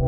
Today 0.00 0.06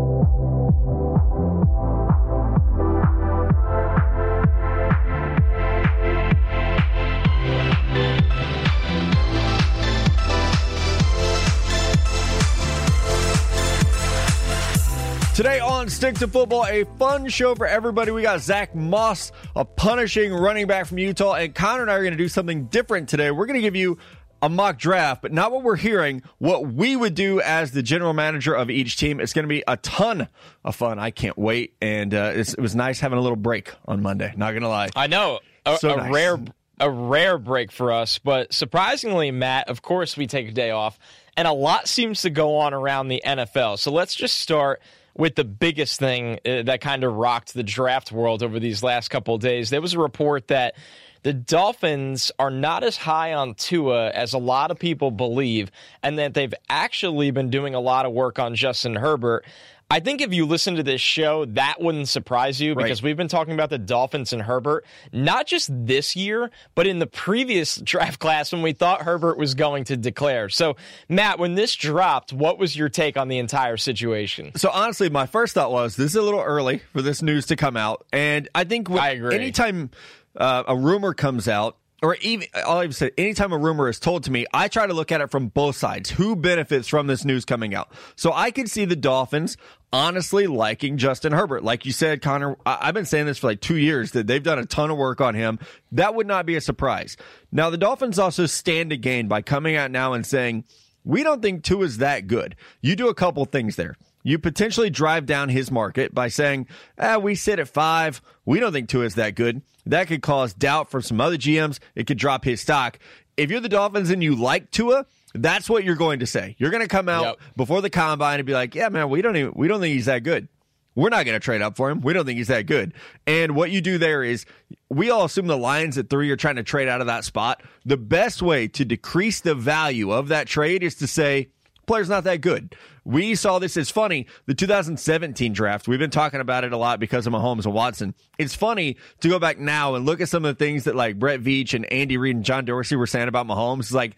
on 15.61 15.91
Stick 15.91 16.15
to 16.17 16.29
Football, 16.29 16.67
a 16.67 16.85
fun 16.99 17.29
show 17.29 17.55
for 17.55 17.67
everybody. 17.67 18.11
We 18.13 18.23
got 18.23 18.41
Zack 18.41 18.75
Moss, 18.75 19.31
a 19.55 19.65
punishing 19.65 20.33
running 20.33 20.67
back 20.67 20.87
from 20.87 20.99
Utah, 20.99 21.35
and 21.35 21.55
Connor 21.55 21.83
and 21.83 21.91
I 21.91 21.97
are 21.97 22.03
going 22.03 22.13
to 22.13 22.17
do 22.17 22.29
something 22.29 22.65
different 22.67 23.11
today. 23.11 23.31
We're 23.31 23.47
going 23.47 23.59
to 23.59 23.63
give 23.63 23.77
you 23.77 23.99
a 24.43 24.49
mock 24.49 24.77
draft, 24.77 25.23
but 25.23 25.33
not 25.33 25.53
what 25.53 25.63
we're 25.63 25.77
hearing, 25.77 26.23
what 26.39 26.67
we 26.67 26.97
would 26.97 27.15
do 27.15 27.41
as 27.41 27.71
the 27.71 27.83
general 27.83 28.13
manager 28.13 28.53
of 28.53 28.69
each 28.69 28.97
team. 28.97 29.21
It's 29.21 29.33
going 29.33 29.45
to 29.45 29.49
be 29.49 29.63
a 29.69 29.77
ton 29.79 30.29
of 30.65 30.75
fun. 30.75 30.99
I 30.99 31.13
can't 31.13 31.39
wait. 31.39 31.75
And 31.81 32.13
uh, 32.13 32.33
it 32.35 32.59
was 32.59 32.75
nice 32.75 32.99
having 33.01 33.19
a 33.19 33.23
little 33.23 33.37
break 33.37 33.73
on 33.87 34.03
Monday, 34.03 34.35
not 34.37 34.51
going 34.51 34.63
to 34.63 34.69
lie. 34.69 34.91
I 34.97 35.07
know. 35.07 35.39
A, 35.65 35.79
So 35.79 35.95
a 35.95 35.97
nice. 35.97 36.13
rare 36.13 36.39
a 36.81 36.91
rare 36.91 37.39
break 37.39 37.71
for 37.71 37.93
us, 37.93 38.19
but 38.19 38.53
surprisingly, 38.53 39.31
Matt, 39.31 39.69
of 39.69 39.83
course 39.83 40.17
we 40.17 40.27
take 40.27 40.49
a 40.49 40.53
day 40.53 40.73
off, 40.73 40.99
and 41.37 41.47
a 41.47 41.53
lot 41.53 41.87
seems 41.87 42.23
to 42.23 42.31
go 42.31 42.57
on 42.57 42.75
around 42.75 43.07
the 43.07 43.23
NFL. 43.25 43.79
So 43.79 43.93
let's 43.93 44.17
just 44.17 44.41
start 44.41 44.83
with 45.17 45.37
the 45.37 45.45
biggest 45.45 46.01
thing 46.01 46.41
uh, 46.45 46.63
that 46.63 46.81
kind 46.81 47.05
of 47.05 47.15
rocked 47.15 47.55
the 47.55 47.63
draft 47.63 48.11
world 48.11 48.43
over 48.43 48.59
these 48.59 48.83
last 48.83 49.11
couple 49.11 49.35
of 49.37 49.41
days. 49.41 49.71
There 49.71 49.81
was 49.81 49.95
a 49.95 50.01
report 50.01 50.49
that 50.49 50.75
the 51.23 51.33
Dolphins 51.33 52.33
are 52.39 52.51
not 52.51 52.83
as 52.83 52.97
high 52.97 53.33
on 53.35 53.55
Tua 53.55 54.11
as 54.11 54.33
a 54.33 54.39
lot 54.39 54.71
of 54.71 54.79
people 54.79 55.11
believe, 55.11 55.71
and 56.03 56.19
that 56.19 56.35
they've 56.35 56.55
actually 56.69 57.31
been 57.31 57.51
doing 57.51 57.75
a 57.75 57.81
lot 57.81 58.07
of 58.07 58.13
work 58.13 58.39
on 58.39 58.55
Justin 58.55 58.97
Herbert. 58.97 59.45
I 59.91 60.01
think 60.01 60.23
if 60.23 60.33
you 60.33 60.47
listen 60.47 60.77
to 60.77 60.83
this 60.83 61.03
show, 61.03 61.45
that 61.45 61.77
wouldn't 61.79 62.09
surprise 62.09 62.59
you 62.59 62.73
Right. 62.73 62.85
because 62.85 63.03
we've 63.03 63.17
been 63.17 63.29
talking 63.29 63.53
about 63.53 63.69
the 63.69 63.77
Dolphins 63.77 64.33
and 64.33 64.41
Herbert, 64.41 64.87
not 65.13 65.47
just 65.47 65.69
this 65.71 66.17
year, 66.17 66.51
but 66.75 66.87
in 66.87 66.99
the 66.99 67.07
previous 67.07 67.77
draft 67.85 68.19
class 68.19 68.53
when 68.53 68.63
we 68.63 68.73
thought 68.73 69.03
Herbert 69.03 69.37
was 69.37 69.55
going 69.55 69.85
to 69.85 69.97
declare. 69.99 70.49
So, 70.49 70.77
Matt, 71.11 71.39
when 71.39 71.57
this 71.57 71.77
dropped, 71.77 72.33
what 72.33 72.59
was 72.59 72.75
your 72.75 72.89
take 72.89 73.19
on 73.19 73.29
the 73.29 73.37
entire 73.37 73.77
situation? 73.77 74.53
So 74.57 74.71
honestly, 74.71 75.11
my 75.11 75.27
first 75.27 75.53
thought 75.53 75.71
was 75.71 75.97
this 75.97 76.13
is 76.13 76.17
a 76.17 76.23
little 76.23 76.41
early 76.41 76.81
for 76.95 77.03
this 77.03 77.21
news 77.21 77.45
to 77.47 77.57
come 77.57 77.77
out, 77.77 78.07
and 78.15 78.49
I 78.55 78.65
think 78.65 78.89
when, 78.89 78.99
I 78.99 79.11
agree. 79.11 79.35
anytime 79.35 79.91
uh, 80.37 80.63
a 80.67 80.77
rumor 80.77 81.15
comes 81.15 81.49
out, 81.49 81.77
or 82.03 82.17
even 82.17 82.49
I'll 82.55 82.83
even 82.83 82.93
say 82.93 83.13
anytime 83.17 83.53
a 83.53 83.59
rumor 83.59 83.89
is 83.89 84.01
told 84.01 84.25
to 84.25 84.33
me, 84.33 84.47
I 84.53 84.69
try 84.69 84.87
to 84.87 84.93
look 84.95 85.13
at 85.13 85.21
it 85.21 85.31
from 85.31 85.49
both 85.49 85.77
sides. 85.77 86.11
Who 86.11 86.35
benefits 86.35 86.89
from 86.89 87.07
this 87.07 87.25
news 87.25 87.45
coming 87.45 87.75
out? 87.75 87.93
So 88.17 88.33
I 88.33 88.51
could 88.51 88.69
see 88.71 88.85
the 88.85 88.97
Dolphins 88.97 89.57
honestly 89.93 90.47
liking 90.47 90.97
Justin 90.97 91.33
Herbert, 91.33 91.63
like 91.63 91.87
you 91.87 91.93
said, 91.93 92.23
Connor. 92.23 92.57
I- 92.67 92.79
I've 92.89 92.95
been 92.95 93.05
saying 93.05 93.27
this 93.27 93.39
for 93.39 93.47
like 93.49 93.61
Tua 93.61 93.79
years 93.79 94.13
that 94.13 94.27
they've 94.27 94.43
done 94.43 94.59
a 94.59 94.67
ton 94.67 94.91
of 94.91 94.97
work 94.97 95.21
on 95.21 95.35
him. 95.35 95.59
That 95.93 96.15
would 96.15 96.27
not 96.27 96.45
be 96.47 96.57
a 96.57 96.61
surprise. 96.61 97.17
Now 97.53 97.71
the 97.71 97.79
Dolphins 97.79 98.19
also 98.19 98.47
stand 98.47 98.91
to 98.91 98.97
gain 98.97 99.29
by 99.29 99.43
coming 99.43 99.77
out 99.77 99.91
now 99.91 100.13
and 100.15 100.27
saying 100.27 100.65
we 101.05 101.23
don't 101.23 101.43
think 101.43 101.63
two 101.63 101.83
is 101.83 101.99
that 101.99 102.27
good. 102.27 102.57
You 102.81 102.97
do 102.97 103.09
a 103.09 103.15
couple 103.15 103.45
things 103.45 103.77
there. 103.77 103.97
You 104.23 104.39
potentially 104.39 104.91
drive 104.91 105.27
down 105.27 105.49
his 105.49 105.71
market 105.71 106.15
by 106.15 106.29
saying, 106.29 106.69
ah, 106.99 107.19
we 107.19 107.35
sit 107.35 107.59
at 107.59 107.69
five. 107.69 108.21
We 108.45 108.61
don't 108.61 108.73
think 108.73 108.89
Tua's 108.89 109.15
that 109.17 109.35
good. 109.35 109.63
That 109.87 110.07
could 110.07 110.23
cause 110.23 110.55
doubt 110.55 110.91
for 110.91 111.01
some 111.03 111.21
other 111.21 111.37
GMs. 111.37 111.79
It 111.95 112.07
could 112.07 112.19
drop 112.19 112.45
his 112.45 112.61
stock. 112.61 112.99
If 113.37 113.51
you're 113.51 113.61
the 113.61 113.69
Dolphins 113.69 114.11
and 114.11 114.23
you 114.23 114.37
like 114.37 114.71
Tua, 114.71 115.07
that's 115.35 115.69
what 115.69 115.83
you're 115.85 115.97
going 115.97 116.21
to 116.21 116.27
say. 116.27 116.55
You're 116.59 116.71
going 116.71 116.83
to 116.83 116.89
come 116.89 117.09
out 117.09 117.25
Yep. 117.25 117.39
before 117.57 117.81
the 117.81 117.91
combine 117.91 118.39
and 118.39 118.47
be 118.47 118.53
like, 118.53 118.75
yeah, 118.75 118.89
man, 118.91 119.09
we 119.11 119.23
don't 119.23 119.37
even, 119.37 119.53
we 119.57 119.67
don't 119.69 119.81
think 119.81 119.95
he's 119.95 120.07
that 120.07 120.23
good. 120.23 120.47
We're 120.95 121.09
not 121.09 121.25
going 121.25 121.35
to 121.35 121.41
trade 121.41 121.63
up 121.63 121.75
for 121.77 121.89
him. 121.91 122.03
We 122.03 122.13
don't 122.13 122.27
think 122.27 122.37
he's 122.37 122.49
that 122.49 122.67
good. 122.67 122.93
And 123.27 123.57
what 123.57 123.71
you 123.71 123.81
do 123.81 123.97
there 123.97 124.23
is 124.23 124.45
we 124.91 125.09
all 125.11 125.25
assume 125.25 125.47
the 125.47 125.57
Lions 125.57 125.97
at 125.97 126.11
three 126.11 126.31
are 126.31 126.37
trying 126.37 126.57
to 126.57 126.63
trade 126.63 126.87
out 126.87 127.01
of 127.01 127.07
that 127.07 127.25
spot. 127.25 127.63
The 127.87 127.97
best 127.97 128.43
way 128.43 128.69
to 128.69 128.85
decrease 128.85 129.41
the 129.41 129.55
value 129.55 130.13
of 130.13 130.29
that 130.29 130.47
trade 130.47 130.83
is 130.83 130.97
to 130.97 131.07
say, 131.07 131.49
player's 131.87 132.09
not 132.09 132.25
that 132.25 132.41
good. 132.41 132.75
We 133.05 133.35
saw 133.35 133.59
this 133.59 133.77
as 133.77 133.91
funny. 133.91 134.27
The 134.47 134.55
2017 134.55 135.53
draft, 135.53 135.89
we've 135.89 135.99
been 135.99 136.11
talking 136.11 136.41
about 136.41 136.65
it 136.65 136.73
a 136.73 136.77
lot 136.77 137.01
because 137.01 137.27
of 137.27 137.33
Mahomes 137.33 137.65
and 137.65 137.75
Watson. 137.75 138.15
It's 138.39 138.55
funny 138.55 138.97
to 139.21 139.29
go 139.29 139.39
back 139.39 139.59
now 139.59 139.95
and 139.95 140.07
look 140.07 140.21
at 140.21 140.29
some 140.29 140.45
of 140.45 140.57
the 140.57 140.65
things 140.65 140.85
that 140.85 140.95
like 140.95 141.19
Brett 141.19 141.41
Veach 141.41 141.75
and 141.75 141.85
Andy 141.93 142.17
Reid 142.17 142.37
and 142.37 142.45
John 142.45 142.65
Dorsey 142.65 142.97
were 142.97 143.07
saying 143.07 143.29
about 143.29 143.47
Mahomes. 143.47 143.81
It's 143.81 143.93
like, 143.93 144.17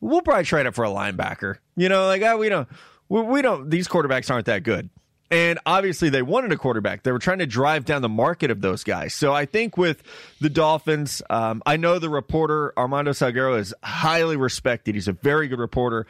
we'll 0.00 0.22
probably 0.22 0.44
trade 0.44 0.66
up 0.66 0.74
for 0.74 0.84
a 0.84 0.90
linebacker. 0.90 1.56
You 1.76 1.88
know, 1.88 2.06
like, 2.06 2.22
ah, 2.22 2.36
we 2.36 2.48
don't, 2.48 2.68
we, 3.08 3.22
we 3.22 3.42
don't, 3.42 3.70
these 3.70 3.88
quarterbacks 3.88 4.30
aren't 4.30 4.46
that 4.46 4.62
good. 4.62 4.90
And 5.32 5.58
obviously, 5.64 6.10
they 6.10 6.20
wanted 6.20 6.52
a 6.52 6.58
quarterback. 6.58 7.04
They 7.04 7.10
were 7.10 7.18
trying 7.18 7.38
to 7.38 7.46
drive 7.46 7.86
down 7.86 8.02
the 8.02 8.08
market 8.10 8.50
of 8.50 8.60
those 8.60 8.84
guys. 8.84 9.14
So 9.14 9.32
I 9.32 9.46
think 9.46 9.78
with 9.78 10.02
the 10.42 10.50
Dolphins, 10.50 11.22
um, 11.30 11.62
I 11.64 11.78
know 11.78 11.98
the 11.98 12.10
reporter 12.10 12.74
Armando 12.76 13.12
Salguero 13.12 13.58
is 13.58 13.72
highly 13.82 14.36
respected. 14.36 14.94
He's 14.94 15.08
a 15.08 15.14
very 15.14 15.48
good 15.48 15.58
reporter, 15.58 16.06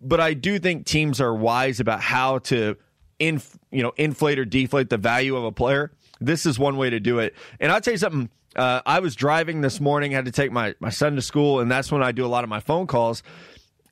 but 0.00 0.20
I 0.20 0.34
do 0.34 0.58
think 0.58 0.86
teams 0.86 1.20
are 1.20 1.34
wise 1.34 1.80
about 1.80 2.00
how 2.00 2.38
to, 2.38 2.76
inf- 3.18 3.58
you 3.70 3.82
know, 3.82 3.92
inflate 3.96 4.38
or 4.38 4.44
deflate 4.44 4.90
the 4.90 4.98
value 4.98 5.36
of 5.36 5.44
a 5.44 5.52
player. 5.52 5.92
This 6.20 6.46
is 6.46 6.58
one 6.58 6.76
way 6.76 6.90
to 6.90 7.00
do 7.00 7.18
it. 7.18 7.34
And 7.58 7.72
I'll 7.72 7.80
tell 7.80 7.94
you 7.94 7.98
something. 7.98 8.28
Uh, 8.56 8.80
I 8.84 8.98
was 8.98 9.14
driving 9.14 9.60
this 9.60 9.80
morning, 9.80 10.10
had 10.10 10.24
to 10.24 10.32
take 10.32 10.50
my, 10.50 10.74
my 10.80 10.90
son 10.90 11.14
to 11.16 11.22
school, 11.22 11.60
and 11.60 11.70
that's 11.70 11.92
when 11.92 12.02
I 12.02 12.12
do 12.12 12.26
a 12.26 12.28
lot 12.28 12.42
of 12.42 12.50
my 12.50 12.60
phone 12.60 12.86
calls. 12.86 13.22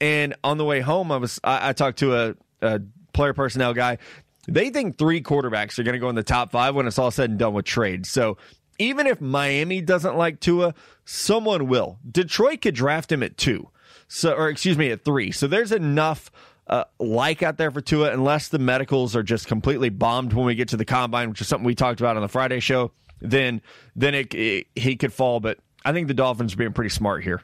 And 0.01 0.35
on 0.43 0.59
the 0.59 0.65
way 0.65 0.81
home, 0.81 1.13
I 1.13 1.17
was 1.17 1.41
I, 1.45 1.71
I 1.71 1.73
talked 1.73 2.01
to 2.01 2.15
a, 2.17 2.35
a 2.61 2.81
player 3.13 3.35
personnel 3.35 3.73
guy. 3.75 3.99
They 4.47 4.71
think 4.71 4.99
three 4.99 5.23
quarterbacks 5.23 5.79
are 5.79 5.83
going 5.83 5.95
to 5.95 5.99
go 5.99 6.09
in 6.09 6.15
the 6.15 6.23
top 6.23 6.51
five 6.51 6.75
when 6.75 6.87
it's 6.87 6.99
all 6.99 7.11
said 7.11 7.31
and 7.31 7.39
done 7.39 7.53
with 7.53 7.67
trades. 7.67 8.09
So 8.09 8.37
even 8.79 9.07
if 9.07 9.21
Miami 9.21 9.81
doesn't 9.81 10.17
like 10.17 10.41
Tua, 10.41 10.75
someone 11.05 11.69
will. 11.69 11.99
Detroit 12.11 12.63
could 12.63 12.75
draft 12.75 13.13
him 13.13 13.23
at 13.23 13.37
two, 13.37 13.69
so 14.09 14.33
or 14.33 14.49
excuse 14.49 14.77
me, 14.77 14.91
at 14.91 15.05
three. 15.05 15.31
So 15.31 15.47
there's 15.47 15.73
enough 15.73 16.31
uh, 16.67 16.85
like 16.99 17.43
out 17.43 17.57
there 17.57 17.71
for 17.71 17.81
Tua, 17.81 18.13
unless 18.13 18.49
the 18.49 18.59
medicals 18.59 19.17
are 19.17 19.23
just 19.23 19.47
completely 19.47 19.89
bombed 19.89 20.33
when 20.33 20.47
we 20.47 20.55
get 20.55 20.69
to 20.69 20.77
the 20.77 20.85
combine, 20.85 21.31
which 21.31 21.41
is 21.41 21.49
something 21.49 21.65
we 21.67 21.75
talked 21.75 22.01
about 22.01 22.17
on 22.17 22.23
the 22.23 22.29
Friday 22.29 22.61
show. 22.61 22.93
Then 23.21 23.63
then 23.97 24.15
it, 24.15 24.35
it 24.35 24.67
he 24.75 24.97
could 24.97 25.13
fall. 25.13 25.41
But 25.41 25.59
I 25.85 25.93
think 25.93 26.09
the 26.09 26.15
Dolphins 26.15 26.55
are 26.55 26.57
being 26.57 26.73
pretty 26.73 26.91
smart 26.91 27.25
here. 27.25 27.43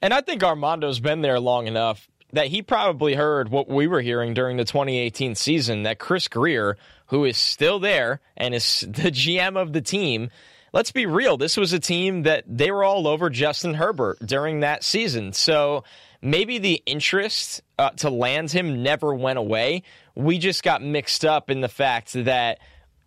And 0.00 0.12
I 0.12 0.20
think 0.20 0.42
Armando's 0.42 1.00
been 1.00 1.22
there 1.22 1.38
long 1.38 1.66
enough 1.66 2.08
that 2.32 2.48
he 2.48 2.62
probably 2.62 3.14
heard 3.14 3.50
what 3.50 3.68
we 3.68 3.86
were 3.86 4.00
hearing 4.00 4.34
during 4.34 4.56
the 4.56 4.64
2018 4.64 5.34
season 5.34 5.82
that 5.84 5.98
Chris 5.98 6.28
Grier, 6.28 6.76
who 7.06 7.24
is 7.24 7.36
still 7.36 7.78
there 7.78 8.20
and 8.36 8.54
is 8.54 8.80
the 8.88 9.10
GM 9.10 9.56
of 9.56 9.72
the 9.72 9.80
team, 9.82 10.30
let's 10.72 10.92
be 10.92 11.06
real, 11.06 11.36
this 11.36 11.56
was 11.56 11.72
a 11.72 11.78
team 11.78 12.22
that 12.22 12.44
they 12.46 12.70
were 12.70 12.84
all 12.84 13.06
over 13.06 13.30
Justin 13.30 13.74
Herbert 13.74 14.18
during 14.24 14.60
that 14.60 14.84
season. 14.84 15.32
So 15.32 15.84
maybe 16.20 16.58
the 16.58 16.82
interest 16.86 17.62
uh, 17.78 17.90
to 17.90 18.10
land 18.10 18.50
him 18.50 18.82
never 18.82 19.14
went 19.14 19.38
away. 19.38 19.82
We 20.14 20.38
just 20.38 20.62
got 20.62 20.82
mixed 20.82 21.24
up 21.24 21.50
in 21.50 21.60
the 21.60 21.68
fact 21.68 22.12
that 22.14 22.58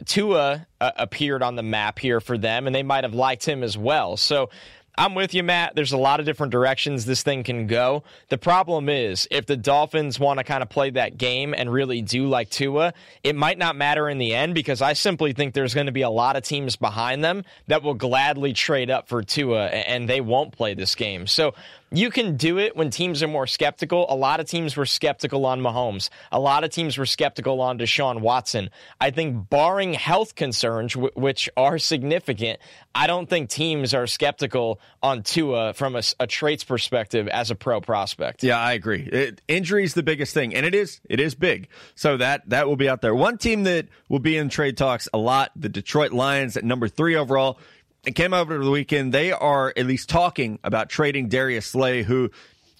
Tua 0.06 0.68
uh, 0.82 0.92
appeared 0.98 1.42
on 1.42 1.56
the 1.56 1.64
map 1.64 2.00
here 2.00 2.20
for 2.20 2.38
them, 2.38 2.68
and 2.68 2.76
they 2.76 2.84
might 2.84 3.04
have 3.04 3.14
liked 3.14 3.48
him 3.48 3.64
as 3.64 3.78
well. 3.78 4.18
So 4.18 4.50
I'm 4.98 5.16
with 5.16 5.34
you, 5.34 5.44
Matt. 5.44 5.76
There's 5.76 5.92
a 5.92 5.98
lot 5.98 6.20
of 6.20 6.26
different 6.26 6.52
directions 6.52 7.06
this 7.06 7.24
thing 7.24 7.44
can 7.44 7.68
go. 7.68 8.04
The 8.30 8.38
problem 8.38 8.90
is, 8.90 9.28
if 9.30 9.46
the 9.46 9.58
Dolphins 9.58 10.20
want 10.20 10.40
to 10.40 10.44
kind 10.44 10.64
of 10.64 10.70
play 10.70 10.90
that 10.92 11.18
game 11.18 11.54
and 11.54 11.72
really 11.72 12.02
do 12.02 12.28
like 12.28 12.50
Tua, 12.50 12.94
it 13.24 13.36
might 13.36 13.58
not 13.58 13.76
matter 13.76 14.08
in 14.10 14.18
the 14.18 14.34
end 14.34 14.56
because 14.56 14.82
I 14.82 14.94
simply 14.94 15.34
think 15.34 15.54
there's 15.54 15.74
going 15.74 15.88
to 15.88 15.92
be 15.92 16.04
a 16.04 16.10
lot 16.10 16.36
of 16.36 16.44
teams 16.44 16.76
behind 16.76 17.24
them 17.24 17.44
that 17.68 17.84
will 17.84 17.94
gladly 17.94 18.54
trade 18.54 18.90
up 18.90 19.08
for 19.08 19.22
Tua 19.22 19.68
and 19.68 20.08
they 20.08 20.22
won't 20.22 20.54
play 20.54 20.74
this 20.74 20.96
game. 20.96 21.28
So 21.28 21.54
you 21.92 22.10
can 22.10 22.36
do 22.36 22.58
it 22.58 22.76
when 22.76 22.90
teams 22.90 23.24
are 23.24 23.28
more 23.28 23.48
skeptical. 23.48 24.06
A 24.10 24.16
lot 24.16 24.40
of 24.40 24.48
teams 24.48 24.76
were 24.76 24.86
skeptical 24.86 25.46
on 25.46 25.62
Mahomes. 25.62 26.10
A 26.32 26.40
lot 26.40 26.64
of 26.64 26.72
teams 26.72 26.98
were 26.98 27.06
skeptical 27.06 27.62
on 27.62 27.78
Deshaun 27.78 28.22
Watson. 28.22 28.70
I 29.00 29.12
think, 29.12 29.50
barring 29.50 29.94
health 29.94 30.36
concerns, 30.36 30.96
which 30.96 31.50
are 31.56 31.78
significant, 31.78 32.60
I 32.94 33.08
don't 33.08 33.30
think 33.30 33.50
teams 33.50 33.94
are 33.94 34.08
skeptical 34.08 34.80
on 35.04 35.24
Tua 35.24 35.74
from 35.74 35.96
a, 35.96 36.02
a 36.20 36.28
traits 36.28 36.64
perspective 36.64 37.28
as 37.28 37.52
a 37.52 37.56
pro 37.56 37.82
prospect. 37.82 38.44
Yeah, 38.44 38.60
I 38.60 38.74
agree. 38.74 39.34
Injury 39.48 39.84
is 39.84 39.94
the 39.94 40.04
biggest 40.04 40.34
thing, 40.34 40.56
and 40.56 40.66
it 40.66 40.74
is 40.74 41.02
it 41.10 41.20
is 41.20 41.36
big. 41.36 41.68
So 41.96 42.18
that 42.18 42.50
that 42.50 42.68
will 42.68 42.78
be 42.78 42.90
out 42.90 43.02
there. 43.02 43.14
One 43.14 43.38
team 43.38 43.64
that 43.64 43.88
will 44.10 44.20
be 44.20 44.38
in 44.38 44.50
trade 44.50 44.78
talks 44.78 45.08
a 45.14 45.18
lot: 45.18 45.52
the 45.56 45.70
Detroit 45.70 46.12
Lions 46.12 46.58
at 46.58 46.64
number 46.64 46.88
three 46.88 47.16
overall. 47.16 47.60
It 48.06 48.13
came 48.13 48.34
over 48.34 48.63
the 48.63 48.69
weekend. 48.69 49.13
They 49.13 49.31
are 49.31 49.74
at 49.75 49.86
least 49.86 50.10
talking 50.10 50.60
about 50.63 50.90
trading 50.90 51.28
Darius 51.28 51.66
Slay, 51.66 52.04
who 52.04 52.30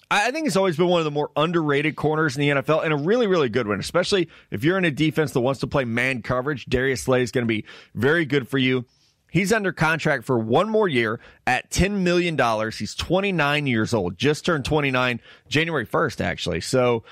I 0.08 0.30
think 0.30 0.46
has 0.46 0.56
always 0.56 0.76
been 0.76 0.86
one 0.86 1.00
of 1.00 1.04
the 1.04 1.10
more 1.10 1.30
underrated 1.34 1.96
corners 1.96 2.36
in 2.36 2.42
the 2.42 2.62
NFL 2.62 2.84
and 2.84 2.92
a 2.92 2.96
really, 2.96 3.26
really 3.26 3.48
good 3.48 3.66
one, 3.66 3.80
especially 3.80 4.28
if 4.52 4.62
you're 4.62 4.78
in 4.78 4.84
a 4.84 4.90
defense 4.90 5.32
that 5.32 5.40
wants 5.40 5.60
to 5.60 5.66
play 5.66 5.84
man 5.84 6.22
coverage. 6.22 6.66
Darius 6.66 7.02
Slay 7.02 7.22
is 7.22 7.32
going 7.32 7.42
to 7.42 7.48
be 7.48 7.64
very 7.94 8.24
good 8.24 8.46
for 8.46 8.58
you. 8.58 8.84
He's 9.28 9.52
under 9.52 9.72
contract 9.72 10.24
for 10.24 10.38
one 10.38 10.68
more 10.68 10.86
year 10.86 11.18
at 11.44 11.70
$10 11.70 12.02
million. 12.02 12.38
He's 12.70 12.94
29 12.94 13.66
years 13.66 13.92
old, 13.92 14.16
just 14.16 14.46
turned 14.46 14.64
29 14.64 15.20
January 15.48 15.86
1st, 15.86 16.20
actually. 16.20 16.60
So 16.60 17.02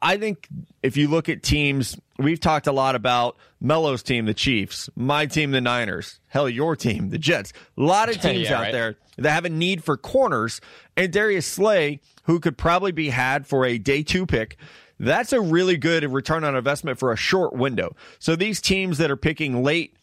I 0.00 0.16
think 0.16 0.48
if 0.82 0.96
you 0.96 1.08
look 1.08 1.28
at 1.28 1.42
teams, 1.42 1.98
we've 2.18 2.40
talked 2.40 2.66
a 2.66 2.72
lot 2.72 2.94
about 2.94 3.36
Mello's 3.60 4.02
team, 4.02 4.24
the 4.24 4.34
Chiefs, 4.34 4.88
my 4.96 5.26
team, 5.26 5.50
the 5.50 5.60
Niners, 5.60 6.20
hell, 6.28 6.48
your 6.48 6.74
team, 6.74 7.10
the 7.10 7.18
Jets. 7.18 7.52
A 7.76 7.82
lot 7.82 8.08
of 8.08 8.20
teams 8.22 8.48
yeah, 8.48 8.56
out 8.56 8.62
right. 8.62 8.72
there 8.72 8.96
that 9.18 9.30
have 9.30 9.44
a 9.44 9.50
need 9.50 9.84
for 9.84 9.96
corners. 9.96 10.60
And 10.96 11.12
Darius 11.12 11.46
Slay, 11.46 12.00
who 12.24 12.40
could 12.40 12.56
probably 12.56 12.92
be 12.92 13.10
had 13.10 13.46
for 13.46 13.66
a 13.66 13.76
day 13.76 14.02
two 14.02 14.26
pick, 14.26 14.56
that's 14.98 15.32
a 15.32 15.40
really 15.40 15.76
good 15.76 16.04
return 16.10 16.44
on 16.44 16.56
investment 16.56 16.98
for 16.98 17.12
a 17.12 17.16
short 17.16 17.52
window. 17.52 17.94
So 18.18 18.36
these 18.36 18.60
teams 18.60 18.98
that 18.98 19.10
are 19.10 19.16
picking 19.16 19.62
late 19.62 19.96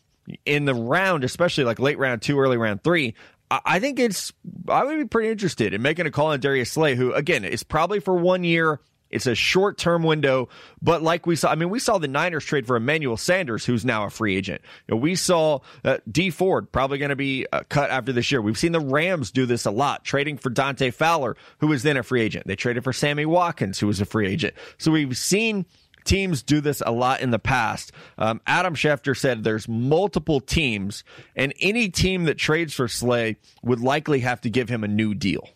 in 0.46 0.66
the 0.66 0.76
round, 0.76 1.24
especially 1.24 1.64
like 1.64 1.80
late 1.80 1.98
round 1.98 2.22
two, 2.22 2.40
early 2.40 2.58
round 2.58 2.84
three, 2.84 3.16
I 3.50 3.80
think 3.80 4.00
it's, 4.00 4.32
I 4.70 4.86
would 4.86 4.98
be 4.98 5.06
pretty 5.06 5.30
interested 5.30 5.74
in 5.74 5.82
making 5.82 6.06
a 6.06 6.12
call 6.12 6.28
on 6.28 6.40
Darius 6.40 6.72
Slay, 6.72 6.96
who, 6.96 7.14
again, 7.14 7.44
is 7.44 7.64
probably 7.64 8.00
for 8.00 8.16
one 8.16 8.46
year. 8.46 8.80
It's 9.12 9.28
a 9.28 9.36
short 9.36 9.78
term 9.78 10.04
window, 10.04 10.50
but 10.82 11.02
like 11.02 11.26
we 11.26 11.36
saw, 11.36 11.52
I 11.52 11.56
mean, 11.56 11.70
we 11.70 11.80
saw 11.80 11.98
the 11.98 12.08
Niners 12.08 12.46
trade 12.46 12.66
for 12.66 12.76
Emmanuel 12.76 13.18
Sanders, 13.18 13.66
who's 13.66 13.86
now 13.86 14.06
a 14.06 14.10
free 14.10 14.36
agent. 14.36 14.62
You 14.88 14.96
know, 14.96 15.02
we 15.02 15.16
saw 15.16 15.60
uh, 15.84 15.98
Dee 16.10 16.30
Ford 16.30 16.72
probably 16.72 16.98
going 16.98 17.10
to 17.10 17.16
be 17.16 17.46
uh, 17.52 17.64
cut 17.70 17.90
after 17.90 18.14
this 18.14 18.32
year. 18.32 18.42
We've 18.42 18.58
seen 18.58 18.72
the 18.72 18.80
Rams 18.80 19.32
do 19.32 19.46
this 19.46 19.66
a 19.66 19.72
lot, 19.72 20.04
trading 20.04 20.38
for 20.38 20.50
Dante 20.50 20.92
Fowler, 20.92 21.36
who 21.60 21.68
was 21.68 21.84
then 21.84 21.98
a 21.98 22.04
free 22.04 22.22
agent. 22.22 22.48
They 22.48 22.56
traded 22.56 22.84
for 22.84 22.94
Sammy 22.94 23.26
Watkins, 23.26 23.80
who 23.80 23.88
was 23.88 24.02
a 24.02 24.06
free 24.06 24.28
agent. 24.28 24.56
So 24.78 24.92
we've 24.92 25.18
seen 25.18 25.66
teams 26.04 26.42
do 26.42 26.62
this 26.62 26.82
a 26.86 26.92
lot 26.92 27.22
in 27.22 27.32
the 27.32 27.40
past. 27.40 27.92
Um, 28.18 28.42
Adam 28.48 28.76
Schefter 28.76 29.18
said 29.18 29.44
there's 29.44 29.68
multiple 29.68 30.40
teams, 30.40 31.04
and 31.36 31.54
any 31.60 31.90
team 31.90 32.26
that 32.26 32.38
trades 32.38 32.74
for 32.74 32.88
Slay 32.88 33.38
would 33.64 33.80
likely 33.80 34.22
have 34.22 34.42
to 34.42 34.50
give 34.50 34.70
him 34.70 34.84
a 34.84 34.88
new 34.88 35.14
deal. 35.14 35.48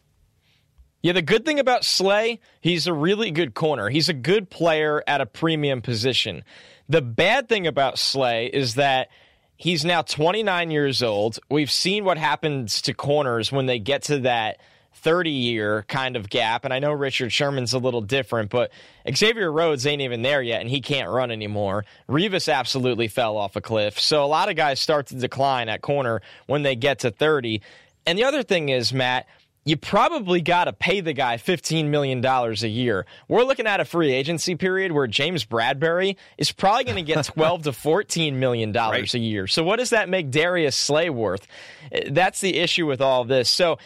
Yeah, 1.06 1.12
the 1.12 1.22
good 1.22 1.46
thing 1.46 1.60
about 1.60 1.84
Slay, 1.84 2.40
he's 2.62 2.88
a 2.88 2.94
really 2.94 3.30
good 3.30 3.54
corner. 3.54 3.90
He's 3.90 4.10
a 4.10 4.14
good 4.14 4.50
player 4.50 5.04
at 5.06 5.22
a 5.22 5.28
premium 5.28 5.84
position. 5.84 6.44
The 6.90 7.04
bad 7.04 7.48
thing 7.48 7.68
about 7.68 8.00
Slay 8.00 8.48
is 8.48 8.74
that 8.74 9.10
he's 9.56 9.86
now 9.86 10.02
29 10.02 10.72
years 10.72 11.04
old. 11.04 11.38
We've 11.48 11.70
seen 11.70 12.06
what 12.06 12.18
happens 12.18 12.82
to 12.82 12.96
corners 12.96 13.52
when 13.52 13.68
they 13.68 13.78
get 13.78 14.02
to 14.06 14.22
that 14.22 14.58
30 14.96 15.30
year 15.30 15.86
kind 15.88 16.16
of 16.16 16.28
gap. 16.28 16.66
And 16.66 16.74
I 16.74 16.80
know 16.80 16.92
Richard 16.92 17.32
Sherman's 17.32 17.74
a 17.74 17.78
little 17.78 18.02
different, 18.02 18.50
but 18.50 18.72
Xavier 19.08 19.52
Rhodes 19.52 19.86
ain't 19.86 20.02
even 20.02 20.24
there 20.24 20.42
yet 20.42 20.62
and 20.62 20.70
he 20.72 20.82
can't 20.82 21.12
run 21.12 21.30
anymore. 21.30 21.86
Revis 22.10 22.52
absolutely 22.52 23.10
fell 23.10 23.38
off 23.38 23.56
a 23.56 23.62
cliff. 23.62 24.00
So 24.00 24.24
a 24.24 24.26
lot 24.26 24.50
of 24.50 24.56
guys 24.56 24.80
start 24.80 25.06
to 25.08 25.16
decline 25.16 25.70
at 25.70 25.84
corner 25.84 26.24
when 26.48 26.64
they 26.64 26.76
get 26.76 26.98
to 27.02 27.12
30. 27.12 27.62
And 28.08 28.18
the 28.18 28.24
other 28.24 28.42
thing 28.42 28.70
is, 28.70 28.92
Matt, 28.92 29.28
you 29.68 29.76
probably 29.76 30.42
got 30.42 30.66
to 30.66 30.74
pay 30.74 31.02
the 31.02 31.12
guy 31.14 31.38
$15 31.38 31.88
million 31.90 32.24
a 32.24 32.54
year. 32.68 33.06
We're 33.28 33.44
looking 33.44 33.66
at 33.66 33.80
a 33.80 33.86
free 33.86 34.12
agency 34.14 34.56
period 34.56 34.92
where 34.92 35.08
James 35.08 35.44
Bradberry 35.44 36.18
is 36.38 36.52
probably 36.52 36.84
going 36.84 36.98
to 36.98 37.02
get 37.14 37.26
12 37.34 37.64
to 37.64 37.72
$14 37.72 38.34
million 38.36 38.72
Right. 38.72 39.12
a 39.14 39.20
year. 39.20 39.48
So 39.48 39.64
what 39.64 39.78
does 39.80 39.90
that 39.90 40.08
make 40.08 40.30
Darius 40.30 40.76
Slay 40.76 41.10
worth? 41.10 41.48
Eh, 41.92 42.10
That's 42.12 42.42
the 42.42 42.56
issue 42.58 42.86
with 42.86 43.02
all 43.02 43.26
this. 43.26 43.50
So 43.50 43.80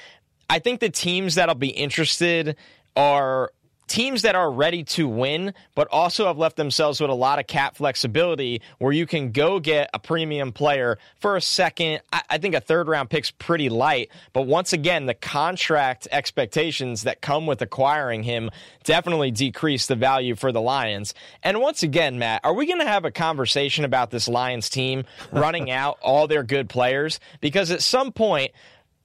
I 0.49 0.59
think 0.59 0.81
the 0.81 0.89
teams 0.89 1.35
that'll 1.35 1.55
be 1.55 1.69
interested 1.69 2.57
are 2.97 3.51
teams 3.89 4.21
that 4.21 4.35
are 4.35 4.51
ready 4.51 4.83
to 4.83 5.07
win, 5.07 5.53
but 5.75 5.87
also 5.91 6.27
have 6.27 6.37
left 6.37 6.55
themselves 6.55 7.01
with 7.01 7.09
a 7.09 7.15
lot 7.15 7.39
of 7.39 7.47
cap 7.47 7.75
flexibility 7.75 8.61
where 8.77 8.93
you 8.93 9.05
can 9.05 9.31
go 9.31 9.59
get 9.59 9.89
a 9.93 9.99
premium 9.99 10.51
player 10.53 10.97
for 11.19 11.35
a 11.35 11.41
second. 11.41 12.01
I, 12.13 12.21
I 12.29 12.37
think 12.37 12.55
a 12.55 12.61
third 12.61 12.87
round 12.87 13.09
pick's 13.09 13.31
pretty 13.31 13.67
light, 13.67 14.09
but 14.31 14.43
once 14.43 14.71
again, 14.71 15.07
the 15.07 15.13
contract 15.13 16.07
expectations 16.11 17.03
that 17.03 17.21
come 17.21 17.47
with 17.47 17.61
acquiring 17.61 18.23
him 18.23 18.51
definitely 18.83 19.31
decrease 19.31 19.87
the 19.87 19.95
value 19.95 20.35
for 20.35 20.51
the 20.51 20.61
Lions. 20.61 21.13
And 21.43 21.59
once 21.59 21.83
again, 21.83 22.19
Matt, 22.19 22.41
are 22.43 22.53
we 22.53 22.67
going 22.67 22.79
to 22.79 22.87
have 22.87 23.05
a 23.05 23.11
conversation 23.11 23.83
about 23.83 24.11
this 24.11 24.27
Lions 24.27 24.69
team 24.69 25.03
running 25.31 25.71
out 25.71 25.97
all 26.01 26.27
their 26.27 26.43
good 26.43 26.69
players? 26.69 27.19
Because 27.41 27.71
at 27.71 27.81
some 27.81 28.11
point, 28.11 28.51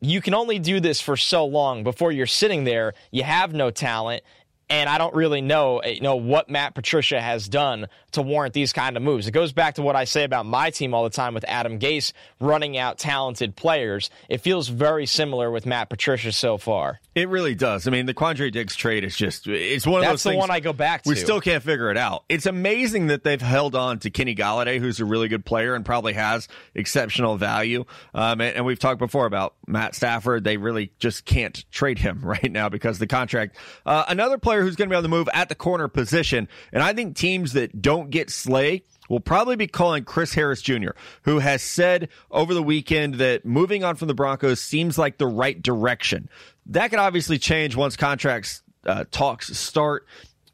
you 0.00 0.20
can 0.20 0.34
only 0.34 0.58
do 0.58 0.80
this 0.80 1.00
for 1.00 1.16
so 1.16 1.46
long 1.46 1.82
before 1.82 2.12
you're 2.12 2.26
sitting 2.26 2.64
there. 2.64 2.94
You 3.10 3.22
have 3.22 3.54
no 3.54 3.70
talent. 3.70 4.22
And 4.68 4.88
I 4.88 4.98
don't 4.98 5.14
really 5.14 5.40
know, 5.40 5.78
eh, 5.78 5.90
you 5.90 6.00
know, 6.00 6.16
what 6.16 6.48
Matt 6.48 6.74
Patricia 6.74 7.20
has 7.20 7.48
done 7.48 7.86
to 8.12 8.22
warrant 8.22 8.54
these 8.54 8.72
kind 8.72 8.96
of 8.96 9.02
moves. 9.02 9.26
It 9.26 9.32
goes 9.32 9.52
back 9.52 9.74
to 9.74 9.82
what 9.82 9.96
I 9.96 10.04
say 10.04 10.24
about 10.24 10.46
my 10.46 10.70
team 10.70 10.94
all 10.94 11.04
the 11.04 11.10
time 11.10 11.34
with 11.34 11.44
Adam 11.46 11.78
Gase 11.78 12.12
running 12.40 12.78
out 12.78 12.98
talented 12.98 13.56
players. 13.56 14.10
It 14.28 14.38
feels 14.38 14.68
very 14.68 15.06
similar 15.06 15.50
with 15.50 15.66
Matt 15.66 15.90
Patricia 15.90 16.32
so 16.32 16.56
far. 16.56 17.00
It 17.14 17.28
really 17.28 17.54
does. 17.54 17.86
I 17.86 17.90
mean, 17.90 18.06
the 18.06 18.14
Quandre 18.14 18.50
Diggs 18.50 18.74
trade 18.74 19.04
is 19.04 19.16
just, 19.16 19.46
it's 19.46 19.86
one 19.86 20.00
of 20.00 20.08
That's 20.08 20.22
those 20.22 20.32
the 20.32 20.38
one 20.38 20.50
I 20.50 20.60
go 20.60 20.72
back 20.72 21.02
to. 21.02 21.08
We 21.08 21.16
still 21.16 21.40
can't 21.40 21.62
figure 21.62 21.90
it 21.90 21.96
out. 21.96 22.24
It's 22.28 22.46
amazing 22.46 23.08
that 23.08 23.22
they've 23.24 23.40
held 23.40 23.74
on 23.74 23.98
to 24.00 24.10
Kenny 24.10 24.34
Golladay, 24.34 24.78
who's 24.80 25.00
a 25.00 25.04
really 25.04 25.28
good 25.28 25.44
player 25.44 25.74
and 25.74 25.84
probably 25.84 26.14
has 26.14 26.48
exceptional 26.74 27.36
value. 27.36 27.84
Um, 28.14 28.40
and, 28.40 28.56
and 28.56 28.66
we've 28.66 28.78
talked 28.78 28.98
before 28.98 29.26
about 29.26 29.54
Matt 29.66 29.94
Stafford. 29.94 30.44
They 30.44 30.56
really 30.56 30.92
just 30.98 31.24
can't 31.24 31.64
trade 31.70 31.98
him 31.98 32.20
right 32.24 32.50
now 32.50 32.68
because 32.68 32.98
the 32.98 33.06
contract. 33.06 33.56
Uh, 33.84 34.04
another 34.08 34.38
player 34.38 34.53
who's 34.62 34.76
going 34.76 34.88
to 34.88 34.92
be 34.92 34.96
on 34.96 35.02
the 35.02 35.08
move 35.08 35.28
at 35.32 35.48
the 35.48 35.54
corner 35.54 35.88
position, 35.88 36.48
and 36.72 36.82
I 36.82 36.92
think 36.92 37.16
teams 37.16 37.52
that 37.52 37.80
don't 37.80 38.10
get 38.10 38.30
Slay 38.30 38.84
will 39.08 39.20
probably 39.20 39.56
be 39.56 39.66
calling 39.66 40.04
Chris 40.04 40.34
Harris 40.34 40.62
Jr., 40.62 40.90
who 41.22 41.38
has 41.38 41.62
said 41.62 42.08
over 42.30 42.54
the 42.54 42.62
weekend 42.62 43.14
that 43.14 43.44
moving 43.44 43.84
on 43.84 43.96
from 43.96 44.08
the 44.08 44.14
Broncos 44.14 44.60
seems 44.60 44.96
like 44.98 45.18
the 45.18 45.26
right 45.26 45.60
direction. 45.60 46.28
That 46.66 46.88
could 46.90 46.98
obviously 46.98 47.38
change 47.38 47.76
once 47.76 47.96
contracts 47.96 48.62
uh, 48.86 49.04
talks 49.10 49.56
start. 49.56 50.06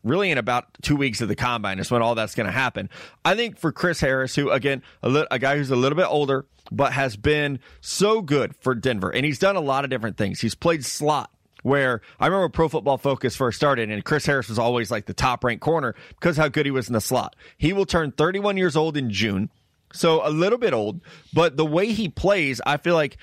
Really, 0.02 0.30
in 0.30 0.38
about 0.38 0.64
two 0.80 0.96
weeks 0.96 1.20
of 1.20 1.28
the 1.28 1.36
combine 1.36 1.78
is 1.78 1.90
when 1.90 2.00
all 2.00 2.14
that's 2.14 2.34
going 2.34 2.46
to 2.46 2.52
happen. 2.52 2.88
I 3.22 3.34
think 3.34 3.58
for 3.58 3.70
Chris 3.70 4.00
Harris, 4.00 4.34
who 4.34 4.50
again 4.50 4.82
a, 5.02 5.10
li- 5.10 5.26
a 5.30 5.38
guy 5.38 5.58
who's 5.58 5.70
a 5.70 5.76
little 5.76 5.96
bit 5.96 6.06
older 6.06 6.46
but 6.72 6.92
has 6.94 7.16
been 7.16 7.58
so 7.82 8.22
good 8.22 8.56
for 8.56 8.74
Denver, 8.74 9.10
and 9.10 9.26
he's 9.26 9.38
done 9.38 9.56
a 9.56 9.60
lot 9.60 9.84
of 9.84 9.90
different 9.90 10.16
things. 10.16 10.40
He's 10.40 10.54
played 10.54 10.86
slot 10.86 11.30
where 11.62 12.00
I 12.18 12.26
remember 12.26 12.48
Pro 12.48 12.68
Football 12.68 12.98
Focus 12.98 13.36
first 13.36 13.56
started, 13.56 13.90
and 13.90 14.04
Chris 14.04 14.26
Harris 14.26 14.48
was 14.48 14.58
always 14.58 14.90
like 14.90 15.06
the 15.06 15.14
top 15.14 15.44
ranked 15.44 15.62
corner 15.62 15.94
because 16.10 16.36
how 16.36 16.48
good 16.48 16.66
he 16.66 16.70
was 16.70 16.88
in 16.88 16.92
the 16.94 17.00
slot. 17.00 17.36
He 17.58 17.72
will 17.72 17.86
turn 17.86 18.12
31 18.12 18.56
years 18.56 18.76
old 18.76 18.96
in 18.96 19.10
June, 19.10 19.50
so 19.92 20.26
a 20.26 20.30
little 20.30 20.58
bit 20.58 20.72
old, 20.72 21.00
but 21.32 21.56
the 21.56 21.66
way 21.66 21.92
he 21.92 22.08
plays, 22.08 22.60
I 22.64 22.76
feel 22.76 22.94
like 22.94 23.16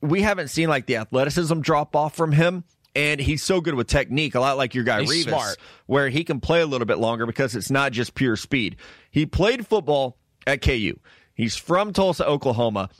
we 0.00 0.22
haven't 0.22 0.48
seen 0.48 0.68
like 0.68 0.86
the 0.86 0.96
athleticism 0.96 1.60
drop 1.60 1.96
off 1.96 2.14
from 2.14 2.32
him. 2.32 2.64
And 2.96 3.20
he's 3.20 3.42
so 3.42 3.60
good 3.60 3.74
with 3.74 3.88
technique, 3.88 4.36
a 4.36 4.40
lot 4.40 4.56
like 4.56 4.72
your 4.72 4.84
guy 4.84 5.00
He's 5.00 5.26
Revis, 5.26 5.28
smart. 5.30 5.56
where 5.86 6.08
he 6.10 6.22
can 6.22 6.38
play 6.38 6.60
a 6.60 6.66
little 6.66 6.86
bit 6.86 6.98
longer 6.98 7.26
because 7.26 7.56
it's 7.56 7.68
not 7.68 7.90
just 7.90 8.14
pure 8.14 8.36
speed. 8.36 8.76
He 9.10 9.26
played 9.26 9.66
football 9.66 10.16
at 10.46 10.62
KU. 10.62 10.96
He's 11.34 11.56
from 11.56 11.92
Tulsa, 11.92 12.24
Oklahoma. 12.24 12.90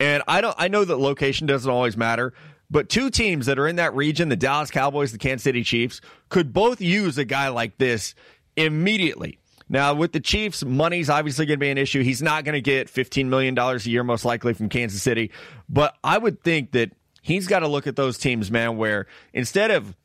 And 0.00 0.24
I 0.26 0.40
don't 0.40 0.56
I 0.58 0.66
know 0.66 0.84
that 0.84 0.96
location 0.96 1.46
doesn't 1.46 1.70
always 1.70 1.96
matter, 1.96 2.32
but 2.70 2.88
two 2.88 3.10
teams 3.10 3.46
that 3.46 3.58
are 3.58 3.68
in 3.68 3.76
that 3.76 3.94
region, 3.94 4.28
the 4.28 4.36
Dallas 4.36 4.70
Cowboys, 4.70 5.12
the 5.12 5.18
Kansas 5.18 5.44
City 5.44 5.62
Chiefs, 5.62 6.00
could 6.28 6.52
both 6.52 6.80
use 6.80 7.18
a 7.18 7.24
guy 7.24 7.48
like 7.48 7.78
this 7.78 8.14
immediately. 8.56 9.38
Now, 9.68 9.94
with 9.94 10.12
the 10.12 10.20
Chiefs, 10.20 10.64
money's 10.64 11.10
obviously 11.10 11.46
going 11.46 11.58
to 11.58 11.60
be 11.60 11.70
an 11.70 11.78
issue. 11.78 12.02
He's 12.02 12.22
not 12.22 12.44
going 12.44 12.54
to 12.54 12.60
get 12.60 12.88
$15 12.88 13.26
million 13.26 13.58
a 13.58 13.76
year, 13.78 14.04
most 14.04 14.24
likely, 14.24 14.54
from 14.54 14.68
Kansas 14.68 15.02
City. 15.02 15.32
But 15.68 15.96
I 16.04 16.18
would 16.18 16.42
think 16.42 16.72
that 16.72 16.92
he's 17.20 17.48
got 17.48 17.60
to 17.60 17.68
look 17.68 17.86
at 17.86 17.96
those 17.96 18.16
teams, 18.16 18.50
man, 18.50 18.76
where 18.76 19.06
instead 19.32 19.72
of 19.72 19.96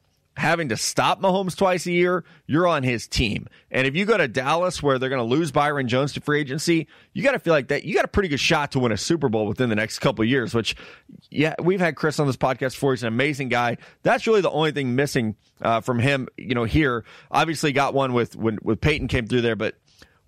having 0.41 0.69
to 0.69 0.77
stop 0.77 1.21
Mahomes 1.21 1.55
twice 1.55 1.85
a 1.85 1.91
year, 1.91 2.25
you're 2.47 2.67
on 2.67 2.81
his 2.81 3.07
team. 3.07 3.47
And 3.69 3.85
if 3.85 3.95
you 3.95 4.05
go 4.05 4.17
to 4.17 4.27
Dallas 4.27 4.81
where 4.81 4.97
they're 4.97 5.09
going 5.09 5.21
to 5.21 5.35
lose 5.35 5.51
Byron 5.51 5.87
Jones 5.87 6.13
to 6.13 6.21
free 6.21 6.41
agency, 6.41 6.87
you 7.13 7.21
got 7.21 7.33
to 7.33 7.39
feel 7.39 7.53
like 7.53 7.67
that 7.67 7.85
you 7.85 7.93
got 7.93 8.05
a 8.05 8.09
pretty 8.09 8.27
good 8.27 8.39
shot 8.39 8.71
to 8.71 8.79
win 8.79 8.91
a 8.91 8.97
Super 8.97 9.29
Bowl 9.29 9.45
within 9.45 9.69
the 9.69 9.75
next 9.75 9.99
couple 9.99 10.25
years, 10.25 10.53
which 10.53 10.75
yeah, 11.29 11.53
we've 11.61 11.79
had 11.79 11.95
Chris 11.95 12.19
on 12.19 12.25
this 12.25 12.37
podcast 12.37 12.71
before. 12.71 12.93
He's 12.93 13.03
an 13.03 13.07
amazing 13.07 13.49
guy. 13.49 13.77
That's 14.01 14.25
really 14.25 14.41
the 14.41 14.49
only 14.49 14.71
thing 14.71 14.95
missing 14.95 15.35
uh, 15.61 15.81
from 15.81 15.99
him, 15.99 16.27
you 16.37 16.55
know, 16.55 16.63
here. 16.63 17.05
Obviously 17.29 17.71
got 17.71 17.93
one 17.93 18.13
with 18.13 18.35
when 18.35 18.57
with 18.63 18.81
Peyton 18.81 19.07
came 19.07 19.27
through 19.27 19.41
there, 19.41 19.55
but 19.55 19.75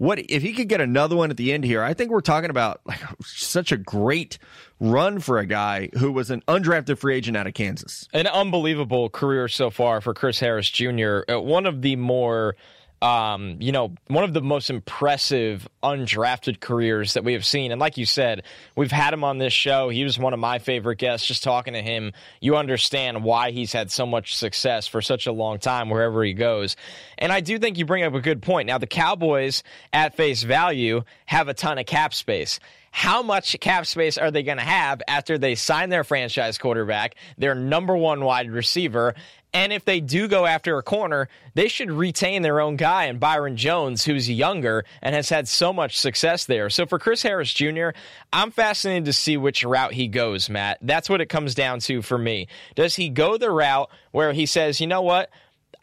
what 0.03 0.19
if 0.19 0.41
he 0.41 0.51
could 0.51 0.67
get 0.67 0.81
another 0.81 1.15
one 1.15 1.29
at 1.29 1.37
the 1.37 1.53
end 1.53 1.63
here? 1.63 1.81
I 1.81 1.93
think 1.93 2.11
we're 2.11 2.19
talking 2.19 2.49
about 2.49 2.81
like 2.85 2.99
such 3.23 3.71
a 3.71 3.77
great 3.77 4.37
run 4.81 5.19
for 5.19 5.39
a 5.39 5.45
guy 5.45 5.89
who 5.97 6.11
was 6.11 6.29
an 6.29 6.41
undrafted 6.41 6.97
free 6.97 7.15
agent 7.15 7.37
out 7.37 7.47
of 7.47 7.53
Kansas. 7.53 8.09
An 8.11 8.27
unbelievable 8.27 9.09
career 9.09 9.47
so 9.47 9.69
far 9.69 10.01
for 10.01 10.13
Chris 10.13 10.41
Harris 10.41 10.69
Jr. 10.69 11.21
Uh, 11.29 11.39
one 11.39 11.65
of 11.65 11.81
the 11.81 11.95
more 11.95 12.57
um, 13.03 13.57
you 13.59 13.73
know, 13.73 13.93
one 14.07 14.23
of 14.23 14.33
the 14.33 14.41
most 14.41 14.69
impressive 14.69 15.67
undrafted 15.83 16.61
careers 16.61 17.15
that 17.15 17.25
we 17.25 17.33
have 17.33 17.45
seen. 17.45 17.73
And 17.73 17.81
like 17.81 17.97
you 17.97 18.05
said, 18.05 18.43
we've 18.77 18.93
had 18.93 19.13
him 19.13 19.25
on 19.25 19.39
this 19.39 19.51
show. 19.51 19.89
He 19.89 20.05
was 20.05 20.17
one 20.17 20.33
of 20.33 20.39
my 20.39 20.57
favorite 20.59 20.99
guests. 20.99 21.27
Just 21.27 21.43
talking 21.43 21.73
to 21.73 21.81
him, 21.81 22.13
you 22.39 22.55
understand 22.55 23.25
why 23.25 23.51
he's 23.51 23.73
had 23.73 23.91
so 23.91 24.05
much 24.05 24.37
success 24.37 24.87
for 24.87 25.01
such 25.01 25.27
a 25.27 25.33
long 25.33 25.59
time 25.59 25.89
wherever 25.89 26.23
he 26.23 26.33
goes. 26.33 26.77
And 27.17 27.33
I 27.33 27.41
do 27.41 27.59
think 27.59 27.77
you 27.77 27.85
bring 27.85 28.05
up 28.05 28.13
a 28.13 28.21
good 28.21 28.41
point. 28.41 28.67
Now, 28.67 28.77
the 28.77 28.87
Cowboys, 28.87 29.63
at 29.91 30.15
face 30.15 30.43
value, 30.43 31.03
have 31.25 31.49
a 31.49 31.53
ton 31.53 31.79
of 31.79 31.85
cap 31.85 32.13
space 32.13 32.61
how 32.95 33.23
much 33.23 33.59
cap 33.59 33.87
space 33.87 34.19
are 34.19 34.29
they 34.29 34.43
going 34.43 34.59
to 34.59 34.63
have 34.63 35.01
after 35.07 35.39
they 35.39 35.55
sign 35.55 35.89
their 35.89 36.03
franchise 36.03 36.59
quarterback, 36.59 37.15
their 37.39 37.55
number 37.55 37.97
one 37.97 38.23
wide 38.23 38.51
receiver, 38.51 39.15
and 39.53 39.71
if 39.71 39.85
they 39.85 39.99
do 39.99 40.27
go 40.27 40.45
after 40.45 40.77
a 40.77 40.83
corner, 40.83 41.29
they 41.53 41.67
should 41.67 41.91
retain 41.91 42.41
their 42.41 42.59
own 42.59 42.75
guy 42.75 43.05
and 43.05 43.19
Byron 43.19 43.55
Jones, 43.55 44.03
who's 44.03 44.29
younger 44.29 44.83
and 45.01 45.13
has 45.13 45.29
had 45.29 45.47
so 45.47 45.71
much 45.71 45.99
success 45.99 46.45
there. 46.45 46.69
So 46.69 46.85
for 46.85 46.97
Chris 46.97 47.21
Harris 47.21 47.53
Jr., 47.53 47.89
I'm 48.31 48.51
fascinated 48.51 49.05
to 49.05 49.13
see 49.13 49.37
which 49.37 49.63
route 49.63 49.93
he 49.93 50.07
goes, 50.07 50.49
Matt. 50.49 50.79
That's 50.81 51.09
what 51.09 51.21
it 51.21 51.27
comes 51.27 51.53
down 51.53 51.79
to 51.81 52.01
for 52.01 52.17
me. 52.17 52.47
Does 52.75 52.95
he 52.95 53.09
go 53.09 53.37
the 53.37 53.51
route 53.51 53.89
where 54.11 54.33
he 54.33 54.47
says, 54.47 54.81
you 54.81 54.87
know 54.87 55.01
what? 55.01 55.29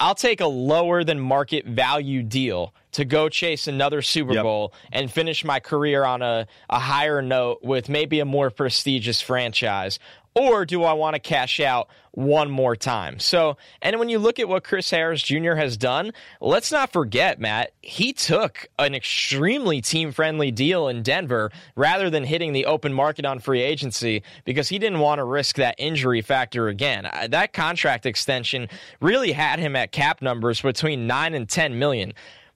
I'll 0.01 0.15
take 0.15 0.41
a 0.41 0.47
lower 0.47 1.05
than 1.05 1.21
market 1.21 1.67
value 1.67 2.23
deal 2.23 2.75
to 2.93 3.05
go 3.05 3.29
chase 3.29 3.69
another 3.69 4.03
Super 4.03 4.33
yep. 4.33 4.43
Bowl 4.43 4.73
and 4.91 5.13
finish 5.13 5.45
my 5.45 5.61
career 5.61 6.05
on 6.05 6.23
a, 6.23 6.47
a 6.69 6.79
higher 6.79 7.21
note 7.21 7.63
with 7.63 7.89
maybe 7.89 8.19
a 8.21 8.25
more 8.25 8.51
prestigious 8.51 9.21
franchise? 9.21 9.99
Or 10.35 10.65
do 10.65 10.85
I 10.85 10.93
want 10.93 11.15
to 11.15 11.21
cash 11.21 11.59
out 11.59 11.89
one 12.13 12.51
more 12.51 12.77
time? 12.77 13.19
So, 13.19 13.57
and 13.83 13.99
when 13.99 14.09
you 14.09 14.19
look 14.19 14.39
at 14.39 14.49
what 14.49 14.63
Chris 14.63 14.91
Harris 14.91 15.23
Jr. 15.23 15.55
has 15.55 15.77
done, 15.77 16.13
let's 16.41 16.71
not 16.71 16.93
forget, 16.93 17.41
Matt, 17.41 17.73
he 17.83 18.13
took 18.13 18.69
an 18.79 18.95
extremely 18.95 19.81
team 19.81 20.13
friendly 20.13 20.53
deal 20.53 20.87
in 20.87 21.03
Denver 21.03 21.51
rather 21.75 22.11
than 22.11 22.25
hitting 22.25 22.53
the 22.53 22.67
open 22.67 22.93
market 22.93 23.25
on 23.25 23.41
free 23.41 23.61
agency 23.61 24.23
because 24.45 24.69
he 24.69 24.79
didn't 24.79 25.01
want 25.01 25.19
to 25.19 25.25
risk 25.25 25.57
that 25.57 25.75
injury 25.79 26.23
factor 26.23 26.69
again. 26.69 27.07
Uh, 27.07 27.27
that 27.29 27.53
contract 27.53 28.07
extension 28.07 28.69
really 29.01 29.33
had 29.33 29.59
him 29.59 29.75
at 29.75 29.91
cap 29.91 30.23
numbers 30.23 30.61
between 30.61 31.09
9 31.09 31.35
and 31.35 31.49
10 31.49 31.79
million. 31.79 32.13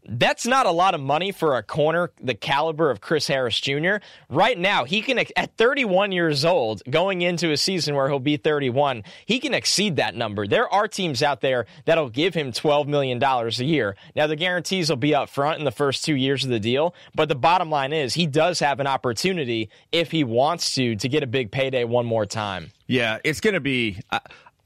That's 0.07 0.47
not 0.47 0.67
a 0.67 0.71
lot 0.71 0.95
of 0.95 1.01
money 1.01 1.33
for 1.33 1.57
a 1.57 1.63
corner 1.63 2.11
the 2.21 2.35
caliber 2.35 2.91
of 2.91 3.01
Chris 3.01 3.27
Harris 3.27 3.59
Jr. 3.59 3.97
Right 4.29 4.59
now, 4.59 4.85
he 4.85 5.01
can, 5.01 5.19
at 5.19 5.57
31 5.57 6.13
years 6.13 6.45
old, 6.45 6.83
going 6.89 7.23
into 7.23 7.51
a 7.51 7.57
season 7.57 7.95
where 7.95 8.09
he'll 8.09 8.19
be 8.19 8.37
31, 8.37 9.05
he 9.25 9.41
can 9.41 9.55
exceed 9.55 9.97
that 9.97 10.15
number. 10.15 10.47
There 10.47 10.69
are 10.69 10.89
teams 10.89 11.23
out 11.23 11.41
there 11.41 11.67
that'll 11.87 12.11
give 12.11 12.35
him 12.35 12.53
$12 12.53 12.87
million 12.87 13.23
a 13.23 13.49
year. 13.65 13.97
Now, 14.15 14.27
the 14.27 14.37
guarantees 14.37 14.91
will 14.91 14.97
be 14.97 15.15
up 15.15 15.29
front 15.29 15.59
in 15.59 15.65
the 15.65 15.71
first 15.71 16.05
two 16.05 16.17
years 16.17 16.45
of 16.45 16.51
the 16.51 16.61
deal, 16.61 16.95
but 17.15 17.29
the 17.29 17.35
bottom 17.35 17.71
line 17.71 17.93
is 17.93 18.15
he 18.15 18.27
does 18.27 18.59
have 18.61 18.81
an 18.81 18.87
opportunity, 18.87 19.71
if 19.93 20.11
he 20.11 20.25
wants 20.25 20.75
to, 20.75 20.97
to 20.97 21.09
get 21.09 21.23
a 21.23 21.27
big 21.27 21.51
payday 21.51 21.85
one 21.85 22.07
more 22.07 22.27
time. 22.27 22.71
Yeah, 22.87 23.19
it's 23.25 23.41
going 23.41 23.55
to 23.55 23.61
be. 23.61 24.01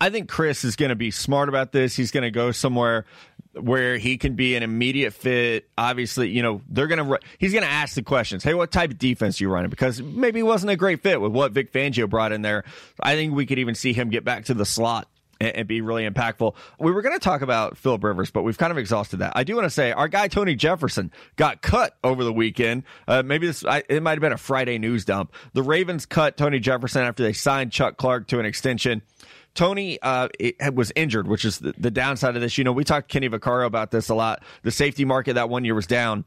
I 0.00 0.10
think 0.10 0.28
Chris 0.28 0.64
is 0.64 0.76
going 0.76 0.90
to 0.90 0.96
be 0.96 1.10
smart 1.10 1.48
about 1.48 1.72
this. 1.72 1.96
He's 1.96 2.10
going 2.10 2.22
to 2.22 2.30
go 2.30 2.52
somewhere 2.52 3.04
where 3.62 3.98
he 3.98 4.16
can 4.18 4.34
be 4.34 4.54
an 4.56 4.62
immediate 4.62 5.12
fit. 5.12 5.68
Obviously, 5.76 6.30
you 6.30 6.42
know, 6.42 6.62
they're 6.68 6.86
going 6.86 7.04
to, 7.04 7.18
he's 7.38 7.52
going 7.52 7.64
to 7.64 7.70
ask 7.70 7.94
the 7.94 8.02
questions. 8.02 8.44
Hey, 8.44 8.54
what 8.54 8.70
type 8.70 8.90
of 8.90 8.98
defense 8.98 9.40
are 9.40 9.44
you 9.44 9.50
running? 9.50 9.70
Because 9.70 10.00
maybe 10.00 10.40
he 10.40 10.42
wasn't 10.42 10.70
a 10.70 10.76
great 10.76 11.02
fit 11.02 11.20
with 11.20 11.32
what 11.32 11.52
Vic 11.52 11.72
Fangio 11.72 12.08
brought 12.08 12.32
in 12.32 12.42
there. 12.42 12.64
I 13.00 13.14
think 13.14 13.34
we 13.34 13.46
could 13.46 13.58
even 13.58 13.74
see 13.74 13.92
him 13.92 14.10
get 14.10 14.24
back 14.24 14.46
to 14.46 14.54
the 14.54 14.64
slot 14.64 15.08
and, 15.40 15.68
be 15.68 15.80
really 15.80 16.08
impactful. 16.08 16.54
We 16.78 16.92
were 16.92 17.02
going 17.02 17.14
to 17.14 17.20
talk 17.20 17.42
about 17.42 17.76
Philip 17.76 18.02
Rivers, 18.02 18.30
but 18.30 18.42
we've 18.42 18.58
kind 18.58 18.70
of 18.70 18.78
exhausted 18.78 19.18
that. 19.18 19.32
I 19.36 19.44
do 19.44 19.54
want 19.54 19.66
to 19.66 19.70
say 19.70 19.92
our 19.92 20.08
guy 20.08 20.28
Tony 20.28 20.54
Jefferson 20.54 21.12
got 21.36 21.62
cut 21.62 21.96
over 22.02 22.24
the 22.24 22.32
weekend. 22.32 22.84
Uh, 23.06 23.22
maybe 23.22 23.46
this 23.46 23.64
I, 23.64 23.82
it 23.88 24.02
might 24.02 24.12
have 24.12 24.20
been 24.20 24.32
a 24.32 24.38
Friday 24.38 24.78
news 24.78 25.04
dump. 25.04 25.32
The 25.52 25.62
Ravens 25.62 26.06
cut 26.06 26.36
Tony 26.36 26.58
Jefferson 26.58 27.02
after 27.02 27.22
they 27.22 27.32
signed 27.32 27.72
Chuck 27.72 27.96
Clark 27.96 28.28
to 28.28 28.40
an 28.40 28.46
extension. 28.46 29.02
Tony 29.58 30.00
uh, 30.02 30.28
was 30.72 30.92
injured, 30.94 31.26
which 31.26 31.44
is 31.44 31.58
the, 31.58 31.74
the, 31.76 31.90
downside 31.90 32.36
of 32.36 32.40
this. 32.40 32.56
You 32.58 32.62
know, 32.62 32.70
we 32.70 32.84
talked 32.84 33.08
to 33.08 33.12
Kenny 33.12 33.28
Vaccaro 33.28 33.66
about 33.66 33.90
this 33.90 34.08
a 34.08 34.14
lot. 34.14 34.44
The 34.62 34.70
safety 34.70 35.04
market 35.04 35.34
that 35.34 35.50
one 35.50 35.64
year 35.64 35.74
was 35.74 35.88
down 35.88 36.24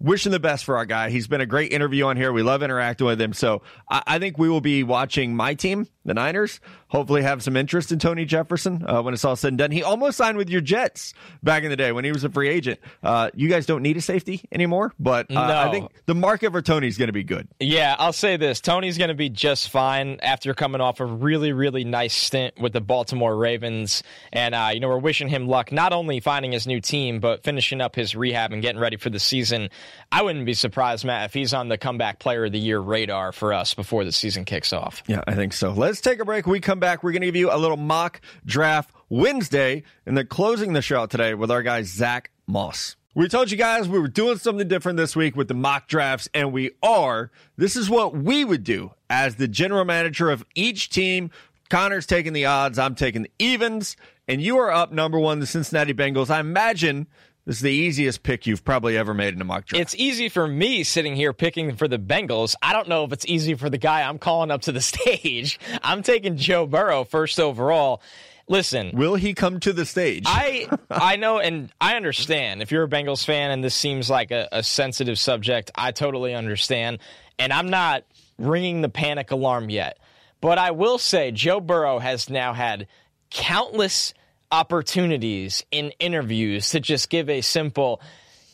wishing 0.00 0.32
the 0.32 0.40
best 0.40 0.64
for 0.64 0.76
our 0.76 0.84
guy. 0.84 1.08
He's 1.08 1.28
been 1.28 1.40
a 1.40 1.46
great 1.46 1.72
interview 1.72 2.06
on 2.06 2.16
here. 2.16 2.32
We 2.32 2.42
love 2.42 2.60
interacting 2.60 3.06
with 3.06 3.20
him. 3.20 3.32
So 3.32 3.62
I, 3.88 4.02
I 4.08 4.18
think 4.18 4.36
we 4.36 4.48
will 4.48 4.60
be 4.60 4.82
watching 4.82 5.36
my 5.36 5.54
team, 5.54 5.86
the 6.04 6.14
Niners, 6.14 6.60
hopefully 6.88 7.22
have 7.22 7.42
some 7.42 7.56
interest 7.56 7.92
in 7.92 7.98
Tony 7.98 8.24
Jefferson 8.24 8.84
uh, 8.86 9.02
when 9.02 9.14
it's 9.14 9.24
all 9.24 9.36
said 9.36 9.52
and 9.52 9.58
done. 9.58 9.70
He 9.70 9.82
almost 9.82 10.16
signed 10.16 10.36
with 10.36 10.50
your 10.50 10.60
Jets 10.60 11.14
back 11.42 11.62
in 11.62 11.70
the 11.70 11.76
day 11.76 11.92
when 11.92 12.04
he 12.04 12.12
was 12.12 12.24
a 12.24 12.30
free 12.30 12.48
agent. 12.48 12.80
Uh, 13.02 13.30
you 13.34 13.48
guys 13.48 13.66
don't 13.66 13.82
need 13.82 13.96
a 13.96 14.00
safety 14.00 14.42
anymore, 14.50 14.92
but 14.98 15.30
uh, 15.30 15.46
no. 15.46 15.54
I 15.54 15.70
think 15.70 15.92
the 16.06 16.14
market 16.14 16.52
for 16.52 16.62
Tony 16.62 16.88
is 16.88 16.98
going 16.98 17.08
to 17.08 17.12
be 17.12 17.24
good. 17.24 17.48
Yeah, 17.60 17.94
I'll 17.98 18.12
say 18.12 18.36
this: 18.36 18.60
Tony's 18.60 18.98
going 18.98 19.08
to 19.08 19.14
be 19.14 19.28
just 19.28 19.70
fine 19.70 20.18
after 20.22 20.54
coming 20.54 20.80
off 20.80 21.00
a 21.00 21.06
really, 21.06 21.52
really 21.52 21.84
nice 21.84 22.14
stint 22.14 22.58
with 22.58 22.72
the 22.72 22.80
Baltimore 22.80 23.36
Ravens, 23.36 24.02
and 24.32 24.54
uh, 24.54 24.70
you 24.72 24.80
know 24.80 24.88
we're 24.88 24.98
wishing 24.98 25.28
him 25.28 25.46
luck 25.46 25.70
not 25.70 25.92
only 25.92 26.20
finding 26.20 26.52
his 26.52 26.66
new 26.66 26.80
team 26.80 27.20
but 27.20 27.44
finishing 27.44 27.80
up 27.80 27.94
his 27.94 28.16
rehab 28.16 28.52
and 28.52 28.62
getting 28.62 28.80
ready 28.80 28.96
for 28.96 29.10
the 29.10 29.20
season. 29.20 29.68
I 30.10 30.22
wouldn't 30.22 30.46
be 30.46 30.54
surprised, 30.54 31.04
Matt, 31.04 31.26
if 31.26 31.34
he's 31.34 31.54
on 31.54 31.68
the 31.68 31.78
comeback 31.78 32.18
player 32.18 32.46
of 32.46 32.52
the 32.52 32.58
year 32.58 32.78
radar 32.80 33.32
for 33.32 33.52
us 33.52 33.74
before 33.74 34.04
the 34.04 34.12
season 34.12 34.44
kicks 34.44 34.72
off. 34.72 35.02
Yeah, 35.06 35.22
I 35.26 35.34
think 35.34 35.52
so. 35.52 35.72
Let's 35.72 35.91
take 36.00 36.20
a 36.20 36.24
break. 36.24 36.46
We 36.46 36.60
come 36.60 36.80
back. 36.80 37.02
We're 37.02 37.12
going 37.12 37.22
to 37.22 37.26
give 37.26 37.36
you 37.36 37.52
a 37.52 37.58
little 37.58 37.76
mock 37.76 38.20
draft 38.46 38.94
Wednesday, 39.08 39.82
and 40.06 40.16
then 40.16 40.26
closing 40.26 40.72
the 40.72 40.82
show 40.82 41.06
today 41.06 41.34
with 41.34 41.50
our 41.50 41.62
guy 41.62 41.82
Zack 41.82 42.30
Moss. 42.46 42.96
We 43.14 43.28
told 43.28 43.50
you 43.50 43.58
guys 43.58 43.88
we 43.88 43.98
were 43.98 44.08
doing 44.08 44.38
something 44.38 44.66
different 44.66 44.96
this 44.96 45.14
week 45.14 45.36
with 45.36 45.48
the 45.48 45.54
mock 45.54 45.86
drafts, 45.86 46.30
and 46.32 46.50
we 46.50 46.70
are. 46.82 47.30
This 47.58 47.76
is 47.76 47.90
what 47.90 48.16
we 48.16 48.42
would 48.42 48.64
do 48.64 48.92
as 49.10 49.36
the 49.36 49.46
general 49.46 49.84
manager 49.84 50.30
of 50.30 50.46
each 50.54 50.88
team. 50.88 51.30
Connor's 51.68 52.06
taking 52.06 52.32
the 52.32 52.46
odds, 52.46 52.78
I'm 52.78 52.94
taking 52.94 53.22
the 53.22 53.30
evens, 53.38 53.96
and 54.26 54.40
you 54.40 54.56
are 54.58 54.70
up 54.70 54.92
number 54.92 55.18
one, 55.18 55.40
the 55.40 55.46
Cincinnati 55.46 55.92
Bengals. 55.92 56.30
I 56.30 56.40
imagine 56.40 57.06
this 57.44 57.56
is 57.56 57.62
the 57.62 57.72
easiest 57.72 58.22
pick 58.22 58.46
you've 58.46 58.64
probably 58.64 58.96
ever 58.96 59.14
made 59.14 59.34
in 59.34 59.40
a 59.40 59.44
mock 59.44 59.66
draft. 59.66 59.80
It's 59.80 59.94
easy 59.96 60.28
for 60.28 60.46
me 60.46 60.84
sitting 60.84 61.16
here 61.16 61.32
picking 61.32 61.74
for 61.76 61.88
the 61.88 61.98
Bengals. 61.98 62.54
I 62.62 62.72
don't 62.72 62.88
know 62.88 63.04
if 63.04 63.12
it's 63.12 63.26
easy 63.26 63.54
for 63.54 63.68
the 63.68 63.78
guy 63.78 64.02
I'm 64.02 64.18
calling 64.18 64.50
up 64.50 64.62
to 64.62 64.72
the 64.72 64.80
stage. 64.80 65.58
I'm 65.82 66.02
taking 66.02 66.36
Joe 66.36 66.66
Burrow 66.66 67.04
first 67.04 67.40
overall. 67.40 68.00
Listen, 68.48 68.90
will 68.94 69.14
he 69.14 69.34
come 69.34 69.60
to 69.60 69.72
the 69.72 69.86
stage? 69.86 70.24
I 70.26 70.68
I 70.90 71.16
know 71.16 71.38
and 71.38 71.72
I 71.80 71.96
understand. 71.96 72.62
If 72.62 72.70
you're 72.70 72.84
a 72.84 72.88
Bengals 72.88 73.24
fan 73.24 73.50
and 73.50 73.62
this 73.62 73.74
seems 73.74 74.08
like 74.10 74.30
a, 74.30 74.48
a 74.52 74.62
sensitive 74.62 75.18
subject, 75.18 75.70
I 75.74 75.90
totally 75.92 76.34
understand. 76.34 76.98
And 77.38 77.52
I'm 77.52 77.70
not 77.70 78.04
ringing 78.38 78.82
the 78.82 78.88
panic 78.88 79.30
alarm 79.30 79.70
yet. 79.70 79.98
But 80.40 80.58
I 80.58 80.72
will 80.72 80.98
say 80.98 81.30
Joe 81.30 81.60
Burrow 81.60 81.98
has 81.98 82.28
now 82.28 82.52
had 82.52 82.88
countless 83.30 84.12
opportunities 84.52 85.64
in 85.72 85.92
interviews 85.98 86.70
to 86.70 86.80
just 86.80 87.08
give 87.08 87.28
a 87.28 87.40
simple, 87.40 88.00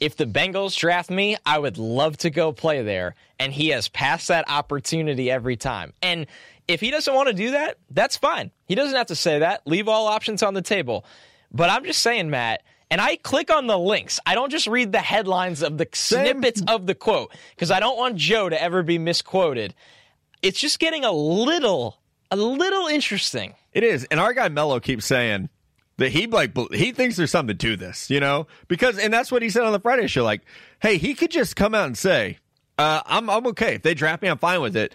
if 0.01 0.17
the 0.17 0.25
Bengals 0.25 0.79
draft 0.79 1.11
me, 1.11 1.37
I 1.45 1.59
would 1.59 1.77
love 1.77 2.17
to 2.19 2.31
go 2.31 2.53
play 2.53 2.83
there. 2.83 3.17
And 3.39 3.53
he 3.53 3.69
has 3.69 3.89
passed 3.89 4.29
that 4.29 4.49
opportunity 4.49 5.31
every 5.31 5.57
time. 5.57 5.93
And 6.01 6.27
if 6.69 6.81
he 6.81 6.91
doesn't 6.91 7.13
want 7.13 7.29
to 7.29 7.35
do 7.35 7.51
that, 7.51 7.79
that's 7.91 8.17
fine. 8.17 8.51
He 8.67 8.75
doesn't 8.75 8.97
have 8.97 9.09
to 9.09 9.17
say 9.17 9.41
that. 9.41 9.67
Leave 9.67 9.89
all 9.89 10.07
options 10.07 10.43
on 10.43 10.55
the 10.55 10.63
table. 10.63 11.05
But 11.53 11.71
I'm 11.71 11.85
just 11.85 12.01
saying, 12.01 12.31
Matt, 12.31 12.63
and 12.91 13.01
I 13.01 13.17
click 13.17 13.51
on 13.51 13.67
the 13.67 13.79
links. 13.79 14.21
I 14.25 14.35
don't 14.35 14.51
just 14.51 14.67
read 14.67 14.93
the 14.93 15.01
headlines 15.01 15.63
of 15.63 15.79
the 15.79 15.89
snippets 15.93 16.63
of 16.69 16.87
the 16.87 16.95
quote 16.95 17.35
because 17.55 17.71
I 17.71 17.81
don't 17.81 17.99
want 17.99 18.17
Joe 18.17 18.49
to 18.49 18.63
ever 18.63 18.83
be 18.83 18.99
misquoted. 18.99 19.75
It's 20.43 20.61
just 20.61 20.79
getting 20.79 21.05
a 21.05 21.13
little, 21.13 21.99
a 22.31 22.37
little 22.37 22.87
interesting. 22.87 23.55
It 23.73 23.83
is. 23.83 24.05
And 24.05 24.21
our 24.21 24.33
guy 24.33 24.49
Mello 24.49 24.81
keeps 24.81 25.05
saying, 25.07 25.49
that 25.99 26.11
he 26.11 26.27
like 26.27 26.57
he 26.73 26.93
thinks 26.93 27.17
there's 27.17 27.31
something 27.31 27.59
to 27.59 27.77
this, 27.77 28.09
you 28.09 28.21
know, 28.21 28.47
because 28.67 28.99
and 28.99 29.13
that's 29.13 29.31
what 29.31 29.43
he 29.43 29.51
said 29.51 29.65
on 29.65 29.73
the 29.73 29.81
Friday 29.81 30.07
show. 30.07 30.25
Like, 30.25 30.43
hey, 30.81 30.97
he 30.97 31.15
could 31.15 31.31
just 31.31 31.55
come 31.55 31.75
out 31.75 31.87
and 31.87 31.99
say, 31.99 32.39
uh, 32.79 33.03
"I'm 33.05 33.29
I'm 33.29 33.47
okay 33.49 33.75
if 33.75 33.83
they 33.83 33.95
draft 33.95 34.23
me, 34.23 34.29
I'm 34.29 34.39
fine 34.39 34.61
with 34.61 34.77
it." 34.77 34.95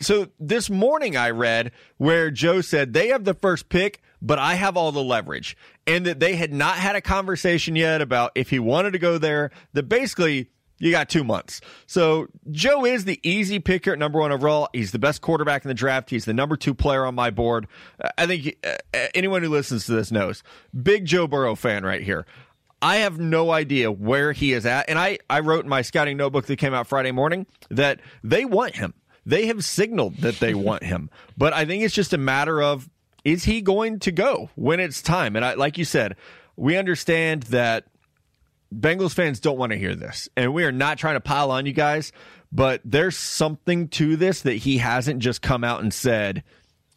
So 0.00 0.28
this 0.38 0.70
morning 0.70 1.16
I 1.16 1.30
read 1.30 1.72
where 1.98 2.30
Joe 2.30 2.62
said 2.62 2.92
they 2.92 3.08
have 3.08 3.24
the 3.24 3.34
first 3.34 3.68
pick, 3.68 4.02
but 4.22 4.38
I 4.38 4.54
have 4.54 4.76
all 4.76 4.92
the 4.92 5.02
leverage. 5.02 5.56
And 5.86 6.06
that 6.06 6.20
they 6.20 6.36
had 6.36 6.52
not 6.52 6.76
had 6.76 6.96
a 6.96 7.00
conversation 7.00 7.76
yet 7.76 8.00
about 8.00 8.32
if 8.34 8.50
he 8.50 8.58
wanted 8.58 8.92
to 8.92 8.98
go 8.98 9.18
there, 9.18 9.50
that 9.72 9.84
basically 9.84 10.50
you 10.80 10.90
got 10.90 11.08
two 11.08 11.22
months. 11.22 11.60
So 11.86 12.26
Joe 12.50 12.84
is 12.84 13.04
the 13.04 13.20
easy 13.22 13.60
picker 13.60 13.92
at 13.92 13.98
number 13.98 14.18
one 14.18 14.32
overall. 14.32 14.68
He's 14.72 14.90
the 14.90 14.98
best 14.98 15.20
quarterback 15.20 15.64
in 15.64 15.68
the 15.68 15.74
draft. 15.74 16.10
He's 16.10 16.24
the 16.24 16.34
number 16.34 16.56
two 16.56 16.74
player 16.74 17.04
on 17.04 17.14
my 17.14 17.30
board. 17.30 17.68
I 18.18 18.26
think 18.26 18.56
uh, 18.64 18.76
anyone 19.14 19.42
who 19.42 19.50
listens 19.50 19.86
to 19.86 19.92
this 19.92 20.10
knows. 20.10 20.42
Big 20.82 21.04
Joe 21.04 21.26
Burrow 21.28 21.54
fan 21.54 21.84
right 21.84 22.02
here. 22.02 22.26
I 22.82 22.96
have 22.96 23.18
no 23.18 23.50
idea 23.50 23.92
where 23.92 24.32
he 24.32 24.54
is 24.54 24.64
at. 24.64 24.88
And 24.88 24.98
I, 24.98 25.18
I 25.28 25.40
wrote 25.40 25.64
in 25.64 25.68
my 25.68 25.82
scouting 25.82 26.16
notebook 26.16 26.46
that 26.46 26.56
came 26.56 26.72
out 26.72 26.86
Friday 26.86 27.12
morning 27.12 27.46
that 27.68 28.00
they 28.24 28.46
want 28.46 28.76
him. 28.76 28.94
They 29.26 29.46
have 29.46 29.64
signaled 29.64 30.16
that 30.18 30.40
they 30.40 30.54
want 30.54 30.82
him. 30.82 31.10
But 31.36 31.52
I 31.52 31.66
think 31.66 31.84
it's 31.84 31.94
just 31.94 32.14
a 32.14 32.18
matter 32.18 32.62
of 32.62 32.88
is 33.22 33.44
he 33.44 33.60
going 33.60 33.98
to 34.00 34.12
go 34.12 34.48
when 34.54 34.80
it's 34.80 35.02
time? 35.02 35.36
And 35.36 35.44
I, 35.44 35.52
like 35.52 35.76
you 35.76 35.84
said, 35.84 36.16
we 36.56 36.78
understand 36.78 37.42
that 37.44 37.84
Bengals 38.74 39.14
fans 39.14 39.40
don't 39.40 39.58
want 39.58 39.72
to 39.72 39.78
hear 39.78 39.94
this. 39.94 40.28
And 40.36 40.54
we 40.54 40.64
are 40.64 40.72
not 40.72 40.98
trying 40.98 41.16
to 41.16 41.20
pile 41.20 41.50
on 41.50 41.66
you 41.66 41.72
guys, 41.72 42.12
but 42.52 42.80
there's 42.84 43.16
something 43.16 43.88
to 43.88 44.16
this 44.16 44.42
that 44.42 44.54
he 44.54 44.78
hasn't 44.78 45.20
just 45.20 45.42
come 45.42 45.64
out 45.64 45.80
and 45.80 45.92
said, 45.92 46.44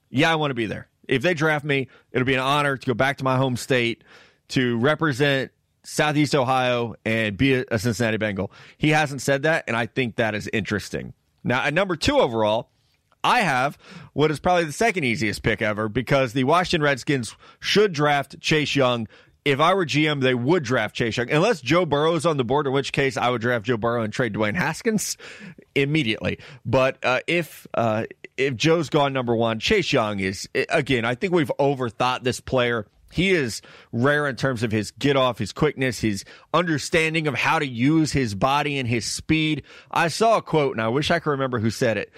Yeah, 0.09 0.31
I 0.31 0.35
want 0.35 0.51
to 0.51 0.55
be 0.55 0.65
there. 0.65 0.87
If 1.07 1.21
they 1.21 1.33
draft 1.33 1.65
me, 1.65 1.87
it'll 2.11 2.25
be 2.25 2.35
an 2.35 2.39
honor 2.39 2.77
to 2.77 2.85
go 2.85 2.93
back 2.93 3.17
to 3.17 3.23
my 3.23 3.37
home 3.37 3.57
state 3.57 4.03
to 4.49 4.77
represent 4.77 5.51
Southeast 5.83 6.33
Ohio 6.33 6.95
and 7.03 7.35
be 7.35 7.53
a 7.53 7.79
Cincinnati 7.79 8.17
Bengal. 8.17 8.51
He 8.77 8.89
hasn't 8.89 9.21
said 9.21 9.43
that, 9.43 9.65
and 9.67 9.75
I 9.75 9.85
think 9.85 10.15
that 10.15 10.33
is 10.33 10.49
interesting. 10.53 11.13
Now, 11.43 11.63
at 11.63 11.73
number 11.73 11.95
two 11.95 12.19
overall, 12.19 12.69
I 13.23 13.41
have 13.41 13.77
what 14.13 14.31
is 14.31 14.39
probably 14.39 14.65
the 14.65 14.71
second 14.71 15.03
easiest 15.03 15.43
pick 15.43 15.61
ever 15.61 15.89
because 15.89 16.33
the 16.33 16.43
Washington 16.45 16.83
Redskins 16.83 17.35
should 17.59 17.93
draft 17.93 18.39
Chase 18.39 18.75
Young 18.75 19.07
if 19.45 19.59
I 19.59 19.73
were 19.73 19.85
GM, 19.85 20.21
they 20.21 20.33
would 20.33 20.63
draft 20.63 20.95
Chase 20.95 21.17
Young, 21.17 21.29
unless 21.29 21.61
Joe 21.61 21.85
Burrow 21.85 22.15
is 22.15 22.25
on 22.25 22.37
the 22.37 22.43
board, 22.43 22.65
in 22.67 22.73
which 22.73 22.91
case 22.91 23.17
I 23.17 23.29
would 23.29 23.41
draft 23.41 23.65
Joe 23.65 23.77
Burrow 23.77 24.03
and 24.03 24.13
trade 24.13 24.33
Dwayne 24.33 24.55
Haskins 24.55 25.17
immediately. 25.75 26.39
But 26.65 26.97
uh, 27.03 27.19
if 27.27 27.67
uh, 27.73 28.05
if 28.37 28.55
Joe's 28.55 28.89
gone 28.89 29.13
number 29.13 29.35
one, 29.35 29.59
Chase 29.59 29.91
Young 29.91 30.19
is 30.19 30.47
again. 30.69 31.05
I 31.05 31.15
think 31.15 31.33
we've 31.33 31.51
overthought 31.59 32.23
this 32.23 32.39
player. 32.39 32.87
He 33.11 33.29
is 33.29 33.61
rare 33.91 34.27
in 34.27 34.37
terms 34.37 34.63
of 34.63 34.71
his 34.71 34.89
get 34.91 35.15
off, 35.15 35.37
his 35.37 35.53
quickness, 35.53 35.99
his 35.99 36.25
understanding 36.51 37.27
of 37.27 37.35
how 37.35 37.59
to 37.59 37.67
use 37.67 38.11
his 38.11 38.33
body 38.33 38.79
and 38.79 38.87
his 38.87 39.05
speed. 39.05 39.63
I 39.91 40.07
saw 40.07 40.37
a 40.37 40.41
quote, 40.41 40.75
and 40.75 40.81
I 40.81 40.87
wish 40.87 41.11
I 41.11 41.19
could 41.19 41.29
remember 41.29 41.59
who 41.59 41.69
said 41.69 41.97
it. 41.97 42.11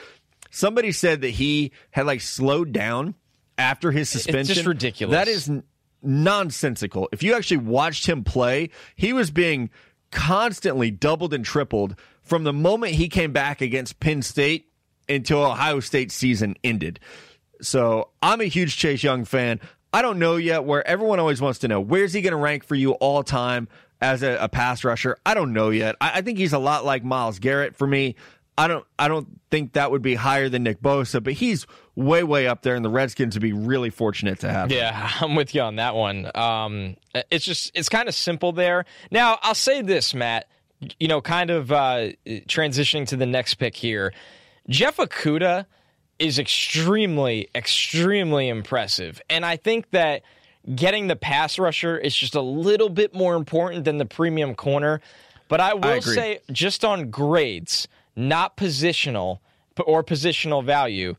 Somebody 0.52 0.94
said 0.94 1.20
that 1.22 1.32
he 1.32 1.74
had 1.92 2.06
like 2.06 2.22
slowed 2.22 2.72
down 2.72 3.16
after 3.58 3.92
his 3.92 4.10
suspension. 4.10 4.40
It's 4.42 4.54
just 4.54 4.68
ridiculous. 4.68 5.14
That 5.14 5.28
is 5.28 5.52
nonsensical. 6.02 7.10
If 7.12 7.24
you 7.24 7.36
actually 7.36 7.58
watched 7.58 8.08
him 8.08 8.24
play, 8.24 8.70
he 8.96 9.14
was 9.14 9.32
being 9.32 9.70
constantly 10.12 10.92
doubled 10.92 11.34
and 11.34 11.44
tripled 11.44 11.96
from 12.24 12.44
the 12.44 12.54
moment 12.54 12.94
he 12.94 13.10
came 13.10 13.32
back 13.34 13.62
against 13.62 14.00
Penn 14.00 14.22
State 14.22 14.72
until 15.08 15.44
Ohio 15.44 15.80
State 15.80 16.12
season 16.12 16.56
ended. 16.64 17.00
So 17.62 18.10
I'm 18.22 18.42
a 18.42 18.46
huge 18.46 18.78
Chase 18.78 19.04
Young 19.04 19.26
fan. 19.26 19.60
I 19.94 20.02
don't 20.02 20.20
know 20.20 20.36
yet 20.36 20.66
where 20.66 20.86
everyone 20.86 21.20
always 21.20 21.40
wants 21.40 21.60
to 21.60 21.68
know 21.68 21.80
where's 21.80 22.12
he 22.12 22.22
going 22.22 22.32
to 22.32 22.38
rank 22.38 22.66
for 22.66 22.76
you 22.76 22.94
all 22.94 23.24
time 23.24 23.68
as 24.02 24.24
a, 24.24 24.36
a, 24.42 24.50
pass 24.50 24.84
rusher. 24.84 25.18
I 25.26 25.34
don't 25.34 25.54
know 25.54 25.70
yet. 25.70 25.96
I, 26.02 26.16
I 26.16 26.22
think 26.22 26.38
he's 26.38 26.52
a 26.54 26.60
lot 26.60 26.84
like 26.84 27.04
Myles 27.04 27.40
Garrett 27.40 27.78
for 27.78 27.88
me. 27.88 28.16
I 28.58 28.68
don't 28.68 28.86
I 28.98 29.08
don't 29.08 29.28
think 29.52 29.74
that 29.74 29.92
would 29.92 30.02
be 30.02 30.16
higher 30.16 30.48
than 30.48 30.64
Nick 30.64 30.82
Bosa, 30.82 31.22
but 31.22 31.34
he's 31.34 31.68
way 31.96 32.24
way 32.24 32.48
up 32.48 32.62
there, 32.62 32.76
and 32.76 32.86
the 32.86 32.90
Redskins 32.90 33.36
would 33.36 33.42
be 33.42 33.54
really 33.54 33.90
fortunate 33.90 34.40
to 34.40 34.50
have. 34.50 34.72
Yeah, 34.72 35.08
him. 35.08 35.10
I'm 35.32 35.36
with 35.36 35.54
you 35.54 35.62
on 35.62 35.76
that 35.76 35.96
one. 35.96 36.32
Um, 36.36 36.96
it's 37.30 37.44
just 37.44 37.72
it's 37.74 37.90
kind 37.90 38.08
of 38.08 38.16
simple 38.16 38.54
there. 38.54 38.86
Now 39.12 39.40
I'll 39.42 39.56
say 39.56 39.82
this, 39.82 40.14
Matt. 40.14 40.48
You 41.00 41.08
know, 41.08 41.22
kind 41.22 41.50
of 41.50 41.72
uh, 41.72 42.10
transitioning 42.26 43.08
to 43.08 43.16
the 43.16 43.26
next 43.26 43.56
pick 43.56 43.76
here, 43.76 44.14
Jeff 44.70 44.98
Okudah 44.98 45.66
is 46.20 46.38
extremely 46.38 47.50
extremely 47.56 48.48
impressive, 48.48 49.22
and 49.30 49.46
I 49.46 49.58
think 49.58 49.90
that 49.92 50.22
getting 50.74 51.08
the 51.08 51.16
pass 51.16 51.60
rusher 51.60 51.98
is 51.98 52.16
just 52.16 52.36
a 52.36 52.42
little 52.42 52.90
bit 52.90 53.14
more 53.14 53.36
important 53.36 53.84
than 53.86 53.98
the 53.98 54.06
premium 54.06 54.56
corner. 54.56 55.02
But 55.48 55.60
I 55.60 55.74
will 55.76 55.86
I 55.86 56.00
say, 56.00 56.40
just 56.52 56.84
on 56.84 57.12
grades 57.12 57.88
not 58.16 58.58
positional 58.58 59.40
or 59.86 60.04
positional 60.04 60.64
value. 60.64 61.16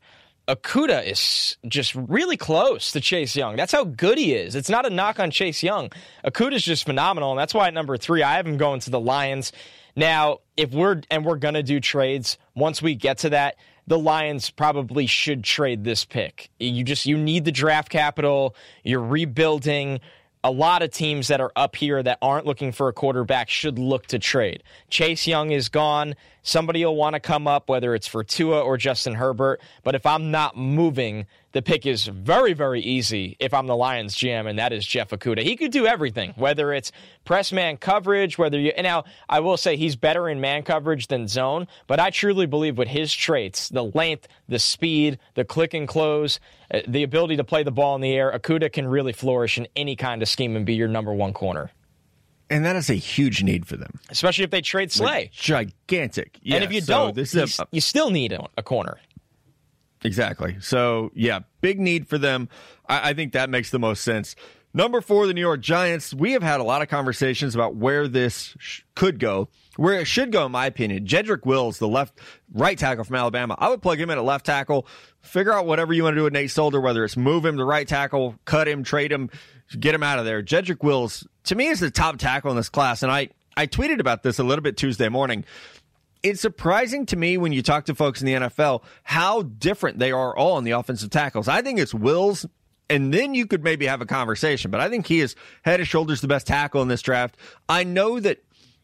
Okudah 0.47 1.05
is 1.05 1.57
just 1.67 1.93
really 1.93 2.37
close 2.37 2.91
to 2.93 3.01
Chase 3.01 3.35
Young. 3.35 3.57
That's 3.57 3.73
how 3.73 3.83
good 3.83 4.17
he 4.17 4.33
is. 4.33 4.55
It's 4.55 4.69
not 4.69 4.85
a 4.85 4.89
knock 4.89 5.19
on 5.19 5.29
Chase 5.29 5.61
Young. 5.61 5.91
Okudah 6.23 6.53
is 6.53 6.63
just 6.63 6.85
phenomenal, 6.85 7.31
and 7.31 7.39
that's 7.39 7.53
why 7.53 7.67
at 7.67 7.73
number 7.73 7.97
three 7.97 8.23
I 8.23 8.35
have 8.37 8.47
him 8.47 8.57
going 8.57 8.79
to 8.81 8.89
the 8.89 8.99
Lions. 8.99 9.51
Now, 9.95 10.39
if 10.55 10.71
we're 10.71 11.01
and 11.11 11.25
we're 11.25 11.35
gonna 11.35 11.63
do 11.63 11.79
trades 11.81 12.37
once 12.55 12.81
we 12.81 12.95
get 12.95 13.17
to 13.19 13.29
that, 13.31 13.57
the 13.87 13.99
Lions 13.99 14.49
probably 14.49 15.05
should 15.05 15.43
trade 15.43 15.83
this 15.83 16.05
pick. 16.05 16.49
You 16.59 16.83
just 16.83 17.05
you 17.05 17.17
need 17.17 17.43
the 17.43 17.51
draft 17.51 17.89
capital. 17.89 18.55
You're 18.83 19.01
rebuilding 19.01 19.99
a 20.47 20.51
lot 20.51 20.81
of 20.81 20.91
teams 20.91 21.27
that 21.27 21.41
are 21.41 21.51
up 21.57 21.75
here 21.75 22.01
that 22.01 22.17
aren't 22.21 22.45
looking 22.45 22.71
for 22.71 22.87
a 22.87 22.93
quarterback 22.93 23.49
should 23.49 23.77
look 23.77 24.07
to 24.07 24.17
trade. 24.17 24.63
Chase 24.89 25.27
Young 25.27 25.51
is 25.51 25.67
gone. 25.67 26.15
Somebody 26.41 26.85
will 26.85 26.95
want 26.95 27.15
to 27.15 27.19
come 27.19 27.49
up, 27.49 27.67
whether 27.67 27.93
it's 27.93 28.07
for 28.07 28.23
Tua 28.23 28.61
or 28.61 28.77
Justin 28.77 29.13
Herbert. 29.13 29.59
But 29.83 29.93
if 29.93 30.05
I'm 30.05 30.31
not 30.31 30.55
moving, 30.55 31.25
the 31.53 31.61
pick 31.61 31.85
is 31.85 32.05
very, 32.05 32.53
very 32.53 32.81
easy 32.81 33.35
if 33.39 33.53
I'm 33.53 33.67
the 33.67 33.75
Lions 33.75 34.15
GM, 34.15 34.49
and 34.49 34.59
that 34.59 34.73
is 34.73 34.85
Jeff 34.85 35.09
Okudah. 35.09 35.43
He 35.43 35.55
could 35.55 35.71
do 35.71 35.87
everything, 35.87 36.33
whether 36.35 36.73
it's 36.73 36.91
press 37.25 37.51
man 37.51 37.77
coverage, 37.77 38.37
whether 38.37 38.59
you. 38.59 38.71
And 38.75 38.83
now, 38.83 39.05
I 39.29 39.39
will 39.39 39.57
say 39.57 39.77
he's 39.77 39.95
better 39.95 40.29
in 40.29 40.41
man 40.41 40.63
coverage 40.63 41.07
than 41.07 41.27
zone, 41.27 41.67
but 41.87 41.99
I 41.99 42.09
truly 42.09 42.45
believe 42.45 42.77
with 42.77 42.87
his 42.87 43.13
traits, 43.13 43.69
the 43.69 43.83
length, 43.83 44.27
the 44.47 44.59
speed, 44.59 45.19
the 45.35 45.45
click 45.45 45.73
and 45.73 45.87
close, 45.87 46.39
uh, 46.73 46.81
the 46.87 47.03
ability 47.03 47.37
to 47.37 47.43
play 47.43 47.63
the 47.63 47.71
ball 47.71 47.95
in 47.95 48.01
the 48.01 48.13
air, 48.13 48.31
Okudah 48.31 48.71
can 48.71 48.87
really 48.87 49.13
flourish 49.13 49.57
in 49.57 49.67
any 49.75 49.95
kind 49.95 50.21
of 50.21 50.29
scheme 50.29 50.55
and 50.55 50.65
be 50.65 50.75
your 50.75 50.87
number 50.87 51.13
one 51.13 51.33
corner. 51.33 51.71
And 52.49 52.63
that 52.65 52.75
is 52.75 52.89
a 52.89 52.93
huge 52.93 53.43
need 53.43 53.67
for 53.67 53.75
them, 53.75 53.99
especially 54.09 54.45
if 54.45 54.51
they 54.51 54.61
trade 54.61 54.91
Slay. 54.91 55.05
Like, 55.05 55.31
gigantic. 55.31 56.39
Yeah, 56.41 56.55
and 56.55 56.63
if 56.63 56.71
you 56.71 56.79
so 56.79 56.93
don't, 56.93 57.15
this 57.15 57.35
is 57.35 57.59
a, 57.59 57.67
you 57.71 57.81
still 57.81 58.09
need 58.09 58.31
a, 58.31 58.47
a, 58.57 58.63
corner. 58.63 58.99
Exactly. 60.07 60.55
So 60.61 61.11
yeah, 61.13 61.39
big 61.59 61.81
need 61.81 62.07
for 62.07 62.17
them. 62.17 62.47
I, 62.87 63.09
I 63.09 63.13
think 63.13 63.33
that 63.33 63.49
makes 63.49 63.71
the 63.71 63.79
most 63.79 64.03
sense. 64.03 64.37
Number 64.73 65.01
four, 65.01 65.27
the 65.27 65.33
New 65.33 65.41
York 65.41 65.59
Giants. 65.59 66.13
We 66.13 66.31
have 66.31 66.43
had 66.43 66.61
a 66.61 66.63
lot 66.63 66.81
of 66.81 66.87
conversations 66.87 67.55
about 67.55 67.75
where 67.75 68.07
this 68.07 68.55
sh- 68.57 68.81
could 68.95 69.19
go, 69.19 69.49
where 69.75 69.99
it 69.99 70.05
should 70.05 70.31
go, 70.31 70.45
in 70.45 70.51
my 70.53 70.65
opinion. 70.65 71.05
Jedrick 71.05 71.45
Wills, 71.45 71.77
the 71.79 71.87
left 71.89 72.19
right 72.53 72.77
tackle 72.77 73.03
from 73.03 73.17
Alabama. 73.17 73.55
I 73.57 73.69
would 73.69 73.81
plug 73.81 73.99
him 73.99 74.09
in 74.09 74.17
at 74.17 74.23
left 74.23 74.45
tackle. 74.45 74.87
Figure 75.21 75.51
out 75.51 75.65
whatever 75.65 75.93
you 75.93 76.03
want 76.03 76.13
to 76.13 76.19
do 76.19 76.23
with 76.23 76.33
Nate 76.33 76.51
Solder, 76.51 76.79
whether 76.79 77.03
it's 77.03 77.17
move 77.17 77.43
him 77.43 77.57
to 77.57 77.65
right 77.65 77.87
tackle, 77.87 78.35
cut 78.45 78.67
him, 78.67 78.83
trade 78.83 79.11
him, 79.11 79.29
get 79.77 79.93
him 79.93 80.03
out 80.03 80.19
of 80.19 80.25
there. 80.25 80.41
Jedrick 80.41 80.83
Wills, 80.83 81.27
to 81.45 81.55
me, 81.55 81.67
is 81.67 81.81
the 81.81 81.91
top 81.91 82.17
tackle 82.17 82.51
in 82.51 82.55
this 82.55 82.69
class. 82.69 83.03
And 83.03 83.11
I, 83.11 83.29
I 83.57 83.67
tweeted 83.67 83.99
about 83.99 84.23
this 84.23 84.39
a 84.39 84.43
little 84.43 84.63
bit 84.63 84.77
Tuesday 84.77 85.09
morning. 85.09 85.43
It's 86.27 86.41
surprising 86.41 87.05
to 87.05 87.15
me 87.15 87.37
when 87.37 87.53
you 87.53 87.61
talk 87.61 87.85
to 87.85 87.95
folks 87.95 88.21
in 88.21 88.25
the 88.25 88.33
NFL 88.33 88.83
how 89.03 89.43
different 89.43 89.97
they 89.99 90.11
are 90.11 90.35
all 90.35 90.57
in 90.57 90.65
the 90.65 90.71
offensive 90.71 91.09
tackles. 91.09 91.47
I 91.47 91.61
think 91.61 91.79
it's 91.79 91.93
Wills, 91.93 92.45
and 92.89 93.13
then 93.13 93.33
you 93.33 93.47
could 93.47 93.63
maybe 93.63 93.85
have 93.85 94.01
a 94.01 94.05
conversation, 94.05 94.69
but 94.69 94.81
I 94.81 94.89
think 94.89 95.07
he 95.07 95.21
is 95.21 95.35
head 95.61 95.79
and 95.79 95.87
shoulders 95.87 96.19
the 96.19 96.27
best 96.27 96.45
tackle 96.45 96.81
in 96.81 96.89
this 96.89 97.01
draft. 97.01 97.37
I 97.69 97.85
know 97.85 98.19
that 98.19 98.43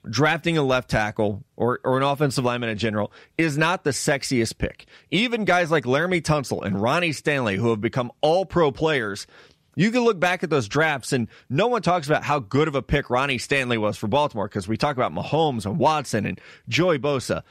drafting 0.09 0.57
a 0.57 0.63
left 0.63 0.89
tackle 0.89 1.43
or, 1.57 1.81
or 1.83 1.97
an 1.97 2.03
offensive 2.03 2.45
lineman 2.45 2.69
in 2.69 2.77
general 2.77 3.11
is 3.37 3.57
not 3.57 3.83
the 3.83 3.89
sexiest 3.91 4.57
pick. 4.57 4.85
Even 5.11 5.43
guys 5.43 5.69
like 5.69 5.83
Laremy 5.83 6.21
Tunsil 6.21 6.63
and 6.63 6.81
Ronnie 6.81 7.11
Stanley, 7.11 7.57
who 7.57 7.71
have 7.71 7.81
become 7.81 8.09
all 8.21 8.45
pro 8.45 8.71
players, 8.71 9.27
you 9.75 9.91
can 9.91 10.01
look 10.01 10.19
back 10.19 10.43
at 10.43 10.49
those 10.49 10.67
drafts 10.67 11.13
and 11.13 11.27
no 11.49 11.67
one 11.67 11.81
talks 11.81 12.07
about 12.07 12.23
how 12.23 12.39
good 12.39 12.67
of 12.67 12.75
a 12.75 12.81
pick 12.81 13.09
Ronnie 13.09 13.37
Stanley 13.37 13.77
was 13.77 13.97
for 13.97 14.07
Baltimore 14.07 14.47
because 14.47 14.67
we 14.67 14.77
talk 14.77 14.95
about 14.95 15.13
Mahomes 15.13 15.65
and 15.65 15.77
Watson 15.77 16.25
and 16.25 16.39
Joey 16.67 16.99
Bosa. 16.99 17.43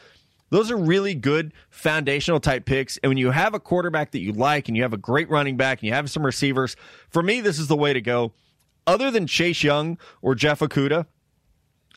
Those 0.51 0.71
are 0.71 0.77
really 0.77 1.15
good 1.15 1.53
foundational 1.71 2.39
type 2.39 2.67
picks. 2.67 2.99
And 2.99 3.09
when 3.09 3.17
you 3.17 3.31
have 3.31 3.55
a 3.55 3.61
quarterback 3.61 4.11
that 4.11 4.21
you 4.21 4.33
like 4.33 4.69
and 4.69 4.77
you 4.77 4.83
have 4.83 4.93
a 4.93 4.99
great 4.99 5.31
running 5.31 5.57
back 5.57 5.81
and 5.81 5.89
you 5.89 5.95
have 5.95 6.11
some 6.11 6.25
receivers, 6.25 6.77
for 7.09 7.23
me, 7.23 7.41
this 7.41 7.59
is 7.59 7.69
the 7.69 7.77
way 7.77 7.95
to 7.95 8.03
go. 8.03 8.33
Other 8.87 9.11
than 9.11 9.27
Chase 9.27 9.63
Young 9.63 9.97
or 10.21 10.35
Jeff 10.35 10.61
Okudah, 10.61 11.07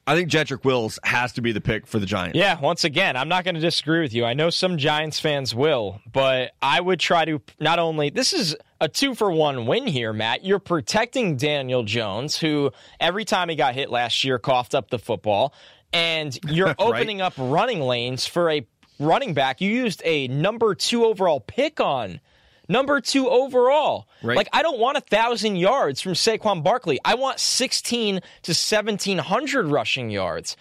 I 0.07 0.15
think 0.15 0.29
Jedrick 0.29 0.63
Wills 0.63 0.99
has 1.03 1.33
to 1.33 1.41
be 1.41 1.51
the 1.51 1.61
pick 1.61 1.87
for 1.87 1.97
the 1.97 2.05
Giants. 2.05 2.37
Yeah, 2.37 2.59
once 2.59 2.83
again, 2.83 3.17
I'm 3.17 3.27
not 3.27 3.43
going 3.43 3.55
to 3.55 3.61
disagree 3.61 4.01
with 4.01 4.13
you. 4.13 4.23
I 4.23 4.33
know 4.33 4.51
some 4.51 4.77
Giants 4.77 5.19
fans 5.19 5.55
will, 5.55 5.99
but 6.11 6.51
I 6.61 6.79
would 6.79 6.99
try 6.99 7.25
to 7.25 7.41
not 7.59 7.79
only 7.79 8.11
this 8.11 8.31
is 8.31 8.55
a 8.79 8.87
two 8.87 9.15
for 9.15 9.31
one 9.31 9.65
win 9.65 9.87
here, 9.87 10.13
Matt. 10.13 10.45
You're 10.45 10.59
protecting 10.59 11.37
Daniel 11.37 11.81
Jones, 11.83 12.37
who 12.37 12.71
every 12.99 13.25
time 13.25 13.49
he 13.49 13.55
got 13.55 13.73
hit 13.73 13.89
last 13.89 14.23
year 14.23 14.37
coughed 14.37 14.75
up 14.75 14.91
the 14.91 14.99
football, 14.99 15.55
and 15.91 16.37
you're 16.47 16.67
right. 16.67 16.75
opening 16.77 17.21
up 17.21 17.33
running 17.37 17.81
lanes 17.81 18.27
for 18.27 18.51
a 18.51 18.65
running 18.99 19.33
back 19.33 19.59
you 19.59 19.69
used 19.69 20.01
a 20.05 20.27
number 20.29 20.73
two 20.73 21.03
overall 21.03 21.41
pick 21.41 21.81
on 21.81 22.19
number 22.67 23.01
two 23.01 23.29
overall. 23.29 24.07
Right. 24.23 24.37
Like 24.37 24.49
I 24.53 24.61
don't 24.61 24.79
want 24.79 24.97
a 24.97 25.01
thousand 25.01 25.57
yards 25.57 26.01
from 26.01 26.13
Saquon 26.13 26.63
Barkley. 26.63 26.99
I 27.05 27.15
want 27.15 27.39
sixteen 27.39 28.21
to 28.43 28.53
seventeen 28.53 29.17
hundred 29.17 29.67
rushing 29.67 30.09
yards. 30.09 30.57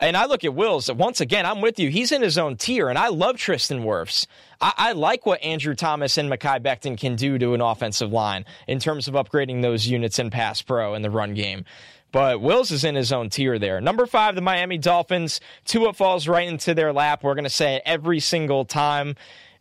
And 0.00 0.16
I 0.16 0.26
look 0.26 0.44
at 0.44 0.54
Wills, 0.54 0.92
once 0.92 1.20
again, 1.20 1.44
I'm 1.44 1.60
with 1.60 1.80
you. 1.80 1.90
He's 1.90 2.12
in 2.12 2.22
his 2.22 2.38
own 2.38 2.56
tier, 2.56 2.88
and 2.88 2.96
I 2.96 3.08
love 3.08 3.36
Tristan 3.36 3.82
Wirfs. 3.82 4.28
I, 4.60 4.72
I 4.76 4.92
like 4.92 5.26
what 5.26 5.42
Andrew 5.42 5.74
Thomas 5.74 6.16
and 6.16 6.30
Mekhi 6.30 6.62
Becton 6.62 6.96
can 6.96 7.16
do 7.16 7.36
to 7.36 7.52
an 7.54 7.60
offensive 7.60 8.12
line 8.12 8.44
in 8.68 8.78
terms 8.78 9.08
of 9.08 9.14
upgrading 9.14 9.62
those 9.62 9.88
units 9.88 10.20
in 10.20 10.30
pass 10.30 10.62
pro 10.62 10.94
and 10.94 11.04
the 11.04 11.10
run 11.10 11.34
game. 11.34 11.64
But 12.12 12.40
Wills 12.40 12.70
is 12.70 12.84
in 12.84 12.94
his 12.94 13.12
own 13.12 13.28
tier 13.28 13.58
there. 13.58 13.80
Number 13.80 14.06
five, 14.06 14.36
the 14.36 14.40
Miami 14.40 14.78
Dolphins. 14.78 15.40
Tua 15.64 15.92
falls 15.92 16.28
right 16.28 16.46
into 16.48 16.74
their 16.74 16.92
lap. 16.92 17.24
We're 17.24 17.34
going 17.34 17.42
to 17.42 17.50
say 17.50 17.74
it 17.74 17.82
every 17.84 18.20
single 18.20 18.64
time. 18.64 19.16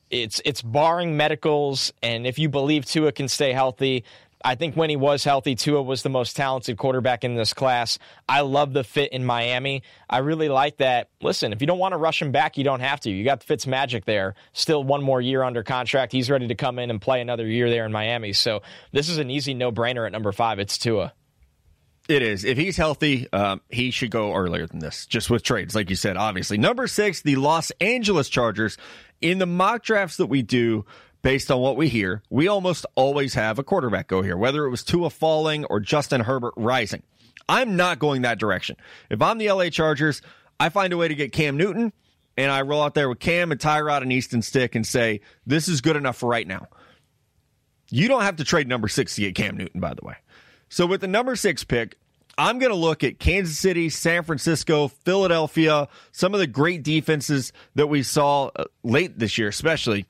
It's 0.10 0.41
it's 0.46 0.62
barring 0.62 1.17
medicals, 1.17 1.91
and 2.02 2.26
if 2.26 2.39
you 2.39 2.50
believe 2.50 2.86
Tua 2.86 3.12
can 3.12 3.28
stay 3.28 3.52
healthy, 3.52 4.06
I 4.43 4.56
think 4.56 4.76
when 4.76 4.89
he 4.89 4.96
was 4.96 5.24
healthy, 5.24 5.56
Tua 5.56 5.82
was 5.82 6.04
the 6.04 6.10
most 6.10 6.36
talented 6.36 6.78
quarterback 6.78 7.24
in 7.24 7.36
this 7.36 7.54
class. 7.54 7.98
I 8.30 8.41
love 8.41 8.72
the 8.72 8.84
fit 8.84 9.12
in 9.12 9.26
Miami. 9.26 9.84
I 10.10 10.20
really 10.20 10.48
like 10.48 10.78
that. 10.78 11.10
Listen, 11.22 11.52
if 11.52 11.62
you 11.62 11.67
don't 11.67 11.80
want 11.80 11.93
to 11.93 11.98
rush 11.98 12.22
him 12.22 12.32
back, 12.32 12.58
you 12.58 12.63
don't 12.63 12.80
have 12.80 13.00
to. 13.02 13.10
You 13.10 13.24
got 13.26 13.43
Fitz 13.43 13.65
magic 13.65 14.06
there. 14.06 14.36
Still 14.54 14.84
one 14.84 15.04
more 15.04 15.20
year 15.20 15.43
under 15.43 15.63
contract. 15.63 16.12
He's 16.12 16.30
ready 16.30 16.48
to 16.48 16.56
come 16.56 16.80
in 16.80 16.89
and 16.89 17.02
play 17.02 17.20
another 17.20 17.48
year 17.48 17.70
there 17.70 17.86
in 17.86 17.91
Miami. 17.91 18.34
So 18.34 18.62
this 18.91 19.10
is 19.10 19.17
an 19.17 19.32
easy 19.32 19.54
no 19.54 19.72
brainer 19.72 20.06
at 20.06 20.12
number 20.12 20.32
five. 20.32 20.60
It's 20.60 20.78
Tua. 20.78 21.13
It 22.08 22.22
is. 22.22 22.46
If 22.46 22.58
he's 22.58 22.78
healthy, 22.78 23.28
um, 23.34 23.60
he 23.70 23.91
should 23.91 24.12
go 24.12 24.34
earlier 24.34 24.65
than 24.65 24.80
this, 24.80 25.06
just 25.08 25.30
with 25.30 25.43
trades, 25.43 25.76
like 25.76 25.89
you 25.89 25.98
said, 25.98 26.15
obviously. 26.15 26.58
Number 26.58 26.88
six, 26.88 27.22
the 27.22 27.36
Los 27.36 27.72
Angeles 27.82 28.30
Chargers. 28.30 28.78
In 29.21 29.39
the 29.39 29.45
mock 29.45 29.84
drafts 29.84 30.17
that 30.17 30.27
we 30.27 30.41
do, 30.41 30.86
based 31.21 31.51
on 31.51 31.60
what 31.60 31.75
we 31.75 31.89
hear, 31.89 32.21
we 32.30 32.47
almost 32.47 32.86
always 32.95 33.34
have 33.34 33.60
a 33.60 33.63
quarterback 33.63 34.08
go 34.08 34.21
here, 34.21 34.38
whether 34.38 34.65
it 34.65 34.69
was 34.69 34.84
Tua 34.84 35.10
falling 35.10 35.65
or 35.65 35.80
Justin 35.80 36.21
Herbert 36.21 36.53
rising. 36.56 37.03
I'm 37.49 37.75
not 37.75 37.99
going 37.99 38.23
that 38.23 38.39
direction. 38.39 38.77
If 39.10 39.21
I'm 39.21 39.38
the 39.38 39.51
LA 39.51 39.69
Chargers, 39.69 40.21
I 40.60 40.69
find 40.69 40.93
a 40.93 40.97
way 40.97 41.08
to 41.08 41.15
get 41.15 41.32
Cam 41.32 41.58
Newton, 41.58 41.93
and 42.36 42.51
I 42.51 42.62
roll 42.62 42.82
out 42.82 42.93
there 42.93 43.10
with 43.10 43.19
Cam 43.19 43.51
and 43.51 43.60
Tyrod 43.60 44.01
and 44.01 44.12
Easton 44.12 44.41
Stick 44.41 44.75
and 44.75 44.86
say, 44.86 45.21
this 45.45 45.67
is 45.67 45.82
good 45.82 45.95
enough 45.95 46.17
for 46.17 46.30
right 46.30 46.47
now. 46.47 46.67
You 47.89 48.08
don't 48.08 48.23
have 48.23 48.36
to 48.38 48.43
trade 48.43 48.67
number 48.67 48.88
six 48.88 49.15
to 49.15 49.21
get 49.21 49.36
Cam 49.36 49.58
Newton, 49.58 49.80
by 49.80 49.93
the 49.93 50.06
way. 50.06 50.15
So 50.69 50.86
with 50.86 51.01
the 51.01 51.08
number 51.08 51.36
six 51.36 51.63
pick, 51.63 51.97
I'm 52.38 52.60
going 52.60 52.71
to 52.71 52.78
look 52.78 53.04
at 53.04 53.19
Kansas 53.19 53.58
City, 53.58 53.89
San 53.89 54.23
Francisco, 54.23 54.89
Philadelphia, 54.89 55.88
some 56.12 56.34
of 56.34 56.39
the 56.39 56.47
great 56.47 56.84
defenses 56.84 57.52
that 57.76 57.88
we 57.88 58.04
saw 58.04 58.52
uh, 58.56 58.65
late 58.84 59.17
this 59.17 59.38
year, 59.38 59.47
especially, 59.47 60.06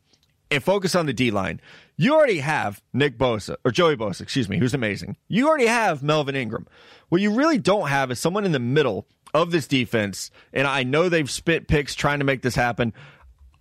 and 0.51 0.61
focus 0.61 0.93
on 0.95 1.05
the 1.05 1.13
D 1.13 1.31
line. 1.31 1.61
You 1.95 2.15
already 2.15 2.39
have 2.39 2.81
Nick 2.93 3.17
Bosa, 3.17 3.55
or 3.63 3.71
Joey 3.71 3.95
Bosa, 3.95 4.21
excuse 4.21 4.49
me, 4.49 4.57
who's 4.57 4.73
amazing. 4.73 5.15
You 5.29 5.47
already 5.47 5.67
have 5.67 6.03
Melvin 6.03 6.35
Ingram. 6.35 6.67
What 7.09 7.21
you 7.21 7.33
really 7.33 7.57
don't 7.57 7.87
have 7.87 8.11
is 8.11 8.19
someone 8.19 8.45
in 8.45 8.51
the 8.51 8.59
middle 8.59 9.07
of 9.33 9.51
this 9.51 9.67
defense, 9.67 10.29
and 10.53 10.67
I 10.67 10.83
know 10.83 11.09
they've 11.09 11.31
spit 11.31 11.67
picks 11.67 11.95
trying 11.95 12.19
to 12.19 12.25
make 12.25 12.41
this 12.41 12.55
happen. 12.55 12.93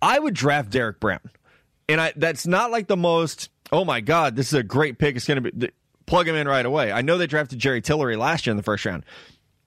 I 0.01 0.19
would 0.19 0.33
draft 0.33 0.69
Derrick 0.69 0.99
Brown. 0.99 1.21
And 1.89 2.01
I 2.01 2.13
that's 2.15 2.45
not 2.45 2.69
like 2.69 2.87
the 2.87 2.97
most, 2.97 3.49
oh 3.71 3.85
my 3.85 4.01
God, 4.01 4.35
this 4.35 4.47
is 4.47 4.53
a 4.53 4.63
great 4.63 4.99
pick. 4.99 5.15
It's 5.15 5.25
going 5.25 5.41
to 5.41 5.51
be 5.51 5.69
plug 6.07 6.27
him 6.27 6.35
in 6.35 6.47
right 6.47 6.65
away. 6.65 6.91
I 6.91 7.01
know 7.01 7.17
they 7.17 7.27
drafted 7.27 7.59
Jerry 7.59 7.81
Tillery 7.81 8.15
last 8.15 8.47
year 8.47 8.51
in 8.51 8.57
the 8.57 8.63
first 8.63 8.85
round. 8.85 9.05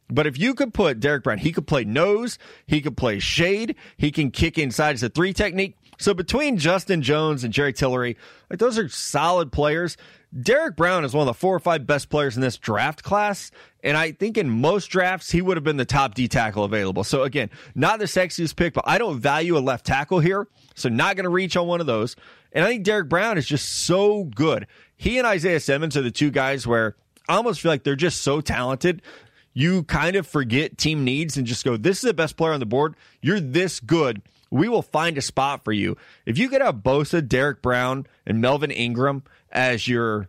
But 0.09 0.27
if 0.27 0.39
you 0.39 0.55
could 0.55 0.75
put 0.75 0.99
Derrick 0.99 1.23
Brown, 1.23 1.39
he 1.39 1.53
could 1.53 1.69
play 1.69 1.85
nose, 1.85 2.37
he 2.67 2.81
could 2.81 2.97
play 2.97 3.21
shade, 3.21 3.77
he 3.97 4.11
can 4.11 4.33
kick 4.33 4.59
inside 4.59 4.95
as 4.95 5.05
a 5.05 5.09
three 5.09 5.33
technique. 5.33 5.77
So 5.99 6.15
between 6.15 6.57
Justin 6.57 7.03
Jones 7.03 7.45
and 7.45 7.53
Jerry 7.53 7.73
Tillery, 7.73 8.17
like 8.49 8.59
those 8.59 8.79
are 8.79 8.89
solid 8.89 9.53
players. 9.53 9.97
Derrick 10.39 10.75
Brown 10.75 11.05
is 11.05 11.13
one 11.13 11.29
of 11.29 11.35
the 11.35 11.39
four 11.39 11.55
or 11.55 11.61
five 11.61 11.87
best 11.87 12.09
players 12.09 12.37
in 12.37 12.43
this 12.43 12.57
draft 12.57 13.03
class. 13.03 13.51
And 13.85 13.97
I 13.97 14.13
think 14.13 14.39
in 14.39 14.49
most 14.49 14.87
drafts, 14.87 15.31
he 15.31 15.43
would 15.43 15.57
have 15.57 15.65
been 15.65 15.77
the 15.77 15.85
top 15.85 16.15
D 16.15 16.27
tackle 16.27 16.65
available. 16.65 17.05
So 17.05 17.23
again, 17.23 17.51
not 17.75 17.99
the 17.99 18.07
sexiest 18.07 18.57
pick, 18.57 18.73
but 18.73 18.85
I 18.87 18.97
don't 18.97 19.21
value 19.21 19.59
a 19.59 19.61
left 19.61 19.85
tackle 19.85 20.21
here. 20.21 20.49
So 20.75 20.89
not 20.89 21.17
going 21.17 21.25
to 21.25 21.31
reach 21.31 21.57
on 21.57 21.67
one 21.67 21.81
of 21.81 21.87
those. 21.87 22.17
And 22.53 22.65
I 22.65 22.69
think 22.69 22.85
Derrick 22.85 23.09
Brown 23.09 23.39
is 23.39 23.47
just 23.47 23.69
so 23.69 24.25
good. 24.25 24.67
He 24.97 25.19
and 25.19 25.27
Isaiah 25.27 25.61
Simmons 25.61 25.97
are 25.97 26.03
the 26.03 26.11
two 26.11 26.31
guys 26.31 26.67
where 26.67 26.97
I 27.29 27.37
almost 27.37 27.61
feel 27.61 27.71
like 27.71 27.85
they're 27.85 27.97
just 27.97 28.23
so 28.23 28.41
talented. 28.41 29.03
You 29.53 29.85
kind 29.85 30.17
of 30.17 30.27
forget 30.27 30.79
team 30.79 31.05
needs 31.05 31.37
and 31.37 31.47
just 31.47 31.65
go, 31.65 31.77
this 31.77 31.99
is 31.99 32.03
the 32.03 32.15
best 32.15 32.37
player 32.37 32.53
on 32.53 32.61
the 32.61 32.67
board. 32.67 32.95
You're 33.21 33.41
this 33.41 33.81
good. 33.81 34.23
We 34.51 34.69
will 34.69 34.83
find 34.83 35.17
a 35.17 35.23
spot 35.23 35.65
for 35.65 35.73
you. 35.73 35.97
If 36.27 36.39
you 36.39 36.49
could 36.49 36.61
have 36.61 36.77
Bosa, 36.77 37.27
Derrick 37.27 37.63
Brown, 37.63 38.07
and 38.27 38.41
Melvin 38.41 38.71
Ingram 38.73 39.23
as 39.53 39.87
your 39.87 40.29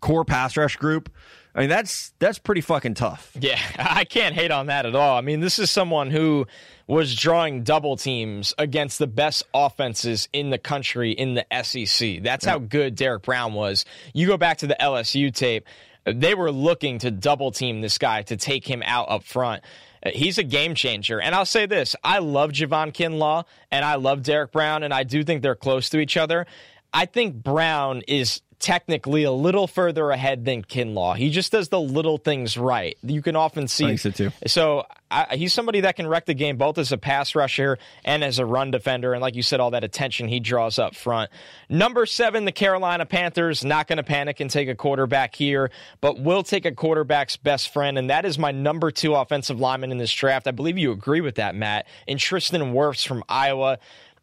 core 0.00 0.24
pass 0.24 0.56
rush 0.56 0.76
group, 0.76 1.10
I 1.58 1.62
mean 1.62 1.70
that's 1.70 2.12
that's 2.20 2.38
pretty 2.38 2.60
fucking 2.60 2.94
tough. 2.94 3.32
Yeah, 3.38 3.58
I 3.78 4.04
can't 4.04 4.32
hate 4.32 4.52
on 4.52 4.66
that 4.66 4.86
at 4.86 4.94
all. 4.94 5.18
I 5.18 5.22
mean, 5.22 5.40
this 5.40 5.58
is 5.58 5.72
someone 5.72 6.08
who 6.08 6.46
was 6.86 7.16
drawing 7.16 7.64
double 7.64 7.96
teams 7.96 8.54
against 8.58 9.00
the 9.00 9.08
best 9.08 9.42
offenses 9.52 10.28
in 10.32 10.50
the 10.50 10.58
country 10.58 11.10
in 11.10 11.34
the 11.34 11.44
SEC. 11.64 12.22
That's 12.22 12.46
yeah. 12.46 12.52
how 12.52 12.58
good 12.60 12.94
Derrick 12.94 13.24
Brown 13.24 13.54
was. 13.54 13.84
You 14.14 14.28
go 14.28 14.36
back 14.36 14.58
to 14.58 14.68
the 14.68 14.76
LSU 14.80 15.34
tape, 15.34 15.66
they 16.04 16.36
were 16.36 16.52
looking 16.52 17.00
to 17.00 17.10
double 17.10 17.50
team 17.50 17.80
this 17.80 17.98
guy 17.98 18.22
to 18.22 18.36
take 18.36 18.64
him 18.64 18.84
out 18.86 19.10
up 19.10 19.24
front. 19.24 19.64
He's 20.06 20.38
a 20.38 20.44
game 20.44 20.76
changer. 20.76 21.20
And 21.20 21.34
I'll 21.34 21.44
say 21.44 21.66
this 21.66 21.96
I 22.04 22.20
love 22.20 22.52
Javon 22.52 22.92
Kinlaw 22.92 23.46
and 23.72 23.84
I 23.84 23.96
love 23.96 24.22
Derrick 24.22 24.52
Brown, 24.52 24.84
and 24.84 24.94
I 24.94 25.02
do 25.02 25.24
think 25.24 25.42
they're 25.42 25.56
close 25.56 25.90
to 25.90 25.98
each 25.98 26.16
other. 26.16 26.46
I 26.92 27.06
think 27.06 27.34
Brown 27.42 28.02
is 28.06 28.42
technically 28.58 29.22
a 29.22 29.32
little 29.32 29.66
further 29.66 30.10
ahead 30.10 30.44
than 30.44 30.62
Kinlaw. 30.62 31.16
He 31.16 31.30
just 31.30 31.52
does 31.52 31.68
the 31.68 31.80
little 31.80 32.18
things 32.18 32.56
right. 32.56 32.96
You 33.02 33.22
can 33.22 33.36
often 33.36 33.68
see. 33.68 33.86
I 33.86 33.94
so 33.96 34.10
too. 34.10 34.30
So 34.46 34.86
I, 35.10 35.36
he's 35.36 35.52
somebody 35.52 35.80
that 35.82 35.96
can 35.96 36.06
wreck 36.06 36.26
the 36.26 36.34
game 36.34 36.56
both 36.56 36.76
as 36.76 36.92
a 36.92 36.98
pass 36.98 37.34
rusher 37.34 37.78
and 38.04 38.24
as 38.24 38.38
a 38.38 38.44
run 38.44 38.70
defender. 38.70 39.12
And 39.12 39.22
like 39.22 39.36
you 39.36 39.42
said, 39.42 39.60
all 39.60 39.70
that 39.70 39.84
attention 39.84 40.28
he 40.28 40.40
draws 40.40 40.78
up 40.78 40.94
front. 40.94 41.30
Number 41.68 42.04
seven, 42.04 42.44
the 42.44 42.52
Carolina 42.52 43.06
Panthers. 43.06 43.64
Not 43.64 43.86
going 43.86 43.98
to 43.98 44.02
panic 44.02 44.40
and 44.40 44.50
take 44.50 44.68
a 44.68 44.74
quarterback 44.74 45.34
here, 45.34 45.70
but 46.00 46.18
will 46.18 46.42
take 46.42 46.66
a 46.66 46.72
quarterback's 46.72 47.36
best 47.36 47.72
friend. 47.72 47.96
And 47.96 48.10
that 48.10 48.24
is 48.24 48.38
my 48.38 48.50
number 48.50 48.90
two 48.90 49.14
offensive 49.14 49.60
lineman 49.60 49.92
in 49.92 49.98
this 49.98 50.12
draft. 50.12 50.48
I 50.48 50.50
believe 50.50 50.76
you 50.76 50.92
agree 50.92 51.20
with 51.20 51.36
that, 51.36 51.54
Matt. 51.54 51.86
And 52.06 52.18
Tristan 52.18 52.72
Wirfs 52.72 53.06
from 53.06 53.22
Iowa. 53.28 53.78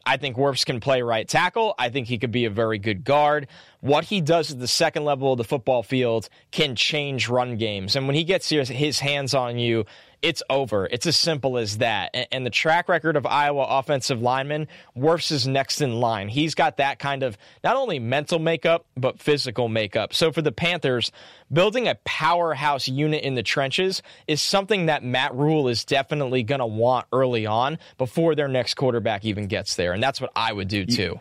I 0.06 0.18
think 0.18 0.38
Wirfs 0.38 0.66
can 0.66 0.80
play 0.80 1.02
right 1.02 1.28
tackle. 1.28 1.74
I 1.80 1.90
think 1.90 2.08
he 2.08 2.18
could 2.18 2.32
be 2.32 2.46
a 2.46 2.50
very 2.50 2.78
good 2.78 3.04
guard. 3.04 3.48
What 3.82 4.06
he 4.06 4.22
does 4.22 4.52
at 4.52 4.60
the 4.60 4.68
second 4.68 5.04
level 5.04 5.32
of 5.32 5.38
the 5.38 5.44
football 5.44 5.82
field 5.82 6.30
can 6.52 6.76
change 6.76 7.28
run 7.28 7.58
games. 7.58 7.96
And 7.96 8.06
when 8.06 8.16
he 8.16 8.24
gets 8.24 8.50
his 8.50 9.00
hands 9.00 9.34
on 9.34 9.58
you, 9.58 9.86
it's 10.26 10.42
over. 10.50 10.88
It's 10.90 11.06
as 11.06 11.16
simple 11.16 11.56
as 11.56 11.78
that. 11.78 12.10
And, 12.32 12.46
the 12.46 12.50
track 12.50 12.90
record 12.90 13.16
of 13.16 13.28
Iowa 13.28 13.64
offensive 13.64 14.22
linemen, 14.22 14.68
Wirfs 14.98 15.32
is 15.32 15.48
next 15.48 15.82
in 15.82 16.00
line. 16.00 16.30
He's 16.30 16.56
got 16.56 16.78
that 16.78 16.98
kind 16.98 17.22
of 17.22 17.38
not 17.64 17.76
only 17.76 18.00
mental 18.00 18.40
makeup, 18.40 18.88
but 18.98 19.20
physical 19.20 19.68
makeup. 19.68 20.14
So 20.14 20.32
for 20.32 20.42
the 20.42 20.52
Panthers, 20.52 21.12
building 21.54 21.88
a 21.88 21.96
powerhouse 22.06 22.88
unit 22.88 23.24
in 23.24 23.36
the 23.36 23.44
trenches 23.44 24.02
is 24.28 24.42
something 24.42 24.88
that 24.88 25.04
Matt 25.04 25.36
Rhule 25.36 25.68
is 25.68 25.86
definitely 25.86 26.42
going 26.42 26.60
to 26.60 26.66
want 26.66 27.06
early 27.14 27.46
on 27.46 27.78
before 28.00 28.34
their 28.34 28.48
next 28.48 28.74
quarterback 28.74 29.26
even 29.26 29.46
gets 29.46 29.76
there. 29.76 29.94
And 29.94 30.02
that's 30.02 30.20
what 30.20 30.32
I 30.36 30.52
would 30.52 30.68
do 30.68 30.88
too. 30.88 31.20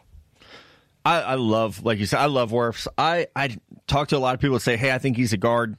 I, 1.05 1.21
I 1.21 1.35
love, 1.35 1.85
like 1.85 1.99
you 1.99 2.07
said, 2.07 2.21
I 2.21 2.27
love 2.27 2.53
Wirfs. 2.53 2.87
I, 2.97 3.27
I 3.37 3.59
talk 3.87 4.09
to 4.09 4.17
a 4.17 4.19
lot 4.19 4.35
of 4.35 4.41
people 4.41 4.55
that 4.55 4.61
say, 4.61 4.79
hey, 4.79 4.93
I 4.93 4.99
think 4.99 5.19
he's 5.19 5.35
a 5.35 5.39
guard. 5.39 5.77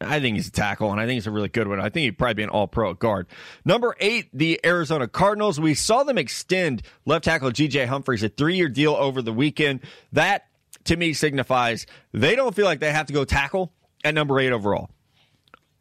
I 0.00 0.20
think 0.20 0.36
he's 0.36 0.48
a 0.48 0.52
tackle, 0.52 0.92
and 0.92 1.00
I 1.00 1.06
think 1.06 1.14
he's 1.14 1.26
a 1.26 1.30
really 1.30 1.48
good 1.48 1.66
one. 1.66 1.80
I 1.80 1.88
think 1.88 2.04
he'd 2.04 2.18
probably 2.18 2.34
be 2.34 2.42
an 2.44 2.50
all 2.50 2.68
pro 2.68 2.94
guard. 2.94 3.26
Number 3.64 3.96
eight, 3.98 4.28
the 4.32 4.60
Arizona 4.64 5.08
Cardinals. 5.08 5.58
We 5.58 5.74
saw 5.74 6.04
them 6.04 6.18
extend 6.18 6.82
left 7.04 7.24
tackle 7.24 7.50
DJ 7.50 7.86
Humphries 7.86 8.22
a 8.22 8.28
three 8.28 8.56
year 8.56 8.68
deal 8.68 8.94
over 8.94 9.22
the 9.22 9.32
weekend. 9.32 9.80
That, 10.12 10.46
to 10.84 10.96
me, 10.96 11.14
signifies 11.14 11.86
they 12.12 12.36
don't 12.36 12.54
feel 12.54 12.64
like 12.64 12.78
they 12.80 12.92
have 12.92 13.06
to 13.06 13.12
go 13.12 13.24
tackle 13.24 13.72
at 14.04 14.14
number 14.14 14.38
eight 14.38 14.52
overall. 14.52 14.90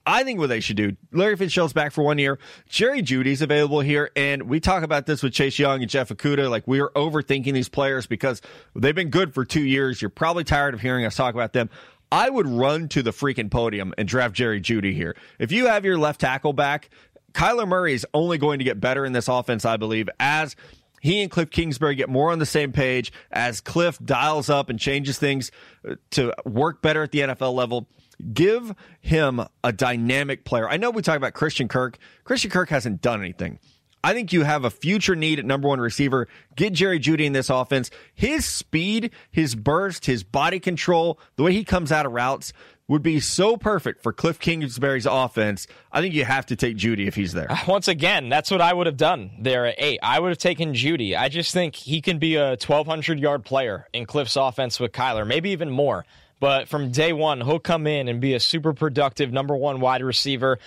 I 0.08 0.24
think 0.24 0.40
what 0.40 0.48
they 0.48 0.62
should 0.62 0.78
do, 0.78 0.96
Larry 1.12 1.36
Fitzgerald's 1.36 1.74
back 1.74 1.92
for 1.92 2.02
one 2.02 2.18
year. 2.18 2.40
Jerry 2.70 3.02
Jeudy's 3.02 3.42
available 3.42 3.82
here. 3.82 4.10
And 4.16 4.44
we 4.44 4.62
talk 4.62 4.84
about 4.84 5.06
this 5.06 5.22
with 5.22 5.34
Chase 5.34 5.60
Young 5.60 5.82
and 5.82 5.90
Jeff 5.90 6.08
Okudah. 6.08 6.50
Like 6.50 6.66
we 6.66 6.80
are 6.80 6.90
overthinking 6.96 7.52
these 7.52 7.68
players 7.68 8.08
because 8.08 8.42
they've 8.74 8.96
been 8.96 9.10
good 9.10 9.34
for 9.34 9.44
two 9.44 9.64
years. 9.64 10.02
You're 10.02 10.10
probably 10.10 10.46
tired 10.46 10.74
of 10.74 10.80
hearing 10.80 11.04
us 11.04 11.18
talk 11.18 11.34
about 11.36 11.52
them. 11.52 11.70
I 12.12 12.30
would 12.30 12.48
run 12.48 12.88
to 12.90 13.04
the 13.04 13.12
freaking 13.12 13.52
podium 13.52 13.94
and 13.98 14.08
draft 14.08 14.34
Jerry 14.34 14.62
Jeudy 14.62 14.94
here. 14.94 15.16
If 15.40 15.52
you 15.52 15.68
have 15.68 15.86
your 15.86 15.98
left 15.98 16.22
tackle 16.22 16.54
back, 16.54 16.90
Kyler 17.34 17.68
Murray 17.68 17.94
is 17.94 18.06
only 18.14 18.38
going 18.38 18.60
to 18.60 18.66
get 18.66 18.80
better 18.80 19.06
in 19.06 19.14
this 19.14 19.28
offense, 19.28 19.66
I 19.66 19.78
believe, 19.78 20.10
as 20.20 20.56
he 21.02 21.22
and 21.22 21.30
Cliff 21.30 21.50
Kingsbury 21.50 21.96
get 21.96 22.10
more 22.10 22.32
on 22.32 22.40
the 22.40 22.46
same 22.46 22.72
page, 22.72 23.12
as 23.32 23.62
Cliff 23.62 24.00
dials 24.04 24.50
up 24.50 24.70
and 24.70 24.80
changes 24.80 25.20
things 25.20 25.52
uh, 25.88 25.96
to 26.12 26.34
work 26.46 26.82
better 26.82 27.04
at 27.04 27.12
the 27.12 27.20
NFL 27.20 27.54
level. 27.54 27.88
Give 28.34 28.74
him 29.00 29.42
a 29.64 29.72
dynamic 29.72 30.44
player. 30.44 30.68
I 30.68 30.78
know 30.78 30.90
we 30.90 31.04
talk 31.04 31.18
about 31.18 31.34
Christian 31.34 31.68
Kirk. 31.68 32.00
Christian 32.24 32.50
Kirk 32.50 32.70
hasn't 32.70 33.02
done 33.02 33.22
anything. 33.22 33.60
I 34.08 34.14
think 34.14 34.32
you 34.32 34.44
have 34.44 34.64
a 34.64 34.70
future 34.70 35.18
need 35.18 35.38
at 35.38 35.44
number 35.44 35.68
one 35.68 35.82
receiver. 35.82 36.30
Get 36.56 36.72
Jerry 36.72 36.98
Jeudy 36.98 37.26
in 37.26 37.34
this 37.34 37.50
offense. 37.50 37.92
His 38.14 38.46
speed, 38.46 39.12
his 39.30 39.54
burst, 39.54 40.06
his 40.06 40.24
body 40.24 40.62
control, 40.62 41.20
the 41.36 41.44
way 41.44 41.52
he 41.52 41.66
comes 41.66 41.92
out 41.92 42.06
of 42.06 42.14
routes 42.14 42.54
would 42.88 43.04
be 43.04 43.20
so 43.20 43.58
perfect 43.58 44.02
for 44.02 44.14
Cliff 44.14 44.40
Kingsbury's 44.40 45.06
offense. 45.06 45.68
I 45.92 46.00
think 46.00 46.14
you 46.14 46.24
have 46.24 46.46
to 46.46 46.56
take 46.56 46.78
Jeudy 46.78 47.06
if 47.10 47.16
he's 47.16 47.34
there. 47.34 47.50
Once 47.68 47.90
again, 47.90 48.30
that's 48.30 48.50
what 48.50 48.62
I 48.62 48.72
would 48.72 48.88
have 48.88 48.96
done 48.96 49.30
there 49.42 49.66
at 49.66 49.76
eight. 49.78 50.00
I 50.02 50.22
would 50.22 50.30
have 50.30 50.38
taken 50.38 50.74
Jeudy. 50.74 51.14
I 51.18 51.28
just 51.28 51.52
think 51.52 51.76
he 51.76 52.00
can 52.00 52.18
be 52.18 52.38
a 52.38 52.52
1,200 52.52 53.20
yard 53.20 53.44
player 53.44 53.90
in 53.92 54.06
Cliff's 54.06 54.38
offense 54.38 54.80
with 54.80 54.94
Kyler, 54.94 55.28
maybe 55.28 55.50
even 55.50 55.70
more. 55.70 56.06
But 56.40 56.70
from 56.70 56.92
day 56.92 57.12
one, 57.12 57.42
he'll 57.42 57.60
come 57.60 57.88
in 57.88 58.08
and 58.08 58.22
be 58.22 58.36
a 58.36 58.40
super 58.40 58.74
productive 58.74 59.34
number 59.34 59.58
one 59.58 59.82
wide 59.82 60.02
receiver. 60.02 60.60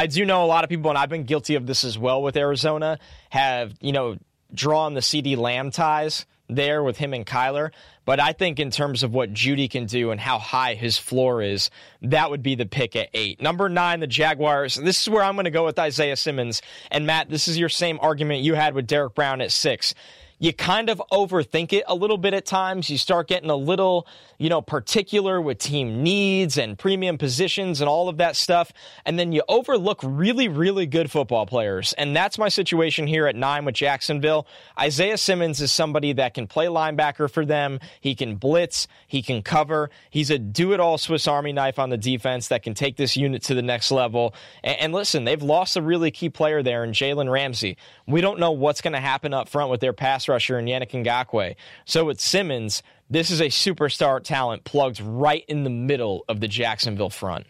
I 0.00 0.06
do 0.06 0.24
know 0.24 0.42
a 0.42 0.46
lot 0.46 0.64
of 0.64 0.70
people, 0.70 0.90
and 0.90 0.96
I've 0.96 1.10
been 1.10 1.24
guilty 1.24 1.56
of 1.56 1.66
this 1.66 1.84
as 1.84 1.98
well 1.98 2.22
with 2.22 2.34
Arizona, 2.34 2.98
have, 3.28 3.74
you 3.82 3.92
know, 3.92 4.16
drawn 4.54 4.94
the 4.94 5.02
CeeDee 5.02 5.36
Lamb 5.36 5.70
ties 5.70 6.24
there 6.48 6.82
with 6.82 6.96
him 6.96 7.12
and 7.12 7.26
Kyler. 7.26 7.70
But 8.06 8.18
I 8.18 8.32
think 8.32 8.58
in 8.58 8.70
terms 8.70 9.02
of 9.02 9.12
what 9.12 9.34
Jeudy 9.34 9.70
can 9.70 9.84
do 9.84 10.10
and 10.10 10.18
how 10.18 10.38
high 10.38 10.72
his 10.72 10.96
floor 10.96 11.42
is, 11.42 11.68
that 12.00 12.30
would 12.30 12.42
be 12.42 12.54
the 12.54 12.64
pick 12.64 12.96
at 12.96 13.10
eight. 13.12 13.42
Number 13.42 13.68
nine, 13.68 14.00
the 14.00 14.06
Jaguars. 14.06 14.76
This 14.76 15.02
is 15.02 15.10
where 15.10 15.22
I'm 15.22 15.34
going 15.34 15.44
to 15.44 15.50
go 15.50 15.66
with 15.66 15.78
Isaiah 15.78 16.16
Simmons. 16.16 16.62
And 16.90 17.06
Matt, 17.06 17.28
this 17.28 17.46
is 17.46 17.58
your 17.58 17.68
same 17.68 17.98
argument 18.00 18.40
you 18.40 18.54
had 18.54 18.72
with 18.72 18.86
Derrick 18.86 19.14
Brown 19.14 19.42
at 19.42 19.52
six 19.52 19.94
you 20.40 20.54
kind 20.54 20.88
of 20.88 21.02
overthink 21.12 21.74
it 21.74 21.84
a 21.86 21.94
little 21.94 22.16
bit 22.16 22.32
at 22.32 22.46
times. 22.46 22.88
You 22.88 22.96
start 22.96 23.28
getting 23.28 23.50
a 23.50 23.56
little, 23.56 24.06
you 24.38 24.48
know, 24.48 24.62
particular 24.62 25.38
with 25.38 25.58
team 25.58 26.02
needs 26.02 26.56
and 26.56 26.78
premium 26.78 27.18
positions 27.18 27.82
and 27.82 27.90
all 27.90 28.08
of 28.08 28.16
that 28.16 28.36
stuff. 28.36 28.72
And 29.04 29.18
then 29.18 29.32
you 29.32 29.42
overlook 29.48 30.00
really, 30.02 30.48
really 30.48 30.86
good 30.86 31.10
football 31.10 31.44
players. 31.44 31.92
And 31.92 32.16
that's 32.16 32.38
my 32.38 32.48
situation 32.48 33.06
here 33.06 33.26
at 33.26 33.36
nine 33.36 33.66
with 33.66 33.74
Jacksonville. 33.74 34.46
Isaiah 34.78 35.18
Simmons 35.18 35.60
is 35.60 35.70
somebody 35.70 36.14
that 36.14 36.32
can 36.32 36.46
play 36.46 36.66
linebacker 36.66 37.30
for 37.30 37.44
them. 37.44 37.78
He 38.00 38.14
can 38.14 38.36
blitz. 38.36 38.88
He 39.06 39.20
can 39.20 39.42
cover. 39.42 39.90
He's 40.08 40.30
a 40.30 40.38
do 40.38 40.72
it 40.72 40.80
all 40.80 40.96
Swiss 40.96 41.28
Army 41.28 41.52
knife 41.52 41.78
on 41.78 41.90
the 41.90 41.98
defense 41.98 42.48
that 42.48 42.62
can 42.62 42.72
take 42.72 42.96
this 42.96 43.14
unit 43.14 43.42
to 43.42 43.54
the 43.54 43.60
next 43.60 43.90
level. 43.90 44.34
And, 44.64 44.80
and 44.80 44.92
listen, 44.94 45.24
they've 45.24 45.42
lost 45.42 45.76
a 45.76 45.82
really 45.82 46.10
key 46.10 46.30
player 46.30 46.62
there 46.62 46.82
in 46.82 46.92
Jalen 46.92 47.30
Ramsey. 47.30 47.76
We 48.06 48.22
don't 48.22 48.40
know 48.40 48.52
what's 48.52 48.80
going 48.80 48.94
to 48.94 49.00
happen 49.00 49.34
up 49.34 49.50
front 49.50 49.70
with 49.70 49.80
their 49.80 49.92
pass 49.92 50.29
rusher 50.30 50.56
and 50.56 50.66
Yannick 50.68 50.90
Ngakoue. 50.90 51.56
So 51.84 52.06
with 52.06 52.20
Simmons, 52.20 52.82
this 53.10 53.30
is 53.30 53.40
a 53.40 53.46
superstar 53.46 54.22
talent 54.22 54.64
plugged 54.64 55.00
right 55.00 55.44
in 55.48 55.64
the 55.64 55.70
middle 55.70 56.24
of 56.28 56.40
the 56.40 56.48
Jacksonville 56.48 57.10
front. 57.10 57.46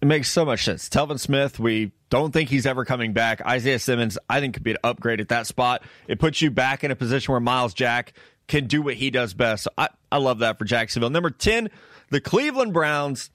It 0.00 0.06
makes 0.06 0.30
so 0.30 0.44
much 0.44 0.64
sense. 0.64 0.88
Telvin 0.88 1.20
Smith, 1.20 1.58
we 1.58 1.92
don't 2.08 2.32
think 2.32 2.48
he's 2.48 2.64
ever 2.64 2.86
coming 2.86 3.12
back. 3.12 3.44
Isaiah 3.44 3.78
Simmons, 3.78 4.16
I 4.28 4.40
think, 4.40 4.54
could 4.54 4.62
be 4.62 4.70
an 4.70 4.78
upgrade 4.82 5.20
at 5.20 5.28
that 5.28 5.46
spot. 5.46 5.82
It 6.08 6.18
puts 6.18 6.40
you 6.40 6.50
back 6.50 6.82
in 6.82 6.90
a 6.90 6.96
position 6.96 7.32
where 7.32 7.40
Myles 7.40 7.74
Jack 7.74 8.14
can 8.48 8.66
do 8.66 8.80
what 8.80 8.94
he 8.94 9.10
does 9.10 9.34
best. 9.34 9.64
So 9.64 9.70
I, 9.76 9.88
I 10.10 10.16
love 10.16 10.38
that 10.38 10.58
for 10.58 10.64
Jacksonville. 10.64 11.10
Number 11.10 11.30
10, 11.30 11.70
the 12.10 12.20
Cleveland 12.20 12.72
Browns. 12.72 13.30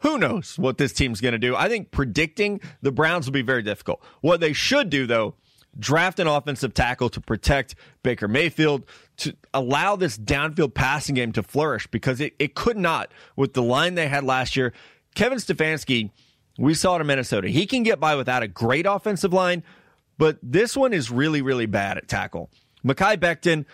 Who 0.00 0.18
knows 0.18 0.58
what 0.58 0.76
this 0.76 0.92
team's 0.92 1.22
going 1.22 1.32
to 1.32 1.38
do? 1.38 1.56
I 1.56 1.68
think 1.68 1.90
predicting 1.90 2.60
the 2.82 2.92
Browns 2.92 3.26
will 3.26 3.32
be 3.32 3.42
very 3.42 3.62
difficult. 3.62 4.02
What 4.20 4.40
they 4.40 4.52
should 4.52 4.90
do, 4.90 5.06
though, 5.06 5.34
draft 5.78 6.18
an 6.18 6.26
offensive 6.26 6.74
tackle 6.74 7.08
to 7.10 7.20
protect 7.20 7.74
Baker 8.02 8.28
Mayfield, 8.28 8.84
to 9.18 9.34
allow 9.54 9.96
this 9.96 10.18
downfield 10.18 10.74
passing 10.74 11.14
game 11.14 11.32
to 11.32 11.42
flourish 11.42 11.86
because 11.86 12.20
it, 12.20 12.34
it 12.38 12.54
could 12.54 12.76
not 12.76 13.10
with 13.34 13.54
the 13.54 13.62
line 13.62 13.94
they 13.94 14.08
had 14.08 14.24
last 14.24 14.56
year. 14.56 14.72
Kevin 15.14 15.38
Stefanski, 15.38 16.10
we 16.58 16.74
saw 16.74 16.96
it 16.96 17.00
in 17.00 17.06
Minnesota. 17.06 17.48
He 17.48 17.66
can 17.66 17.82
get 17.82 17.98
by 17.98 18.14
without 18.16 18.42
a 18.42 18.48
great 18.48 18.86
offensive 18.86 19.32
line, 19.32 19.62
but 20.18 20.38
this 20.42 20.76
one 20.76 20.92
is 20.92 21.10
really, 21.10 21.42
really 21.42 21.66
bad 21.66 21.96
at 21.96 22.08
tackle. 22.08 22.50
Mekhi 22.86 23.16
Becton, 23.16 23.64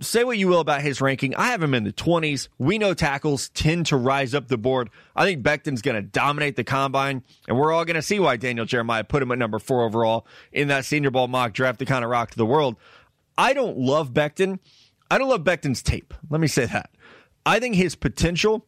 say 0.00 0.24
what 0.24 0.38
you 0.38 0.48
will 0.48 0.60
about 0.60 0.80
his 0.80 1.00
ranking. 1.00 1.34
I 1.34 1.48
have 1.48 1.62
him 1.62 1.74
in 1.74 1.84
the 1.84 1.92
20s. 1.92 2.48
We 2.58 2.78
know 2.78 2.94
tackles 2.94 3.50
tend 3.50 3.86
to 3.86 3.96
rise 3.96 4.34
up 4.34 4.48
the 4.48 4.56
board. 4.56 4.88
I 5.14 5.24
think 5.24 5.42
Becton's 5.42 5.82
going 5.82 5.96
to 5.96 6.02
dominate 6.02 6.56
the 6.56 6.64
combine, 6.64 7.22
and 7.46 7.58
we're 7.58 7.72
all 7.72 7.84
going 7.84 7.96
to 7.96 8.02
see 8.02 8.18
why 8.18 8.36
Daniel 8.36 8.64
Jeremiah 8.64 9.04
put 9.04 9.22
him 9.22 9.30
at 9.30 9.38
number 9.38 9.58
four 9.58 9.84
overall 9.84 10.26
in 10.52 10.68
that 10.68 10.86
Senior 10.86 11.10
Bowl 11.10 11.28
mock 11.28 11.52
draft 11.52 11.78
that 11.80 11.88
kind 11.88 12.02
of 12.04 12.10
rocked 12.10 12.36
the 12.36 12.46
world. 12.46 12.76
I 13.36 13.52
don't 13.52 13.76
love 13.76 14.12
Becton. 14.14 14.58
I 15.10 15.18
don't 15.18 15.28
love 15.28 15.44
Becton's 15.44 15.82
tape. 15.82 16.14
Let 16.30 16.40
me 16.40 16.46
say 16.46 16.64
that. 16.64 16.90
I 17.44 17.60
think 17.60 17.74
his 17.74 17.94
potential 17.94 18.66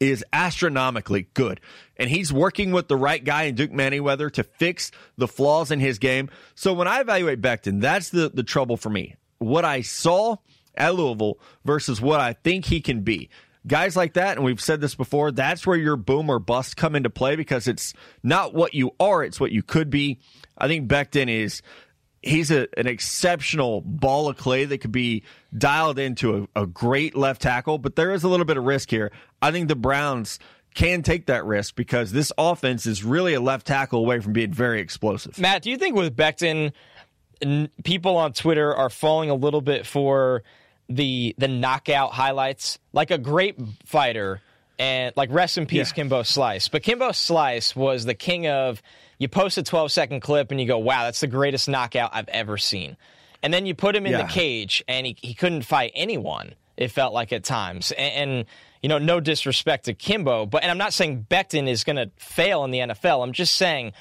is 0.00 0.24
astronomically 0.32 1.28
good. 1.34 1.60
And 1.96 2.08
he's 2.08 2.32
working 2.32 2.72
with 2.72 2.88
the 2.88 2.96
right 2.96 3.22
guy 3.22 3.44
in 3.44 3.54
Duke 3.54 3.70
Manyweather 3.70 4.32
to 4.32 4.42
fix 4.42 4.90
the 5.18 5.28
flaws 5.28 5.70
in 5.70 5.78
his 5.78 5.98
game. 5.98 6.30
So 6.54 6.72
when 6.72 6.88
I 6.88 7.00
evaluate 7.00 7.42
Becton, 7.42 7.82
that's 7.82 8.08
the, 8.08 8.30
the 8.30 8.42
trouble 8.42 8.78
for 8.78 8.88
me. 8.88 9.16
What 9.38 9.64
I 9.64 9.82
saw 9.82 10.36
at 10.74 10.94
Louisville 10.94 11.38
versus 11.64 12.00
what 12.00 12.20
I 12.20 12.32
think 12.32 12.64
he 12.64 12.80
can 12.80 13.02
be. 13.02 13.28
Guys 13.66 13.94
like 13.94 14.14
that, 14.14 14.36
and 14.36 14.44
we've 14.44 14.60
said 14.60 14.80
this 14.80 14.94
before, 14.94 15.30
that's 15.30 15.66
where 15.66 15.76
your 15.76 15.96
boom 15.96 16.30
or 16.30 16.38
bust 16.38 16.78
come 16.78 16.96
into 16.96 17.10
play 17.10 17.36
because 17.36 17.68
it's 17.68 17.92
not 18.22 18.54
what 18.54 18.72
you 18.72 18.92
are, 18.98 19.22
it's 19.22 19.38
what 19.38 19.52
you 19.52 19.62
could 19.62 19.90
be. 19.90 20.18
I 20.56 20.66
think 20.66 20.88
Becton 20.88 21.28
is 21.28 21.60
he's 22.22 22.50
a, 22.50 22.68
an 22.78 22.86
exceptional 22.86 23.80
ball 23.80 24.28
of 24.28 24.36
clay 24.36 24.64
that 24.66 24.78
could 24.78 24.92
be 24.92 25.22
dialed 25.56 25.98
into 25.98 26.48
a, 26.54 26.62
a, 26.62 26.66
great 26.66 27.16
left 27.16 27.42
tackle, 27.42 27.78
but 27.78 27.96
there 27.96 28.12
is 28.12 28.22
a 28.24 28.28
little 28.28 28.46
bit 28.46 28.56
of 28.56 28.64
risk 28.64 28.90
here. 28.90 29.10
I 29.40 29.50
think 29.50 29.68
the 29.68 29.76
Browns 29.76 30.38
can 30.74 31.02
take 31.02 31.26
that 31.26 31.44
risk 31.44 31.74
because 31.74 32.12
this 32.12 32.32
offense 32.38 32.86
is 32.86 33.02
really 33.02 33.34
a 33.34 33.40
left 33.40 33.66
tackle 33.66 34.00
away 34.00 34.20
from 34.20 34.32
being 34.32 34.52
very 34.52 34.80
explosive. 34.80 35.38
Matt, 35.38 35.62
do 35.62 35.70
you 35.70 35.76
think 35.76 35.96
with 35.96 36.16
Becton, 36.16 36.72
people 37.84 38.16
on 38.16 38.32
Twitter 38.32 38.74
are 38.74 38.90
falling 38.90 39.30
a 39.30 39.34
little 39.34 39.62
bit 39.62 39.86
for 39.86 40.42
the 40.88 41.34
the 41.38 41.48
knockout 41.48 42.12
highlights? 42.12 42.78
Like 42.92 43.10
a 43.10 43.18
great 43.18 43.56
fighter 43.84 44.42
and 44.80 45.12
like 45.14 45.30
rest 45.30 45.58
in 45.58 45.66
peace, 45.66 45.90
yeah. 45.90 45.94
Kimbo 45.94 46.22
Slice. 46.22 46.68
But 46.68 46.82
Kimbo 46.82 47.12
Slice 47.12 47.76
was 47.76 48.06
the 48.06 48.14
king 48.14 48.48
of 48.48 48.82
you 49.18 49.28
post 49.28 49.58
a 49.58 49.62
12 49.62 49.92
second 49.92 50.20
clip 50.20 50.50
and 50.50 50.58
you 50.58 50.66
go, 50.66 50.78
wow, 50.78 51.04
that's 51.04 51.20
the 51.20 51.26
greatest 51.26 51.68
knockout 51.68 52.10
I've 52.14 52.28
ever 52.28 52.56
seen. 52.56 52.96
And 53.42 53.52
then 53.52 53.66
you 53.66 53.74
put 53.74 53.94
him 53.94 54.06
in 54.06 54.12
yeah. 54.12 54.22
the 54.22 54.32
cage 54.32 54.82
and 54.88 55.06
he, 55.06 55.16
he 55.20 55.34
couldn't 55.34 55.62
fight 55.62 55.92
anyone, 55.94 56.54
it 56.78 56.90
felt 56.90 57.12
like 57.12 57.30
at 57.30 57.44
times. 57.44 57.92
And, 57.92 58.30
and, 58.30 58.44
you 58.82 58.88
know, 58.88 58.96
no 58.96 59.20
disrespect 59.20 59.84
to 59.84 59.92
Kimbo, 59.92 60.46
but, 60.46 60.62
and 60.62 60.70
I'm 60.70 60.78
not 60.78 60.94
saying 60.94 61.26
Becton 61.28 61.68
is 61.68 61.84
going 61.84 61.96
to 61.96 62.10
fail 62.16 62.64
in 62.64 62.70
the 62.70 62.78
NFL. 62.78 63.22
I'm 63.22 63.32
just 63.32 63.56
saying 63.56 63.92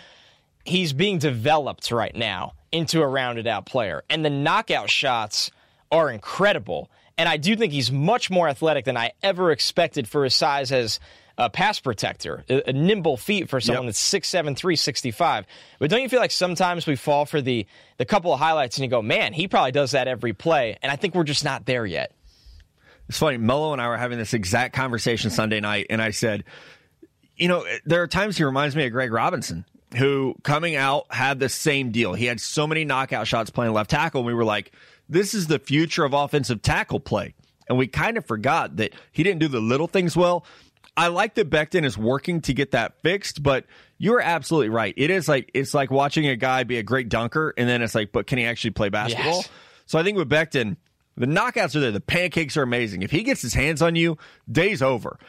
he's 0.64 0.94
being 0.94 1.18
developed 1.18 1.92
right 1.92 2.16
now 2.16 2.54
into 2.72 3.02
a 3.02 3.08
rounded 3.08 3.48
out 3.48 3.66
player. 3.66 4.06
And 4.10 4.24
the 4.24 4.30
knockout 4.30 4.90
shots 4.90 5.52
are 5.92 6.10
incredible. 6.10 6.90
And 7.20 7.28
I 7.28 7.36
do 7.36 7.58
think 7.58 7.74
he's 7.74 7.92
much 7.92 8.30
more 8.30 8.48
athletic 8.48 8.86
than 8.86 8.96
I 8.96 9.12
ever 9.22 9.52
expected 9.52 10.08
for 10.08 10.24
his 10.24 10.34
size 10.34 10.72
as 10.72 11.02
a 11.38 11.50
pass 11.50 11.78
protector, 11.78 12.46
a, 12.50 12.70
a 12.70 12.74
nimble 12.74 13.18
feet 13.18 13.50
for 13.50 13.60
someone 13.60 13.84
yep. 13.84 13.94
that's 13.94 14.14
6'7", 14.14 14.56
365. 14.56 15.46
But 15.80 15.90
don't 15.90 16.02
you 16.02 16.08
feel 16.08 16.22
like 16.22 16.32
sometimes 16.32 16.88
we 16.88 16.96
fall 16.96 17.26
for 17.26 17.42
the 17.42 17.68
the 17.98 18.06
couple 18.06 18.34
of 18.34 18.40
highlights 18.40 18.78
and 18.78 18.86
you 18.86 18.90
go, 18.90 19.02
man, 19.02 19.34
he 19.34 19.50
probably 19.50 19.74
does 19.74 19.92
that 19.92 20.08
every 20.08 20.32
play, 20.32 20.78
and 20.82 20.90
I 20.90 20.96
think 20.96 21.14
we're 21.14 21.26
just 21.26 21.44
not 21.44 21.66
there 21.66 21.86
yet. 21.86 22.14
It's 23.10 23.20
funny. 23.20 23.38
Mello 23.38 23.74
and 23.74 23.82
I 23.82 23.90
were 23.90 23.98
having 23.98 24.18
this 24.18 24.34
exact 24.34 24.74
conversation 24.74 25.30
Sunday 25.30 25.60
night, 25.60 25.88
and 25.90 26.02
I 26.02 26.12
said, 26.12 26.46
you 27.36 27.50
know, 27.50 27.66
there 27.84 28.02
are 28.02 28.08
times 28.08 28.38
he 28.38 28.46
reminds 28.46 28.78
me 28.78 28.86
of 28.86 28.94
Greg 28.94 29.12
Robinson, 29.12 29.66
who 29.98 30.36
coming 30.44 30.78
out 30.78 31.06
had 31.10 31.40
the 31.40 31.50
same 31.50 31.92
deal. 31.92 32.14
He 32.14 32.28
had 32.28 32.40
so 32.40 32.66
many 32.66 32.86
knockout 32.86 33.28
shots 33.28 33.50
playing 33.50 33.74
left 33.74 33.90
tackle, 33.90 34.22
and 34.22 34.26
we 34.26 34.34
were 34.34 34.46
like, 34.46 34.72
this 35.10 35.34
is 35.34 35.48
the 35.48 35.60
future 35.60 36.06
of 36.06 36.14
offensive 36.14 36.62
tackle 36.62 37.00
play. 37.00 37.34
And 37.68 37.78
we 37.78 37.88
kind 37.88 38.18
of 38.18 38.26
forgot 38.26 38.78
that 38.78 38.94
he 39.12 39.24
didn't 39.24 39.40
do 39.40 39.48
the 39.48 39.60
little 39.60 39.88
things 39.88 40.16
well. 40.16 40.46
I 40.98 41.08
like 41.08 41.36
that 41.36 41.50
Becton 41.50 41.86
is 41.86 41.98
working 41.98 42.42
to 42.42 42.54
get 42.54 42.72
that 42.72 43.02
fixed, 43.02 43.42
but 43.44 43.66
you're 43.98 44.20
absolutely 44.20 44.70
right. 44.70 44.94
It 44.98 45.10
is 45.10 45.28
like 45.28 45.52
it's 45.54 45.74
like 45.74 45.92
watching 45.92 46.28
a 46.28 46.36
guy 46.36 46.64
be 46.64 46.78
a 46.78 46.84
great 46.84 47.10
dunker, 47.10 47.54
and 47.58 47.70
then 47.70 47.82
it's 47.82 47.96
like, 47.96 48.12
but 48.12 48.28
can 48.28 48.38
he 48.38 48.46
actually 48.46 48.72
play 48.72 48.90
basketball? 48.90 49.38
Yes. 49.38 49.50
So 49.86 49.98
I 50.00 50.04
think 50.04 50.18
with 50.18 50.30
Becton, 50.30 50.78
the 51.16 51.26
knockouts 51.26 51.76
are 51.76 51.80
there. 51.80 51.92
The 51.92 52.00
pancakes 52.00 52.58
are 52.58 52.64
amazing. 52.64 53.02
If 53.02 53.12
he 53.12 53.24
gets 53.24 53.42
his 53.42 53.54
hands 53.54 53.82
on 53.82 53.96
you, 53.96 54.18
day's 54.52 54.82
over. 54.82 55.20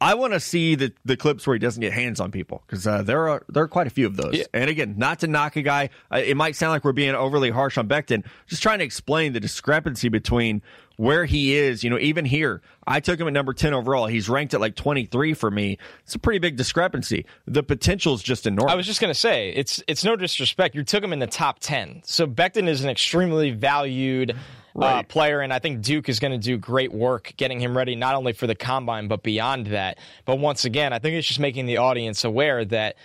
I 0.00 0.14
want 0.14 0.32
to 0.32 0.40
see 0.40 0.76
the, 0.76 0.92
the 1.04 1.16
clips 1.16 1.46
where 1.46 1.54
he 1.54 1.58
doesn't 1.58 1.80
get 1.80 1.92
hands 1.92 2.20
on 2.20 2.30
people 2.30 2.62
because 2.66 2.86
uh, 2.86 3.02
there 3.02 3.28
are 3.28 3.44
there 3.48 3.62
are 3.64 3.68
quite 3.68 3.86
a 3.86 3.90
few 3.90 4.06
of 4.06 4.16
those. 4.16 4.34
Yeah. 4.34 4.44
And 4.54 4.70
again, 4.70 4.94
not 4.96 5.20
to 5.20 5.26
knock 5.26 5.56
a 5.56 5.62
guy, 5.62 5.90
uh, 6.10 6.22
it 6.24 6.36
might 6.36 6.56
sound 6.56 6.72
like 6.72 6.84
we're 6.84 6.92
being 6.92 7.14
overly 7.14 7.50
harsh 7.50 7.76
on 7.76 7.86
Becton. 7.86 8.24
Just 8.46 8.62
trying 8.62 8.78
to 8.78 8.84
explain 8.84 9.34
the 9.34 9.40
discrepancy 9.40 10.08
between 10.08 10.62
where 10.96 11.26
he 11.26 11.54
is. 11.54 11.84
You 11.84 11.90
know, 11.90 11.98
even 11.98 12.24
here, 12.24 12.62
I 12.86 13.00
took 13.00 13.20
him 13.20 13.26
at 13.26 13.34
number 13.34 13.52
ten 13.52 13.74
overall. 13.74 14.06
He's 14.06 14.28
ranked 14.28 14.54
at 14.54 14.60
like 14.60 14.74
twenty 14.74 15.04
three 15.04 15.34
for 15.34 15.50
me. 15.50 15.76
It's 16.04 16.14
a 16.14 16.18
pretty 16.18 16.38
big 16.38 16.56
discrepancy. 16.56 17.26
The 17.46 17.62
potential 17.62 18.14
is 18.14 18.22
just 18.22 18.46
enormous. 18.46 18.72
I 18.72 18.76
was 18.76 18.86
just 18.86 19.02
gonna 19.02 19.12
say 19.12 19.50
it's 19.50 19.82
it's 19.86 20.02
no 20.02 20.16
disrespect. 20.16 20.74
You 20.74 20.82
took 20.82 21.04
him 21.04 21.12
in 21.12 21.18
the 21.18 21.26
top 21.26 21.58
ten, 21.58 22.00
so 22.04 22.26
Becton 22.26 22.68
is 22.68 22.82
an 22.82 22.88
extremely 22.88 23.50
valued 23.50 24.34
right. 24.74 24.98
uh, 24.98 25.02
player, 25.02 25.40
and 25.40 25.52
I 25.52 25.58
think 25.58 25.82
Duke 25.82 26.08
is 26.08 26.20
going 26.20 26.32
to 26.32 26.38
do 26.38 26.56
great 26.58 26.92
work 26.92 27.32
getting 27.36 27.60
him 27.60 27.76
ready 27.76 27.96
not 27.96 28.14
only 28.14 28.32
for 28.32 28.46
the 28.46 28.54
combine 28.54 29.08
but 29.08 29.22
beyond 29.22 29.66
that. 29.68 29.98
But 30.24 30.38
once 30.38 30.64
again, 30.64 30.92
I 30.92 30.98
think 30.98 31.14
it's 31.14 31.28
just 31.28 31.40
making 31.40 31.66
the 31.66 31.78
audience 31.78 32.24
aware 32.24 32.64
that 32.66 32.96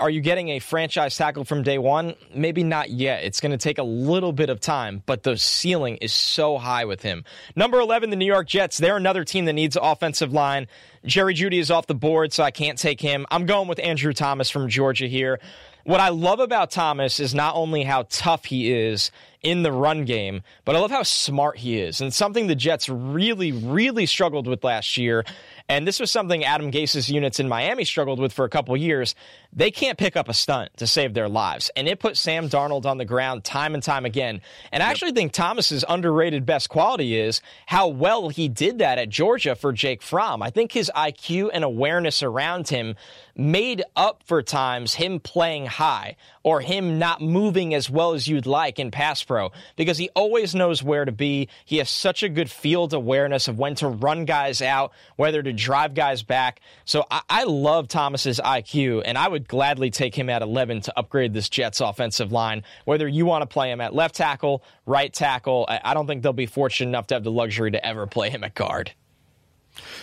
Are 0.00 0.08
you 0.08 0.22
getting 0.22 0.48
a 0.48 0.60
franchise 0.60 1.14
tackle 1.16 1.44
from 1.44 1.62
day 1.62 1.76
one? 1.76 2.14
Maybe 2.34 2.62
not 2.62 2.88
yet. 2.88 3.22
It's 3.24 3.40
going 3.40 3.52
to 3.52 3.58
take 3.58 3.76
a 3.76 3.82
little 3.82 4.32
bit 4.32 4.48
of 4.48 4.58
time, 4.58 5.02
but 5.04 5.22
the 5.24 5.36
ceiling 5.36 5.98
is 5.98 6.12
so 6.12 6.56
high 6.56 6.86
with 6.86 7.02
him. 7.02 7.24
Number 7.54 7.78
11, 7.80 8.08
the 8.08 8.16
New 8.16 8.24
York 8.24 8.48
Jets. 8.48 8.78
They're 8.78 8.96
another 8.96 9.24
team 9.24 9.44
that 9.44 9.52
needs 9.52 9.76
offensive 9.80 10.32
line. 10.32 10.68
Jerry 11.04 11.34
Jeudy 11.34 11.58
is 11.58 11.70
off 11.70 11.86
the 11.86 11.94
board, 11.94 12.32
so 12.32 12.42
I 12.42 12.50
can't 12.50 12.78
take 12.78 12.98
him. 12.98 13.26
I'm 13.30 13.44
going 13.44 13.68
with 13.68 13.78
Andrew 13.78 14.14
Thomas 14.14 14.48
from 14.48 14.70
Georgia 14.70 15.06
here. 15.06 15.38
What 15.84 16.00
I 16.00 16.08
love 16.08 16.40
about 16.40 16.70
Thomas 16.70 17.20
is 17.20 17.34
not 17.34 17.54
only 17.54 17.84
how 17.84 18.06
tough 18.08 18.46
he 18.46 18.72
is 18.72 19.10
in 19.42 19.62
the 19.62 19.70
run 19.70 20.06
game, 20.06 20.42
but 20.64 20.74
I 20.74 20.78
love 20.78 20.90
how 20.90 21.02
smart 21.02 21.58
he 21.58 21.78
is. 21.78 22.00
And 22.00 22.12
something 22.12 22.46
the 22.46 22.54
Jets 22.54 22.88
really, 22.88 23.52
really 23.52 24.06
struggled 24.06 24.46
with 24.46 24.64
last 24.64 24.96
year 24.96 25.26
and 25.68 25.88
this 25.88 25.98
was 25.98 26.10
something 26.10 26.44
Adam 26.44 26.70
Gase's 26.70 27.08
units 27.08 27.40
in 27.40 27.48
Miami 27.48 27.84
struggled 27.84 28.18
with 28.20 28.34
for 28.34 28.44
a 28.44 28.50
couple 28.50 28.76
years. 28.76 29.14
They 29.52 29.70
can't 29.70 29.96
pick 29.96 30.14
up 30.14 30.28
a 30.28 30.34
stunt 30.34 30.76
to 30.76 30.86
save 30.86 31.14
their 31.14 31.28
lives. 31.28 31.70
And 31.74 31.88
it 31.88 32.00
put 32.00 32.18
Sam 32.18 32.50
Darnold 32.50 32.84
on 32.84 32.98
the 32.98 33.06
ground 33.06 33.44
time 33.44 33.72
and 33.72 33.82
time 33.82 34.04
again. 34.04 34.42
And 34.72 34.82
I 34.82 34.90
actually 34.90 35.12
think 35.12 35.32
Thomas's 35.32 35.84
underrated 35.88 36.44
best 36.44 36.68
quality 36.68 37.18
is 37.18 37.40
how 37.66 37.88
well 37.88 38.28
he 38.28 38.48
did 38.48 38.78
that 38.78 38.98
at 38.98 39.08
Georgia 39.08 39.54
for 39.54 39.72
Jake 39.72 40.02
Fromm. 40.02 40.42
I 40.42 40.50
think 40.50 40.72
his 40.72 40.90
IQ 40.94 41.50
and 41.54 41.64
awareness 41.64 42.22
around 42.22 42.68
him 42.68 42.96
made 43.34 43.82
up 43.96 44.22
for 44.24 44.42
times 44.42 44.94
him 44.94 45.18
playing 45.18 45.66
high 45.66 46.16
or 46.44 46.60
him 46.60 46.98
not 46.98 47.20
moving 47.20 47.74
as 47.74 47.90
well 47.90 48.12
as 48.12 48.28
you'd 48.28 48.46
like 48.46 48.78
in 48.78 48.92
pass 48.92 49.24
pro 49.24 49.50
because 49.74 49.98
he 49.98 50.10
always 50.14 50.54
knows 50.54 50.82
where 50.82 51.04
to 51.04 51.10
be. 51.10 51.48
He 51.64 51.78
has 51.78 51.90
such 51.90 52.22
a 52.22 52.28
good 52.28 52.50
field 52.50 52.92
awareness 52.92 53.48
of 53.48 53.58
when 53.58 53.74
to 53.76 53.88
run 53.88 54.26
guys 54.26 54.62
out, 54.62 54.92
whether 55.16 55.42
to 55.42 55.52
drive 55.52 55.94
guys 55.94 56.22
back. 56.22 56.60
So 56.84 57.04
I, 57.10 57.22
I 57.28 57.44
love 57.44 57.88
Thomas's 57.88 58.40
IQ, 58.44 59.02
and 59.04 59.18
I 59.18 59.26
would 59.26 59.48
gladly 59.48 59.90
take 59.90 60.14
him 60.14 60.28
at 60.28 60.42
11 60.42 60.82
to 60.82 60.98
upgrade 60.98 61.32
this 61.32 61.48
Jets 61.48 61.80
offensive 61.80 62.30
line. 62.30 62.62
Whether 62.84 63.08
you 63.08 63.26
want 63.26 63.42
to 63.42 63.46
play 63.46 63.72
him 63.72 63.80
at 63.80 63.94
left 63.94 64.14
tackle, 64.14 64.62
right 64.86 65.12
tackle, 65.12 65.66
I, 65.68 65.80
I 65.82 65.94
don't 65.94 66.06
think 66.06 66.22
they'll 66.22 66.32
be 66.32 66.46
fortunate 66.46 66.90
enough 66.90 67.06
to 67.08 67.14
have 67.14 67.24
the 67.24 67.30
luxury 67.30 67.70
to 67.70 67.84
ever 67.84 68.06
play 68.06 68.28
him 68.30 68.44
at 68.44 68.54
guard. 68.54 68.92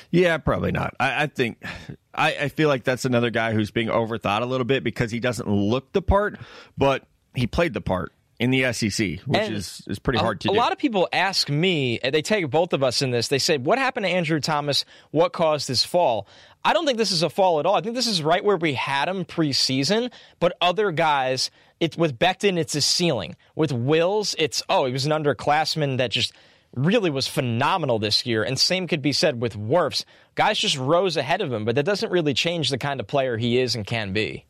Yeah, 0.09 0.37
probably 0.37 0.71
not. 0.71 0.95
I, 0.99 1.23
I 1.23 1.27
think 1.27 1.63
I, 2.13 2.35
I, 2.35 2.47
feel 2.49 2.67
like 2.67 2.83
that's 2.83 3.05
another 3.05 3.29
guy 3.29 3.53
who's 3.53 3.71
being 3.71 3.87
overthought 3.87 4.41
a 4.41 4.45
little 4.45 4.65
bit 4.65 4.83
because 4.83 5.11
he 5.11 5.19
doesn't 5.19 5.47
look 5.47 5.91
the 5.93 6.01
part, 6.01 6.39
but 6.77 7.05
he 7.35 7.47
played 7.47 7.73
the 7.73 7.81
part 7.81 8.11
in 8.41 8.49
the 8.49 8.73
SEC, 8.73 9.19
which 9.25 9.39
and 9.39 9.53
is, 9.53 9.83
is 9.87 9.99
pretty 9.99 10.17
hard 10.17 10.41
to 10.41 10.49
a 10.49 10.51
do. 10.51 10.57
A 10.57 10.59
lot 10.59 10.71
of 10.71 10.79
people 10.79 11.07
ask 11.13 11.47
me, 11.47 11.99
they 12.03 12.23
take 12.23 12.49
both 12.49 12.73
of 12.73 12.81
us 12.81 13.03
in 13.03 13.11
this, 13.11 13.27
they 13.27 13.37
say, 13.37 13.57
What 13.57 13.77
happened 13.77 14.05
to 14.05 14.09
Andrew 14.09 14.39
Thomas? 14.39 14.83
What 15.11 15.31
caused 15.31 15.67
his 15.67 15.85
fall? 15.85 16.27
I 16.65 16.73
don't 16.73 16.85
think 16.85 16.97
this 16.97 17.11
is 17.11 17.21
a 17.21 17.29
fall 17.29 17.59
at 17.59 17.67
all. 17.67 17.75
I 17.75 17.81
think 17.81 17.95
this 17.95 18.07
is 18.07 18.23
right 18.23 18.43
where 18.43 18.57
we 18.57 18.73
had 18.73 19.07
him 19.07 19.25
preseason, 19.25 20.11
but 20.39 20.57
other 20.59 20.91
guys, 20.91 21.51
it's 21.79 21.95
with 21.95 22.17
Becton, 22.17 22.57
it's 22.57 22.75
a 22.75 22.81
ceiling. 22.81 23.35
With 23.55 23.71
Wills, 23.71 24.35
it's 24.39 24.63
oh, 24.69 24.85
he 24.85 24.93
was 24.93 25.05
an 25.05 25.11
underclassman 25.11 25.97
that 25.97 26.09
just 26.09 26.33
really 26.73 27.09
was 27.09 27.27
phenomenal 27.27 27.99
this 27.99 28.25
year. 28.25 28.43
And 28.43 28.59
same 28.59 28.87
could 28.87 29.01
be 29.01 29.11
said 29.11 29.41
with 29.41 29.57
Wirfs. 29.57 30.05
Guys 30.35 30.59
just 30.59 30.77
rose 30.77 31.17
ahead 31.17 31.41
of 31.41 31.51
him, 31.51 31.65
but 31.65 31.75
that 31.75 31.83
doesn't 31.83 32.11
really 32.11 32.33
change 32.33 32.69
the 32.69 32.77
kind 32.77 32.99
of 32.99 33.07
player 33.07 33.37
he 33.37 33.59
is 33.59 33.75
and 33.75 33.85
can 33.85 34.13
be. 34.13 34.45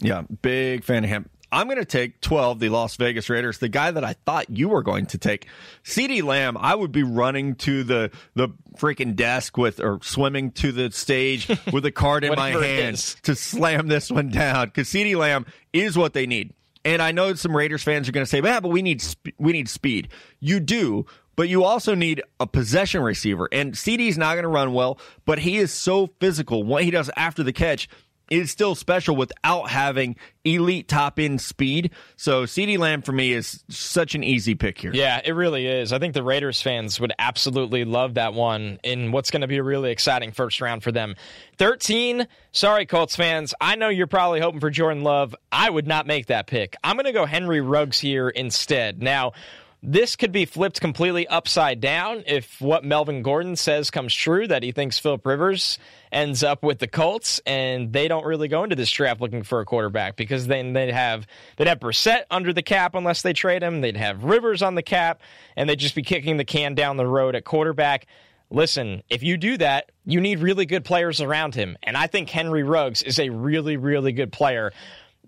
Yeah, 0.00 0.22
big 0.42 0.84
fan 0.84 1.04
of 1.04 1.10
him. 1.10 1.28
I'm 1.50 1.66
going 1.66 1.78
to 1.78 1.84
take 1.84 2.20
12, 2.20 2.60
the 2.60 2.68
Las 2.68 2.96
Vegas 2.96 3.30
Raiders, 3.30 3.58
the 3.58 3.70
guy 3.70 3.90
that 3.90 4.04
I 4.04 4.12
thought 4.26 4.50
you 4.50 4.68
were 4.68 4.82
going 4.82 5.06
to 5.06 5.18
take. 5.18 5.46
CeeDee 5.82 6.22
Lamb, 6.22 6.58
I 6.58 6.74
would 6.74 6.92
be 6.92 7.02
running 7.02 7.54
to 7.56 7.84
the, 7.84 8.10
the 8.34 8.50
freaking 8.76 9.16
desk 9.16 9.56
with, 9.56 9.80
or 9.80 9.98
swimming 10.02 10.50
to 10.52 10.72
the 10.72 10.90
stage 10.90 11.48
with 11.72 11.86
a 11.86 11.90
card 11.90 12.24
in 12.24 12.34
my 12.34 12.50
hand 12.50 12.98
to 13.22 13.34
slam 13.34 13.88
this 13.88 14.10
one 14.10 14.28
down 14.28 14.66
because 14.66 14.88
CeeDee 14.88 15.16
Lamb 15.16 15.46
is 15.72 15.96
what 15.96 16.12
they 16.12 16.26
need. 16.26 16.52
And 16.84 17.00
I 17.00 17.12
know 17.12 17.34
some 17.34 17.56
Raiders 17.56 17.82
fans 17.82 18.08
are 18.08 18.12
going 18.12 18.24
to 18.24 18.30
say, 18.30 18.40
yeah, 18.42 18.60
but 18.60 18.68
we 18.68 18.82
need, 18.82 19.00
sp- 19.00 19.36
we 19.38 19.52
need 19.52 19.68
speed. 19.70 20.08
You 20.40 20.60
do, 20.60 21.06
but 21.38 21.48
you 21.48 21.62
also 21.62 21.94
need 21.94 22.20
a 22.40 22.48
possession 22.48 23.00
receiver. 23.00 23.48
And 23.52 23.74
CeeDee's 23.74 24.18
not 24.18 24.34
going 24.34 24.42
to 24.42 24.48
run 24.48 24.72
well, 24.72 24.98
but 25.24 25.38
he 25.38 25.58
is 25.58 25.72
so 25.72 26.08
physical. 26.18 26.64
What 26.64 26.82
he 26.82 26.90
does 26.90 27.12
after 27.16 27.44
the 27.44 27.52
catch 27.52 27.88
is 28.28 28.50
still 28.50 28.74
special 28.74 29.14
without 29.14 29.70
having 29.70 30.16
elite 30.44 30.88
top 30.88 31.20
end 31.20 31.40
speed. 31.40 31.92
So 32.16 32.42
CeeDee 32.42 32.76
Lamb 32.76 33.02
for 33.02 33.12
me 33.12 33.32
is 33.32 33.62
such 33.68 34.16
an 34.16 34.24
easy 34.24 34.56
pick 34.56 34.78
here. 34.78 34.90
Yeah, 34.92 35.20
it 35.24 35.30
really 35.30 35.68
is. 35.68 35.92
I 35.92 36.00
think 36.00 36.12
the 36.12 36.24
Raiders 36.24 36.60
fans 36.60 36.98
would 36.98 37.12
absolutely 37.20 37.84
love 37.84 38.14
that 38.14 38.34
one 38.34 38.80
in 38.82 39.12
what's 39.12 39.30
going 39.30 39.42
to 39.42 39.46
be 39.46 39.58
a 39.58 39.62
really 39.62 39.92
exciting 39.92 40.32
first 40.32 40.60
round 40.60 40.82
for 40.82 40.90
them. 40.90 41.14
13, 41.58 42.26
sorry, 42.50 42.84
Colts 42.84 43.14
fans. 43.14 43.54
I 43.60 43.76
know 43.76 43.90
you're 43.90 44.08
probably 44.08 44.40
hoping 44.40 44.58
for 44.58 44.70
Jordan 44.70 45.04
Love. 45.04 45.36
I 45.52 45.70
would 45.70 45.86
not 45.86 46.08
make 46.08 46.26
that 46.26 46.48
pick. 46.48 46.74
I'm 46.82 46.96
going 46.96 47.06
to 47.06 47.12
go 47.12 47.26
Henry 47.26 47.60
Ruggs 47.60 48.00
here 48.00 48.28
instead. 48.28 49.00
Now, 49.00 49.34
this 49.82 50.16
could 50.16 50.32
be 50.32 50.44
flipped 50.44 50.80
completely 50.80 51.26
upside 51.28 51.80
down 51.80 52.24
if 52.26 52.60
what 52.60 52.84
Melvin 52.84 53.22
Gordon 53.22 53.54
says 53.54 53.90
comes 53.90 54.12
true 54.12 54.48
that 54.48 54.64
he 54.64 54.72
thinks 54.72 54.98
Philip 54.98 55.24
Rivers 55.24 55.78
ends 56.10 56.42
up 56.42 56.64
with 56.64 56.80
the 56.80 56.88
Colts 56.88 57.40
and 57.46 57.92
they 57.92 58.08
don't 58.08 58.26
really 58.26 58.48
go 58.48 58.64
into 58.64 58.74
this 58.74 58.90
draft 58.90 59.20
looking 59.20 59.44
for 59.44 59.60
a 59.60 59.64
quarterback 59.64 60.16
because 60.16 60.48
then 60.48 60.72
they'd 60.72 60.92
have 60.92 61.26
they'd 61.56 61.68
have 61.68 61.78
Brissett 61.78 62.22
under 62.30 62.52
the 62.52 62.62
cap 62.62 62.96
unless 62.96 63.22
they 63.22 63.32
trade 63.32 63.62
him. 63.62 63.80
They'd 63.80 63.96
have 63.96 64.24
Rivers 64.24 64.62
on 64.62 64.74
the 64.74 64.82
cap 64.82 65.20
and 65.56 65.68
they'd 65.68 65.78
just 65.78 65.94
be 65.94 66.02
kicking 66.02 66.38
the 66.38 66.44
can 66.44 66.74
down 66.74 66.96
the 66.96 67.06
road 67.06 67.36
at 67.36 67.44
quarterback. 67.44 68.06
Listen, 68.50 69.02
if 69.08 69.22
you 69.22 69.36
do 69.36 69.58
that, 69.58 69.92
you 70.04 70.20
need 70.20 70.40
really 70.40 70.66
good 70.66 70.84
players 70.84 71.20
around 71.20 71.54
him. 71.54 71.76
And 71.82 71.96
I 71.96 72.06
think 72.06 72.30
Henry 72.30 72.62
Ruggs 72.62 73.02
is 73.02 73.18
a 73.18 73.28
really, 73.28 73.76
really 73.76 74.12
good 74.12 74.32
player. 74.32 74.72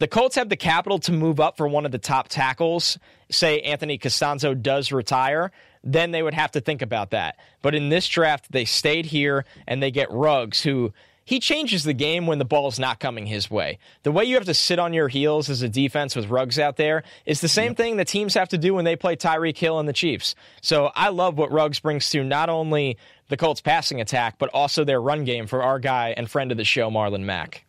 The 0.00 0.08
Colts 0.08 0.36
have 0.36 0.48
the 0.48 0.56
capital 0.56 0.98
to 1.00 1.12
move 1.12 1.40
up 1.40 1.58
for 1.58 1.68
one 1.68 1.84
of 1.84 1.92
the 1.92 1.98
top 1.98 2.28
tackles. 2.28 2.98
Say 3.30 3.60
Anthony 3.60 3.98
Castonzo 3.98 4.60
does 4.60 4.92
retire, 4.92 5.52
then 5.84 6.10
they 6.10 6.22
would 6.22 6.32
have 6.32 6.52
to 6.52 6.60
think 6.62 6.80
about 6.80 7.10
that. 7.10 7.36
But 7.60 7.74
in 7.74 7.90
this 7.90 8.08
draft, 8.08 8.50
they 8.50 8.64
stayed 8.64 9.04
here 9.04 9.44
and 9.66 9.82
they 9.82 9.90
get 9.90 10.10
Ruggs, 10.10 10.62
who 10.62 10.94
he 11.26 11.38
changes 11.38 11.84
the 11.84 11.92
game 11.92 12.26
when 12.26 12.38
the 12.38 12.46
ball's 12.46 12.78
not 12.78 12.98
coming 12.98 13.26
his 13.26 13.50
way. 13.50 13.78
The 14.02 14.10
way 14.10 14.24
you 14.24 14.36
have 14.36 14.46
to 14.46 14.54
sit 14.54 14.78
on 14.78 14.94
your 14.94 15.08
heels 15.08 15.50
as 15.50 15.60
a 15.60 15.68
defense 15.68 16.16
with 16.16 16.30
Ruggs 16.30 16.58
out 16.58 16.78
there 16.78 17.02
is 17.26 17.42
the 17.42 17.46
same 17.48 17.74
thing 17.74 17.98
that 17.98 18.08
teams 18.08 18.32
have 18.32 18.48
to 18.48 18.58
do 18.58 18.72
when 18.72 18.86
they 18.86 18.96
play 18.96 19.16
Tyreek 19.16 19.58
Hill 19.58 19.78
and 19.78 19.88
the 19.88 19.92
Chiefs. 19.92 20.34
So 20.62 20.90
I 20.94 21.10
love 21.10 21.36
what 21.36 21.52
Ruggs 21.52 21.78
brings 21.78 22.08
to 22.08 22.24
not 22.24 22.48
only 22.48 22.96
the 23.28 23.36
Colts 23.36 23.60
passing 23.60 24.00
attack, 24.00 24.36
but 24.38 24.48
also 24.54 24.82
their 24.82 25.00
run 25.00 25.24
game 25.24 25.46
for 25.46 25.62
our 25.62 25.78
guy 25.78 26.14
and 26.16 26.30
friend 26.30 26.50
of 26.50 26.56
the 26.56 26.64
show, 26.64 26.90
Marlon 26.90 27.24
Mack. 27.24 27.66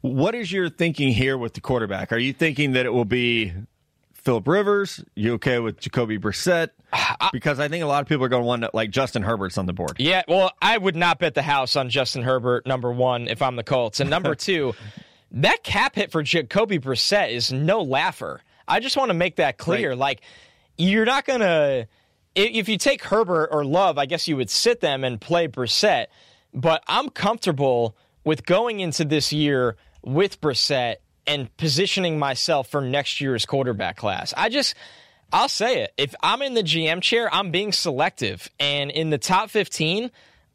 What 0.00 0.34
is 0.34 0.52
your 0.52 0.68
thinking 0.68 1.12
here 1.12 1.36
with 1.36 1.54
the 1.54 1.60
quarterback? 1.60 2.12
Are 2.12 2.18
you 2.18 2.32
thinking 2.32 2.72
that 2.72 2.86
it 2.86 2.92
will 2.92 3.04
be 3.04 3.52
Philip 4.12 4.46
Rivers? 4.46 5.04
You 5.14 5.34
okay 5.34 5.58
with 5.58 5.80
Jacoby 5.80 6.18
Brissett? 6.18 6.70
Because 7.32 7.58
I 7.58 7.68
think 7.68 7.82
a 7.82 7.86
lot 7.86 8.02
of 8.02 8.08
people 8.08 8.24
are 8.24 8.28
going 8.28 8.42
to 8.42 8.46
want 8.46 8.62
to, 8.62 8.70
like 8.72 8.90
Justin 8.90 9.22
Herbert's 9.22 9.58
on 9.58 9.66
the 9.66 9.72
board. 9.72 9.96
Yeah, 9.98 10.22
well, 10.28 10.52
I 10.62 10.78
would 10.78 10.96
not 10.96 11.18
bet 11.18 11.34
the 11.34 11.42
house 11.42 11.76
on 11.76 11.90
Justin 11.90 12.22
Herbert 12.22 12.66
number 12.66 12.92
one 12.92 13.28
if 13.28 13.42
I'm 13.42 13.56
the 13.56 13.64
Colts, 13.64 14.00
and 14.00 14.08
number 14.08 14.34
two, 14.36 14.74
that 15.32 15.62
cap 15.62 15.96
hit 15.96 16.12
for 16.12 16.22
Jacoby 16.22 16.78
Brissett 16.78 17.30
is 17.30 17.52
no 17.52 17.82
laugher. 17.82 18.40
I 18.68 18.80
just 18.80 18.96
want 18.96 19.10
to 19.10 19.14
make 19.14 19.36
that 19.36 19.58
clear. 19.58 19.90
Right. 19.90 19.98
Like, 19.98 20.20
you're 20.76 21.04
not 21.04 21.24
going 21.24 21.40
to 21.40 21.88
if 22.36 22.68
you 22.68 22.76
take 22.76 23.02
Herbert 23.02 23.48
or 23.50 23.64
Love, 23.64 23.98
I 23.98 24.06
guess 24.06 24.28
you 24.28 24.36
would 24.36 24.50
sit 24.50 24.80
them 24.80 25.04
and 25.04 25.20
play 25.20 25.48
Brissett. 25.48 26.06
But 26.52 26.82
I'm 26.86 27.08
comfortable 27.08 27.96
with 28.24 28.44
going 28.44 28.80
into 28.80 29.04
this 29.04 29.32
year 29.32 29.76
with 30.06 30.40
Brissett 30.40 30.96
and 31.26 31.54
positioning 31.56 32.18
myself 32.18 32.68
for 32.68 32.80
next 32.80 33.20
year's 33.20 33.44
quarterback 33.44 33.96
class. 33.96 34.32
I 34.36 34.48
just, 34.48 34.74
I'll 35.32 35.48
say 35.48 35.82
it. 35.82 35.92
If 35.98 36.14
I'm 36.22 36.40
in 36.40 36.54
the 36.54 36.62
GM 36.62 37.02
chair, 37.02 37.28
I'm 37.34 37.50
being 37.50 37.72
selective. 37.72 38.48
And 38.60 38.90
in 38.92 39.10
the 39.10 39.18
top 39.18 39.50
15, 39.50 40.10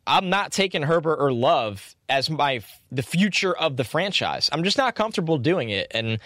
I'm 0.07 0.29
not 0.29 0.53
taking 0.53 0.81
Herbert 0.81 1.17
or 1.17 1.33
Love 1.33 1.95
as 2.07 2.29
my 2.29 2.63
the 2.91 3.03
future 3.03 3.55
of 3.55 3.77
the 3.77 3.83
franchise. 3.83 4.49
I'm 4.51 4.63
just 4.63 4.77
not 4.77 4.95
comfortable 4.95 5.37
doing 5.37 5.69
it. 5.69 5.87
And 5.91 6.19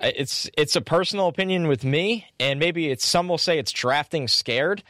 it's 0.00 0.48
it's 0.56 0.76
a 0.76 0.80
personal 0.80 1.28
opinion 1.28 1.68
with 1.68 1.84
me, 1.84 2.26
and 2.40 2.58
maybe 2.58 2.90
it's 2.90 3.06
some 3.06 3.28
will 3.28 3.38
say 3.38 3.58
it's 3.58 3.72
drafting 3.72 4.28
scared. 4.28 4.82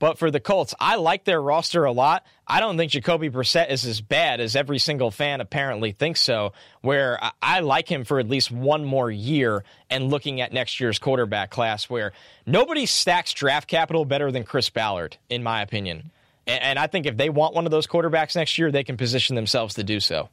But 0.00 0.18
for 0.18 0.30
the 0.30 0.40
Colts, 0.40 0.74
I 0.80 0.96
like 0.96 1.24
their 1.24 1.40
roster 1.40 1.84
a 1.84 1.92
lot. 1.92 2.26
I 2.46 2.58
don't 2.58 2.78
think 2.78 2.90
Jacoby 2.90 3.28
Brissett 3.30 3.70
is 3.70 3.84
as 3.84 4.00
bad 4.00 4.40
as 4.40 4.56
every 4.56 4.78
single 4.78 5.10
fan 5.10 5.42
apparently 5.42 5.92
thinks 5.92 6.20
so, 6.20 6.54
where 6.80 7.20
I 7.40 7.60
like 7.60 7.86
him 7.86 8.04
for 8.04 8.18
at 8.18 8.26
least 8.26 8.50
one 8.50 8.84
more 8.84 9.10
year 9.10 9.62
and 9.90 10.10
looking 10.10 10.40
at 10.40 10.54
next 10.54 10.80
year's 10.80 10.98
quarterback 10.98 11.50
class 11.50 11.88
where 11.88 12.12
nobody 12.46 12.86
stacks 12.86 13.34
draft 13.34 13.68
capital 13.68 14.06
better 14.06 14.32
than 14.32 14.42
Chris 14.42 14.70
Ballard, 14.70 15.18
in 15.28 15.42
my 15.42 15.60
opinion. 15.60 16.10
And 16.46 16.78
I 16.78 16.86
think 16.86 17.04
if 17.04 17.18
they 17.18 17.28
want 17.28 17.54
one 17.54 17.66
of 17.66 17.70
those 17.70 17.86
quarterbacks 17.86 18.34
next 18.34 18.56
year, 18.56 18.72
they 18.72 18.82
can 18.82 18.96
position 18.96 19.36
themselves 19.36 19.74
to 19.74 19.84
do 19.84 20.00
so. 20.00 20.30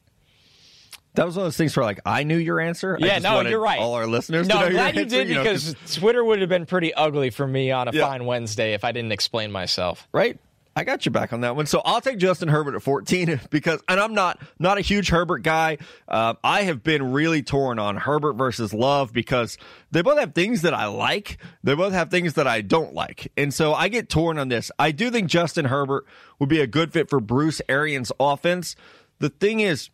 That 1.18 1.26
was 1.26 1.36
one 1.36 1.46
of 1.46 1.48
those 1.48 1.58
things 1.58 1.76
where, 1.76 1.84
like, 1.84 2.00
I 2.06 2.24
knew 2.24 2.38
your 2.38 2.60
answer. 2.60 2.96
Yeah, 3.00 3.18
no, 3.18 3.42
you're 3.42 3.60
right. 3.60 3.80
All 3.80 3.96
our 3.96 4.06
listeners. 4.06 4.48
No, 4.48 4.58
I'm 4.58 4.72
glad 4.72 4.96
you 4.96 5.02
answer, 5.02 5.18
did 5.18 5.30
you 5.30 5.36
know, 5.36 5.44
because 5.44 5.76
Twitter 5.96 6.24
would 6.24 6.42
have 6.42 6.50
been 6.50 6.68
pretty 6.68 6.94
ugly 6.94 7.32
for 7.32 7.48
me 7.48 7.72
on 7.72 7.88
a 7.88 7.92
yeah. 7.92 8.08
fine 8.08 8.26
Wednesday 8.26 8.74
if 8.74 8.84
I 8.84 8.92
didn't 8.92 9.12
explain 9.12 9.52
myself. 9.52 10.08
Right. 10.12 10.40
I 10.76 10.84
got 10.84 11.08
you 11.08 11.12
back 11.12 11.34
on 11.34 11.42
that 11.42 11.56
one. 11.56 11.66
So 11.66 11.82
I'll 11.84 12.02
take 12.02 12.20
Justin 12.20 12.50
Herbert 12.50 12.76
at 12.76 12.84
14 12.84 13.42
because, 13.50 13.82
and 13.90 14.00
I'm 14.00 14.14
not 14.14 14.40
not 14.60 14.78
a 14.78 14.82
huge 14.82 15.10
Herbert 15.10 15.40
guy. 15.40 15.80
Uh, 16.08 16.36
I 16.44 16.62
have 16.62 16.84
been 16.84 17.14
really 17.14 17.42
torn 17.42 17.80
on 17.80 17.98
Herbert 17.98 18.34
versus 18.34 18.76
Love 18.76 19.12
because 19.12 19.58
they 19.90 20.04
both 20.04 20.20
have 20.20 20.36
things 20.36 20.62
that 20.62 20.76
I 20.76 20.86
like. 20.86 21.40
They 21.64 21.74
both 21.74 21.94
have 21.94 22.12
things 22.12 22.36
that 22.36 22.46
I 22.46 22.62
don't 22.62 22.94
like, 22.94 23.32
and 23.36 23.52
so 23.52 23.74
I 23.74 23.88
get 23.88 24.08
torn 24.08 24.38
on 24.38 24.50
this. 24.50 24.72
I 24.78 24.92
do 24.92 25.10
think 25.10 25.30
Justin 25.30 25.66
Herbert 25.66 26.06
would 26.38 26.50
be 26.50 26.62
a 26.62 26.68
good 26.68 26.94
fit 26.94 27.10
for 27.10 27.20
Bruce 27.20 27.60
Arians' 27.68 28.12
offense. 28.20 28.76
The 29.18 29.30
thing 29.30 29.62
is, 29.62 29.90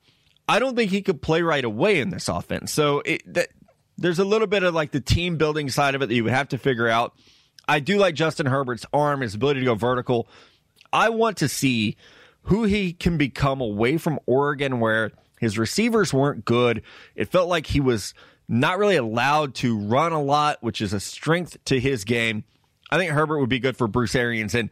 I 0.48 0.60
don't 0.60 0.76
think 0.76 0.92
he 0.92 1.02
could 1.02 1.22
play 1.22 1.42
right 1.42 1.64
away 1.64 2.00
in 2.00 2.10
this 2.10 2.28
offense. 2.28 2.72
So 2.72 3.02
it, 3.06 3.22
that, 3.34 3.50
there's 3.98 4.20
a 4.20 4.26
little 4.26 4.48
bit 4.48 4.64
of 4.64 4.74
like 4.74 4.92
the 4.92 5.00
team 5.00 5.38
building 5.38 5.70
side 5.70 5.96
of 5.96 6.02
it 6.02 6.08
that 6.08 6.16
you 6.16 6.24
would 6.24 6.34
have 6.34 6.50
to 6.50 6.58
figure 6.58 6.88
out. 6.88 7.14
I 7.68 7.80
do 7.80 7.98
like 7.98 8.16
Justin 8.16 8.46
Herbert's 8.46 8.86
arm, 8.92 9.22
his 9.22 9.36
ability 9.36 9.62
to 9.62 9.66
go 9.66 9.76
vertical. 9.76 10.28
I 10.92 11.10
want 11.10 11.38
to 11.38 11.48
see 11.48 11.96
who 12.44 12.66
he 12.66 12.92
can 12.92 13.18
become 13.18 13.62
away 13.62 13.98
from 13.98 14.20
Oregon, 14.26 14.80
where 14.80 15.12
his 15.40 15.58
receivers 15.58 16.14
weren't 16.14 16.44
good. 16.44 16.84
It 17.16 17.30
felt 17.30 17.48
like 17.48 17.68
he 17.68 17.80
was 17.80 18.14
not 18.50 18.78
really 18.78 18.98
allowed 18.98 19.56
to 19.56 19.78
run 19.78 20.12
a 20.12 20.22
lot, 20.22 20.62
which 20.62 20.82
is 20.82 20.92
a 20.92 21.00
strength 21.00 21.58
to 21.66 21.80
his 21.80 22.04
game. 22.04 22.44
I 22.92 22.98
think 22.98 23.12
Herbert 23.12 23.40
would 23.40 23.50
be 23.50 23.60
good 23.60 23.78
for 23.78 23.88
Bruce 23.88 24.14
Arians. 24.16 24.54
And 24.54 24.70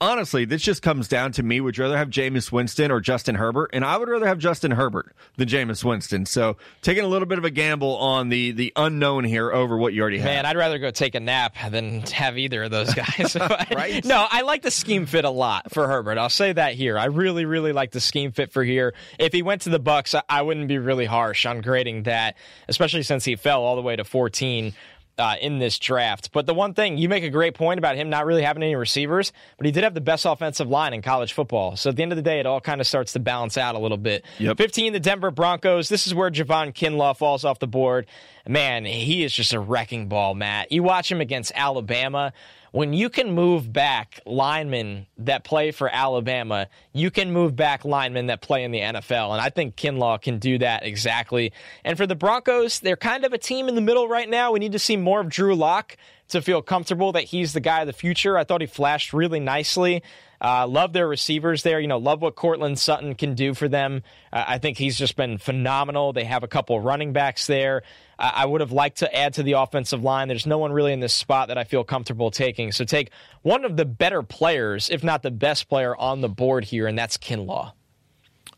honestly, 0.00 0.44
this 0.44 0.62
just 0.62 0.82
comes 0.82 1.08
down 1.08 1.32
to 1.32 1.42
me. 1.42 1.60
Would 1.60 1.76
you 1.76 1.84
rather 1.84 1.96
have 1.96 2.08
Jameis 2.08 2.50
Winston 2.50 2.90
or 2.90 3.00
Justin 3.00 3.34
Herbert? 3.34 3.70
And 3.72 3.84
I 3.84 3.96
would 3.96 4.08
rather 4.08 4.26
have 4.26 4.38
Justin 4.38 4.70
Herbert 4.70 5.14
than 5.36 5.48
Jameis 5.48 5.84
Winston. 5.84 6.26
So 6.26 6.56
taking 6.82 7.04
a 7.04 7.08
little 7.08 7.26
bit 7.26 7.38
of 7.38 7.44
a 7.44 7.50
gamble 7.50 7.96
on 7.96 8.28
the 8.28 8.52
the 8.52 8.72
unknown 8.76 9.24
here 9.24 9.52
over 9.52 9.76
what 9.76 9.92
you 9.92 10.02
already 10.02 10.18
have. 10.18 10.26
Man, 10.26 10.46
I'd 10.46 10.56
rather 10.56 10.78
go 10.78 10.90
take 10.90 11.14
a 11.14 11.20
nap 11.20 11.56
than 11.70 12.00
have 12.02 12.38
either 12.38 12.64
of 12.64 12.70
those 12.70 12.94
guys. 12.94 13.36
right? 13.74 14.04
No, 14.04 14.26
I 14.28 14.42
like 14.42 14.62
the 14.62 14.70
scheme 14.70 15.06
fit 15.06 15.24
a 15.24 15.30
lot 15.30 15.72
for 15.72 15.86
Herbert. 15.86 16.18
I'll 16.18 16.28
say 16.28 16.52
that 16.52 16.74
here. 16.74 16.98
I 16.98 17.06
really, 17.06 17.44
really 17.44 17.72
like 17.72 17.90
the 17.90 18.00
scheme 18.00 18.32
fit 18.32 18.52
for 18.52 18.64
here. 18.64 18.94
If 19.18 19.32
he 19.32 19.42
went 19.42 19.62
to 19.62 19.70
the 19.70 19.80
Bucs, 19.80 20.20
I 20.28 20.42
wouldn't 20.42 20.68
be 20.68 20.78
really 20.78 21.06
harsh 21.06 21.46
on 21.46 21.60
grading 21.60 22.04
that, 22.04 22.36
especially 22.68 23.02
since 23.02 23.24
he 23.24 23.36
fell 23.36 23.62
all 23.62 23.76
the 23.76 23.82
way 23.82 23.96
to 23.96 24.04
14 24.04 24.74
uh, 25.20 25.36
in 25.40 25.58
this 25.58 25.78
draft. 25.78 26.32
But 26.32 26.46
the 26.46 26.54
one 26.54 26.74
thing, 26.74 26.98
you 26.98 27.08
make 27.08 27.22
a 27.22 27.30
great 27.30 27.54
point 27.54 27.78
about 27.78 27.96
him 27.96 28.10
not 28.10 28.26
really 28.26 28.42
having 28.42 28.62
any 28.62 28.74
receivers, 28.74 29.32
but 29.56 29.66
he 29.66 29.72
did 29.72 29.84
have 29.84 29.94
the 29.94 30.00
best 30.00 30.24
offensive 30.24 30.68
line 30.68 30.94
in 30.94 31.02
college 31.02 31.32
football. 31.32 31.76
So 31.76 31.90
at 31.90 31.96
the 31.96 32.02
end 32.02 32.12
of 32.12 32.16
the 32.16 32.22
day, 32.22 32.40
it 32.40 32.46
all 32.46 32.60
kind 32.60 32.80
of 32.80 32.86
starts 32.86 33.12
to 33.12 33.20
balance 33.20 33.56
out 33.56 33.74
a 33.74 33.78
little 33.78 33.98
bit. 33.98 34.24
Yep. 34.38 34.56
15, 34.56 34.92
the 34.92 35.00
Denver 35.00 35.30
Broncos. 35.30 35.88
This 35.88 36.06
is 36.06 36.14
where 36.14 36.30
Javon 36.30 36.74
Kinlaw 36.74 37.16
falls 37.16 37.44
off 37.44 37.58
the 37.58 37.68
board. 37.68 38.06
Man, 38.48 38.84
he 38.84 39.22
is 39.22 39.32
just 39.32 39.52
a 39.52 39.60
wrecking 39.60 40.08
ball, 40.08 40.34
Matt. 40.34 40.72
You 40.72 40.82
watch 40.82 41.12
him 41.12 41.20
against 41.20 41.52
Alabama 41.54 42.32
when 42.72 42.92
you 42.92 43.10
can 43.10 43.32
move 43.32 43.72
back 43.72 44.20
linemen 44.26 45.06
that 45.18 45.44
play 45.44 45.70
for 45.70 45.88
Alabama, 45.88 46.68
you 46.92 47.10
can 47.10 47.32
move 47.32 47.56
back 47.56 47.84
linemen 47.84 48.26
that 48.26 48.40
play 48.40 48.64
in 48.64 48.70
the 48.70 48.80
NFL. 48.80 49.32
And 49.32 49.40
I 49.40 49.50
think 49.50 49.76
Kinlaw 49.76 50.20
can 50.20 50.38
do 50.38 50.58
that 50.58 50.84
exactly. 50.84 51.52
And 51.84 51.96
for 51.96 52.06
the 52.06 52.14
Broncos, 52.14 52.80
they're 52.80 52.96
kind 52.96 53.24
of 53.24 53.32
a 53.32 53.38
team 53.38 53.68
in 53.68 53.74
the 53.74 53.80
middle 53.80 54.08
right 54.08 54.28
now. 54.28 54.52
We 54.52 54.60
need 54.60 54.72
to 54.72 54.78
see 54.78 54.96
more 54.96 55.20
of 55.20 55.28
Drew 55.28 55.54
Lock 55.54 55.96
to 56.30 56.42
feel 56.42 56.62
comfortable 56.62 57.12
that 57.12 57.24
he's 57.24 57.52
the 57.52 57.60
guy 57.60 57.80
of 57.80 57.86
the 57.86 57.92
future. 57.92 58.36
I 58.36 58.44
thought 58.44 58.60
he 58.60 58.66
flashed 58.66 59.12
really 59.12 59.40
nicely. 59.40 60.02
Uh, 60.42 60.66
love 60.66 60.92
their 60.92 61.06
receivers 61.06 61.62
there. 61.62 61.78
You 61.80 61.86
know, 61.86 61.98
love 61.98 62.22
what 62.22 62.34
Courtland 62.34 62.78
Sutton 62.78 63.14
can 63.14 63.34
do 63.34 63.52
for 63.52 63.68
them. 63.68 64.02
Uh, 64.32 64.44
I 64.48 64.58
think 64.58 64.78
he's 64.78 64.96
just 64.96 65.16
been 65.16 65.36
phenomenal. 65.36 66.12
They 66.12 66.24
have 66.24 66.42
a 66.42 66.48
couple 66.48 66.80
running 66.80 67.12
backs 67.12 67.46
there. 67.46 67.82
I 68.18 68.44
would 68.44 68.60
have 68.60 68.72
liked 68.72 68.98
to 68.98 69.14
add 69.14 69.34
to 69.34 69.42
the 69.42 69.52
offensive 69.52 70.02
line. 70.02 70.28
There's 70.28 70.46
no 70.46 70.58
one 70.58 70.72
really 70.72 70.92
in 70.92 71.00
this 71.00 71.14
spot 71.14 71.48
that 71.48 71.56
I 71.56 71.64
feel 71.64 71.84
comfortable 71.84 72.30
taking. 72.30 72.70
So 72.70 72.84
take 72.84 73.10
one 73.40 73.64
of 73.64 73.78
the 73.78 73.86
better 73.86 74.22
players, 74.22 74.90
if 74.90 75.02
not 75.02 75.22
the 75.22 75.30
best 75.30 75.70
player 75.70 75.96
on 75.96 76.20
the 76.20 76.28
board 76.28 76.64
here, 76.64 76.86
and 76.86 76.98
that's 76.98 77.16
Kinlaw. 77.16 77.72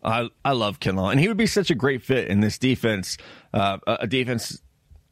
I 0.03 0.31
I 0.45 0.51
love 0.53 0.81
Kinlaw, 0.81 1.13
and 1.13 1.21
he 1.21 1.29
would 1.29 1.37
be 1.37 1.47
such 1.47 1.71
a 1.71 1.77
great 1.77 2.03
fit 2.03 2.27
in 2.27 2.41
this 2.41 2.59
defense. 2.59 3.19
Uh, 3.55 3.79
a 3.87 4.09
defense 4.09 4.61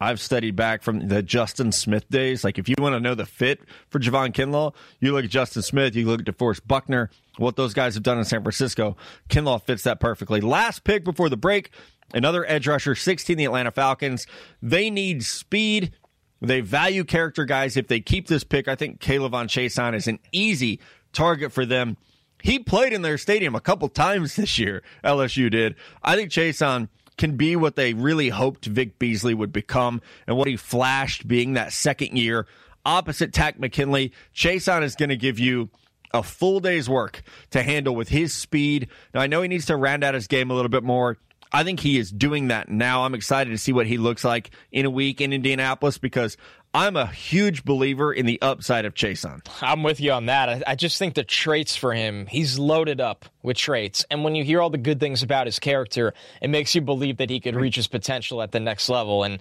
I've 0.00 0.20
studied 0.20 0.56
back 0.56 0.82
from 0.82 1.08
the 1.08 1.22
Justin 1.22 1.72
Smith 1.72 2.08
days. 2.08 2.42
Like, 2.42 2.58
if 2.58 2.68
you 2.68 2.74
want 2.78 2.94
to 2.94 3.00
know 3.00 3.14
the 3.14 3.26
fit 3.26 3.60
for 3.90 3.98
Javon 3.98 4.32
Kinlaw, 4.32 4.74
you 4.98 5.12
look 5.12 5.24
at 5.24 5.30
Justin 5.30 5.62
Smith, 5.62 5.94
you 5.94 6.06
look 6.06 6.20
at 6.20 6.26
DeForest 6.26 6.66
Buckner, 6.66 7.10
what 7.36 7.56
those 7.56 7.74
guys 7.74 7.94
have 7.94 8.02
done 8.02 8.18
in 8.18 8.24
San 8.24 8.42
Francisco. 8.42 8.96
Kinlaw 9.28 9.62
fits 9.62 9.82
that 9.82 10.00
perfectly. 10.00 10.40
Last 10.40 10.84
pick 10.84 11.04
before 11.04 11.28
the 11.28 11.36
break, 11.36 11.70
another 12.14 12.48
edge 12.48 12.66
rusher, 12.66 12.94
16, 12.94 13.36
the 13.36 13.44
Atlanta 13.44 13.70
Falcons. 13.70 14.26
They 14.62 14.88
need 14.88 15.22
speed. 15.22 15.92
They 16.40 16.62
value 16.62 17.04
character 17.04 17.44
guys. 17.44 17.76
If 17.76 17.88
they 17.88 18.00
keep 18.00 18.26
this 18.26 18.44
pick, 18.44 18.68
I 18.68 18.76
think 18.76 19.00
K'Lavon 19.00 19.46
Chaisson 19.46 19.94
is 19.94 20.08
an 20.08 20.18
easy 20.32 20.80
target 21.12 21.52
for 21.52 21.66
them. 21.66 21.98
He 22.42 22.58
played 22.58 22.94
in 22.94 23.02
their 23.02 23.18
stadium 23.18 23.54
a 23.54 23.60
couple 23.60 23.88
times 23.88 24.36
this 24.36 24.58
year. 24.58 24.82
LSU 25.04 25.50
did. 25.50 25.74
I 26.02 26.16
think 26.16 26.30
Chaisson 26.30 26.88
can 27.20 27.36
be 27.36 27.54
what 27.54 27.76
they 27.76 27.92
really 27.92 28.30
hoped 28.30 28.64
Vic 28.64 28.98
Beasley 28.98 29.34
would 29.34 29.52
become 29.52 30.00
and 30.26 30.38
what 30.38 30.48
he 30.48 30.56
flashed 30.56 31.28
being 31.28 31.52
that 31.52 31.70
second 31.70 32.16
year 32.16 32.46
opposite 32.86 33.34
Takk 33.34 33.60
McKinley. 33.60 34.10
Chaisson 34.34 34.82
is 34.82 34.96
going 34.96 35.10
to 35.10 35.16
give 35.16 35.38
you 35.38 35.68
a 36.14 36.22
full 36.22 36.60
day's 36.60 36.88
work 36.88 37.22
to 37.50 37.62
handle 37.62 37.94
with 37.94 38.08
his 38.08 38.32
speed. 38.32 38.88
Now, 39.12 39.20
I 39.20 39.26
know 39.26 39.42
he 39.42 39.48
needs 39.48 39.66
to 39.66 39.76
round 39.76 40.02
out 40.02 40.14
his 40.14 40.28
game 40.28 40.50
a 40.50 40.54
little 40.54 40.70
bit 40.70 40.82
more. 40.82 41.18
I 41.52 41.64
think 41.64 41.80
he 41.80 41.98
is 41.98 42.10
doing 42.10 42.48
that 42.48 42.68
now. 42.68 43.04
I'm 43.04 43.14
excited 43.14 43.50
to 43.50 43.58
see 43.58 43.72
what 43.72 43.86
he 43.86 43.98
looks 43.98 44.24
like 44.24 44.50
in 44.70 44.86
a 44.86 44.90
week 44.90 45.20
in 45.20 45.32
Indianapolis 45.32 45.98
because 45.98 46.36
I'm 46.72 46.94
a 46.94 47.06
huge 47.06 47.64
believer 47.64 48.12
in 48.12 48.26
the 48.26 48.40
upside 48.40 48.84
of 48.84 48.94
Chaisson. 48.94 49.44
I'm 49.60 49.82
with 49.82 50.00
you 50.00 50.12
on 50.12 50.26
that. 50.26 50.48
I, 50.48 50.62
I, 50.68 50.74
just 50.76 50.98
think 50.98 51.14
the 51.14 51.24
traits 51.24 51.74
for 51.74 51.92
him, 51.92 52.26
he's 52.26 52.60
loaded 52.60 53.00
up 53.00 53.24
with 53.42 53.56
traits. 53.56 54.04
And 54.08 54.22
when 54.22 54.36
you 54.36 54.44
hear 54.44 54.60
all 54.60 54.70
the 54.70 54.78
good 54.78 55.00
things 55.00 55.24
about 55.24 55.46
his 55.46 55.58
character, 55.58 56.14
it 56.40 56.48
makes 56.48 56.76
you 56.76 56.80
believe 56.80 57.16
that 57.16 57.28
he 57.28 57.40
could 57.40 57.56
reach 57.56 57.74
his 57.74 57.88
potential 57.88 58.40
at 58.40 58.52
the 58.52 58.60
next 58.60 58.88
level. 58.88 59.24
And 59.24 59.40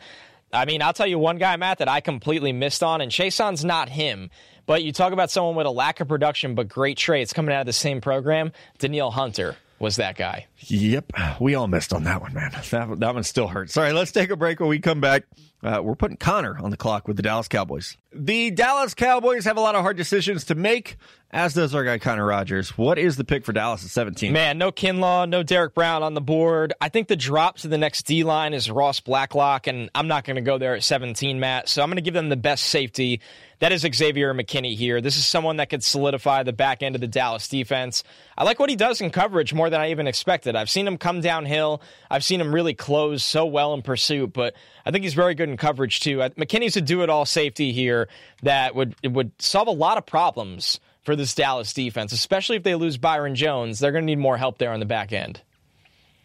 I 0.52 0.66
mean, 0.66 0.82
I'll 0.82 0.94
tell 0.94 1.06
you 1.06 1.20
one 1.20 1.38
guy, 1.38 1.56
Matt, 1.58 1.78
that 1.78 1.88
I 1.88 2.02
completely 2.02 2.52
missed 2.52 2.82
on, 2.82 3.02
and 3.02 3.12
Chaisson's 3.12 3.64
not 3.64 3.90
him. 3.90 4.32
But 4.66 4.84
you 4.84 4.92
talk 4.92 5.14
about 5.14 5.30
someone 5.30 5.56
with 5.56 5.68
a 5.68 5.72
lack 5.72 6.00
of 6.00 6.08
production 6.08 6.56
but 6.56 6.68
great 6.68 6.98
traits 6.98 7.34
coming 7.34 7.54
out 7.54 7.62
of 7.62 7.66
the 7.68 7.74
same 7.74 8.02
program, 8.02 8.52
Danielle 8.80 9.12
Hunter 9.12 9.56
was 9.80 9.96
that 9.98 10.18
guy. 10.18 10.48
Yep. 10.58 11.14
We 11.40 11.56
all 11.56 11.68
missed 11.68 11.94
on 11.94 12.04
that 12.04 12.22
one, 12.22 12.34
man. 12.34 12.52
That, 12.72 13.00
that 13.00 13.14
one 13.14 13.24
still 13.24 13.48
hurts. 13.48 13.74
Sorry, 13.74 13.94
let's 13.94 14.12
take 14.12 14.30
a 14.30 14.36
break 14.36 14.60
when 14.60 14.70
we 14.70 14.80
come 14.80 15.02
back. 15.02 15.24
Uh, 15.62 15.82
we're 15.84 15.96
putting 15.96 16.16
Connor 16.16 16.58
on 16.58 16.72
the 16.72 16.78
clock 16.78 17.08
with 17.08 17.18
the 17.18 17.24
Dallas 17.24 17.50
Cowboys. 17.50 17.98
The 18.14 18.50
Dallas 18.52 18.94
Cowboys 18.94 19.44
have 19.44 19.58
a 19.58 19.62
lot 19.62 19.76
of 19.76 19.82
hard 19.82 19.98
decisions 19.98 20.46
to 20.46 20.56
make, 20.56 20.96
as 21.32 21.54
does 21.54 21.76
our 21.76 21.84
guy 21.84 21.98
Connor 21.98 22.26
Rogers. 22.26 22.78
What 22.78 22.98
is 22.98 23.18
the 23.18 23.26
pick 23.26 23.44
for 23.44 23.52
Dallas 23.52 23.84
at 23.84 23.90
17? 23.90 24.32
Man, 24.32 24.58
no 24.58 24.72
Kinlaw, 24.72 25.28
no 25.28 25.44
Derrick 25.44 25.74
Brown 25.74 26.02
on 26.02 26.14
the 26.14 26.22
board. 26.22 26.74
I 26.80 26.88
think 26.88 27.10
the 27.10 27.18
drop 27.18 27.58
to 27.58 27.68
the 27.68 27.78
next 27.78 28.04
D 28.04 28.24
line 28.24 28.54
is 28.54 28.72
Ross 28.72 29.02
Blacklock, 29.02 29.68
and 29.68 29.90
I'm 29.94 30.08
not 30.08 30.24
going 30.24 30.36
to 30.36 30.42
go 30.42 30.58
there 30.58 30.76
at 30.76 30.84
17, 30.84 31.40
Matt. 31.42 31.68
So 31.68 31.82
I'm 31.84 31.90
going 31.90 31.98
to 31.98 32.02
give 32.02 32.14
them 32.14 32.30
the 32.30 32.38
best 32.38 32.66
safety 32.66 33.20
that 33.60 33.72
is 33.72 33.82
Xavier 33.82 34.34
McKinney 34.34 34.76
here. 34.76 35.02
This 35.02 35.18
is 35.18 35.26
someone 35.26 35.58
that 35.58 35.70
could 35.70 35.84
solidify 35.84 36.44
the 36.44 36.54
back 36.54 36.82
end 36.82 36.96
of 36.96 37.02
the 37.02 37.08
Dallas 37.08 37.48
defense. 37.48 38.04
I 38.38 38.44
like 38.44 38.60
what 38.60 38.70
he 38.70 38.76
does 38.76 39.02
in 39.02 39.10
coverage 39.10 39.54
more 39.54 39.70
than 39.70 39.82
I 39.82 39.92
even 39.92 40.08
expected. 40.08 40.56
I've 40.56 40.70
seen 40.70 40.88
him 40.88 40.98
come 40.98 41.22
downhill. 41.22 41.82
I've 42.10 42.24
seen 42.24 42.40
him 42.40 42.54
really 42.54 42.74
close 42.74 43.24
so 43.24 43.46
well 43.46 43.74
in 43.74 43.82
pursuit, 43.82 44.34
but 44.34 44.56
I 44.86 44.92
think 44.92 45.04
he's 45.04 45.14
very 45.14 45.36
good 45.36 45.50
in 45.50 45.58
coverage 45.58 46.00
too. 46.00 46.18
McKinney's 46.18 46.78
a 46.78 46.82
do-it-all 46.82 47.26
safety 47.26 47.72
here 47.72 48.08
that 48.44 48.76
would 48.76 48.96
would 49.04 49.32
solve 49.42 49.68
a 49.68 49.72
lot 49.72 49.98
of 49.98 50.06
problems 50.06 50.80
for 51.04 51.16
this 51.16 51.34
Dallas 51.34 51.74
defense, 51.74 52.12
especially 52.12 52.58
if 52.58 52.64
they 52.64 52.76
lose 52.76 52.98
Byron 52.98 53.36
Jones. 53.36 53.80
They're 53.80 53.92
going 53.92 54.04
to 54.04 54.06
need 54.06 54.20
more 54.20 54.38
help 54.38 54.58
there 54.58 54.72
on 54.72 54.80
the 54.80 54.86
back 54.86 55.12
end. 55.12 55.42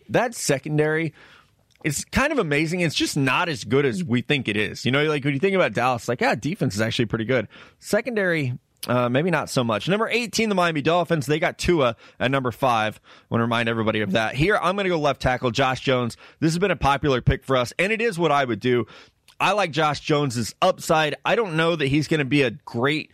That 0.09 0.35
secondary 0.35 1.15
it's 1.85 2.05
kind 2.07 2.33
of 2.33 2.39
amazing. 2.39 2.81
It's 2.81 2.95
just 2.95 3.17
not 3.17 3.49
as 3.51 3.63
good 3.63 3.85
as 3.85 4.03
we 4.03 4.23
think 4.23 4.49
it 4.49 4.57
is. 4.57 4.87
You 4.87 4.91
know, 4.91 5.05
like 5.05 5.23
when 5.23 5.35
you 5.35 5.41
think 5.41 5.55
about 5.55 5.75
Dallas, 5.75 6.09
like, 6.09 6.23
yeah, 6.23 6.35
defense 6.35 6.75
is 6.75 6.81
actually 6.81 7.05
pretty 7.07 7.27
good. 7.27 7.47
Secondary, 7.79 8.59
uh, 8.89 9.11
maybe 9.11 9.31
not 9.31 9.51
so 9.51 9.63
much. 9.63 9.87
Number 9.87 10.09
18, 10.09 10.49
the 10.49 10.55
Miami 10.55 10.81
Dolphins. 10.81 11.27
They 11.27 11.39
got 11.39 11.59
Tua 11.59 11.97
at 12.19 12.31
number 12.31 12.51
five. 12.51 12.99
I 13.05 13.27
want 13.29 13.41
to 13.41 13.45
remind 13.45 13.69
everybody 13.69 14.01
of 14.01 14.13
that. 14.13 14.35
Here, 14.35 14.57
I'm 14.57 14.77
going 14.77 14.85
to 14.85 14.91
go 14.91 14.99
left 14.99 15.21
tackle, 15.21 15.51
Josh 15.51 15.81
Jones. 15.81 16.17
This 16.41 16.53
has 16.53 16.59
been 16.59 16.71
a 16.71 16.77
popular 16.77 17.21
pick 17.21 17.45
for 17.45 17.55
us, 17.57 17.73
and 17.79 17.93
it 17.93 18.01
is 18.01 18.19
what 18.19 18.33
I 18.33 18.47
would 18.47 18.61
do. 18.61 18.87
I 19.39 19.53
like 19.53 19.71
Josh 19.71 20.01
Jones's 20.01 20.55
upside. 20.63 21.17
I 21.25 21.37
don't 21.37 21.55
know 21.55 21.77
that 21.77 21.89
he's 21.89 22.09
going 22.09 22.21
to 22.21 22.25
be 22.25 22.43
a 22.43 22.51
great 22.51 23.11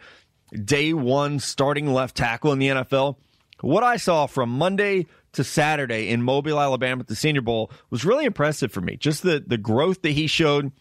day 0.65 0.93
one 0.93 1.41
starting 1.41 1.93
left 1.93 2.17
tackle 2.17 2.53
in 2.53 2.61
the 2.61 2.69
NFL. 2.69 3.17
What 3.63 3.83
I 3.83 3.97
saw 3.97 4.27
from 4.27 4.51
Monday 4.51 5.07
to 5.33 5.45
Saturday 5.45 6.09
in 6.09 6.23
Mobile, 6.23 6.61
Alabama 6.61 7.01
at 7.01 7.07
the 7.07 7.17
Senior 7.17 7.43
Bowl 7.43 7.71
was 7.91 8.05
really 8.05 8.25
impressive 8.25 8.73
for 8.73 8.81
me. 8.81 8.97
Just 8.97 9.23
the, 9.23 9.43
the 9.47 9.59
growth 9.59 10.03
that 10.03 10.11
he 10.11 10.27
showed. 10.27 10.73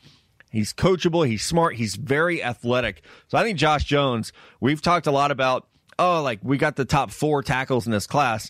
He's 0.52 0.74
coachable, 0.74 1.28
he's 1.28 1.46
smart, 1.46 1.76
he's 1.76 1.96
very 1.96 2.44
athletic. 2.44 3.04
So 3.28 3.38
I 3.38 3.44
think 3.44 3.60
Josh 3.60 3.84
Jones, 3.84 4.34
we've 4.60 4.82
talked 4.82 5.06
a 5.06 5.12
lot 5.12 5.30
about, 5.30 5.68
oh, 6.00 6.24
like 6.24 6.40
we 6.42 6.58
got 6.58 6.76
the 6.76 6.86
top 6.86 7.12
four 7.12 7.44
tackles 7.44 7.86
in 7.86 7.92
this 7.92 8.08
class. 8.08 8.50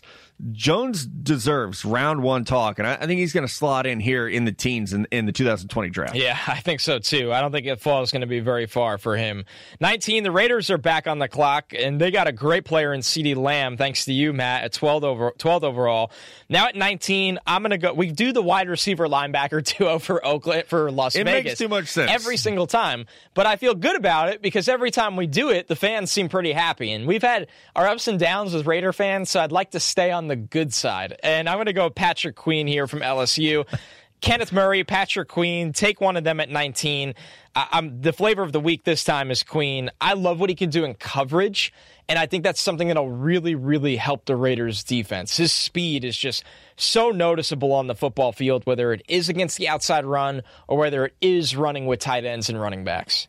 Jones 0.52 1.06
deserves 1.06 1.84
round 1.84 2.22
one 2.22 2.44
talk, 2.44 2.78
and 2.78 2.88
I, 2.88 2.94
I 2.94 3.06
think 3.06 3.20
he's 3.20 3.32
going 3.32 3.46
to 3.46 3.52
slot 3.52 3.86
in 3.86 4.00
here 4.00 4.26
in 4.28 4.44
the 4.44 4.52
teens 4.52 4.92
in, 4.92 5.06
in 5.10 5.26
the 5.26 5.32
2020 5.32 5.90
draft. 5.90 6.14
Yeah, 6.14 6.38
I 6.46 6.60
think 6.60 6.80
so 6.80 6.98
too. 6.98 7.32
I 7.32 7.40
don't 7.40 7.52
think 7.52 7.66
it 7.66 7.80
falls 7.80 8.10
going 8.10 8.20
to 8.22 8.26
be 8.26 8.40
very 8.40 8.66
far 8.66 8.98
for 8.98 9.16
him. 9.16 9.44
19, 9.80 10.22
the 10.22 10.30
Raiders 10.30 10.70
are 10.70 10.78
back 10.78 11.06
on 11.06 11.18
the 11.18 11.28
clock, 11.28 11.74
and 11.76 12.00
they 12.00 12.10
got 12.10 12.26
a 12.28 12.32
great 12.32 12.64
player 12.64 12.92
in 12.94 13.00
CeeDee 13.00 13.36
Lamb, 13.36 13.76
thanks 13.76 14.04
to 14.06 14.12
you, 14.12 14.32
Matt, 14.32 14.64
at 14.64 14.72
12 14.72 15.04
over 15.04 15.32
12 15.36 15.64
overall. 15.64 16.10
Now 16.48 16.66
at 16.66 16.76
19, 16.76 17.38
I'm 17.46 17.62
going 17.62 17.70
to 17.70 17.78
go. 17.78 17.92
We 17.92 18.10
do 18.10 18.32
the 18.32 18.42
wide 18.42 18.68
receiver 18.68 19.06
linebacker 19.08 19.62
duo 19.78 19.98
for 19.98 20.24
Oakland 20.24 20.66
for 20.66 20.90
Las 20.90 21.14
it 21.16 21.24
Vegas. 21.24 21.50
makes 21.50 21.58
too 21.58 21.68
much 21.68 21.88
sense 21.88 22.10
every 22.10 22.36
single 22.36 22.66
time, 22.66 23.06
but 23.34 23.46
I 23.46 23.56
feel 23.56 23.74
good 23.74 23.96
about 23.96 24.30
it 24.30 24.42
because 24.42 24.68
every 24.68 24.90
time 24.90 25.16
we 25.16 25.26
do 25.26 25.50
it, 25.50 25.68
the 25.68 25.76
fans 25.76 26.10
seem 26.10 26.28
pretty 26.28 26.52
happy, 26.52 26.92
and 26.92 27.06
we've 27.06 27.22
had 27.22 27.48
our 27.76 27.86
ups 27.86 28.08
and 28.08 28.18
downs 28.18 28.54
with 28.54 28.66
Raider 28.66 28.92
fans, 28.92 29.30
so 29.30 29.40
I'd 29.40 29.52
like 29.52 29.72
to 29.72 29.80
stay 29.80 30.10
on 30.10 30.29
the 30.30 30.36
good 30.36 30.72
side. 30.72 31.18
And 31.22 31.48
I'm 31.48 31.56
going 31.56 31.66
to 31.66 31.72
go 31.72 31.90
Patrick 31.90 32.36
Queen 32.36 32.66
here 32.66 32.86
from 32.86 33.00
LSU. 33.00 33.66
Kenneth 34.20 34.52
Murray, 34.52 34.84
Patrick 34.84 35.28
Queen, 35.28 35.72
take 35.72 36.00
one 36.00 36.16
of 36.16 36.24
them 36.24 36.40
at 36.40 36.50
19. 36.50 37.14
I'm 37.54 38.02
the 38.02 38.12
flavor 38.12 38.42
of 38.42 38.52
the 38.52 38.60
week 38.60 38.84
this 38.84 39.02
time 39.02 39.30
is 39.30 39.42
Queen. 39.42 39.90
I 40.00 40.12
love 40.12 40.38
what 40.38 40.50
he 40.50 40.56
can 40.56 40.70
do 40.70 40.84
in 40.84 40.94
coverage, 40.94 41.72
and 42.08 42.18
I 42.18 42.26
think 42.26 42.44
that's 42.44 42.60
something 42.60 42.88
that'll 42.88 43.10
really, 43.10 43.54
really 43.54 43.96
help 43.96 44.26
the 44.26 44.36
Raiders' 44.36 44.84
defense. 44.84 45.38
His 45.38 45.52
speed 45.52 46.04
is 46.04 46.16
just 46.16 46.44
so 46.76 47.10
noticeable 47.10 47.72
on 47.72 47.86
the 47.86 47.94
football 47.94 48.32
field, 48.32 48.66
whether 48.66 48.92
it 48.92 49.02
is 49.08 49.28
against 49.28 49.56
the 49.56 49.68
outside 49.68 50.04
run 50.04 50.42
or 50.68 50.76
whether 50.76 51.06
it 51.06 51.14
is 51.20 51.56
running 51.56 51.86
with 51.86 52.00
tight 52.00 52.24
ends 52.24 52.50
and 52.50 52.60
running 52.60 52.84
backs. 52.84 53.26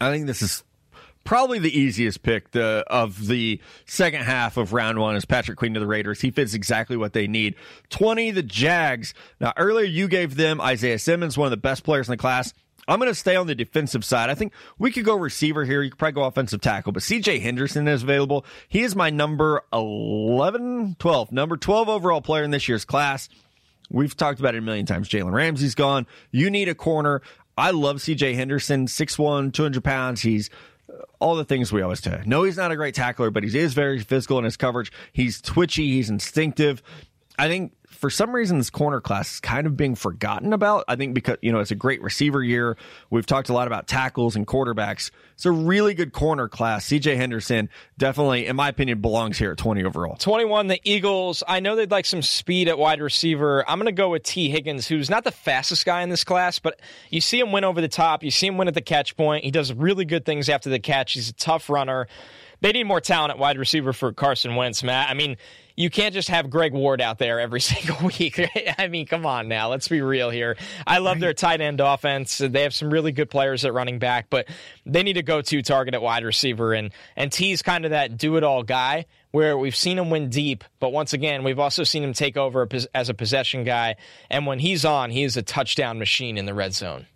I 0.00 0.10
think 0.10 0.26
this 0.26 0.42
is 0.42 0.64
probably 1.28 1.58
the 1.58 1.78
easiest 1.78 2.22
pick 2.22 2.52
the, 2.52 2.82
of 2.86 3.26
the 3.26 3.60
second 3.84 4.22
half 4.22 4.56
of 4.56 4.72
round 4.72 4.98
one 4.98 5.14
is 5.14 5.26
Patrick 5.26 5.58
Queen 5.58 5.74
to 5.74 5.80
the 5.80 5.86
Raiders. 5.86 6.22
He 6.22 6.30
fits 6.30 6.54
exactly 6.54 6.96
what 6.96 7.12
they 7.12 7.26
need. 7.26 7.54
20, 7.90 8.30
the 8.30 8.42
Jags. 8.42 9.12
Now, 9.38 9.52
earlier 9.58 9.84
you 9.84 10.08
gave 10.08 10.36
them 10.36 10.58
Isaiah 10.58 10.98
Simmons, 10.98 11.36
one 11.36 11.44
of 11.44 11.50
the 11.50 11.58
best 11.58 11.84
players 11.84 12.08
in 12.08 12.12
the 12.12 12.16
class. 12.16 12.54
I'm 12.88 12.98
going 12.98 13.10
to 13.10 13.14
stay 13.14 13.36
on 13.36 13.46
the 13.46 13.54
defensive 13.54 14.06
side. 14.06 14.30
I 14.30 14.34
think 14.34 14.54
we 14.78 14.90
could 14.90 15.04
go 15.04 15.16
receiver 15.16 15.66
here. 15.66 15.82
You 15.82 15.90
could 15.90 15.98
probably 15.98 16.14
go 16.14 16.24
offensive 16.24 16.62
tackle, 16.62 16.92
but 16.92 17.02
CJ 17.02 17.42
Henderson 17.42 17.86
is 17.88 18.02
available. 18.02 18.46
He 18.66 18.80
is 18.80 18.96
my 18.96 19.10
number 19.10 19.60
11, 19.70 20.96
12, 20.98 21.30
number 21.30 21.58
12 21.58 21.90
overall 21.90 22.22
player 22.22 22.42
in 22.42 22.52
this 22.52 22.70
year's 22.70 22.86
class. 22.86 23.28
We've 23.90 24.16
talked 24.16 24.40
about 24.40 24.54
it 24.54 24.58
a 24.58 24.62
million 24.62 24.86
times. 24.86 25.10
Jalen 25.10 25.34
Ramsey's 25.34 25.74
gone. 25.74 26.06
You 26.30 26.48
need 26.48 26.70
a 26.70 26.74
corner. 26.74 27.20
I 27.58 27.72
love 27.72 27.96
CJ 27.96 28.34
Henderson, 28.34 28.86
6'1, 28.86 29.52
200 29.52 29.84
pounds. 29.84 30.22
He's 30.22 30.48
all 31.18 31.36
the 31.36 31.44
things 31.44 31.72
we 31.72 31.82
always 31.82 32.00
say. 32.00 32.22
No, 32.26 32.44
he's 32.44 32.56
not 32.56 32.70
a 32.70 32.76
great 32.76 32.94
tackler, 32.94 33.30
but 33.30 33.42
he 33.44 33.58
is 33.58 33.74
very 33.74 34.00
physical 34.00 34.38
in 34.38 34.44
his 34.44 34.56
coverage. 34.56 34.92
He's 35.12 35.40
twitchy, 35.40 35.92
he's 35.92 36.10
instinctive. 36.10 36.82
I 37.38 37.48
think 37.48 37.72
for 37.98 38.10
some 38.10 38.32
reason 38.32 38.58
this 38.58 38.70
corner 38.70 39.00
class 39.00 39.34
is 39.34 39.40
kind 39.40 39.66
of 39.66 39.76
being 39.76 39.96
forgotten 39.96 40.52
about. 40.52 40.84
I 40.86 40.94
think 40.94 41.14
because 41.14 41.36
you 41.42 41.50
know 41.50 41.58
it's 41.58 41.72
a 41.72 41.76
great 41.76 42.00
receiver 42.00 42.42
year. 42.42 42.76
We've 43.10 43.26
talked 43.26 43.48
a 43.48 43.52
lot 43.52 43.66
about 43.66 43.88
tackles 43.88 44.36
and 44.36 44.46
quarterbacks. 44.46 45.10
It's 45.34 45.46
a 45.46 45.50
really 45.50 45.94
good 45.94 46.12
corner 46.12 46.48
class. 46.48 46.86
CJ 46.86 47.16
Henderson 47.16 47.68
definitely, 47.96 48.46
in 48.46 48.54
my 48.56 48.68
opinion, 48.68 49.00
belongs 49.00 49.38
here 49.38 49.52
at 49.52 49.58
20 49.58 49.84
overall. 49.84 50.16
21, 50.16 50.68
the 50.68 50.80
Eagles. 50.84 51.42
I 51.46 51.60
know 51.60 51.74
they'd 51.74 51.90
like 51.90 52.06
some 52.06 52.22
speed 52.22 52.68
at 52.68 52.78
wide 52.78 53.00
receiver. 53.00 53.68
I'm 53.68 53.78
going 53.78 53.86
to 53.86 53.92
go 53.92 54.10
with 54.10 54.22
Tee 54.22 54.48
Higgins, 54.48 54.86
who's 54.86 55.10
not 55.10 55.24
the 55.24 55.32
fastest 55.32 55.84
guy 55.84 56.02
in 56.02 56.08
this 56.08 56.24
class, 56.24 56.58
but 56.58 56.80
you 57.10 57.20
see 57.20 57.40
him 57.40 57.52
win 57.52 57.64
over 57.64 57.80
the 57.80 57.88
top. 57.88 58.22
You 58.22 58.30
see 58.30 58.46
him 58.46 58.56
win 58.58 58.68
at 58.68 58.74
the 58.74 58.80
catch 58.80 59.16
point. 59.16 59.44
He 59.44 59.50
does 59.50 59.72
really 59.72 60.04
good 60.04 60.24
things 60.24 60.48
after 60.48 60.70
the 60.70 60.78
catch. 60.78 61.14
He's 61.14 61.30
a 61.30 61.34
tough 61.34 61.68
runner. 61.68 62.06
They 62.60 62.72
need 62.72 62.84
more 62.84 63.00
talent 63.00 63.30
at 63.30 63.38
wide 63.38 63.58
receiver 63.58 63.92
for 63.92 64.12
Carson 64.12 64.56
Wentz, 64.56 64.82
Matt. 64.82 65.10
I 65.10 65.14
mean, 65.14 65.36
you 65.76 65.90
can't 65.90 66.12
just 66.12 66.28
have 66.28 66.50
Greg 66.50 66.72
Ward 66.72 67.00
out 67.00 67.18
there 67.18 67.38
every 67.38 67.60
single 67.62 68.08
week. 68.08 68.38
Right? 68.38 68.74
I 68.76 68.88
mean, 68.88 69.06
come 69.06 69.24
on 69.24 69.46
now. 69.46 69.70
Let's 69.70 69.86
be 69.86 70.00
real 70.00 70.28
here. 70.28 70.56
I 70.86 70.98
love 70.98 71.20
their 71.20 71.34
tight 71.34 71.60
end 71.60 71.80
offense. 71.80 72.38
They 72.38 72.62
have 72.62 72.74
some 72.74 72.90
really 72.90 73.12
good 73.12 73.30
players 73.30 73.64
at 73.64 73.72
running 73.72 74.00
back, 74.00 74.26
but 74.28 74.48
they 74.84 75.04
need 75.04 75.16
a 75.16 75.22
go 75.22 75.40
to 75.40 75.62
target 75.62 75.94
at 75.94 76.02
wide 76.02 76.24
receiver. 76.24 76.72
And, 76.72 76.90
and 77.14 77.30
Tee's 77.30 77.62
kind 77.62 77.84
of 77.84 77.92
that 77.92 78.16
do 78.16 78.36
it 78.36 78.42
all 78.42 78.64
guy 78.64 79.06
where 79.30 79.56
we've 79.56 79.76
seen 79.76 79.98
him 79.98 80.10
win 80.10 80.30
deep, 80.30 80.64
but 80.80 80.90
once 80.90 81.12
again, 81.12 81.44
we've 81.44 81.58
also 81.58 81.84
seen 81.84 82.02
him 82.02 82.14
take 82.14 82.36
over 82.36 82.66
as 82.94 83.08
a 83.08 83.14
possession 83.14 83.62
guy. 83.62 83.96
And 84.30 84.46
when 84.46 84.58
he's 84.58 84.84
on, 84.84 85.10
he 85.10 85.22
is 85.22 85.36
a 85.36 85.42
touchdown 85.42 85.98
machine 85.98 86.38
in 86.38 86.46
the 86.46 86.54
red 86.54 86.72
zone. 86.72 87.06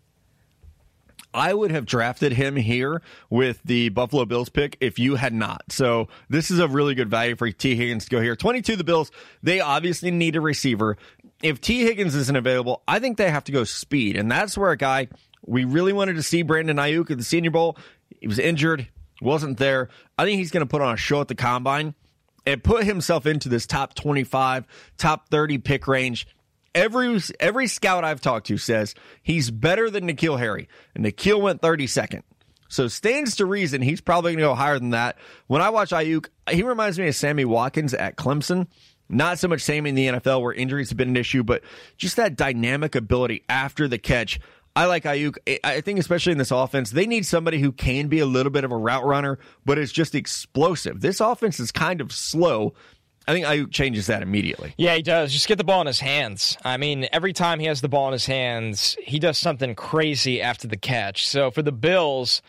I 1.35 1.55
would 1.55 1.70
have 1.70 1.87
drafted 1.87 2.33
him 2.33 2.57
here 2.57 3.03
with 3.30 3.61
the 3.64 3.89
Buffalo 3.91 4.24
Bills 4.24 4.49
pick 4.49 4.76
if 4.80 4.99
you 4.99 5.16
had 5.16 5.33
not. 5.33 5.64
So 5.70 6.09
this 6.28 6.51
is 6.51 6.59
a 6.59 6.68
really 6.68 6.95
good 6.95 7.11
value 7.11 7.37
for 7.37 7.51
Tee 7.51 7.74
Higgins 7.74 8.05
to 8.05 8.11
go 8.11 8.20
here. 8.20 8.37
22 8.37 8.76
the 8.76 8.85
Bills, 8.85 9.11
they 9.43 9.61
obviously 9.61 10.11
need 10.11 10.37
a 10.37 10.41
receiver. 10.41 10.97
If 11.43 11.61
Tee 11.61 11.83
Higgins 11.83 12.14
isn't 12.14 12.37
available, 12.37 12.83
I 12.87 12.99
think 12.99 13.16
they 13.16 13.30
have 13.30 13.45
to 13.45 13.53
go 13.53 13.64
speed. 13.64 14.16
And 14.16 14.30
that's 14.30 14.57
where 14.57 14.70
a 14.70 14.76
guy 14.76 15.09
we 15.45 15.64
really 15.64 15.93
wanted 15.93 16.16
to 16.16 16.22
see 16.22 16.43
Brandon 16.43 16.76
Aiyuk 16.76 17.11
at 17.11 17.18
the 17.18 17.24
Senior 17.24 17.51
Bowl. 17.51 17.76
He 18.20 18.28
was 18.28 18.39
injured, 18.39 18.89
wasn't 19.20 19.59
there. 19.59 19.89
I 20.18 20.24
think 20.24 20.39
he's 20.39 20.51
going 20.51 20.64
to 20.64 20.70
put 20.70 20.83
on 20.83 20.95
a 20.95 20.97
show 20.97 21.20
at 21.20 21.28
the 21.28 21.35
combine 21.35 21.95
and 22.47 22.62
put 22.62 22.85
himself 22.85 23.26
into 23.26 23.49
this 23.49 23.66
top 23.66 23.95
25, 23.95 24.66
top 24.99 25.28
30 25.28 25.59
pick 25.59 25.87
range 25.87 26.26
every 26.75 27.20
every 27.41 27.66
scout 27.66 28.05
I've 28.05 28.20
talked 28.20 28.47
to 28.49 28.59
says 28.59 28.95
he's 29.23 29.51
better 29.51 29.91
than 29.91 30.09
N'Keal 30.09 30.39
Harry, 30.39 30.68
and 30.95 31.05
N'Keal 31.05 31.41
went 31.41 31.61
32nd. 31.61 32.23
So 32.68 32.89
stands 32.89 33.37
to 33.37 33.47
reason 33.47 33.83
he's 33.83 34.01
probably 34.01 34.33
going 34.33 34.39
to 34.39 34.45
go 34.45 34.55
higher 34.55 34.79
than 34.79 34.91
that. 34.91 35.18
When 35.47 35.61
I 35.61 35.68
watch 35.68 35.91
Aiyuk, 35.91 36.29
he 36.51 36.62
reminds 36.62 36.99
me 36.99 37.07
of 37.07 37.14
Sammy 37.14 37.45
Watkins 37.45 37.93
at 37.93 38.16
Clemson. 38.16 38.66
Not 39.11 39.39
so 39.39 39.47
much 39.47 39.61
Sammy 39.61 39.91
in 39.91 39.95
the 39.95 40.07
NFL 40.07 40.41
where 40.41 40.55
injuries 40.55 40.89
have 40.89 40.97
been 40.97 41.11
an 41.11 41.16
issue, 41.18 41.43
but 41.43 41.62
just 41.99 42.16
that 42.16 42.35
dynamic 42.35 42.95
ability 42.95 43.45
after 43.47 43.89
the 43.89 43.99
catch. 43.99 44.41
I 44.75 44.87
like 44.87 45.05
Aiyuk. 45.05 45.37
I 45.62 45.83
think 45.83 45.99
especially 45.99 46.33
in 46.33 46.39
this 46.39 46.51
offense, 46.51 46.91
they 46.91 47.07
need 47.07 47.27
somebody 47.27 47.59
who 47.59 47.73
can 47.73 48.09
be 48.09 48.20
a 48.20 48.27
little 48.27 48.51
bit 48.51 48.64
of 48.64 48.73
a 48.73 48.77
route 48.77 49.05
runner, 49.05 49.39
but 49.66 49.77
is 49.77 49.93
just 49.93 50.14
explosive. 50.14 51.03
This 51.03 51.20
offense 51.20 51.61
is 51.61 51.73
kind 51.73 52.01
of 52.01 52.11
slow. 52.11 52.73
I 53.27 53.33
think 53.33 53.47
Aiyuk 53.47 53.70
changes 53.70 54.07
that 54.09 54.23
immediately. 54.23 54.75
Yeah, 54.77 54.95
he 54.95 55.03
does. 55.03 55.33
Just 55.33 55.47
get 55.47 55.59
the 55.59 55.64
ball 55.64 55.81
in 55.81 55.87
his 55.87 56.01
hands. 56.01 56.57
I 56.64 56.77
mean, 56.77 57.07
every 57.12 57.33
time 57.33 57.61
he 57.61 57.66
has 57.66 57.81
the 57.81 57.89
ball 57.89 58.09
in 58.09 58.12
his 58.12 58.27
hands, 58.27 58.97
he 59.03 59.18
does 59.18 59.39
something 59.39 59.75
crazy 59.75 60.43
after 60.43 60.66
the 60.66 60.77
catch. 60.77 61.27
So 61.27 61.51
for 61.51 61.62
the 61.62 61.73
Bills, 61.73 62.43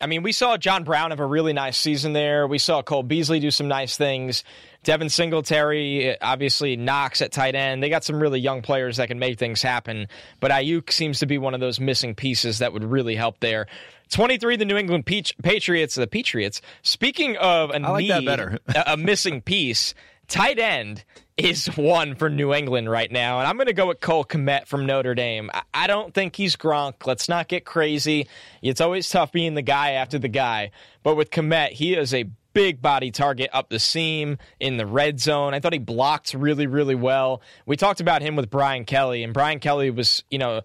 I 0.00 0.06
mean, 0.06 0.22
we 0.22 0.32
saw 0.32 0.56
John 0.56 0.84
Brown 0.84 1.10
have 1.10 1.20
a 1.20 1.26
really 1.26 1.52
nice 1.52 1.76
season 1.76 2.12
there. 2.12 2.46
We 2.46 2.58
saw 2.58 2.82
Cole 2.82 3.02
Beasley 3.02 3.40
do 3.40 3.50
some 3.50 3.68
nice 3.68 3.96
things. 3.96 4.44
Devin 4.82 5.10
Singletary, 5.10 6.18
obviously 6.20 6.76
Knox 6.76 7.20
at 7.20 7.32
tight 7.32 7.54
end. 7.54 7.82
They 7.82 7.90
got 7.90 8.02
some 8.02 8.18
really 8.18 8.40
young 8.40 8.62
players 8.62 8.96
that 8.96 9.08
can 9.08 9.18
make 9.18 9.38
things 9.38 9.60
happen. 9.60 10.08
But 10.40 10.50
Aiyuk 10.52 10.90
seems 10.90 11.18
to 11.18 11.26
be 11.26 11.36
one 11.36 11.52
of 11.52 11.60
those 11.60 11.78
missing 11.78 12.14
pieces 12.14 12.58
that 12.60 12.72
would 12.72 12.84
really 12.84 13.14
help 13.14 13.40
there. 13.40 13.66
23, 14.10 14.56
the 14.56 14.64
New 14.64 14.76
England 14.76 15.06
Peach, 15.06 15.34
Patriots, 15.42 15.94
the 15.94 16.06
Patriots. 16.06 16.62
Speaking 16.82 17.36
of 17.36 17.70
a 17.70 17.74
I 17.74 17.90
like 17.90 18.02
need, 18.02 18.10
that 18.10 18.24
better. 18.24 18.58
a, 18.74 18.84
a 18.94 18.96
missing 18.96 19.42
piece, 19.42 19.94
tight 20.30 20.58
end 20.58 21.04
is 21.36 21.66
one 21.76 22.14
for 22.14 22.30
New 22.30 22.54
England 22.54 22.88
right 22.88 23.10
now. 23.10 23.40
And 23.40 23.48
I'm 23.48 23.56
going 23.56 23.66
to 23.66 23.72
go 23.72 23.88
with 23.88 24.00
Cole 24.00 24.24
Kmet 24.24 24.66
from 24.66 24.86
Notre 24.86 25.14
Dame. 25.14 25.50
I, 25.74 25.86
don't 25.86 26.14
think 26.14 26.36
he's 26.36 26.56
Gronk. 26.56 27.06
Let's 27.06 27.28
not 27.28 27.48
get 27.48 27.64
crazy. 27.64 28.28
It's 28.62 28.80
always 28.80 29.08
tough 29.08 29.32
being 29.32 29.54
the 29.54 29.62
guy 29.62 29.92
after 29.92 30.18
the 30.18 30.28
guy. 30.28 30.70
But 31.02 31.16
with 31.16 31.30
Kmet, 31.30 31.70
he 31.72 31.94
is 31.94 32.14
a 32.14 32.26
big 32.52 32.82
body 32.82 33.10
target 33.10 33.50
up 33.52 33.68
the 33.68 33.78
seam 33.78 34.38
in 34.58 34.76
the 34.76 34.86
red 34.86 35.20
zone. 35.20 35.54
I 35.54 35.60
thought 35.60 35.72
he 35.72 35.78
blocked 35.78 36.34
really, 36.34 36.66
really 36.66 36.94
well. 36.94 37.42
We 37.66 37.76
talked 37.76 38.00
about 38.00 38.22
him 38.22 38.36
with 38.36 38.50
Brian 38.50 38.84
Kelly, 38.84 39.22
and 39.22 39.32
Brian 39.32 39.60
Kelly 39.60 39.90
was, 39.90 40.24
you 40.30 40.38
know, 40.38 40.62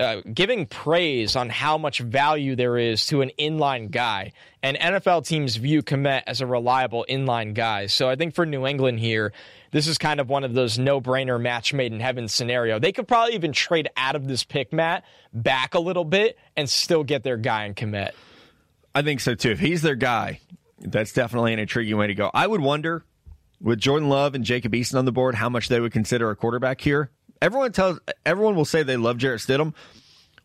uh, 0.00 0.22
giving 0.32 0.66
praise 0.66 1.36
on 1.36 1.50
how 1.50 1.76
much 1.76 2.00
value 2.00 2.56
there 2.56 2.78
is 2.78 3.04
to 3.06 3.20
an 3.20 3.30
inline 3.38 3.90
guy. 3.90 4.32
And 4.62 4.76
NFL 4.76 5.26
teams 5.26 5.56
view 5.56 5.82
Kmet 5.82 6.22
as 6.26 6.40
a 6.40 6.46
reliable 6.46 7.04
inline 7.08 7.54
guy. 7.54 7.86
So 7.86 8.08
I 8.08 8.16
think 8.16 8.34
for 8.34 8.46
New 8.46 8.66
England 8.66 8.98
here, 8.98 9.32
this 9.72 9.86
is 9.86 9.98
kind 9.98 10.18
of 10.18 10.28
one 10.28 10.42
of 10.42 10.54
those 10.54 10.78
no 10.78 11.00
brainer 11.00 11.40
match 11.40 11.72
made 11.74 11.92
in 11.92 12.00
heaven 12.00 12.28
scenario. 12.28 12.78
They 12.78 12.92
could 12.92 13.06
probably 13.06 13.34
even 13.34 13.52
trade 13.52 13.88
out 13.96 14.16
of 14.16 14.26
this 14.26 14.42
pick, 14.42 14.72
Matt, 14.72 15.04
back 15.32 15.74
a 15.74 15.80
little 15.80 16.04
bit 16.04 16.38
and 16.56 16.68
still 16.68 17.04
get 17.04 17.22
their 17.22 17.36
guy 17.36 17.66
in 17.66 17.74
Kmet. 17.74 18.12
I 18.94 19.02
think 19.02 19.20
so 19.20 19.34
too. 19.34 19.50
If 19.50 19.60
he's 19.60 19.82
their 19.82 19.94
guy, 19.96 20.40
that's 20.80 21.12
definitely 21.12 21.52
an 21.52 21.58
intriguing 21.58 21.96
way 21.96 22.06
to 22.06 22.14
go. 22.14 22.30
I 22.32 22.46
would 22.46 22.60
wonder 22.60 23.04
with 23.60 23.78
Jordan 23.78 24.08
Love 24.08 24.34
and 24.34 24.44
Jacob 24.44 24.72
Eason 24.72 24.98
on 24.98 25.04
the 25.04 25.12
board 25.12 25.34
how 25.34 25.48
much 25.48 25.68
they 25.68 25.78
would 25.78 25.92
consider 25.92 26.30
a 26.30 26.36
quarterback 26.36 26.80
here. 26.80 27.10
Everyone 27.42 27.72
tells 27.72 27.98
everyone 28.26 28.54
will 28.54 28.64
say 28.64 28.82
they 28.82 28.96
love 28.96 29.18
Jarrett 29.18 29.40
Stidham. 29.40 29.74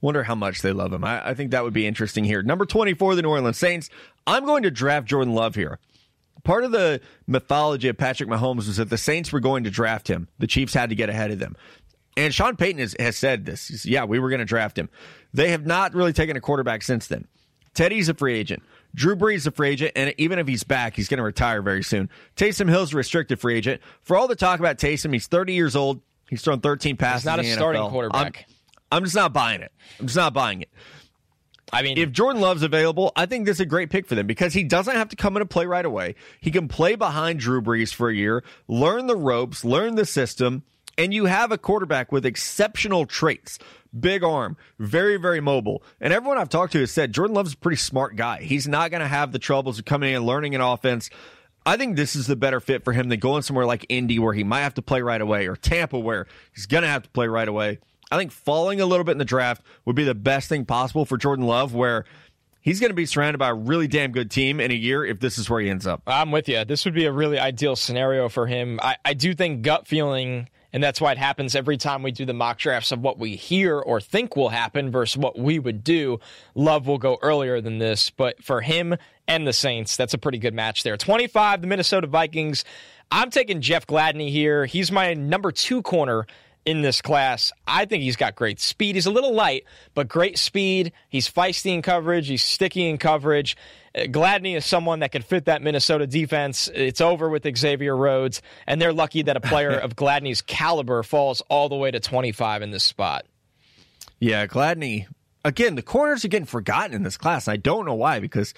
Wonder 0.02 0.24
how 0.24 0.36
much 0.36 0.62
they 0.62 0.72
love 0.72 0.94
him. 0.94 1.04
I, 1.04 1.30
I 1.30 1.34
think 1.34 1.52
that 1.52 1.64
would 1.64 1.74
be 1.74 1.88
interesting 1.88 2.24
here. 2.24 2.44
Number 2.44 2.66
24, 2.66 3.16
the 3.16 3.22
New 3.22 3.30
Orleans 3.30 3.58
Saints. 3.58 3.90
I'm 4.28 4.46
going 4.46 4.64
to 4.64 4.72
draft 4.72 5.08
Jordan 5.08 5.34
Love 5.34 5.56
here. 5.56 5.80
Part 6.44 6.64
of 6.64 6.72
the 6.72 7.02
mythology 7.26 7.88
of 7.88 7.98
Patrick 7.98 8.30
Mahomes 8.30 8.68
was 8.68 8.78
that 8.78 8.90
the 8.90 8.98
Saints 8.98 9.32
were 9.32 9.40
going 9.40 9.64
to 9.64 9.72
draft 9.72 10.08
him. 10.08 10.28
The 10.38 10.48
Chiefs 10.48 10.74
had 10.74 10.90
to 10.90 10.96
get 10.96 11.10
ahead 11.10 11.32
of 11.32 11.40
them. 11.40 11.56
And 12.18 12.34
Sean 12.34 12.56
Payton 12.56 12.80
has, 12.80 12.96
has 13.00 13.18
said 13.18 13.46
this. 13.46 13.86
Yeah, 13.86 14.06
we 14.06 14.20
were 14.20 14.30
going 14.30 14.40
to 14.40 14.46
draft 14.46 14.78
him. 14.78 14.90
They 15.34 15.50
have 15.50 15.66
not 15.66 15.94
really 15.94 16.14
taken 16.14 16.38
a 16.38 16.42
quarterback 16.42 16.84
since 16.84 17.08
then. 17.08 17.28
Teddy's 17.74 18.08
a 18.08 18.14
free 18.14 18.38
agent. 18.38 18.64
Drew 18.94 19.16
Brees 19.16 19.36
is 19.36 19.48
a 19.48 19.52
free 19.52 19.70
agent, 19.70 19.92
and 19.96 20.14
even 20.18 20.40
if 20.40 20.48
he's 20.48 20.64
back, 20.64 20.96
he's 20.96 21.10
going 21.10 21.18
to 21.18 21.24
retire 21.24 21.62
very 21.62 21.84
soon. 21.84 22.10
Taysom 22.38 22.70
Hill's 22.70 22.94
a 22.94 22.98
restricted 22.98 23.40
free 23.40 23.58
agent. 23.58 23.82
For 24.02 24.16
all 24.16 24.28
the 24.28 24.36
talk 24.36 24.60
about 24.60 24.78
Taysom, 24.78 25.12
he's 25.12 25.28
30 25.28 25.54
years 25.54 25.76
old. 25.76 26.00
He's 26.30 26.42
thrown 26.42 26.60
13 26.60 26.98
passes. 26.98 27.22
He's 27.22 27.26
not 27.26 27.40
a 27.40 27.44
starting 27.52 27.82
NFL. 27.82 27.90
quarterback. 27.92 28.46
I'm, 28.92 28.98
I'm 28.98 29.04
just 29.04 29.16
not 29.16 29.34
buying 29.34 29.62
it. 29.62 29.72
I'm 30.00 30.08
just 30.08 30.18
not 30.18 30.34
buying 30.34 30.62
it. 30.62 30.70
I 31.74 31.82
mean, 31.82 31.98
If 31.98 32.12
Jordan 32.12 32.42
Love's 32.42 32.64
available, 32.64 33.12
I 33.16 33.26
think 33.26 33.46
this 33.46 33.58
is 33.58 33.62
a 33.62 33.66
great 33.66 33.90
pick 33.90 34.06
for 34.08 34.16
them 34.16 34.28
because 34.28 34.54
he 34.54 34.64
doesn't 34.64 34.96
have 34.96 35.10
to 35.10 35.16
come 35.16 35.36
in 35.36 35.42
and 35.42 35.50
play 35.50 35.66
right 35.66 35.86
away. 35.86 36.16
He 36.40 36.52
can 36.52 36.68
play 36.68 36.96
behind 36.96 37.40
Drew 37.40 37.62
Brees 37.62 37.94
for 37.94 38.10
a 38.10 38.16
year, 38.16 38.44
learn 38.68 39.08
the 39.08 39.16
ropes, 39.16 39.66
learn 39.66 39.96
the 39.96 40.06
system, 40.06 40.64
and 40.98 41.14
you 41.14 41.26
have 41.26 41.52
a 41.52 41.58
quarterback 41.58 42.12
with 42.12 42.26
exceptional 42.26 43.06
traits. 43.06 43.60
Big 43.98 44.24
arm, 44.24 44.58
very, 44.78 45.18
very 45.18 45.40
mobile. 45.42 45.82
And 46.00 46.14
everyone 46.14 46.38
I've 46.38 46.50
talked 46.50 46.74
to 46.74 46.80
has 46.82 46.92
said 46.92 47.14
Jordan 47.14 47.34
Love's 47.36 47.54
a 47.54 47.58
pretty 47.58 47.78
smart 47.78 48.16
guy. 48.16 48.42
He's 48.42 48.68
not 48.68 48.92
going 48.92 49.02
to 49.02 49.08
have 49.08 49.32
the 49.32 49.40
troubles 49.40 49.80
of 49.80 49.86
coming 49.86 50.10
in 50.10 50.18
and 50.18 50.26
learning 50.26 50.54
an 50.54 50.62
offense. 50.62 51.10
I 51.66 51.78
think 51.78 51.96
this 51.96 52.16
is 52.16 52.28
the 52.28 52.36
better 52.36 52.60
fit 52.60 52.84
for 52.84 52.94
him 52.94 53.10
than 53.10 53.20
going 53.20 53.42
somewhere 53.42 53.66
like 53.66 53.86
Indy 53.90 54.20
where 54.20 54.34
he 54.34 54.44
might 54.44 54.62
have 54.62 54.76
to 54.76 54.82
play 54.82 55.02
right 55.02 55.22
away 55.22 55.48
or 55.48 55.56
Tampa 55.56 55.98
where 55.98 56.28
he's 56.54 56.68
going 56.68 56.84
to 56.84 56.90
have 56.90 57.04
to 57.04 57.10
play 57.10 57.28
right 57.28 57.48
away. 57.48 57.80
I 58.12 58.18
think 58.18 58.32
falling 58.32 58.82
a 58.82 58.86
little 58.86 59.04
bit 59.04 59.14
in 59.14 59.18
the 59.18 59.26
draft 59.26 59.64
would 59.86 59.96
be 59.96 60.04
the 60.04 60.14
best 60.14 60.48
thing 60.48 60.66
possible 60.66 61.06
for 61.06 61.18
Jordan 61.18 61.46
Love 61.46 61.74
where 61.74 62.06
he's 62.62 62.80
going 62.80 62.92
to 62.92 62.96
be 62.96 63.08
surrounded 63.08 63.40
by 63.40 63.50
a 63.50 63.54
really 63.56 63.88
damn 63.88 64.12
good 64.12 64.30
team 64.30 64.60
in 64.60 64.70
a 64.70 64.76
year 64.76 65.04
if 65.04 65.20
this 65.20 65.40
is 65.40 65.50
where 65.50 65.60
he 65.60 65.70
ends 65.70 65.88
up. 65.88 66.04
I'm 66.06 66.32
with 66.32 66.48
you. 66.48 66.64
This 66.66 66.86
would 66.86 66.94
be 66.94 67.06
a 67.06 67.12
really 67.12 67.40
ideal 67.40 67.76
scenario 67.76 68.30
for 68.30 68.46
him. 68.46 68.80
I, 68.84 68.98
I 69.04 69.16
do 69.16 69.34
think 69.34 69.64
gut 69.64 69.88
feeling, 69.88 70.50
and 70.76 70.84
that's 70.84 71.00
why 71.00 71.14
it 71.14 71.18
happens 71.18 71.56
every 71.56 71.78
time 71.78 72.04
we 72.04 72.12
do 72.12 72.26
the 72.26 72.34
mock 72.34 72.58
drafts 72.58 72.92
of 72.92 73.00
what 73.00 73.18
we 73.18 73.38
hear 73.38 73.80
or 73.80 74.02
think 74.02 74.36
will 74.36 74.50
happen 74.50 74.92
versus 74.92 75.16
what 75.16 75.40
we 75.40 75.58
would 75.58 75.86
do. 75.86 76.20
Love 76.54 76.86
will 76.86 76.98
go 76.98 77.18
earlier 77.22 77.62
than 77.62 77.78
this, 77.78 78.10
but 78.10 78.44
for 78.44 78.60
him 78.60 78.94
and 79.26 79.48
the 79.48 79.54
Saints, 79.54 79.96
that's 79.96 80.14
a 80.14 80.18
pretty 80.18 80.38
good 80.38 80.54
match 80.54 80.84
there. 80.84 80.98
25, 80.98 81.62
the 81.62 81.68
Minnesota 81.68 82.08
Vikings. 82.08 82.66
I'm 83.10 83.30
taking 83.30 83.62
Jeff 83.62 83.88
Gladney 83.88 84.30
here. 84.30 84.66
He's 84.66 84.92
my 84.92 85.14
number 85.14 85.54
two 85.54 85.82
corner 85.82 86.28
in 86.66 86.82
this 86.82 87.02
class. 87.02 87.54
I 87.66 87.86
think 87.86 88.04
he's 88.04 88.18
got 88.18 88.36
great 88.36 88.60
speed. 88.60 88.96
He's 88.96 89.06
a 89.06 89.12
little 89.12 89.34
light, 89.34 89.64
but 89.94 90.10
great 90.10 90.38
speed. 90.38 90.92
He's 91.08 91.32
feisty 91.32 91.74
in 91.74 91.84
coverage. 91.84 92.28
He's 92.28 92.44
sticky 92.44 92.90
in 92.90 92.98
coverage. 92.98 93.56
Gladney 93.96 94.56
is 94.58 94.66
someone 94.66 95.00
that 95.00 95.12
could 95.12 95.24
fit 95.24 95.46
that 95.46 95.62
Minnesota 95.62 96.06
defense. 96.06 96.70
It's 96.74 97.00
over 97.02 97.30
with 97.30 97.48
Xavier 97.58 97.96
Rhodes, 97.96 98.42
and 98.68 98.82
they're 98.82 98.94
lucky 98.94 99.22
that 99.24 99.38
a 99.38 99.42
player 99.42 99.72
of 99.80 99.96
Gladney's 99.96 100.42
caliber 100.42 101.02
falls 101.04 101.42
all 101.50 101.70
the 101.70 101.76
way 101.76 101.92
to 101.92 102.00
25 102.00 102.62
in 102.62 102.72
this 102.72 102.84
spot. 102.84 103.26
Yeah, 104.20 104.48
Gladney. 104.48 105.08
Again, 105.44 105.76
the 105.76 105.82
corners 105.82 106.26
are 106.26 106.28
getting 106.30 106.46
forgotten 106.48 106.94
in 106.96 107.04
this 107.04 107.18
class. 107.18 107.48
I 107.48 107.58
don't 107.58 107.86
know 107.86 107.94
why 107.94 108.20
because 108.20 108.54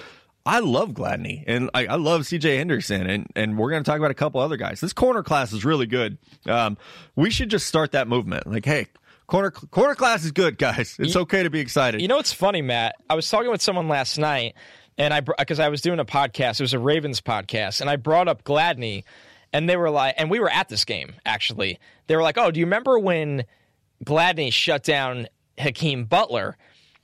I 0.45 0.59
love 0.59 0.91
Gladney 0.91 1.43
and 1.45 1.69
I, 1.73 1.85
I 1.87 1.95
love 1.95 2.21
CJ 2.21 2.57
Henderson 2.57 3.09
and, 3.09 3.27
and 3.35 3.57
we're 3.57 3.69
going 3.69 3.83
to 3.83 3.89
talk 3.89 3.97
about 3.99 4.11
a 4.11 4.15
couple 4.15 4.39
other 4.39 4.55
guys. 4.55 4.79
This 4.79 4.93
corner 4.93 5.21
class 5.21 5.51
is 5.51 5.65
really 5.65 5.85
good. 5.87 6.17
Um, 6.45 6.77
we 7.17 7.29
should 7.29 7.49
just 7.49 7.67
start 7.67 7.91
that 7.91 8.07
movement. 8.07 8.47
Like, 8.47 8.63
hey, 8.63 8.87
corner 9.27 9.51
corner 9.51 9.95
class 9.95 10.23
is 10.23 10.31
good, 10.31 10.57
guys. 10.57 10.95
It's 10.97 11.13
You- 11.15 11.21
okay 11.21 11.43
to 11.43 11.49
be 11.49 11.59
excited. 11.59 11.99
You 11.99 12.07
know 12.07 12.15
what's 12.15 12.31
funny, 12.31 12.61
Matt? 12.61 12.95
I 13.09 13.15
was 13.15 13.29
talking 13.29 13.51
with 13.51 13.61
someone 13.61 13.89
last 13.89 14.17
night, 14.17 14.55
and 14.97 15.13
I 15.13 15.21
because 15.21 15.59
I 15.59 15.69
was 15.69 15.81
doing 15.81 15.99
a 15.99 16.05
podcast. 16.05 16.59
It 16.59 16.61
was 16.61 16.73
a 16.73 16.79
Ravens 16.79 17.21
podcast, 17.21 17.81
and 17.81 17.89
I 17.89 17.95
brought 17.95 18.27
up 18.27 18.43
Gladney, 18.43 19.03
and 19.53 19.69
they 19.69 19.77
were 19.77 19.89
like, 19.89 20.15
and 20.17 20.29
we 20.29 20.39
were 20.39 20.49
at 20.49 20.69
this 20.69 20.85
game 20.85 21.15
actually. 21.25 21.79
They 22.07 22.15
were 22.15 22.23
like, 22.23 22.37
"Oh, 22.37 22.51
do 22.51 22.59
you 22.59 22.65
remember 22.65 22.97
when 22.99 23.45
Gladney 24.03 24.51
shut 24.51 24.83
down 24.83 25.27
Hakeem 25.57 26.05
Butler?" 26.05 26.57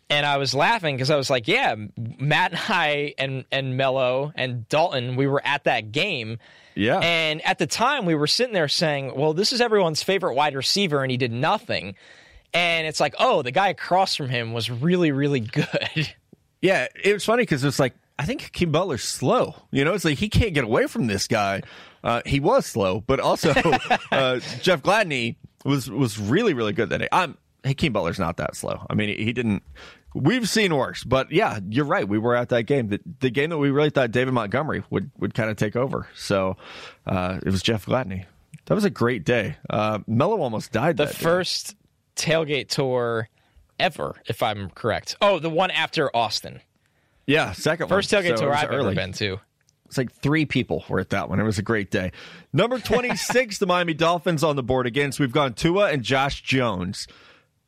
And 0.09 0.25
I 0.25 0.37
was 0.37 0.53
laughing 0.53 0.95
because 0.95 1.09
I 1.09 1.15
was 1.15 1.29
like, 1.29 1.47
"Yeah, 1.47 1.75
Matt 1.97 2.51
and 2.51 2.61
I 2.69 3.13
and 3.17 3.45
and 3.51 3.77
Mello 3.77 4.31
and 4.35 4.67
Dalton, 4.69 5.15
we 5.15 5.27
were 5.27 5.41
at 5.45 5.63
that 5.65 5.91
game." 5.91 6.39
yeah. 6.75 6.99
And 6.99 7.45
at 7.45 7.57
the 7.59 7.67
time, 7.67 8.05
we 8.05 8.15
were 8.15 8.27
sitting 8.27 8.53
there 8.53 8.67
saying, 8.67 9.13
well, 9.15 9.33
this 9.33 9.53
is 9.53 9.61
everyone's 9.61 10.01
favorite 10.03 10.33
wide 10.33 10.55
receiver, 10.55 11.03
and 11.03 11.11
he 11.11 11.17
did 11.17 11.31
nothing. 11.31 11.95
And 12.53 12.87
it's 12.87 12.99
like, 12.99 13.15
oh, 13.19 13.41
the 13.41 13.51
guy 13.51 13.69
across 13.69 14.15
from 14.15 14.29
him 14.29 14.53
was 14.53 14.69
really, 14.69 15.11
really 15.11 15.39
good. 15.41 16.13
Yeah, 16.63 16.87
it 16.95 17.11
was 17.11 17.25
funny 17.25 17.43
because 17.43 17.65
it's 17.65 17.77
like 17.77 17.93
I 18.17 18.25
think 18.25 18.41
Hakeem 18.41 18.71
Butler's 18.71 19.03
slow. 19.03 19.53
You 19.71 19.83
know, 19.83 19.93
it's 19.93 20.05
like 20.05 20.17
he 20.17 20.29
can't 20.29 20.53
get 20.53 20.63
away 20.63 20.87
from 20.87 21.07
this 21.07 21.27
guy. 21.27 21.61
Uh, 22.05 22.21
he 22.25 22.39
was 22.39 22.65
slow, 22.65 23.01
but 23.01 23.19
also 23.19 23.49
uh, 24.11 24.39
Jeff 24.61 24.81
Gladney 24.81 25.35
was 25.65 25.91
was 25.91 26.17
really 26.17 26.53
really 26.53 26.71
good 26.71 26.89
that 26.89 26.99
day. 26.99 27.09
I'm 27.11 27.37
Hakeem 27.65 27.91
Butler's 27.91 28.17
not 28.17 28.37
that 28.37 28.55
slow. 28.55 28.85
I 28.89 28.95
mean, 28.95 29.09
he, 29.09 29.25
he 29.25 29.33
didn't. 29.33 29.61
We've 30.15 30.47
seen 30.47 30.73
worse, 30.73 31.03
but 31.03 31.33
yeah, 31.33 31.59
you're 31.67 31.85
right. 31.85 32.07
We 32.07 32.17
were 32.17 32.35
at 32.35 32.47
that 32.49 32.63
game, 32.63 32.87
the, 32.87 33.01
the 33.19 33.29
game 33.29 33.49
that 33.49 33.57
we 33.57 33.69
really 33.69 33.89
thought 33.89 34.11
David 34.11 34.33
Montgomery 34.33 34.83
would 34.89 35.11
would 35.19 35.33
kind 35.33 35.49
of 35.49 35.57
take 35.57 35.75
over. 35.75 36.07
So 36.15 36.55
uh, 37.05 37.39
it 37.45 37.49
was 37.49 37.61
Jeff 37.61 37.87
Gladney. 37.87 38.25
That 38.67 38.75
was 38.75 38.85
a 38.85 38.89
great 38.89 39.25
day. 39.25 39.57
Uh, 39.69 39.99
Mello 40.07 40.39
almost 40.39 40.71
died. 40.71 40.95
The 40.95 41.05
that 41.05 41.13
day. 41.13 41.23
first 41.23 41.75
tailgate 42.15 42.69
tour 42.69 43.27
ever, 43.83 44.15
if 44.27 44.41
I'm 44.41 44.69
correct. 44.71 45.17
Oh, 45.21 45.39
the 45.39 45.49
one 45.49 45.69
after 45.71 46.15
Austin. 46.15 46.61
yeah, 47.27 47.51
second 47.51 47.89
First 47.89 48.11
one. 48.11 48.23
tailgate 48.23 48.37
So 48.37 48.45
tour 48.45 48.53
I've 48.53 48.63
ever 48.65 48.73
early. 48.77 48.95
been 48.95 49.11
to. 49.13 49.39
It's 49.85 49.97
like 49.97 50.11
three 50.11 50.45
people 50.45 50.83
were 50.89 50.99
at 50.99 51.11
that 51.11 51.29
one. 51.29 51.39
It 51.39 51.43
was 51.43 51.59
a 51.59 51.63
great 51.63 51.91
day. 51.91 52.11
Number 52.51 52.79
26, 52.83 53.59
the 53.59 53.67
Miami 53.67 53.93
Dolphins 53.93 54.43
on 54.43 54.55
the 54.55 54.63
board 54.63 54.87
again. 54.87 55.11
So 55.11 55.23
we've 55.23 55.31
gone 55.31 55.53
Tua 55.53 55.91
and 55.91 56.01
Josh 56.03 56.41
Jones. 56.41 57.07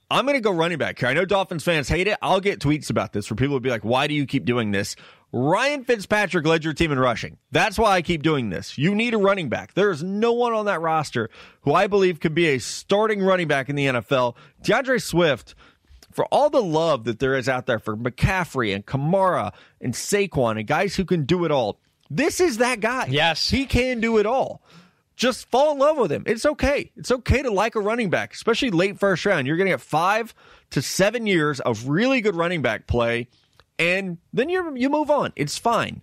I'm 0.10 0.26
going 0.26 0.38
to 0.38 0.42
go 0.42 0.52
running 0.52 0.78
back 0.78 1.00
here. 1.00 1.10
I 1.10 1.14
know 1.14 1.26
Dolphins 1.26 1.64
fans 1.64 1.88
hate 1.90 2.08
it. 2.08 2.18
I'll 2.22 2.40
get 2.40 2.60
tweets 2.60 2.90
about 2.92 3.12
this 3.14 3.30
where 3.30 3.36
people 3.36 3.54
will 3.54 3.60
be 3.60 3.70
like, 3.72 3.84
why 3.84 4.08
do 4.08 4.14
you 4.14 4.26
keep 4.28 4.46
doing 4.46 4.72
this? 4.72 4.96
Ryan 5.32 5.84
Fitzpatrick 5.84 6.46
led 6.46 6.64
your 6.64 6.74
team 6.74 6.92
in 6.92 7.00
rushing. 7.00 7.38
That's 7.52 7.78
why 7.78 7.92
I 7.92 8.02
keep 8.04 8.22
doing 8.24 8.50
this. 8.50 8.78
You 8.78 8.96
need 8.96 9.14
a 9.14 9.18
running 9.18 9.50
back. 9.50 9.74
There 9.74 9.90
is 9.92 10.02
no 10.04 10.32
one 10.34 10.54
on 10.54 10.66
that 10.66 10.80
roster 10.82 11.30
who 11.62 11.74
I 11.74 11.88
believe 11.88 12.20
could 12.20 12.36
be 12.36 12.48
a 12.50 12.60
starting 12.60 13.22
running 13.22 13.48
back 13.48 13.68
in 13.68 13.76
the 13.76 13.86
NFL. 13.88 14.36
DeAndre 14.64 15.02
Swift, 15.02 15.56
for 16.16 16.26
all 16.26 16.50
the 16.50 16.62
love 16.62 17.04
that 17.04 17.20
there 17.20 17.36
is 17.36 17.50
out 17.50 17.66
there 17.66 17.78
for 17.78 17.98
McCaffrey 17.98 18.74
and 18.74 18.86
Kamara 18.86 19.54
and 19.82 19.94
Saquon 19.94 20.58
and 20.58 20.66
guys 20.66 20.96
who 20.96 21.04
can 21.04 21.26
do 21.26 21.44
it 21.44 21.52
all, 21.52 21.78
this 22.10 22.40
is 22.40 22.58
that 22.58 22.80
guy. 22.80 23.08
Yes. 23.10 23.50
He 23.50 23.66
can 23.66 24.00
do 24.00 24.18
it 24.18 24.26
all. 24.26 24.62
Just 25.18 25.50
fall 25.50 25.74
in 25.74 25.80
love 25.80 25.98
with 25.98 26.12
him. 26.12 26.24
It's 26.26 26.46
okay. 26.46 26.92
It's 26.96 27.12
okay 27.12 27.42
to 27.42 27.52
like 27.52 27.76
a 27.76 27.80
running 27.82 28.10
back, 28.10 28.34
especially 28.34 28.72
late 28.72 28.98
first 28.98 29.26
round. 29.26 29.46
You're 29.46 29.58
going 29.58 29.68
to 29.68 29.74
get 29.74 29.82
five 29.82 30.34
to 30.72 30.82
seven 30.82 31.28
years 31.28 31.60
of 31.60 31.88
really 31.88 32.22
good 32.22 32.36
running 32.36 32.62
back 32.62 32.88
play, 32.88 33.28
and 33.80 34.18
then 34.34 34.50
you 34.50 34.76
you 34.76 34.90
move 34.90 35.10
on. 35.10 35.32
It's 35.38 35.58
fine. 35.58 36.02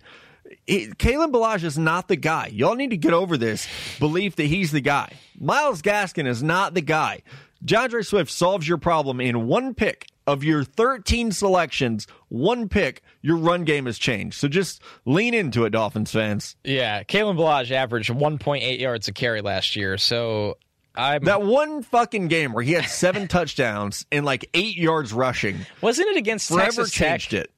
It, 0.65 0.97
Kalen 0.97 1.31
Ballage 1.31 1.63
is 1.63 1.77
not 1.77 2.07
the 2.07 2.15
guy. 2.15 2.47
Y'all 2.47 2.75
need 2.75 2.89
to 2.89 2.97
get 2.97 3.13
over 3.13 3.37
this 3.37 3.67
belief 3.99 4.35
that 4.37 4.45
he's 4.45 4.71
the 4.71 4.81
guy. 4.81 5.13
Myles 5.39 5.81
Gaskin 5.83 6.27
is 6.27 6.41
not 6.41 6.73
the 6.73 6.81
guy. 6.81 7.21
DeAndre 7.65 8.05
Swift 8.05 8.31
solves 8.31 8.67
your 8.67 8.77
problem 8.77 9.21
in 9.21 9.47
one 9.47 9.73
pick 9.73 10.07
of 10.27 10.43
your 10.43 10.63
13 10.63 11.31
selections. 11.31 12.07
One 12.29 12.67
pick, 12.69 13.01
your 13.21 13.37
run 13.37 13.63
game 13.63 13.85
has 13.85 13.97
changed. 13.97 14.37
So 14.39 14.47
just 14.47 14.81
lean 15.05 15.33
into 15.33 15.65
it, 15.65 15.69
Dolphins 15.71 16.11
fans. 16.11 16.55
Yeah, 16.63 17.03
Kalen 17.03 17.37
Ballage 17.37 17.71
averaged 17.71 18.09
1.8 18.09 18.79
yards 18.79 19.07
a 19.07 19.13
carry 19.13 19.41
last 19.41 19.75
year. 19.75 19.97
So 19.97 20.57
I'm. 20.95 21.23
That 21.23 21.41
one 21.41 21.83
fucking 21.83 22.27
game 22.27 22.53
where 22.53 22.63
he 22.63 22.73
had 22.73 22.85
seven 22.85 23.27
touchdowns 23.29 24.05
and 24.11 24.25
like 24.25 24.49
eight 24.53 24.77
yards 24.77 25.13
rushing 25.13 25.57
wasn't 25.81 26.09
it 26.09 26.17
against 26.17 26.49
forever 26.49 26.65
Texas 26.83 26.91
Tech? 26.91 27.09
changed 27.21 27.33
it. 27.33 27.51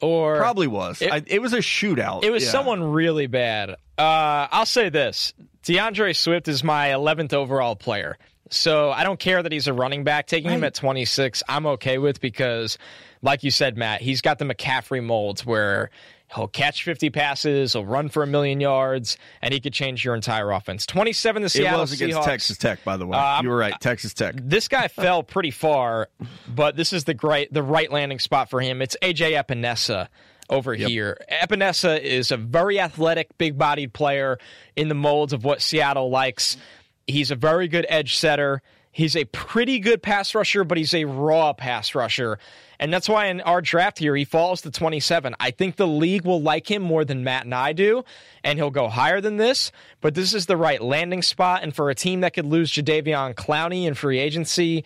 Or 0.00 0.36
Probably 0.36 0.66
was. 0.66 1.00
It- 1.00 1.10
I, 1.12 1.22
it 1.26 1.40
was 1.40 1.52
a 1.54 1.58
shootout. 1.58 2.22
It 2.24 2.30
was 2.30 2.44
Yeah. 2.44 2.50
someone 2.50 2.82
really 2.82 3.26
bad. 3.26 3.70
Uh, 3.98 4.46
I'll 4.50 4.66
say 4.66 4.90
this: 4.90 5.32
DeAndre 5.62 6.14
Swift 6.14 6.48
is 6.48 6.62
my 6.62 6.88
11th 6.88 7.32
overall 7.32 7.76
player. 7.76 8.18
So 8.50 8.90
I 8.90 9.02
don't 9.04 9.18
care 9.18 9.42
that 9.42 9.52
he's 9.52 9.66
a 9.66 9.72
running 9.72 10.04
back. 10.04 10.26
Taking 10.26 10.50
him 10.50 10.64
at 10.64 10.74
26, 10.74 11.42
I'm 11.48 11.66
okay 11.66 11.98
with 11.98 12.20
because, 12.20 12.78
like 13.22 13.42
you 13.42 13.50
said, 13.50 13.76
Matt, 13.76 14.00
he's 14.00 14.20
got 14.20 14.38
the 14.38 14.44
McCaffrey 14.44 15.02
molds 15.02 15.44
where 15.44 15.90
he'll 16.34 16.48
catch 16.48 16.82
50 16.84 17.10
passes, 17.10 17.72
he'll 17.72 17.84
run 17.84 18.08
for 18.08 18.22
a 18.22 18.26
million 18.26 18.60
yards, 18.60 19.16
and 19.42 19.54
he 19.54 19.60
could 19.60 19.72
change 19.72 20.04
your 20.04 20.14
entire 20.14 20.50
offense. 20.50 20.86
27, 20.86 21.42
the 21.42 21.46
It 21.46 21.50
Seattle 21.50 21.80
was 21.80 21.92
against 21.92 22.18
Seahawks. 22.18 22.24
Texas 22.24 22.58
Tech, 22.58 22.84
by 22.84 22.96
the 22.96 23.06
way. 23.06 23.16
Um, 23.16 23.44
you 23.44 23.50
were 23.50 23.56
right. 23.56 23.74
Texas 23.80 24.14
Tech. 24.14 24.34
This 24.40 24.68
guy 24.68 24.88
fell 24.88 25.22
pretty 25.22 25.50
far, 25.50 26.08
but 26.48 26.76
this 26.76 26.92
is 26.92 27.04
the 27.04 27.14
great 27.14 27.52
the 27.52 27.62
right 27.62 27.90
landing 27.90 28.18
spot 28.18 28.50
for 28.50 28.60
him. 28.60 28.82
It's 28.82 28.96
AJ 29.02 29.40
Epenesa 29.42 30.08
over 30.48 30.74
here. 30.74 31.18
Epinesa 31.30 32.00
is 32.00 32.30
a 32.30 32.36
very 32.36 32.78
athletic, 32.78 33.36
big-bodied 33.38 33.92
player 33.92 34.38
in 34.76 34.88
the 34.88 34.94
molds 34.94 35.32
of 35.32 35.44
what 35.44 35.60
Seattle 35.60 36.10
likes. 36.10 36.56
He's 37.06 37.30
a 37.30 37.36
very 37.36 37.68
good 37.68 37.86
edge 37.88 38.16
setter. 38.16 38.62
He's 38.90 39.14
a 39.14 39.26
pretty 39.26 39.78
good 39.78 40.02
pass 40.02 40.34
rusher, 40.34 40.64
but 40.64 40.78
he's 40.78 40.94
a 40.94 41.04
raw 41.04 41.52
pass 41.52 41.94
rusher. 41.94 42.38
And 42.80 42.92
that's 42.92 43.08
why 43.08 43.26
in 43.26 43.42
our 43.42 43.60
draft 43.60 43.98
here, 43.98 44.16
he 44.16 44.24
falls 44.24 44.62
to 44.62 44.70
27. 44.70 45.34
I 45.38 45.50
think 45.50 45.76
the 45.76 45.86
league 45.86 46.24
will 46.24 46.40
like 46.40 46.70
him 46.70 46.82
more 46.82 47.04
than 47.04 47.22
Matt 47.22 47.44
and 47.44 47.54
I 47.54 47.74
do, 47.74 48.04
and 48.42 48.58
he'll 48.58 48.70
go 48.70 48.88
higher 48.88 49.20
than 49.20 49.36
this. 49.36 49.70
But 50.00 50.14
this 50.14 50.32
is 50.32 50.46
the 50.46 50.56
right 50.56 50.80
landing 50.80 51.20
spot. 51.20 51.62
And 51.62 51.76
for 51.76 51.90
a 51.90 51.94
team 51.94 52.22
that 52.22 52.32
could 52.32 52.46
lose 52.46 52.72
Jadeveon 52.72 53.34
Clowney 53.34 53.86
in 53.86 53.92
free 53.92 54.18
agency, 54.18 54.84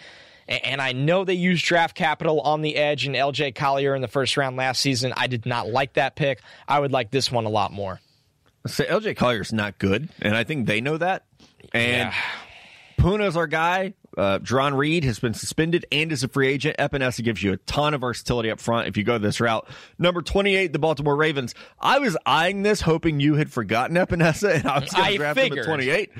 And 0.51 0.83
I 0.83 0.93
know 0.93 1.25
they 1.25 1.35
used 1.35 1.65
draft 1.65 1.95
capital 1.95 2.41
on 2.41 2.61
the 2.61 2.75
edge 2.75 3.07
and 3.07 3.15
LJ 3.15 3.55
Collier 3.55 3.95
in 3.95 4.03
the 4.03 4.09
first 4.09 4.37
round 4.37 4.57
last 4.57 4.81
season. 4.81 5.15
I 5.17 5.29
did 5.29 5.47
not 5.47 5.69
like 5.69 5.93
that 5.93 6.17
pick. 6.17 6.41
I 6.67 6.81
would 6.81 6.91
like 6.91 7.13
this 7.13 7.31
one 7.31 7.45
a 7.45 7.49
lot 7.49 7.73
more. 7.73 8.01
So 8.67 8.85
LJ 8.85 9.17
Collier's 9.17 9.53
not 9.53 9.79
good, 9.79 10.09
and 10.21 10.37
I 10.37 10.43
think 10.43 10.67
they 10.67 10.81
know 10.81 10.99
that. 10.99 11.25
And 11.73 12.13
yeah. 12.13 12.15
Poona's 12.99 13.37
our 13.37 13.47
guy. 13.47 13.95
Uh, 14.17 14.41
Reed 14.73 15.05
has 15.05 15.19
been 15.19 15.35
suspended 15.35 15.87
and 15.93 16.13
is 16.13 16.25
a 16.25 16.29
free 16.29 16.49
agent. 16.49 16.77
Epenesa 16.79 17.23
gives 17.23 17.43
you 17.43 17.53
a 17.53 17.57
ton 17.59 17.95
of 17.95 18.01
versatility 18.01 18.51
up 18.51 18.61
front 18.61 18.89
if 18.89 18.97
you 18.97 19.05
go 19.05 19.19
this 19.19 19.41
route. 19.41 19.67
Number 19.99 20.21
28, 20.21 20.73
the 20.73 20.79
Baltimore 20.79 21.17
Ravens. 21.17 21.55
I 21.81 21.99
was 22.01 22.17
eyeing 22.27 22.63
this, 22.63 22.81
hoping 22.81 23.21
you 23.21 23.35
had 23.35 23.51
forgotten 23.53 23.97
Epenesa, 23.97 24.55
and 24.57 24.67
I 24.67 24.81
was 24.81 24.93
going 24.93 25.13
to 25.13 25.17
draft 25.17 25.39
figured. 25.39 25.59
him 25.59 25.63
at 25.63 25.67
28 25.67 26.11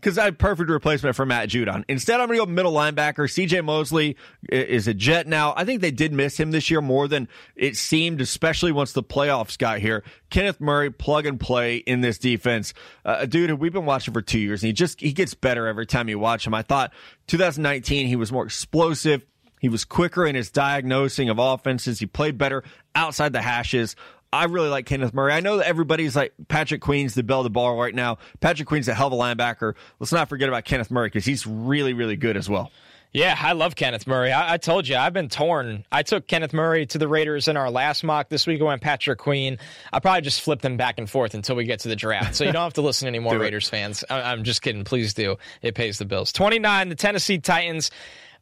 because 0.00 0.16
I 0.16 0.24
have 0.24 0.38
perfect 0.38 0.70
replacement 0.70 1.14
for 1.14 1.26
Matt 1.26 1.50
Judon. 1.50 1.84
Instead, 1.88 2.20
I'm 2.20 2.28
going 2.28 2.38
to 2.38 2.46
go 2.46 2.50
middle 2.50 2.72
linebacker. 2.72 3.28
CJ 3.28 3.64
Mosley 3.64 4.16
is 4.48 4.88
a 4.88 4.94
Jet 4.94 5.26
now. 5.26 5.52
I 5.56 5.64
think 5.64 5.82
they 5.82 5.90
did 5.90 6.12
miss 6.12 6.38
him 6.38 6.50
this 6.50 6.70
year 6.70 6.80
more 6.80 7.06
than 7.06 7.28
it 7.54 7.76
seemed, 7.76 8.20
especially 8.20 8.72
once 8.72 8.92
the 8.92 9.02
playoffs 9.02 9.58
got 9.58 9.78
here. 9.78 10.02
Kenneth 10.30 10.60
Murray, 10.60 10.90
plug 10.90 11.26
and 11.26 11.38
play 11.38 11.76
in 11.76 12.00
this 12.00 12.18
defense. 12.18 12.72
Uh, 13.04 13.16
a 13.20 13.26
dude 13.26 13.50
who 13.50 13.56
we've 13.56 13.72
been 13.72 13.86
watching 13.86 14.14
for 14.14 14.22
two 14.22 14.38
years, 14.38 14.62
and 14.62 14.68
he 14.68 14.72
just 14.72 15.00
he 15.00 15.12
gets 15.12 15.34
better 15.34 15.66
every 15.66 15.86
time 15.86 16.08
you 16.08 16.18
watch 16.18 16.46
him. 16.46 16.54
I 16.54 16.62
thought 16.62 16.92
2019 17.26 18.06
he 18.06 18.16
was 18.16 18.32
more 18.32 18.44
explosive. 18.44 19.24
He 19.60 19.68
was 19.68 19.84
quicker 19.84 20.26
in 20.26 20.34
his 20.34 20.50
diagnosing 20.50 21.28
of 21.28 21.38
offenses. 21.38 21.98
He 21.98 22.06
played 22.06 22.38
better 22.38 22.64
outside 22.94 23.34
the 23.34 23.42
hashes. 23.42 23.94
I 24.32 24.44
really 24.44 24.68
like 24.68 24.86
Kenneth 24.86 25.12
Murray. 25.12 25.32
I 25.32 25.40
know 25.40 25.56
that 25.56 25.66
everybody's 25.66 26.14
like 26.14 26.32
Patrick 26.48 26.80
Queen's 26.80 27.14
the 27.14 27.22
bell 27.22 27.40
of 27.40 27.44
the 27.44 27.50
ball 27.50 27.76
right 27.76 27.94
now. 27.94 28.18
Patrick 28.40 28.68
Queen's 28.68 28.86
a 28.88 28.94
hell 28.94 29.08
of 29.08 29.12
a 29.12 29.16
linebacker. 29.16 29.74
Let's 29.98 30.12
not 30.12 30.28
forget 30.28 30.48
about 30.48 30.64
Kenneth 30.64 30.90
Murray 30.90 31.08
because 31.08 31.24
he's 31.24 31.46
really, 31.46 31.94
really 31.94 32.16
good 32.16 32.36
as 32.36 32.48
well. 32.48 32.70
Yeah, 33.12 33.36
I 33.36 33.52
love 33.52 33.74
Kenneth 33.74 34.06
Murray. 34.06 34.30
I, 34.30 34.54
I, 34.54 34.56
told 34.56 34.86
you, 34.86 34.96
I've 34.96 35.12
been 35.12 35.28
torn. 35.28 35.84
I 35.90 36.04
took 36.04 36.28
Kenneth 36.28 36.52
Murray 36.52 36.86
to 36.86 36.98
the 36.98 37.08
Raiders 37.08 37.48
in 37.48 37.56
our 37.56 37.68
last 37.68 38.04
mock. 38.04 38.28
This 38.28 38.46
week 38.46 38.60
I 38.60 38.64
went 38.64 38.82
Patrick 38.82 39.18
Queen. 39.18 39.58
I 39.92 39.98
probably 39.98 40.20
just 40.20 40.42
flip 40.42 40.60
them 40.60 40.76
back 40.76 40.98
and 40.98 41.10
forth 41.10 41.34
until 41.34 41.56
we 41.56 41.64
get 41.64 41.80
to 41.80 41.88
the 41.88 41.96
draft. 41.96 42.36
So 42.36 42.44
you 42.44 42.52
don't 42.52 42.62
have 42.62 42.74
to 42.74 42.82
listen 42.82 43.08
anymore, 43.08 43.36
Raiders 43.40 43.68
fans. 43.68 44.04
I, 44.08 44.22
I'm 44.22 44.44
just 44.44 44.62
kidding. 44.62 44.84
Please 44.84 45.12
do. 45.12 45.38
It 45.60 45.74
pays 45.74 45.98
the 45.98 46.04
bills. 46.04 46.30
29, 46.30 46.88
the 46.88 46.94
Tennessee 46.94 47.38
Titans. 47.38 47.90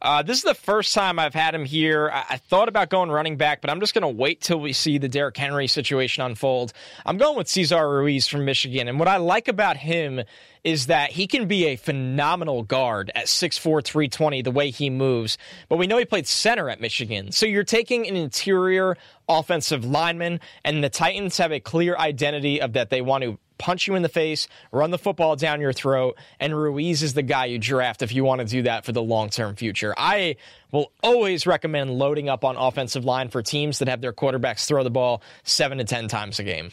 Uh, 0.01 0.23
this 0.23 0.39
is 0.39 0.45
the 0.45 0.55
first 0.55 0.95
time 0.95 1.19
I've 1.19 1.35
had 1.35 1.55
him 1.55 1.65
here. 1.65 2.11
I, 2.13 2.25
I 2.31 2.37
thought 2.37 2.69
about 2.69 2.89
going 2.89 3.11
running 3.11 3.37
back, 3.37 3.61
but 3.61 3.71
I'm 3.71 3.81
just 3.81 3.95
going 3.95 4.03
to 4.03 4.09
wait 4.09 4.41
till 4.41 4.61
we 4.61 4.73
see 4.73 4.99
the 4.99 5.09
Derrick 5.09 5.37
Henry 5.37 5.67
situation 5.67 6.23
unfold. 6.23 6.73
I'm 7.05 7.19
going 7.19 7.37
with 7.37 7.49
Cesar 7.49 7.89
Ruiz 7.89 8.29
from 8.29 8.45
Michigan. 8.45 8.87
And 8.87 8.99
what 8.99 9.09
I 9.09 9.17
like 9.17 9.49
about 9.49 9.77
him 9.77 10.23
is 10.63 10.87
that 10.87 11.11
he 11.11 11.27
can 11.27 11.49
be 11.49 11.67
a 11.67 11.77
phenomenal 11.77 12.63
guard 12.63 13.11
at 13.15 13.27
6'4, 13.27 13.85
320, 13.85 14.43
the 14.43 14.51
way 14.51 14.71
he 14.71 14.91
moves. 14.91 15.37
But 15.69 15.79
we 15.79 15.87
know 15.87 15.99
he 15.99 16.05
played 16.05 16.27
center 16.27 16.69
at 16.69 16.81
Michigan. 16.81 17.33
So 17.33 17.47
you're 17.47 17.65
taking 17.65 18.07
an 18.07 18.17
interior 18.17 18.97
offensive 19.29 19.85
lineman, 19.85 20.41
and 20.65 20.83
the 20.83 20.89
Titans 20.89 21.39
have 21.39 21.53
a 21.53 21.61
clear 21.61 21.97
identity 21.97 22.61
of 22.61 22.75
that 22.75 22.91
they 22.91 23.01
want 23.01 23.25
to 23.25 23.39
punch 23.59 23.87
you 23.87 23.95
in 23.95 24.03
the 24.03 24.09
face, 24.09 24.49
run 24.73 24.91
the 24.91 24.99
football 24.99 25.37
down 25.37 25.61
your 25.61 25.73
throat, 25.73 26.17
and 26.41 26.57
Ruiz 26.57 27.03
is 27.03 27.15
the 27.15 27.23
guy 27.23 27.47
you 27.47 27.59
draft 27.59 28.03
if 28.03 28.13
you 28.15 28.25
want 28.25 28.41
to 28.41 28.47
do 28.47 28.63
that 28.63 28.85
for 28.85 28.93
the 28.93 29.03
long 29.03 29.29
term 29.29 29.57
future. 29.57 29.95
I 29.97 30.37
will 30.73 30.93
always 31.03 31.47
recommend 31.47 31.91
loading 31.91 32.29
up 32.29 32.45
on 32.45 32.57
offensive 32.57 33.05
line 33.05 33.29
for 33.29 33.43
teams 33.43 33.79
that 33.81 33.89
have 33.89 34.01
their 34.01 34.13
quarterbacks 34.13 34.67
throw 34.67 34.83
the 34.83 34.91
ball 34.91 35.23
seven 35.43 35.79
to 35.79 35.85
10 35.85 36.09
times 36.09 36.39
a 36.39 36.45
game. 36.45 36.71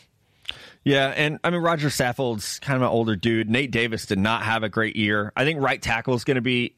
Yeah, 0.84 1.08
and 1.08 1.40
I 1.44 1.50
mean 1.50 1.62
Roger 1.62 1.88
Saffold's 1.90 2.60
kind 2.60 2.76
of 2.78 2.84
an 2.84 2.90
older 2.90 3.16
dude. 3.16 3.50
Nate 3.50 3.72
Davis 3.72 4.06
did 4.06 4.20
not 4.20 4.44
have 4.44 4.62
a 4.62 4.70
great 4.70 4.96
year. 4.96 5.34
I 5.36 5.44
think 5.44 5.60
right 5.60 5.82
tackle 5.82 6.14
is 6.14 6.24
going 6.24 6.36
to 6.36 6.42
be 6.42 6.76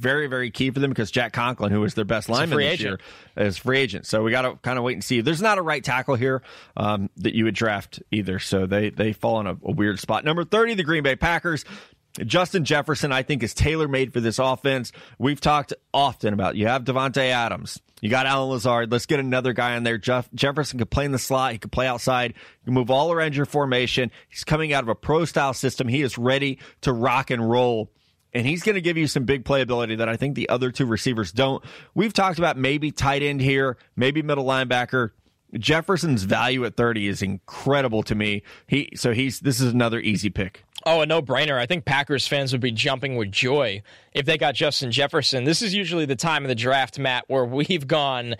very, 0.00 0.26
very 0.26 0.50
key 0.50 0.70
for 0.70 0.80
them 0.80 0.90
because 0.90 1.10
Jack 1.10 1.32
Conklin, 1.32 1.70
who 1.70 1.80
was 1.80 1.94
their 1.94 2.04
best 2.04 2.28
lineman 2.28 2.58
this 2.58 2.72
agent. 2.72 3.00
year, 3.36 3.46
is 3.46 3.58
free 3.58 3.78
agent. 3.78 4.06
So 4.06 4.22
we 4.22 4.30
got 4.30 4.42
to 4.42 4.56
kind 4.56 4.78
of 4.78 4.84
wait 4.84 4.94
and 4.94 5.04
see. 5.04 5.20
There's 5.20 5.42
not 5.42 5.58
a 5.58 5.62
right 5.62 5.84
tackle 5.84 6.14
here 6.14 6.42
um, 6.76 7.10
that 7.18 7.34
you 7.34 7.44
would 7.44 7.54
draft 7.54 8.02
either. 8.10 8.38
So 8.38 8.66
they 8.66 8.90
they 8.90 9.12
fall 9.12 9.40
in 9.40 9.46
a, 9.46 9.56
a 9.62 9.72
weird 9.72 10.00
spot. 10.00 10.24
Number 10.24 10.44
30, 10.44 10.74
the 10.74 10.82
Green 10.82 11.02
Bay 11.02 11.16
Packers. 11.16 11.64
Justin 12.18 12.64
Jefferson, 12.64 13.12
I 13.12 13.22
think, 13.22 13.44
is 13.44 13.54
tailor 13.54 13.86
made 13.86 14.12
for 14.12 14.20
this 14.20 14.40
offense. 14.40 14.90
We've 15.18 15.40
talked 15.40 15.72
often 15.94 16.34
about 16.34 16.56
you 16.56 16.66
have 16.66 16.82
Davante 16.82 17.30
Adams. 17.30 17.78
You 18.00 18.08
got 18.08 18.26
Allen 18.26 18.50
Lazard. 18.50 18.90
Let's 18.90 19.06
get 19.06 19.20
another 19.20 19.52
guy 19.52 19.76
in 19.76 19.84
there. 19.84 19.98
Jeff, 19.98 20.28
Jefferson 20.34 20.78
could 20.78 20.90
play 20.90 21.04
in 21.04 21.12
the 21.12 21.18
slot. 21.18 21.52
He 21.52 21.58
could 21.58 21.70
play 21.70 21.86
outside. 21.86 22.32
He 22.32 22.64
can 22.64 22.74
move 22.74 22.90
all 22.90 23.12
around 23.12 23.36
your 23.36 23.46
formation. 23.46 24.10
He's 24.28 24.42
coming 24.42 24.72
out 24.72 24.82
of 24.82 24.88
a 24.88 24.94
pro 24.94 25.24
style 25.24 25.52
system. 25.52 25.86
He 25.86 26.02
is 26.02 26.16
ready 26.16 26.58
to 26.80 26.92
rock 26.92 27.30
and 27.30 27.48
roll 27.48 27.90
and 28.32 28.46
he's 28.46 28.62
going 28.62 28.74
to 28.74 28.80
give 28.80 28.96
you 28.96 29.06
some 29.06 29.24
big 29.24 29.44
playability 29.44 29.98
that 29.98 30.08
I 30.08 30.16
think 30.16 30.34
the 30.34 30.48
other 30.48 30.70
two 30.70 30.86
receivers 30.86 31.32
don't. 31.32 31.64
We've 31.94 32.12
talked 32.12 32.38
about 32.38 32.56
maybe 32.56 32.90
tight 32.90 33.22
end 33.22 33.40
here, 33.40 33.76
maybe 33.96 34.22
middle 34.22 34.44
linebacker. 34.44 35.10
Jefferson's 35.58 36.22
value 36.22 36.64
at 36.64 36.76
30 36.76 37.08
is 37.08 37.22
incredible 37.22 38.02
to 38.04 38.14
me. 38.14 38.42
He 38.66 38.90
so 38.94 39.12
he's 39.12 39.40
this 39.40 39.60
is 39.60 39.72
another 39.72 39.98
easy 39.98 40.30
pick. 40.30 40.64
Oh, 40.86 41.02
a 41.02 41.06
no-brainer. 41.06 41.58
I 41.58 41.66
think 41.66 41.84
Packers 41.84 42.26
fans 42.26 42.52
would 42.52 42.60
be 42.60 42.70
jumping 42.70 43.16
with 43.16 43.30
joy 43.30 43.82
if 44.12 44.24
they 44.24 44.38
got 44.38 44.54
Justin 44.54 44.90
Jefferson. 44.90 45.44
This 45.44 45.60
is 45.60 45.74
usually 45.74 46.06
the 46.06 46.16
time 46.16 46.42
of 46.42 46.48
the 46.48 46.54
draft, 46.54 46.98
Matt, 46.98 47.24
where 47.28 47.44
we've 47.44 47.86
gone 47.86 48.36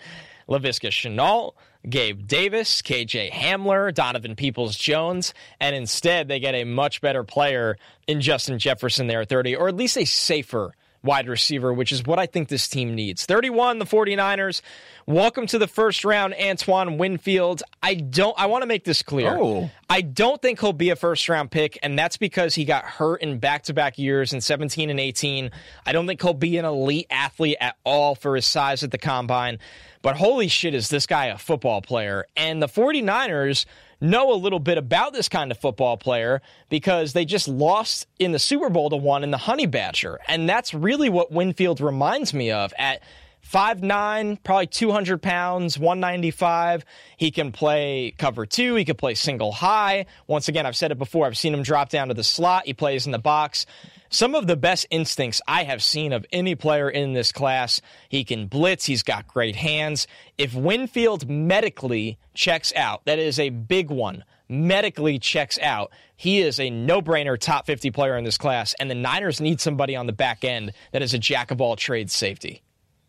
Laviska 0.49 0.89
Shenault, 0.89 1.53
Gabe 1.89 2.27
Davis, 2.27 2.81
KJ 2.81 3.31
Hamler, 3.31 3.93
Donovan 3.93 4.35
Peoples 4.35 4.75
Jones, 4.75 5.33
and 5.59 5.75
instead 5.75 6.27
they 6.27 6.39
get 6.39 6.53
a 6.53 6.63
much 6.63 7.01
better 7.01 7.23
player 7.23 7.77
in 8.07 8.21
Justin 8.21 8.59
Jefferson 8.59 9.07
there 9.07 9.21
at 9.21 9.29
30, 9.29 9.55
or 9.55 9.67
at 9.67 9.75
least 9.75 9.97
a 9.97 10.05
safer 10.05 10.73
wide 11.03 11.27
receiver, 11.27 11.73
which 11.73 11.91
is 11.91 12.05
what 12.05 12.19
I 12.19 12.25
think 12.25 12.47
this 12.47 12.67
team 12.67 12.93
needs. 12.93 13.25
31, 13.25 13.79
the 13.79 13.85
49ers. 13.85 14.61
Welcome 15.07 15.47
to 15.47 15.57
the 15.57 15.67
first 15.67 16.05
round, 16.05 16.35
Antoine 16.39 16.97
Winfield. 16.97 17.63
I 17.81 17.95
don't 17.95 18.35
I 18.37 18.45
want 18.45 18.61
to 18.61 18.67
make 18.67 18.83
this 18.83 19.01
clear. 19.01 19.35
Oh. 19.37 19.71
I 19.89 20.01
don't 20.01 20.41
think 20.41 20.59
he'll 20.59 20.73
be 20.73 20.89
a 20.89 20.95
first 20.95 21.27
round 21.27 21.51
pick, 21.51 21.79
and 21.81 21.97
that's 21.97 22.17
because 22.17 22.55
he 22.55 22.65
got 22.65 22.85
hurt 22.85 23.21
in 23.21 23.39
back 23.39 23.63
to 23.63 23.73
back 23.73 23.97
years 23.97 24.33
in 24.33 24.41
17 24.41 24.89
and 24.89 24.99
18. 24.99 25.51
I 25.85 25.91
don't 25.91 26.07
think 26.07 26.21
he'll 26.21 26.33
be 26.33 26.57
an 26.57 26.65
elite 26.65 27.07
athlete 27.09 27.57
at 27.59 27.77
all 27.83 28.15
for 28.15 28.35
his 28.35 28.45
size 28.45 28.83
at 28.83 28.91
the 28.91 28.97
combine. 28.97 29.59
But 30.01 30.17
holy 30.17 30.47
shit, 30.47 30.73
is 30.73 30.89
this 30.89 31.05
guy 31.05 31.27
a 31.27 31.37
football 31.37 31.81
player? 31.81 32.25
And 32.35 32.61
the 32.61 32.67
49ers 32.67 33.65
know 33.99 34.33
a 34.33 34.35
little 34.35 34.59
bit 34.59 34.77
about 34.77 35.13
this 35.13 35.29
kind 35.29 35.51
of 35.51 35.59
football 35.59 35.97
player 35.97 36.41
because 36.69 37.13
they 37.13 37.25
just 37.25 37.47
lost 37.47 38.07
in 38.17 38.31
the 38.31 38.39
Super 38.39 38.69
Bowl 38.69 38.89
to 38.89 38.95
one 38.95 39.23
in 39.23 39.31
the 39.31 39.37
Honey 39.37 39.67
Badger. 39.67 40.19
And 40.27 40.49
that's 40.49 40.73
really 40.73 41.09
what 41.09 41.31
Winfield 41.31 41.81
reminds 41.81 42.33
me 42.33 42.51
of 42.51 42.73
at 42.77 43.01
Five 43.41 43.81
nine, 43.81 44.37
probably 44.37 44.67
200 44.67 45.21
pounds, 45.21 45.77
195. 45.77 46.85
He 47.17 47.31
can 47.31 47.51
play 47.51 48.13
cover 48.17 48.45
two. 48.45 48.75
He 48.75 48.85
can 48.85 48.95
play 48.95 49.15
single 49.15 49.51
high. 49.51 50.05
Once 50.27 50.47
again, 50.47 50.65
I've 50.65 50.75
said 50.75 50.91
it 50.91 50.99
before. 50.99 51.25
I've 51.25 51.37
seen 51.37 51.53
him 51.53 51.63
drop 51.63 51.89
down 51.89 52.09
to 52.09 52.13
the 52.13 52.23
slot. 52.23 52.65
He 52.65 52.73
plays 52.73 53.07
in 53.07 53.11
the 53.11 53.19
box 53.19 53.65
some 54.11 54.35
of 54.35 54.45
the 54.45 54.57
best 54.57 54.85
instincts 54.91 55.41
I 55.47 55.63
have 55.63 55.81
seen 55.81 56.11
of 56.11 56.25
any 56.31 56.53
player 56.53 56.89
in 56.89 57.13
this 57.13 57.31
class. 57.31 57.81
He 58.09 58.23
can 58.23 58.47
blitz, 58.47 58.85
he's 58.85 59.03
got 59.03 59.25
great 59.25 59.55
hands. 59.55 60.05
If 60.37 60.53
Winfield 60.53 61.29
medically 61.29 62.19
checks 62.33 62.73
out, 62.75 63.03
that 63.05 63.19
is 63.19 63.39
a 63.39 63.49
big 63.49 63.89
one. 63.89 64.23
Medically 64.49 65.17
checks 65.17 65.57
out. 65.59 65.91
He 66.15 66.41
is 66.41 66.59
a 66.59 66.69
no 66.69 67.01
brainer 67.01 67.39
top 67.39 67.65
50 67.65 67.89
player 67.91 68.17
in 68.17 68.25
this 68.25 68.37
class, 68.37 68.75
and 68.79 68.91
the 68.91 68.95
Niners 68.95 69.39
need 69.39 69.61
somebody 69.61 69.95
on 69.95 70.07
the 70.07 70.13
back 70.13 70.43
end 70.43 70.73
that 70.91 71.01
is 71.01 71.13
a 71.13 71.17
jack 71.17 71.49
of 71.49 71.61
all 71.61 71.77
trades 71.77 72.13
safety. 72.13 72.61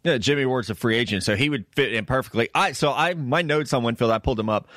Yeah, 0.04 0.18
Jimmy 0.18 0.46
Ward's 0.46 0.70
a 0.70 0.74
free 0.74 0.96
agent, 0.96 1.22
so 1.22 1.36
he 1.36 1.48
would 1.48 1.64
fit 1.76 1.92
in 1.92 2.04
perfectly. 2.06 2.48
I 2.54 2.72
so 2.72 2.92
I 2.92 3.14
my 3.14 3.42
notes 3.42 3.72
on 3.72 3.84
Winfield, 3.84 4.10
I 4.10 4.18
pulled 4.18 4.38
him 4.38 4.48
up. 4.48 4.68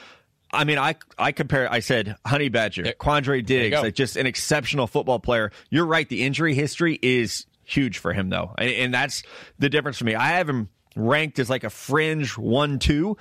I 0.55 0.63
mean, 0.63 0.77
I 0.77 0.95
I 1.17 1.31
compare. 1.31 1.71
I 1.71 1.79
said 1.79 2.15
Honey 2.25 2.49
Badger, 2.49 2.83
yeah. 2.85 2.93
Quandre 2.93 3.45
Diggs, 3.45 3.79
like 3.81 3.95
just 3.95 4.15
an 4.15 4.25
exceptional 4.25 4.87
football 4.87 5.19
player. 5.19 5.51
You're 5.69 5.85
right. 5.85 6.07
The 6.07 6.23
injury 6.23 6.55
history 6.55 6.97
is 7.01 7.45
huge 7.63 7.97
for 7.97 8.13
him, 8.13 8.29
though, 8.29 8.53
and, 8.57 8.71
and 8.71 8.93
that's 8.93 9.23
the 9.59 9.69
difference 9.69 9.97
for 9.97 10.05
me. 10.05 10.15
I 10.15 10.29
have 10.29 10.49
him 10.49 10.69
ranked 10.95 11.39
as 11.39 11.49
like 11.49 11.63
a 11.63 11.69
fringe 11.69 12.37
one-two, 12.37 13.17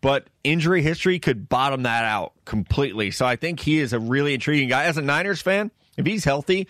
but 0.00 0.28
injury 0.44 0.82
history 0.82 1.18
could 1.18 1.48
bottom 1.48 1.82
that 1.82 2.04
out 2.04 2.32
completely. 2.44 3.10
So 3.10 3.26
I 3.26 3.36
think 3.36 3.60
he 3.60 3.78
is 3.80 3.92
a 3.92 3.98
really 3.98 4.34
intriguing 4.34 4.68
guy. 4.68 4.84
As 4.84 4.96
a 4.96 5.02
Niners 5.02 5.42
fan, 5.42 5.70
if 5.96 6.06
he's 6.06 6.24
healthy, 6.24 6.68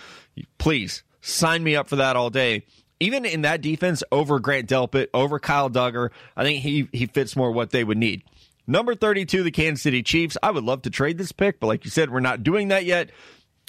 please 0.58 1.02
sign 1.20 1.62
me 1.62 1.76
up 1.76 1.88
for 1.88 1.96
that 1.96 2.16
all 2.16 2.30
day. 2.30 2.64
Even 2.98 3.26
in 3.26 3.42
that 3.42 3.60
defense 3.60 4.02
over 4.10 4.38
Grant 4.38 4.70
Delpit, 4.70 5.08
over 5.12 5.38
Kyle 5.38 5.68
Dugger, 5.68 6.10
I 6.34 6.44
think 6.44 6.62
he 6.62 6.88
he 6.92 7.04
fits 7.04 7.36
more 7.36 7.52
what 7.52 7.68
they 7.68 7.84
would 7.84 7.98
need. 7.98 8.22
Number 8.66 8.94
32, 8.94 9.42
the 9.42 9.50
Kansas 9.50 9.82
City 9.82 10.02
Chiefs. 10.02 10.36
I 10.42 10.50
would 10.50 10.64
love 10.64 10.82
to 10.82 10.90
trade 10.90 11.18
this 11.18 11.32
pick, 11.32 11.60
but 11.60 11.68
like 11.68 11.84
you 11.84 11.90
said, 11.90 12.10
we're 12.10 12.20
not 12.20 12.42
doing 12.42 12.68
that 12.68 12.84
yet. 12.84 13.10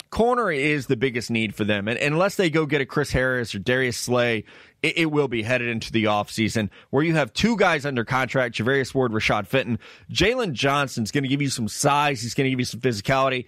Corner 0.09 0.51
is 0.51 0.87
the 0.87 0.95
biggest 0.95 1.29
need 1.29 1.53
for 1.53 1.63
them. 1.63 1.87
And, 1.87 1.99
unless 1.99 2.35
they 2.35 2.49
go 2.49 2.65
get 2.65 2.81
a 2.81 2.85
Chris 2.85 3.11
Harris 3.11 3.53
or 3.53 3.59
Darius 3.59 3.97
Slay, 3.97 4.45
it, 4.81 4.97
it, 4.97 5.05
will 5.11 5.27
be 5.27 5.43
headed 5.43 5.67
into 5.67 5.91
the 5.91 6.05
offseason 6.05 6.69
where 6.91 7.03
you 7.03 7.15
have 7.15 7.33
two 7.33 7.57
guys 7.57 7.85
under 7.85 8.05
contract, 8.05 8.55
Javarius 8.55 8.93
Ward, 8.93 9.11
Rashad 9.11 9.47
Fenton. 9.47 9.79
Jaylon 10.11 10.53
Johnson's 10.53 11.11
going 11.11 11.23
to 11.23 11.27
give 11.27 11.41
you 11.41 11.49
some 11.49 11.67
size. 11.67 12.21
He's 12.21 12.33
going 12.33 12.45
to 12.45 12.49
give 12.51 12.59
you 12.59 12.65
some 12.65 12.79
physicality. 12.79 13.47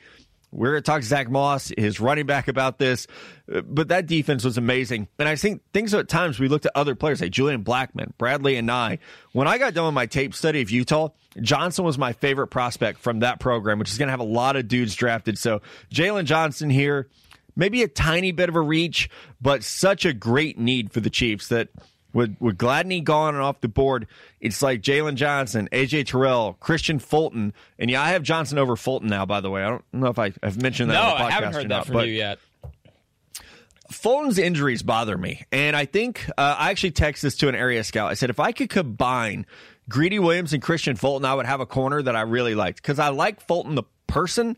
We're 0.51 0.71
going 0.71 0.83
to 0.83 0.91
talk 0.91 1.03
Zack 1.03 1.29
Moss, 1.29 1.71
his 1.77 1.99
running 1.99 2.25
back, 2.25 2.47
about 2.47 2.79
this. 2.79 3.07
Uh, 3.51 3.61
but 3.61 3.89
that 3.89 4.07
defense 4.07 4.43
was 4.43 4.57
amazing. 4.57 5.07
And 5.19 5.27
I 5.27 5.35
think 5.35 5.61
things 5.73 5.93
at 5.93 6.07
times 6.07 6.39
we 6.39 6.47
looked 6.47 6.65
at 6.65 6.71
other 6.75 6.95
players 6.95 7.21
like 7.21 7.31
Julian 7.31 7.63
Blackmon, 7.63 8.11
Bradley, 8.17 8.55
and 8.55 8.67
Anae. 8.67 8.99
When 9.31 9.47
I 9.47 9.57
got 9.57 9.73
done 9.73 9.85
with 9.85 9.93
my 9.93 10.07
tape 10.07 10.33
study 10.33 10.61
of 10.61 10.71
Utah, 10.71 11.09
Johnson 11.39 11.85
was 11.85 11.97
my 11.97 12.13
favorite 12.13 12.47
prospect 12.47 12.99
from 12.99 13.19
that 13.19 13.39
program, 13.39 13.79
which 13.79 13.91
is 13.91 13.97
going 13.97 14.07
to 14.07 14.11
have 14.11 14.19
a 14.19 14.23
lot 14.23 14.55
of 14.55 14.67
dudes 14.67 14.95
drafted. 14.95 15.37
So 15.37 15.61
Jaylon 15.93 16.25
Johnson 16.25 16.69
here, 16.69 17.07
maybe 17.55 17.83
a 17.83 17.87
tiny 17.87 18.31
bit 18.31 18.49
of 18.49 18.55
a 18.55 18.61
reach, 18.61 19.09
but 19.39 19.63
such 19.63 20.05
a 20.05 20.13
great 20.13 20.57
need 20.57 20.91
for 20.91 20.99
the 20.99 21.09
Chiefs 21.09 21.49
that 21.49 21.69
with 22.13 22.35
with 22.39 22.57
Gladney 22.57 23.03
gone 23.03 23.35
and 23.35 23.43
off 23.43 23.61
the 23.61 23.67
board, 23.67 24.07
it's 24.39 24.61
like 24.61 24.81
Jaylon 24.81 25.15
Johnson, 25.15 25.69
AJ 25.71 26.07
Terrell, 26.07 26.57
Kristian 26.61 27.01
Fulton, 27.01 27.53
and 27.77 27.89
yeah, 27.89 28.01
I 28.01 28.09
have 28.09 28.23
Johnson 28.23 28.57
over 28.57 28.75
Fulton 28.75 29.09
now. 29.09 29.25
By 29.25 29.41
the 29.41 29.49
way, 29.49 29.63
I 29.63 29.69
don't 29.69 29.85
know 29.93 30.07
if 30.07 30.19
I, 30.19 30.33
have 30.43 30.61
mentioned 30.61 30.89
that. 30.89 30.95
No, 30.95 31.01
on 31.01 31.09
the 31.09 31.23
podcast 31.23 31.27
I 31.27 31.31
haven't 31.31 31.53
heard 31.53 31.63
that 31.63 31.69
not, 31.69 31.85
from 31.87 31.99
you 32.01 32.05
yet. 32.05 32.39
Fulton's 33.91 34.37
injuries 34.37 34.83
bother 34.83 35.17
me, 35.17 35.43
and 35.51 35.75
I 35.75 35.85
think 35.85 36.29
uh, 36.37 36.55
I 36.57 36.69
actually 36.69 36.91
texted 36.91 37.21
this 37.21 37.37
to 37.37 37.49
an 37.49 37.55
area 37.55 37.83
scout. 37.83 38.11
I 38.11 38.13
said 38.13 38.29
if 38.29 38.39
I 38.39 38.51
could 38.51 38.69
combine 38.69 39.45
Greedy 39.87 40.19
Williams 40.19 40.53
and 40.53 40.61
Kristian 40.61 40.97
Fulton, 40.97 41.25
I 41.25 41.33
would 41.33 41.47
have 41.47 41.59
a 41.59 41.65
corner 41.65 42.01
that 42.01 42.15
I 42.15 42.21
really 42.21 42.55
liked 42.55 42.81
because 42.81 42.99
I 42.99 43.09
like 43.09 43.41
Fulton 43.41 43.75
the 43.75 43.83
person, 44.05 44.57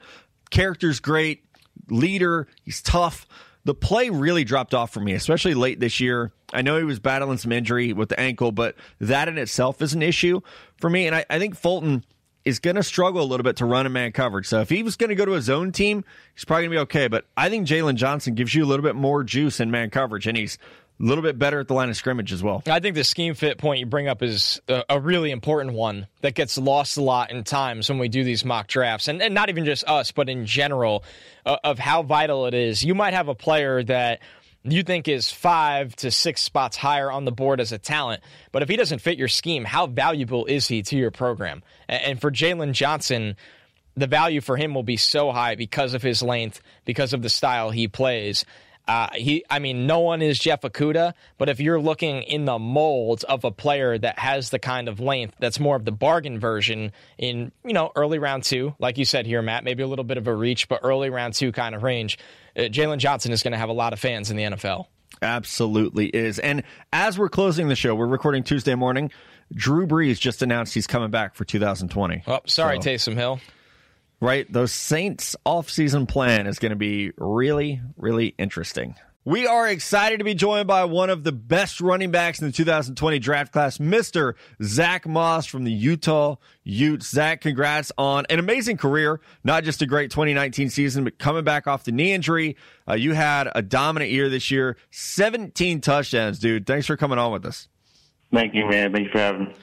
character's 0.50 1.00
great, 1.00 1.44
leader, 1.90 2.48
he's 2.64 2.82
tough 2.82 3.26
the 3.64 3.76
play 3.76 4.10
really 4.10 4.44
dropped 4.44 4.74
off 4.74 4.92
for 4.92 5.00
me, 5.00 5.14
especially 5.14 5.54
late 5.54 5.80
this 5.80 6.00
year. 6.00 6.32
I 6.54 6.62
know 6.62 6.78
he 6.78 6.84
was 6.84 7.00
battling 7.00 7.38
some 7.38 7.52
injury 7.52 7.94
with 7.94 8.10
the 8.10 8.20
ankle, 8.20 8.52
but 8.52 8.76
that 9.00 9.28
in 9.28 9.38
itself 9.38 9.82
is 9.82 9.94
an 9.94 10.02
issue 10.02 10.42
for 10.78 10.90
me. 10.90 11.08
And 11.08 11.16
I, 11.16 11.26
I 11.30 11.40
think 11.40 11.56
Fulton 11.56 12.04
is 12.44 12.60
going 12.60 12.76
to 12.76 12.84
struggle 12.84 13.22
a 13.22 13.24
little 13.24 13.44
bit 13.44 13.58
to 13.58 13.66
run 13.66 13.86
in 13.86 13.92
man 13.92 14.12
coverage. 14.12 14.48
So 14.48 14.62
if 14.62 14.70
he 14.70 14.82
was 14.82 14.96
going 14.96 15.10
to 15.10 15.16
go 15.16 15.26
to 15.26 15.34
his 15.34 15.50
own 15.50 15.72
team, 15.72 16.04
he's 16.34 16.44
probably 16.44 16.64
going 16.64 16.72
to 16.72 16.78
be 16.78 16.82
okay. 16.82 17.08
But 17.08 17.26
I 17.38 17.50
think 17.50 17.68
Jaylon 17.68 17.96
Johnson 17.96 18.34
gives 18.34 18.56
you 18.56 18.64
a 18.64 18.68
little 18.68 18.84
bit 18.84 18.96
more 18.96 19.24
juice 19.24 19.60
in 19.60 19.70
man 19.70 19.92
coverage, 19.92 20.26
and 20.28 20.36
he's 20.36 20.58
a 21.02 21.06
little 21.06 21.24
bit 21.24 21.40
better 21.40 21.60
at 21.60 21.68
the 21.68 21.74
line 21.74 21.90
of 21.90 21.96
scrimmage 21.96 22.32
as 22.32 22.44
well. 22.44 22.62
I 22.68 22.80
think 22.80 22.96
the 22.96 23.04
scheme 23.04 23.34
fit 23.34 23.58
point 23.58 23.80
you 23.80 23.86
bring 23.86 24.08
up 24.08 24.22
is 24.22 24.62
a, 24.68 24.84
a, 24.90 25.00
really 25.00 25.32
important 25.32 25.74
one 25.74 26.08
that 26.22 26.36
gets 26.36 26.58
lost 26.58 26.98
a 26.98 27.02
lot 27.02 27.32
in 27.32 27.44
times 27.44 27.90
when 27.90 27.98
we 27.98 28.08
do 28.08 28.24
these 28.24 28.46
mock 28.46 28.68
drafts, 28.68 29.08
and, 29.08 29.22
and 29.22 29.34
not 29.34 29.50
even 29.50 29.66
just 29.66 29.84
us, 29.86 30.12
but 30.12 30.30
in 30.30 30.46
general, 30.46 31.04
uh, 31.46 31.58
of 31.64 31.80
how 31.80 32.04
vital 32.04 32.46
it 32.46 32.54
is. 32.54 32.84
You 32.84 32.94
might 32.94 33.14
have 33.14 33.28
a 33.28 33.36
player 33.36 33.84
that 33.84 34.20
you 34.64 34.84
think 34.84 35.08
is 35.08 35.32
five 35.32 35.96
to 35.98 36.12
six 36.12 36.42
spots 36.44 36.78
higher 36.78 37.12
on 37.12 37.26
the 37.26 37.32
board 37.32 37.60
as 37.60 37.72
a 37.72 37.80
talent, 37.80 38.22
but 38.52 38.62
if 38.62 38.70
he 38.70 38.76
doesn't 38.76 39.00
fit 39.00 39.18
your 39.18 39.28
scheme, 39.28 39.66
how 39.66 39.88
valuable 39.88 40.46
is 40.46 40.68
he 40.68 40.84
to 40.84 40.96
your 40.96 41.12
program? 41.12 41.64
And, 41.88 42.04
and 42.04 42.22
for 42.22 42.30
Jaylon 42.30 42.74
Johnson, 42.74 43.36
the 43.96 44.08
value 44.08 44.40
for 44.40 44.56
him 44.56 44.74
will 44.74 44.84
be 44.84 44.98
so 44.98 45.32
high 45.32 45.56
because 45.56 45.94
of 45.94 46.02
his 46.02 46.22
length, 46.22 46.62
because 46.86 47.14
of 47.14 47.22
the 47.22 47.30
style 47.30 47.72
he 47.72 47.88
plays. 47.88 48.46
Uh, 48.88 49.08
he, 49.14 49.46
I 49.50 49.60
mean, 49.60 49.86
no 49.88 50.00
one 50.00 50.22
is 50.22 50.40
Jeff 50.40 50.62
Okudah, 50.62 51.14
but 51.38 51.50
if 51.50 51.60
you're 51.60 51.80
looking 51.80 52.24
in 52.24 52.46
the 52.46 52.60
mold 52.60 53.24
of 53.30 53.44
a 53.44 53.52
player 53.52 53.98
that 53.98 54.20
has 54.20 54.50
the 54.50 54.60
kind 54.60 54.88
of 54.88 55.00
length 55.00 55.36
that's 55.40 55.60
more 55.60 55.76
of 55.76 55.86
the 55.86 55.92
bargain 55.92 56.40
version 56.40 56.92
in, 57.18 57.52
you 57.64 57.74
know, 57.74 57.92
early 57.96 58.20
round 58.20 58.44
two, 58.44 58.76
like 58.80 58.98
you 58.98 59.06
said 59.06 59.26
here, 59.26 59.42
Matt, 59.42 59.64
maybe 59.64 59.84
a 59.84 59.88
little 59.88 60.06
bit 60.06 60.18
of 60.18 60.28
a 60.28 60.36
reach, 60.36 60.68
but 60.68 60.82
early 60.84 61.10
round 61.10 61.34
two 61.34 61.52
kind 61.52 61.76
of 61.76 61.84
range, 61.84 62.18
uh, 62.58 62.62
Jaylon 62.62 62.98
Johnson 62.98 63.32
is 63.32 63.44
going 63.44 63.54
to 63.54 63.58
have 63.58 63.70
a 63.70 63.74
lot 63.74 63.94
of 63.94 64.00
fans 64.00 64.32
in 64.32 64.38
the 64.38 64.44
NFL. 64.44 64.88
Absolutely 65.22 66.08
is. 66.08 66.40
And 66.40 66.64
as 66.92 67.20
we're 67.20 67.30
closing 67.30 67.68
the 67.68 67.76
show, 67.76 67.94
we're 67.94 68.08
recording 68.08 68.44
Tuesday 68.44 68.76
morning. 68.76 69.12
Drew 69.54 69.86
Brees 69.86 70.20
just 70.20 70.42
announced 70.42 70.74
he's 70.74 70.88
coming 70.88 71.12
back 71.12 71.36
for 71.36 71.46
2020. 71.46 72.24
Oh, 72.26 72.40
sorry, 72.46 72.78
so. 72.82 72.90
Taysom 72.90 73.16
Hill 73.16 73.40
right? 74.22 74.52
Those 74.52 74.72
Saints 74.72 75.36
offseason 75.46 76.08
plan 76.08 76.48
is 76.48 76.60
going 76.60 76.70
to 76.70 76.78
be 76.78 77.12
really, 77.18 77.82
really 77.98 78.34
interesting. 78.38 78.96
We 79.24 79.46
are 79.46 79.68
excited 79.68 80.18
to 80.18 80.24
be 80.24 80.34
joined 80.34 80.68
by 80.68 80.86
one 80.86 81.12
of 81.12 81.24
the 81.24 81.32
best 81.32 81.80
running 81.80 82.10
backs 82.10 82.42
in 82.42 82.48
the 82.48 82.52
2020 82.52 83.20
draft 83.20 83.54
class, 83.54 83.78
Mr. 83.78 84.34
Zack 84.64 85.08
Moss 85.08 85.46
from 85.46 85.64
the 85.64 85.72
Utah 85.72 86.38
Utes. 86.64 87.12
Zack, 87.12 87.42
congrats 87.42 87.92
on 88.00 88.26
an 88.32 88.40
amazing 88.40 88.78
career, 88.78 89.22
not 89.44 89.64
just 89.64 89.84
a 89.84 89.86
great 89.86 90.10
2019 90.10 90.72
season, 90.72 91.04
but 91.04 91.20
coming 91.20 91.44
back 91.44 91.68
off 91.68 91.84
the 91.84 91.92
knee 91.92 92.14
injury. 92.14 92.58
Uh, 92.90 92.96
you 92.96 93.14
had 93.14 93.48
a 93.54 93.62
dominant 93.62 94.10
year 94.10 94.28
this 94.28 94.50
year, 94.50 94.76
17 94.90 95.82
touchdowns, 95.82 96.40
dude. 96.40 96.66
Thanks 96.66 96.88
for 96.88 96.98
coming 96.98 97.20
on 97.20 97.32
with 97.32 97.46
us. 97.46 97.68
Thank 98.34 98.56
you, 98.56 98.68
man. 98.68 98.92
Thanks 98.92 99.12
for 99.12 99.20
having 99.20 99.46
me. 99.46 99.54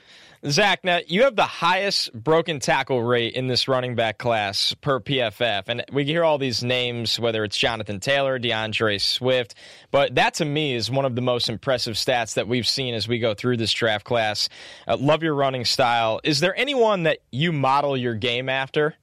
Zack, 0.47 0.85
now 0.85 1.01
you 1.05 1.25
have 1.25 1.35
the 1.35 1.43
highest 1.43 2.13
broken 2.13 2.61
tackle 2.61 3.03
rate 3.03 3.35
in 3.35 3.49
this 3.49 3.67
running 3.67 3.97
back 3.97 4.19
class 4.19 4.73
per 4.81 5.01
PFF. 5.01 5.65
And 5.67 5.85
we 5.93 6.05
hear 6.05 6.23
all 6.23 6.39
these 6.39 6.63
names, 6.63 7.19
whether 7.19 7.43
it's 7.43 7.57
Jonathan 7.57 7.99
Taylor, 7.99 8.39
DeAndre 8.39 9.01
Swift, 9.01 9.57
but 9.91 10.15
that 10.15 10.35
to 10.35 10.45
me 10.45 10.75
is 10.75 10.91
one 10.93 11.05
of 11.05 11.17
the 11.17 11.23
most 11.23 11.49
impressive 11.49 11.97
stats 11.97 12.35
that 12.35 12.47
we've 12.47 12.69
seen 12.69 12.95
as 12.95 13.09
we 13.09 13.19
go 13.19 13.35
through 13.35 13.57
this 13.57 13.73
draft 13.73 14.05
class. 14.05 14.49
Uh, 14.87 14.97
love 14.97 15.25
your 15.25 15.35
running 15.35 15.65
style. 15.65 16.21
Is 16.23 16.39
there 16.39 16.57
anyone 16.57 17.03
that 17.03 17.19
you 17.33 17.51
model 17.51 17.97
your 17.97 18.15
game 18.15 18.49
after? 18.49 18.95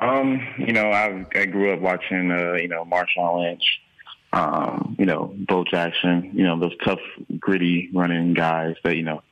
Um, 0.00 0.40
you 0.58 0.72
know, 0.72 0.90
I, 0.90 1.26
I 1.34 1.46
grew 1.46 1.72
up 1.72 1.80
watching, 1.80 2.30
uh, 2.30 2.52
you 2.54 2.68
know, 2.68 2.84
Marshawn 2.84 3.42
Lynch, 3.42 3.64
um, 4.32 4.94
you 5.00 5.06
know, 5.06 5.34
Bo 5.36 5.64
Jackson, 5.64 6.30
you 6.32 6.44
know, 6.44 6.60
those 6.60 6.76
tough, 6.84 7.00
gritty 7.40 7.90
running 7.92 8.34
guys 8.34 8.76
that, 8.84 8.96
you 8.96 9.02
know, 9.02 9.22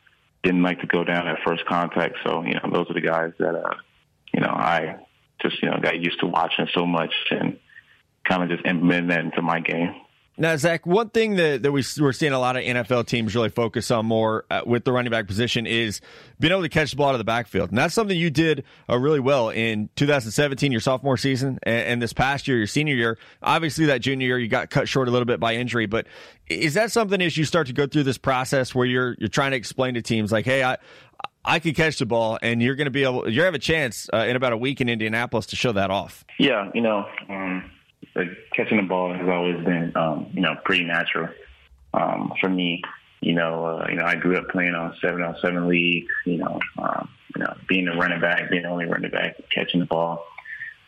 didn't 0.45 0.63
like 0.63 0.81
to 0.81 0.87
go 0.87 1.03
down 1.03 1.27
at 1.27 1.39
first 1.45 1.65
contact. 1.67 2.17
So, 2.25 2.45
you 2.45 2.55
know, 2.55 2.71
those 2.73 2.89
are 2.91 2.95
the 2.95 3.01
guys 3.01 3.33
that, 3.39 3.55
uh, 3.55 3.75
you 4.33 4.41
know, 4.41 4.51
I 4.51 4.97
just, 5.41 5.61
you 5.63 5.71
know, 5.71 5.79
got 5.83 5.99
used 5.99 6.21
to 6.21 6.27
watching 6.27 6.69
so 6.75 6.87
much 6.87 7.13
and 7.31 7.59
kind 8.29 8.43
of 8.43 8.51
just 8.51 8.65
implemented 8.67 9.11
that 9.11 9.21
into 9.21 9.43
my 9.43 9.61
game. 9.61 9.95
Now, 10.37 10.57
Zack, 10.57 10.85
one 10.85 11.11
thing 11.11 11.37
that, 11.37 11.63
that 11.63 11.71
we, 11.71 11.85
we're 12.01 12.13
seeing 12.13 12.33
a 12.33 12.41
lot 12.41 12.57
of 12.57 12.65
NFL 12.65 13.07
teams 13.07 13.37
really 13.37 13.51
focus 13.51 13.93
on 13.93 14.07
more 14.07 14.45
uh, 14.51 14.63
with 14.67 14.85
the 14.85 14.91
running 14.91 15.13
back 15.13 15.29
position 15.29 15.65
is 15.65 16.01
being 16.41 16.51
able 16.51 16.63
to 16.63 16.69
catch 16.69 16.91
the 16.91 16.97
ball 16.97 17.11
out 17.11 17.15
of 17.15 17.19
the 17.19 17.25
backfield. 17.25 17.69
And 17.69 17.79
that's 17.79 17.95
something 17.95 18.17
you 18.17 18.31
did 18.31 18.65
uh, 18.91 18.99
really 18.99 19.21
well 19.21 19.51
in 19.51 19.91
2017, 19.95 20.73
your 20.73 20.81
sophomore 20.81 21.17
season, 21.17 21.61
and, 21.63 21.87
and, 21.87 22.03
this 22.03 22.13
past 22.13 22.49
year, 22.49 22.59
your 22.59 22.67
senior 22.67 22.97
year. 22.97 23.17
Obviously, 23.45 23.87
that 23.87 24.01
junior 24.01 24.27
year, 24.27 24.39
you 24.39 24.49
got 24.49 24.71
cut 24.71 24.89
short 24.89 25.07
a 25.07 25.13
little 25.13 25.25
bit 25.25 25.39
by 25.39 25.55
injury. 25.55 25.87
But 25.87 26.07
is 26.49 26.75
that 26.75 26.91
something 26.91 27.23
as 27.23 27.37
you 27.37 27.45
start 27.45 27.69
to 27.69 27.73
go 27.73 27.87
through 27.87 28.03
this 28.03 28.19
process 28.19 28.75
where 28.75 28.87
you're 28.87 29.15
you're 29.21 29.29
trying 29.29 29.53
to 29.53 29.57
explain 29.57 29.95
to 29.95 30.03
teams 30.03 30.33
like, 30.33 30.45
hey, 30.45 30.65
I 30.65 30.79
I 31.45 31.59
could 31.61 31.77
catch 31.77 31.99
the 31.99 32.07
ball, 32.07 32.39
and 32.43 32.63
you're 32.63 32.75
going 32.75 32.87
to 32.87 32.91
be 32.91 33.05
able, 33.05 33.29
you 33.29 33.43
have 33.43 33.55
a 33.55 33.59
chance 33.59 34.09
uh, 34.13 34.19
in 34.29 34.35
about 34.35 34.53
a 34.53 34.57
week 34.57 34.81
in 34.81 34.89
Indianapolis 34.89 35.47
to 35.47 35.57
show 35.57 35.73
that 35.73 35.91
off. 35.91 36.25
Yeah, 36.39 36.71
you 36.75 36.81
know, 36.81 37.07
um, 37.29 37.71
catching 38.55 38.77
the 38.79 38.85
ball 38.85 39.13
has 39.13 39.29
always 39.29 39.65
been, 39.65 39.93
um, 39.97 40.31
you 40.33 40.41
know, 40.41 40.55
pretty 40.65 40.85
natural 40.85 41.29
um, 41.93 42.33
for 42.41 42.49
me. 42.49 42.83
You 43.21 43.35
know, 43.35 43.65
uh, 43.65 43.87
you 43.89 43.97
know, 43.97 44.05
I 44.05 44.17
grew 44.17 44.37
up 44.37 44.49
playing 44.51 44.75
on 44.75 44.95
seven 45.01 45.23
on 45.23 45.37
seven 45.41 45.69
leagues. 45.69 46.13
You 46.27 46.39
know, 46.39 46.61
um, 46.79 47.09
you 47.35 47.43
know, 47.43 47.55
being 47.69 47.89
a 47.89 47.97
running 47.97 48.21
back, 48.21 48.51
being 48.51 48.63
the 48.63 48.69
only 48.69 48.87
running 48.87 49.11
back, 49.11 49.37
catching 49.55 49.81
the 49.81 49.87
ball. 49.87 50.25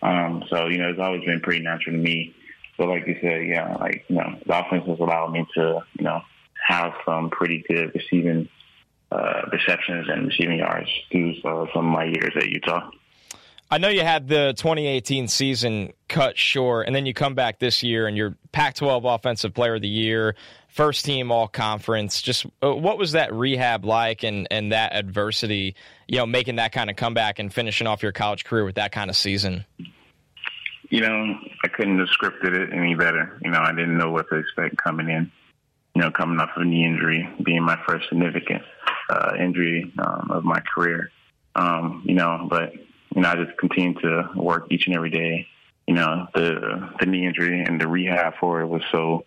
Um, 0.02 0.44
so 0.50 0.66
you 0.66 0.78
know, 0.78 0.90
it's 0.90 1.00
always 1.00 1.24
been 1.24 1.40
pretty 1.40 1.62
natural 1.62 1.96
to 1.96 2.02
me. 2.02 2.34
But 2.78 2.88
like 2.88 3.06
you 3.06 3.16
said, 3.22 3.46
yeah, 3.46 3.74
like 3.80 4.04
you 4.08 4.16
know, 4.16 4.38
the 4.44 4.58
offense 4.58 4.86
has 4.86 5.00
allowed 5.00 5.32
me 5.32 5.46
to, 5.54 5.80
you 5.98 6.04
know, 6.04 6.20
have 6.68 6.92
some 7.06 7.30
pretty 7.30 7.64
good 7.68 7.92
receiving 7.94 8.48
uh, 9.10 9.42
receptions 9.52 10.08
and 10.08 10.26
receiving 10.26 10.58
yards 10.58 10.90
through 11.10 11.36
uh, 11.44 11.66
some 11.74 11.86
of 11.86 11.92
my 11.92 12.04
years 12.04 12.32
at 12.36 12.48
Utah. 12.48 12.90
I 13.70 13.78
know 13.78 13.88
you 13.88 14.02
had 14.02 14.28
the 14.28 14.54
2018 14.56 15.26
season 15.26 15.92
cut 16.08 16.38
short, 16.38 16.86
and 16.86 16.94
then 16.94 17.04
you 17.04 17.12
come 17.12 17.34
back 17.34 17.58
this 17.58 17.82
year 17.82 18.06
and 18.06 18.16
you're 18.16 18.36
Pac-12 18.52 19.14
Offensive 19.14 19.54
Player 19.54 19.74
of 19.74 19.82
the 19.82 19.88
Year, 19.88 20.36
first 20.68 21.04
team 21.04 21.32
All 21.32 21.48
Conference. 21.48 22.22
Just 22.22 22.46
uh, 22.62 22.72
what 22.72 22.96
was 22.96 23.12
that 23.12 23.34
rehab 23.34 23.84
like, 23.84 24.22
and 24.22 24.46
and 24.52 24.70
that 24.70 24.94
adversity, 24.94 25.74
you 26.06 26.18
know, 26.18 26.26
making 26.26 26.56
that 26.56 26.70
kind 26.72 26.90
of 26.90 26.96
comeback 26.96 27.40
and 27.40 27.52
finishing 27.52 27.88
off 27.88 28.04
your 28.04 28.12
college 28.12 28.44
career 28.44 28.64
with 28.64 28.76
that 28.76 28.92
kind 28.92 29.10
of 29.10 29.16
season? 29.16 29.64
You 30.88 31.00
know, 31.00 31.34
I 31.64 31.68
couldn't 31.68 31.98
have 31.98 32.08
scripted 32.08 32.54
it 32.54 32.72
any 32.72 32.94
better. 32.94 33.36
You 33.42 33.50
know, 33.50 33.60
I 33.60 33.72
didn't 33.72 33.98
know 33.98 34.12
what 34.12 34.28
to 34.28 34.36
expect 34.36 34.76
coming 34.76 35.08
in. 35.08 35.32
You 35.96 36.02
know, 36.02 36.12
coming 36.12 36.38
off 36.38 36.50
of 36.56 36.66
knee 36.66 36.84
injury, 36.84 37.28
being 37.42 37.64
my 37.64 37.78
first 37.88 38.08
significant 38.10 38.62
uh, 39.10 39.32
injury 39.40 39.92
um, 39.98 40.30
of 40.30 40.44
my 40.44 40.60
career. 40.60 41.10
Um, 41.56 42.02
you 42.04 42.14
know, 42.14 42.46
but 42.48 42.72
you 43.16 43.22
know, 43.22 43.30
I 43.30 43.36
just 43.36 43.56
continue 43.56 43.94
to 44.00 44.30
work 44.36 44.66
each 44.70 44.86
and 44.86 44.94
every 44.94 45.08
day. 45.08 45.48
You 45.86 45.94
know, 45.94 46.26
the 46.34 46.90
the 47.00 47.06
knee 47.06 47.26
injury 47.26 47.62
and 47.62 47.80
the 47.80 47.88
rehab 47.88 48.34
for 48.38 48.60
it 48.60 48.66
was 48.66 48.82
so 48.92 49.24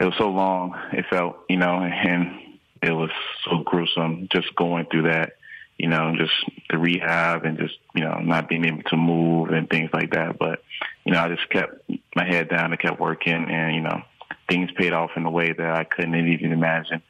it 0.00 0.04
was 0.04 0.14
so 0.16 0.30
long. 0.30 0.74
It 0.92 1.04
felt, 1.10 1.36
you 1.48 1.58
know, 1.58 1.78
and 1.80 2.58
it 2.82 2.90
was 2.90 3.10
so 3.44 3.58
gruesome 3.58 4.28
just 4.32 4.54
going 4.56 4.86
through 4.86 5.02
that. 5.02 5.34
You 5.78 5.88
know, 5.88 6.14
just 6.16 6.32
the 6.70 6.78
rehab 6.78 7.44
and 7.44 7.58
just 7.58 7.74
you 7.94 8.02
know 8.02 8.18
not 8.20 8.48
being 8.48 8.64
able 8.64 8.84
to 8.84 8.96
move 8.96 9.50
and 9.50 9.68
things 9.68 9.90
like 9.92 10.12
that. 10.12 10.38
But 10.38 10.62
you 11.04 11.12
know, 11.12 11.20
I 11.20 11.28
just 11.28 11.48
kept 11.50 11.82
my 12.16 12.24
head 12.24 12.48
down 12.48 12.72
and 12.72 12.80
kept 12.80 12.98
working, 12.98 13.50
and 13.50 13.74
you 13.74 13.82
know, 13.82 14.00
things 14.48 14.70
paid 14.74 14.94
off 14.94 15.10
in 15.16 15.26
a 15.26 15.30
way 15.30 15.52
that 15.52 15.74
I 15.74 15.84
couldn't 15.84 16.14
even 16.14 16.52
imagine. 16.52 17.02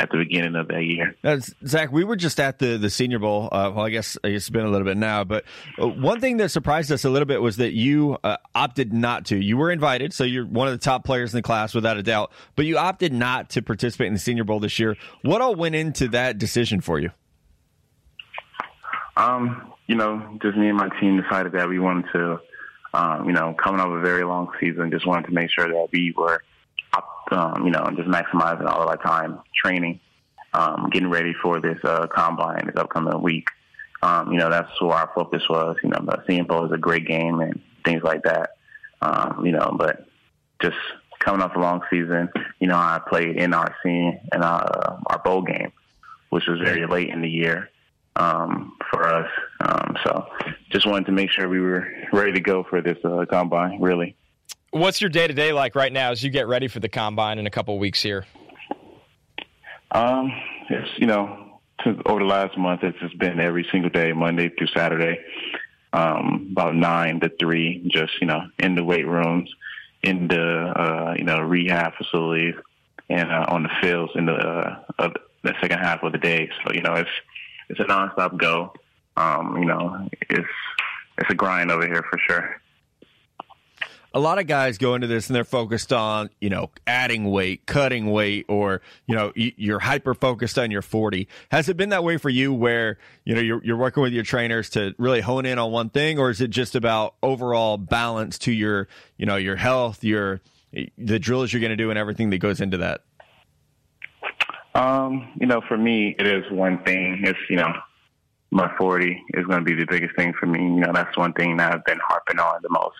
At 0.00 0.10
the 0.12 0.18
beginning 0.18 0.54
of 0.54 0.68
that 0.68 0.84
year. 0.84 1.16
Uh, 1.24 1.40
Zack, 1.66 1.90
we 1.90 2.04
were 2.04 2.14
just 2.14 2.38
at 2.38 2.60
the 2.60 2.76
the 2.78 2.88
Senior 2.88 3.18
Bowl. 3.18 3.48
Uh, 3.50 3.72
well, 3.74 3.84
I 3.84 3.90
guess 3.90 4.16
it's 4.22 4.48
been 4.48 4.64
a 4.64 4.70
little 4.70 4.84
bit 4.84 4.96
now, 4.96 5.24
but 5.24 5.44
uh, 5.76 5.88
one 5.88 6.20
thing 6.20 6.36
that 6.36 6.50
surprised 6.50 6.92
us 6.92 7.04
a 7.04 7.10
little 7.10 7.26
bit 7.26 7.42
was 7.42 7.56
that 7.56 7.72
you 7.72 8.16
uh, 8.22 8.36
opted 8.54 8.92
not 8.92 9.26
to. 9.26 9.36
You 9.36 9.56
were 9.56 9.72
invited, 9.72 10.12
so 10.12 10.22
you're 10.22 10.46
one 10.46 10.68
of 10.68 10.72
the 10.72 10.78
top 10.78 11.04
players 11.04 11.34
in 11.34 11.38
the 11.38 11.42
class 11.42 11.74
without 11.74 11.96
a 11.96 12.04
doubt, 12.04 12.30
but 12.54 12.64
you 12.64 12.78
opted 12.78 13.12
not 13.12 13.50
to 13.50 13.62
participate 13.62 14.06
in 14.06 14.12
the 14.12 14.20
Senior 14.20 14.44
Bowl 14.44 14.60
this 14.60 14.78
year. 14.78 14.96
What 15.22 15.40
all 15.40 15.56
went 15.56 15.74
into 15.74 16.06
that 16.08 16.38
decision 16.38 16.80
for 16.80 17.00
you? 17.00 17.10
Um, 19.16 19.72
you 19.88 19.96
know, 19.96 20.38
just 20.40 20.56
me 20.56 20.68
and 20.68 20.76
my 20.76 20.90
team 21.00 21.20
decided 21.20 21.52
that 21.52 21.68
we 21.68 21.80
wanted 21.80 22.04
to, 22.12 22.40
um, 22.94 23.26
you 23.26 23.32
know, 23.32 23.52
coming 23.60 23.80
off 23.80 23.88
a 23.88 24.00
very 24.00 24.22
long 24.22 24.52
season, 24.60 24.92
just 24.92 25.08
wanted 25.08 25.26
to 25.26 25.32
make 25.32 25.50
sure 25.50 25.66
that 25.66 25.88
we 25.92 26.14
were, 26.16 26.40
um, 27.30 27.64
you 27.64 27.70
know, 27.70 27.82
and 27.82 27.96
just 27.96 28.08
maximizing 28.08 28.66
all 28.66 28.82
of 28.82 28.88
our 28.88 28.96
time 28.96 29.40
training, 29.54 30.00
um, 30.54 30.88
getting 30.90 31.10
ready 31.10 31.34
for 31.42 31.60
this 31.60 31.78
uh, 31.84 32.06
combine 32.06 32.66
this 32.66 32.76
upcoming 32.76 33.20
week. 33.22 33.48
Um, 34.02 34.32
you 34.32 34.38
know, 34.38 34.48
that's 34.48 34.80
where 34.80 34.96
our 34.96 35.10
focus 35.14 35.42
was. 35.48 35.76
You 35.82 35.90
know, 35.90 35.98
the 36.00 36.42
Bowl 36.42 36.66
is 36.66 36.72
a 36.72 36.78
great 36.78 37.06
game 37.06 37.40
and 37.40 37.60
things 37.84 38.02
like 38.02 38.22
that. 38.22 38.50
Um, 39.00 39.44
you 39.44 39.52
know, 39.52 39.74
but 39.76 40.06
just 40.60 40.76
coming 41.18 41.42
off 41.42 41.56
a 41.56 41.58
long 41.58 41.82
season, 41.90 42.28
you 42.60 42.68
know, 42.68 42.76
I 42.76 43.00
played 43.08 43.36
in 43.36 43.54
our 43.54 43.74
scene 43.82 44.20
and 44.32 44.42
our, 44.42 45.00
our 45.06 45.18
bowl 45.24 45.42
game, 45.42 45.72
which 46.30 46.46
was 46.46 46.60
very 46.60 46.86
late 46.86 47.08
in 47.10 47.20
the 47.20 47.28
year 47.28 47.70
um, 48.16 48.76
for 48.90 49.06
us. 49.06 49.30
Um, 49.60 49.96
so 50.04 50.26
just 50.70 50.86
wanted 50.86 51.06
to 51.06 51.12
make 51.12 51.30
sure 51.30 51.48
we 51.48 51.60
were 51.60 51.88
ready 52.12 52.32
to 52.32 52.40
go 52.40 52.64
for 52.64 52.80
this 52.80 52.98
uh, 53.04 53.24
combine, 53.28 53.80
really. 53.80 54.16
What's 54.70 55.00
your 55.00 55.08
day 55.10 55.26
to 55.26 55.32
day 55.32 55.52
like 55.52 55.74
right 55.74 55.92
now 55.92 56.10
as 56.10 56.22
you 56.22 56.30
get 56.30 56.46
ready 56.46 56.68
for 56.68 56.80
the 56.80 56.88
combine 56.88 57.38
in 57.38 57.46
a 57.46 57.50
couple 57.50 57.78
weeks 57.78 58.02
here? 58.02 58.26
Um, 59.90 60.30
it's, 60.68 60.90
you 60.98 61.06
know, 61.06 61.60
over 62.04 62.20
the 62.20 62.26
last 62.26 62.58
month, 62.58 62.82
it's 62.82 62.98
just 62.98 63.18
been 63.18 63.40
every 63.40 63.66
single 63.72 63.90
day, 63.90 64.12
Monday 64.12 64.50
through 64.50 64.66
Saturday, 64.76 65.18
um, 65.94 66.48
about 66.52 66.74
nine 66.74 67.20
to 67.20 67.30
three, 67.40 67.88
just, 67.90 68.12
you 68.20 68.26
know, 68.26 68.42
in 68.58 68.74
the 68.74 68.84
weight 68.84 69.06
rooms, 69.06 69.50
in 70.02 70.28
the, 70.28 70.42
uh, 70.42 71.14
you 71.16 71.24
know, 71.24 71.40
rehab 71.40 71.94
facilities 71.96 72.54
and 73.08 73.32
uh, 73.32 73.46
on 73.48 73.62
the 73.62 73.70
fields 73.80 74.12
in 74.16 74.26
the, 74.26 74.34
uh, 74.34 75.10
the 75.42 75.54
second 75.62 75.78
half 75.78 76.02
of 76.02 76.12
the 76.12 76.18
day. 76.18 76.50
So, 76.62 76.74
you 76.74 76.82
know, 76.82 76.94
it's, 76.94 77.10
it's 77.70 77.80
a 77.80 77.84
nonstop 77.84 78.36
go. 78.36 78.74
Um, 79.16 79.56
you 79.58 79.64
know, 79.64 80.08
it's 80.28 80.46
it's 81.18 81.30
a 81.30 81.34
grind 81.34 81.70
over 81.72 81.86
here 81.86 82.04
for 82.08 82.18
sure. 82.28 82.60
A 84.18 84.20
lot 84.20 84.40
of 84.40 84.48
guys 84.48 84.78
go 84.78 84.96
into 84.96 85.06
this 85.06 85.28
and 85.28 85.36
they're 85.36 85.44
focused 85.44 85.92
on, 85.92 86.28
you 86.40 86.50
know, 86.50 86.70
adding 86.88 87.30
weight, 87.30 87.66
cutting 87.66 88.10
weight, 88.10 88.46
or, 88.48 88.82
you 89.06 89.14
know, 89.14 89.32
you're 89.36 89.78
hyper 89.78 90.12
focused 90.12 90.58
on 90.58 90.72
your 90.72 90.82
40. 90.82 91.28
Has 91.52 91.68
it 91.68 91.76
been 91.76 91.90
that 91.90 92.02
way 92.02 92.16
for 92.16 92.28
you 92.28 92.52
where, 92.52 92.98
you 93.24 93.36
know, 93.36 93.40
you're, 93.40 93.62
you're 93.62 93.76
working 93.76 94.02
with 94.02 94.12
your 94.12 94.24
trainers 94.24 94.70
to 94.70 94.92
really 94.98 95.20
hone 95.20 95.46
in 95.46 95.56
on 95.56 95.70
one 95.70 95.88
thing, 95.88 96.18
or 96.18 96.30
is 96.30 96.40
it 96.40 96.50
just 96.50 96.74
about 96.74 97.14
overall 97.22 97.76
balance 97.78 98.40
to 98.40 98.50
your, 98.50 98.88
you 99.18 99.24
know, 99.24 99.36
your 99.36 99.54
health, 99.54 100.02
your, 100.02 100.40
the 100.72 101.20
drills 101.20 101.52
you're 101.52 101.60
going 101.60 101.70
to 101.70 101.76
do 101.76 101.90
and 101.90 101.98
everything 101.98 102.30
that 102.30 102.38
goes 102.38 102.60
into 102.60 102.78
that? 102.78 103.02
Um, 104.74 105.28
you 105.40 105.46
know, 105.46 105.60
for 105.68 105.78
me, 105.78 106.16
it 106.18 106.26
is 106.26 106.42
one 106.50 106.82
thing. 106.82 107.20
It's, 107.22 107.38
you 107.48 107.56
know, 107.56 107.72
my 108.50 108.68
40 108.76 109.22
is 109.34 109.46
going 109.46 109.60
to 109.60 109.64
be 109.64 109.74
the 109.74 109.86
biggest 109.88 110.16
thing 110.16 110.32
for 110.40 110.46
me. 110.46 110.58
You 110.58 110.80
know, 110.80 110.90
that's 110.92 111.16
one 111.16 111.34
thing 111.34 111.56
that 111.58 111.72
I've 111.72 111.84
been 111.84 112.00
harping 112.04 112.40
on 112.40 112.60
the 112.62 112.70
most. 112.70 112.96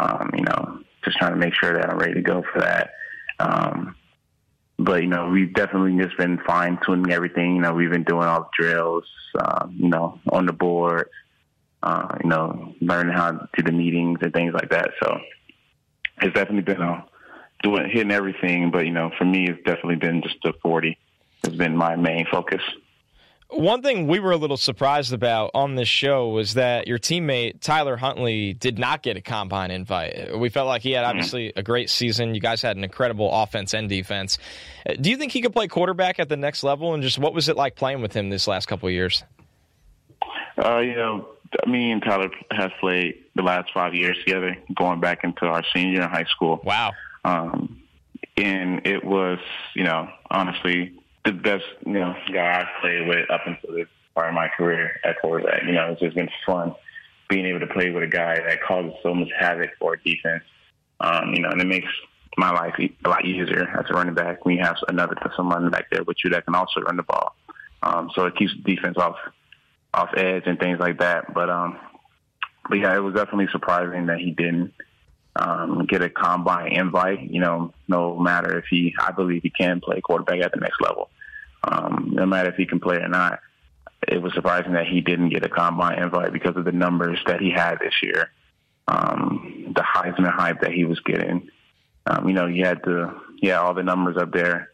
Um, 0.00 0.30
you 0.34 0.44
know, 0.44 0.80
just 1.04 1.16
trying 1.18 1.32
to 1.32 1.38
make 1.38 1.54
sure 1.54 1.74
that 1.74 1.90
I'm 1.90 1.98
ready 1.98 2.14
to 2.14 2.22
go 2.22 2.44
for 2.52 2.60
that. 2.60 2.90
Um, 3.40 3.96
but, 4.78 5.02
you 5.02 5.08
know, 5.08 5.28
we've 5.28 5.52
definitely 5.52 6.00
just 6.00 6.16
been 6.16 6.38
fine 6.46 6.78
tuning 6.86 7.12
everything. 7.12 7.56
You 7.56 7.62
know, 7.62 7.72
we've 7.72 7.90
been 7.90 8.04
doing 8.04 8.28
all 8.28 8.42
the 8.42 8.62
drills, 8.62 9.04
um, 9.38 9.74
you 9.76 9.88
know, 9.88 10.20
on 10.30 10.46
the 10.46 10.52
board, 10.52 11.08
uh, 11.82 12.16
you 12.22 12.30
know, 12.30 12.74
learning 12.80 13.14
how 13.14 13.32
to 13.32 13.48
do 13.56 13.64
the 13.64 13.72
meetings 13.72 14.20
and 14.22 14.32
things 14.32 14.54
like 14.54 14.70
that. 14.70 14.90
So 15.02 15.18
it's 16.22 16.34
definitely 16.34 16.72
been 16.72 16.80
a, 16.80 17.04
doing, 17.64 17.90
hitting 17.90 18.12
everything. 18.12 18.70
But, 18.70 18.86
you 18.86 18.92
know, 18.92 19.10
for 19.18 19.24
me, 19.24 19.48
it's 19.48 19.64
definitely 19.64 19.96
been 19.96 20.22
just 20.22 20.36
the 20.44 20.52
40 20.62 20.96
has 21.44 21.56
been 21.56 21.76
my 21.76 21.96
main 21.96 22.26
focus. 22.30 22.62
One 23.50 23.80
thing 23.80 24.06
we 24.06 24.20
were 24.20 24.32
a 24.32 24.36
little 24.36 24.58
surprised 24.58 25.14
about 25.14 25.52
on 25.54 25.74
this 25.74 25.88
show 25.88 26.28
was 26.28 26.54
that 26.54 26.86
your 26.86 26.98
teammate 26.98 27.60
Tyler 27.60 27.96
Huntley 27.96 28.52
did 28.52 28.78
not 28.78 29.02
get 29.02 29.16
a 29.16 29.22
combine 29.22 29.70
invite. 29.70 30.38
We 30.38 30.50
felt 30.50 30.66
like 30.66 30.82
he 30.82 30.92
had 30.92 31.02
mm-hmm. 31.02 31.10
obviously 31.10 31.52
a 31.56 31.62
great 31.62 31.88
season. 31.88 32.34
You 32.34 32.42
guys 32.42 32.60
had 32.60 32.76
an 32.76 32.84
incredible 32.84 33.30
offense 33.32 33.72
and 33.72 33.88
defense. 33.88 34.38
Uh, 34.86 34.94
do 35.00 35.08
you 35.08 35.16
think 35.16 35.32
he 35.32 35.40
could 35.40 35.54
play 35.54 35.66
quarterback 35.66 36.18
at 36.18 36.28
the 36.28 36.36
next 36.36 36.62
level? 36.62 36.92
And 36.92 37.02
just 37.02 37.18
what 37.18 37.32
was 37.32 37.48
it 37.48 37.56
like 37.56 37.74
playing 37.74 38.02
with 38.02 38.12
him 38.12 38.28
this 38.28 38.46
last 38.46 38.66
couple 38.66 38.86
of 38.86 38.92
years? 38.92 39.24
Uh, 40.62 40.80
you 40.80 40.94
know, 40.94 41.28
me 41.66 41.90
and 41.90 42.02
Tyler 42.02 42.30
has 42.50 42.70
played 42.80 43.24
the 43.34 43.42
last 43.42 43.70
five 43.72 43.94
years 43.94 44.18
together, 44.26 44.58
going 44.76 45.00
back 45.00 45.24
into 45.24 45.46
our 45.46 45.64
senior 45.74 46.02
in 46.02 46.08
high 46.10 46.24
school. 46.24 46.60
Wow. 46.64 46.92
Um, 47.24 47.80
and 48.36 48.86
it 48.86 49.02
was, 49.02 49.38
you 49.74 49.84
know, 49.84 50.08
honestly 50.30 50.97
the 51.28 51.32
best, 51.34 51.64
you 51.84 51.92
know, 51.92 52.14
guy 52.32 52.60
I've 52.60 52.80
played 52.80 53.06
with 53.06 53.30
up 53.30 53.42
until 53.46 53.74
this 53.74 53.88
part 54.14 54.28
of 54.28 54.34
my 54.34 54.48
career 54.48 54.98
at 55.04 55.20
quarterback. 55.20 55.62
You 55.64 55.72
know, 55.72 55.92
it's 55.92 56.00
just 56.00 56.16
been 56.16 56.30
fun 56.46 56.74
being 57.28 57.44
able 57.44 57.60
to 57.60 57.66
play 57.66 57.90
with 57.90 58.02
a 58.02 58.08
guy 58.08 58.36
that 58.36 58.62
causes 58.62 58.94
so 59.02 59.14
much 59.14 59.28
havoc 59.38 59.70
for 59.78 59.96
defense. 59.96 60.42
Um, 61.00 61.34
you 61.34 61.42
know, 61.42 61.50
and 61.50 61.60
it 61.60 61.66
makes 61.66 61.88
my 62.38 62.50
life 62.50 62.74
a 62.78 63.08
lot 63.08 63.26
easier 63.26 63.68
as 63.78 63.84
a 63.90 63.92
running 63.92 64.14
back 64.14 64.44
when 64.46 64.56
you 64.56 64.62
have 64.62 64.76
another 64.88 65.14
someone 65.36 65.68
back 65.70 65.90
there 65.90 66.02
with 66.04 66.16
you 66.24 66.30
that 66.30 66.46
can 66.46 66.54
also 66.54 66.80
run 66.80 66.96
the 66.96 67.02
ball. 67.02 67.34
Um, 67.82 68.10
so 68.14 68.24
it 68.24 68.36
keeps 68.36 68.52
the 68.54 68.74
defense 68.74 68.96
off 68.96 69.16
off 69.92 70.10
edge 70.16 70.44
and 70.46 70.58
things 70.58 70.78
like 70.80 70.98
that. 71.00 71.34
But 71.34 71.50
um, 71.50 71.78
but 72.70 72.78
yeah, 72.78 72.96
it 72.96 73.00
was 73.00 73.14
definitely 73.14 73.48
surprising 73.52 74.06
that 74.06 74.18
he 74.18 74.30
didn't 74.30 74.72
um, 75.36 75.86
get 75.86 76.02
a 76.02 76.08
combine 76.08 76.72
invite. 76.72 77.30
You 77.30 77.40
know, 77.40 77.74
no 77.86 78.18
matter 78.18 78.58
if 78.58 78.64
he, 78.70 78.94
I 78.98 79.12
believe 79.12 79.42
he 79.42 79.50
can 79.50 79.80
play 79.80 80.00
quarterback 80.00 80.40
at 80.40 80.52
the 80.52 80.60
next 80.60 80.80
level. 80.80 81.10
Um, 81.64 82.10
no 82.12 82.26
matter 82.26 82.50
if 82.50 82.56
he 82.56 82.66
can 82.66 82.80
play 82.80 82.96
or 82.96 83.08
not. 83.08 83.40
It 84.06 84.22
was 84.22 84.32
surprising 84.32 84.72
that 84.74 84.86
he 84.86 85.00
didn't 85.00 85.30
get 85.30 85.44
a 85.44 85.48
combine 85.48 86.00
invite 86.00 86.32
because 86.32 86.56
of 86.56 86.64
the 86.64 86.72
numbers 86.72 87.18
that 87.26 87.40
he 87.40 87.50
had 87.50 87.78
this 87.80 87.94
year. 88.02 88.30
Um, 88.86 89.72
the 89.74 89.82
Heisman 89.82 90.30
hype 90.32 90.60
that 90.60 90.72
he 90.72 90.84
was 90.84 91.00
getting. 91.00 91.50
Um, 92.06 92.28
you 92.28 92.34
know, 92.34 92.46
he 92.46 92.60
had 92.60 92.80
the 92.84 93.14
yeah 93.42 93.60
all 93.60 93.74
the 93.74 93.82
numbers 93.82 94.16
up 94.16 94.32
there, 94.32 94.70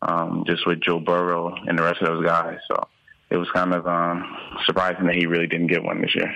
um, 0.00 0.44
just 0.46 0.66
with 0.66 0.80
Joe 0.80 1.00
Burrow 1.00 1.54
and 1.66 1.78
the 1.78 1.82
rest 1.82 2.00
of 2.00 2.08
those 2.08 2.24
guys. 2.24 2.58
So 2.68 2.88
it 3.30 3.36
was 3.36 3.48
kind 3.50 3.74
of 3.74 3.86
um, 3.86 4.36
surprising 4.64 5.06
that 5.06 5.16
he 5.16 5.26
really 5.26 5.46
didn't 5.46 5.66
get 5.66 5.82
one 5.82 6.00
this 6.00 6.14
year. 6.14 6.32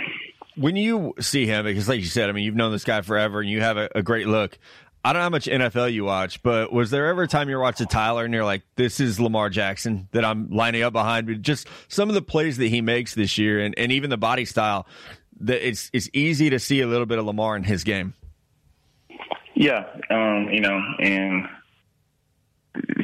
When 0.56 0.76
you 0.76 1.14
see 1.20 1.46
him, 1.46 1.64
because 1.64 1.88
like 1.88 2.00
you 2.00 2.06
said, 2.06 2.28
I 2.28 2.32
mean, 2.32 2.44
you've 2.44 2.54
known 2.54 2.72
this 2.72 2.84
guy 2.84 3.00
forever, 3.00 3.40
and 3.40 3.48
you 3.48 3.62
have 3.62 3.78
a, 3.78 3.88
a 3.94 4.02
great 4.02 4.26
look. 4.26 4.58
I 5.04 5.12
don't 5.12 5.18
know 5.18 5.24
how 5.24 5.30
much 5.30 5.46
NFL 5.46 5.92
you 5.92 6.04
watch, 6.04 6.42
but 6.44 6.72
was 6.72 6.90
there 6.90 7.08
ever 7.08 7.24
a 7.24 7.28
time 7.28 7.48
you're 7.48 7.60
watching 7.60 7.88
Tyler 7.88 8.24
and 8.24 8.32
you're 8.32 8.44
like, 8.44 8.62
this 8.76 9.00
is 9.00 9.18
Lamar 9.18 9.50
Jackson 9.50 10.08
that 10.12 10.24
I'm 10.24 10.48
lining 10.50 10.82
up 10.82 10.92
behind? 10.92 11.42
Just 11.42 11.66
some 11.88 12.08
of 12.08 12.14
the 12.14 12.22
plays 12.22 12.56
that 12.58 12.68
he 12.68 12.80
makes 12.80 13.14
this 13.14 13.36
year 13.36 13.58
and, 13.58 13.76
and 13.76 13.90
even 13.90 14.10
the 14.10 14.16
body 14.16 14.44
style, 14.44 14.86
that 15.40 15.66
it's 15.66 15.90
it's 15.92 16.08
easy 16.12 16.50
to 16.50 16.60
see 16.60 16.80
a 16.82 16.86
little 16.86 17.06
bit 17.06 17.18
of 17.18 17.24
Lamar 17.24 17.56
in 17.56 17.64
his 17.64 17.82
game. 17.82 18.14
Yeah, 19.54 19.86
um, 20.08 20.48
you 20.52 20.60
know, 20.60 20.80
and 21.00 21.48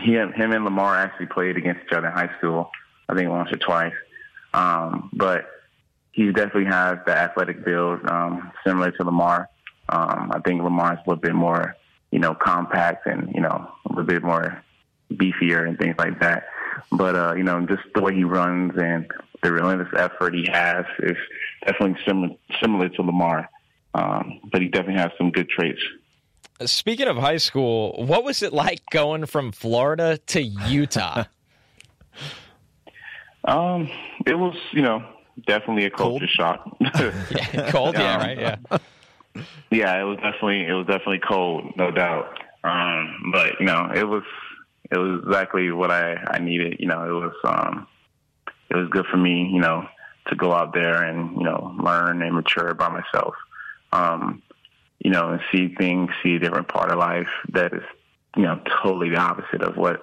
he 0.00 0.12
him 0.12 0.52
and 0.52 0.64
Lamar 0.64 0.94
actually 0.96 1.26
played 1.26 1.56
against 1.56 1.80
each 1.84 1.92
other 1.92 2.06
in 2.06 2.12
high 2.12 2.30
school. 2.38 2.70
I 3.08 3.14
think 3.14 3.28
once 3.28 3.50
or 3.52 3.56
twice. 3.56 3.94
Um, 4.54 5.10
but 5.12 5.46
he 6.12 6.30
definitely 6.32 6.66
has 6.66 6.98
the 7.06 7.16
athletic 7.16 7.64
build 7.64 8.04
um, 8.08 8.52
similar 8.64 8.92
to 8.92 9.04
Lamar. 9.04 9.48
Um, 9.88 10.30
I 10.34 10.40
think 10.44 10.62
Lamar's 10.62 10.98
a 10.98 11.10
little 11.10 11.20
bit 11.20 11.34
more 11.34 11.74
you 12.10 12.18
know, 12.18 12.34
compact 12.34 13.06
and, 13.06 13.32
you 13.34 13.40
know, 13.40 13.70
a 13.96 14.02
bit 14.02 14.22
more 14.22 14.62
beefier 15.12 15.66
and 15.66 15.78
things 15.78 15.96
like 15.98 16.20
that. 16.20 16.44
But, 16.90 17.14
uh, 17.16 17.34
you 17.34 17.42
know, 17.42 17.66
just 17.66 17.82
the 17.94 18.02
way 18.02 18.14
he 18.14 18.24
runs 18.24 18.72
and 18.76 19.06
the 19.42 19.52
relentless 19.52 19.88
effort 19.96 20.34
he 20.34 20.48
has 20.50 20.84
is 21.00 21.16
definitely 21.66 21.96
similar, 22.06 22.34
similar 22.60 22.88
to 22.90 23.02
Lamar. 23.02 23.48
Um, 23.94 24.40
but 24.50 24.62
he 24.62 24.68
definitely 24.68 25.00
has 25.00 25.10
some 25.18 25.30
good 25.30 25.48
traits. 25.48 25.80
Speaking 26.64 27.06
of 27.06 27.16
high 27.16 27.36
school, 27.36 28.04
what 28.04 28.24
was 28.24 28.42
it 28.42 28.52
like 28.52 28.82
going 28.90 29.26
from 29.26 29.52
Florida 29.52 30.18
to 30.26 30.42
Utah? 30.42 31.24
um, 33.44 33.88
it 34.26 34.34
was, 34.34 34.56
you 34.72 34.82
know, 34.82 35.04
definitely 35.46 35.84
a 35.84 35.90
culture 35.90 36.26
cold. 36.26 36.30
shock. 36.30 36.76
yeah, 36.80 37.70
cold, 37.70 37.94
yeah, 37.94 38.14
um, 38.14 38.20
right, 38.20 38.38
yeah. 38.38 38.78
Yeah, 39.70 40.00
it 40.00 40.04
was 40.04 40.16
definitely 40.16 40.66
it 40.66 40.72
was 40.72 40.86
definitely 40.86 41.20
cold, 41.20 41.72
no 41.76 41.90
doubt. 41.90 42.38
Um, 42.64 43.30
but 43.32 43.60
you 43.60 43.66
know, 43.66 43.90
it 43.94 44.04
was 44.04 44.24
it 44.90 44.98
was 44.98 45.22
exactly 45.24 45.70
what 45.70 45.90
I 45.90 46.14
I 46.30 46.38
needed. 46.38 46.76
You 46.80 46.86
know, 46.86 47.04
it 47.04 47.12
was 47.12 47.34
um, 47.44 47.86
it 48.70 48.76
was 48.76 48.88
good 48.90 49.06
for 49.06 49.16
me. 49.16 49.50
You 49.52 49.60
know, 49.60 49.86
to 50.28 50.36
go 50.36 50.52
out 50.52 50.74
there 50.74 51.02
and 51.02 51.36
you 51.36 51.44
know 51.44 51.76
learn 51.82 52.22
and 52.22 52.34
mature 52.34 52.74
by 52.74 52.88
myself. 52.88 53.34
Um, 53.92 54.42
you 54.98 55.10
know, 55.10 55.30
and 55.30 55.40
see 55.52 55.74
things, 55.74 56.10
see 56.22 56.34
a 56.34 56.38
different 56.38 56.68
part 56.68 56.90
of 56.90 56.98
life 56.98 57.28
that 57.50 57.72
is 57.72 57.84
you 58.36 58.42
know 58.42 58.60
totally 58.82 59.10
the 59.10 59.16
opposite 59.16 59.62
of 59.62 59.76
what 59.76 60.02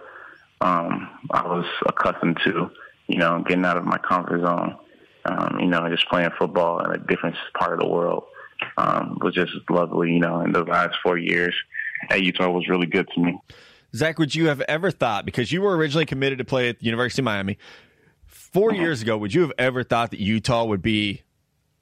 um, 0.61 1.09
I 1.31 1.45
was 1.45 1.65
accustomed 1.85 2.39
to, 2.45 2.71
you 3.07 3.17
know, 3.17 3.43
getting 3.45 3.65
out 3.65 3.77
of 3.77 3.83
my 3.83 3.97
comfort 3.97 4.41
zone, 4.41 4.77
um, 5.25 5.59
you 5.59 5.67
know, 5.67 5.87
just 5.89 6.07
playing 6.07 6.31
football 6.39 6.83
in 6.85 6.91
a 6.91 6.97
different 6.97 7.35
part 7.57 7.73
of 7.73 7.79
the 7.79 7.87
world 7.87 8.23
um, 8.77 9.17
was 9.21 9.33
just 9.33 9.51
lovely, 9.69 10.11
you 10.11 10.19
know, 10.19 10.41
in 10.41 10.51
the 10.51 10.63
last 10.63 10.95
four 11.03 11.17
years 11.17 11.55
at 12.09 12.21
Utah 12.23 12.49
was 12.49 12.67
really 12.67 12.87
good 12.87 13.07
to 13.15 13.21
me. 13.21 13.39
Zack, 13.95 14.19
would 14.19 14.35
you 14.35 14.47
have 14.47 14.61
ever 14.61 14.91
thought, 14.91 15.25
because 15.25 15.51
you 15.51 15.61
were 15.61 15.75
originally 15.77 16.05
committed 16.05 16.37
to 16.39 16.45
play 16.45 16.67
at 16.69 16.79
the 16.79 16.85
University 16.85 17.21
of 17.21 17.25
Miami, 17.25 17.57
4 18.27 18.71
uh-huh. 18.71 18.81
years 18.81 19.01
ago, 19.01 19.17
would 19.17 19.33
you 19.33 19.41
have 19.41 19.53
ever 19.57 19.83
thought 19.83 20.11
that 20.11 20.19
Utah 20.19 20.65
would 20.65 20.81
be 20.81 21.21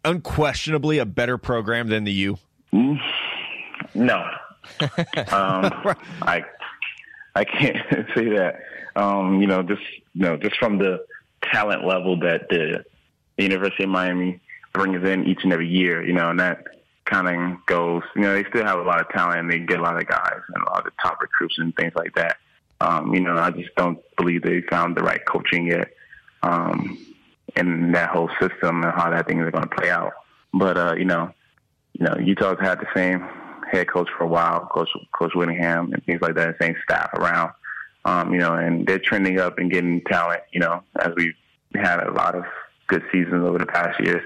unquestionably 0.06 1.00
a 1.00 1.06
better 1.06 1.38
program 1.38 1.88
than 1.88 2.04
the 2.04 2.12
U? 2.12 2.38
Mm, 2.72 3.00
no. 3.96 4.18
um, 5.32 5.96
I 6.22 6.44
I 7.36 7.44
can't 7.44 7.78
say 8.16 8.30
that. 8.30 8.60
Um, 8.96 9.42
you 9.42 9.48
know, 9.48 9.64
just 9.64 9.82
you 10.14 10.22
know, 10.22 10.38
just 10.38 10.56
from 10.58 10.78
the 10.78 11.06
talent 11.52 11.86
level 11.86 12.20
that 12.20 12.48
the, 12.50 12.84
the 13.38 13.44
University 13.44 13.84
of 13.84 13.90
Miami 13.90 14.40
brings 14.74 15.08
in 15.08 15.26
each 15.26 15.40
and 15.44 15.52
every 15.52 15.68
year, 15.68 16.06
you 16.06 16.14
know, 16.14 16.30
and 16.30 16.40
that 16.40 16.64
kind 17.06 17.28
of 17.28 17.66
goes. 17.66 18.04
You 18.16 18.22
know, 18.22 18.34
they 18.34 18.48
still 18.50 18.66
have 18.66 18.80
a 18.80 18.84
lot 18.84 19.02
of 19.02 19.10
talent 19.10 19.40
and 19.40 19.52
they 19.52 19.60
get 19.60 19.80
a 19.80 19.84
lot 19.84 19.98
of 19.98 20.08
guys 20.08 20.40
and 20.54 20.64
a 20.64 20.70
lot 20.70 20.86
of 20.86 20.94
top 21.02 21.22
recruits 21.22 21.56
and 21.58 21.76
things 21.76 21.94
like 21.96 22.14
that. 22.16 22.38
Um, 22.82 23.14
you 23.14 23.22
know, 23.22 23.38
I 23.38 23.52
just 23.52 23.74
don't 23.76 24.00
believe 24.18 24.44
they 24.44 24.62
found 24.62 24.98
the 24.98 25.04
right 25.04 25.22
coaching 25.26 25.68
yet 25.68 25.94
um, 26.42 26.98
in 27.56 27.92
that 27.94 28.10
whole 28.10 28.30
system 28.42 28.84
and 28.84 28.94
how 28.94 29.10
that 29.10 29.28
thing 29.28 29.40
is 29.40 29.52
going 29.52 29.64
to 29.64 29.76
play 29.76 29.90
out. 29.90 30.14
But 30.54 30.78
uh, 30.78 30.96
you 30.98 31.06
know, 31.06 31.34
you 31.94 32.06
know, 32.06 32.16
Utah's 32.20 32.60
had 32.60 32.80
the 32.80 32.88
same 32.96 33.28
head 33.72 33.90
coach 33.90 34.10
for 34.18 34.26
a 34.26 34.28
while, 34.28 34.68
Coach 34.68 34.90
Coach 35.18 35.34
Whittingham 35.34 35.94
and 35.94 36.04
things 36.06 36.22
like 36.22 36.36
that, 36.36 36.56
same 36.62 36.76
staff 36.84 37.14
around. 37.14 37.52
Um, 38.06 38.34
you 38.34 38.40
know, 38.40 38.54
and 38.54 38.86
they're 38.86 39.00
trending 39.00 39.40
up 39.40 39.58
and 39.60 39.72
getting 39.72 40.02
talent. 40.02 40.42
You 40.52 40.60
know, 40.60 40.84
as 41.00 41.14
we've 41.16 41.36
had 41.76 42.00
a 42.06 42.12
lot 42.12 42.36
of 42.36 42.44
good 42.88 43.04
seasons 43.12 43.46
over 43.46 43.58
the 43.58 43.66
past 43.66 44.00
years. 44.00 44.24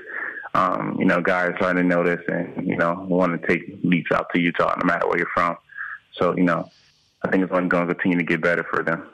Um, 0.58 0.98
you 1.00 1.06
know, 1.06 1.22
guys 1.22 1.54
starting 1.58 1.84
to 1.84 1.88
notice 1.88 2.22
and 2.28 2.68
you 2.68 2.76
know 2.76 3.06
want 3.08 3.40
to 3.40 3.48
take 3.48 3.80
leaps 3.84 4.12
out 4.12 4.28
to 4.34 4.42
Utah, 4.42 4.76
no 4.78 4.86
matter 4.86 5.08
where 5.08 5.18
you're 5.18 5.28
from. 5.34 5.56
So 6.14 6.36
you 6.36 6.44
know, 6.44 6.70
I 7.24 7.30
think 7.30 7.44
it's 7.44 7.54
only 7.54 7.70
going 7.70 7.88
to 7.88 7.94
continue 7.94 8.18
to 8.18 8.24
get 8.24 8.42
better 8.42 8.66
for 8.70 8.84
them 8.84 9.08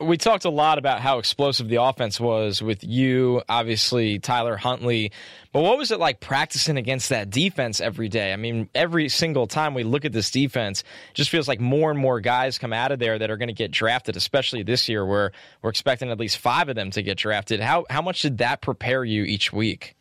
we 0.00 0.16
talked 0.18 0.44
a 0.44 0.50
lot 0.50 0.78
about 0.78 1.00
how 1.00 1.18
explosive 1.18 1.68
the 1.68 1.82
offense 1.82 2.20
was 2.20 2.60
with 2.60 2.84
you, 2.84 3.42
obviously 3.48 4.18
Tyler 4.18 4.56
Huntley. 4.56 5.12
But 5.52 5.62
what 5.62 5.78
was 5.78 5.90
it 5.90 5.98
like 5.98 6.20
practicing 6.20 6.76
against 6.76 7.08
that 7.08 7.30
defense 7.30 7.80
every 7.80 8.08
day? 8.08 8.32
I 8.32 8.36
mean, 8.36 8.68
every 8.74 9.08
single 9.08 9.46
time 9.46 9.72
we 9.72 9.84
look 9.84 10.04
at 10.04 10.12
this 10.12 10.30
defense, 10.30 10.84
just 11.14 11.30
feels 11.30 11.48
like 11.48 11.60
more 11.60 11.90
and 11.90 11.98
more 11.98 12.20
guys 12.20 12.58
come 12.58 12.72
out 12.72 12.92
of 12.92 12.98
there 12.98 13.18
that 13.18 13.30
are 13.30 13.38
going 13.38 13.48
to 13.48 13.54
get 13.54 13.70
drafted, 13.70 14.16
especially 14.16 14.62
this 14.62 14.88
year 14.88 15.04
where 15.04 15.32
we're 15.62 15.70
expecting 15.70 16.10
at 16.10 16.18
least 16.18 16.38
five 16.38 16.68
of 16.68 16.76
them 16.76 16.90
to 16.90 17.02
get 17.02 17.16
drafted. 17.16 17.60
How 17.60 17.86
how 17.88 18.02
much 18.02 18.22
did 18.22 18.38
that 18.38 18.60
prepare 18.60 19.04
you 19.04 19.24
each 19.24 19.52
week? 19.52 19.95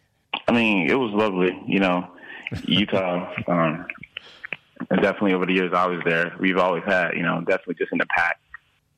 I 0.48 0.52
mean, 0.52 0.90
it 0.90 0.96
was 0.96 1.12
lovely. 1.12 1.60
You 1.68 1.80
know, 1.80 2.08
Utah. 2.64 3.34
um, 3.48 3.86
definitely 4.90 5.34
over 5.34 5.46
the 5.46 5.54
years 5.54 5.74
I 5.74 5.88
was 5.88 6.02
there, 6.06 6.36
we've 6.40 6.58
always 6.58 6.84
had, 6.84 7.12
you 7.16 7.24
know, 7.24 7.40
definitely 7.40 7.76
just 7.76 7.92
in 7.92 7.98
the 7.98 8.06
pack 8.06 8.40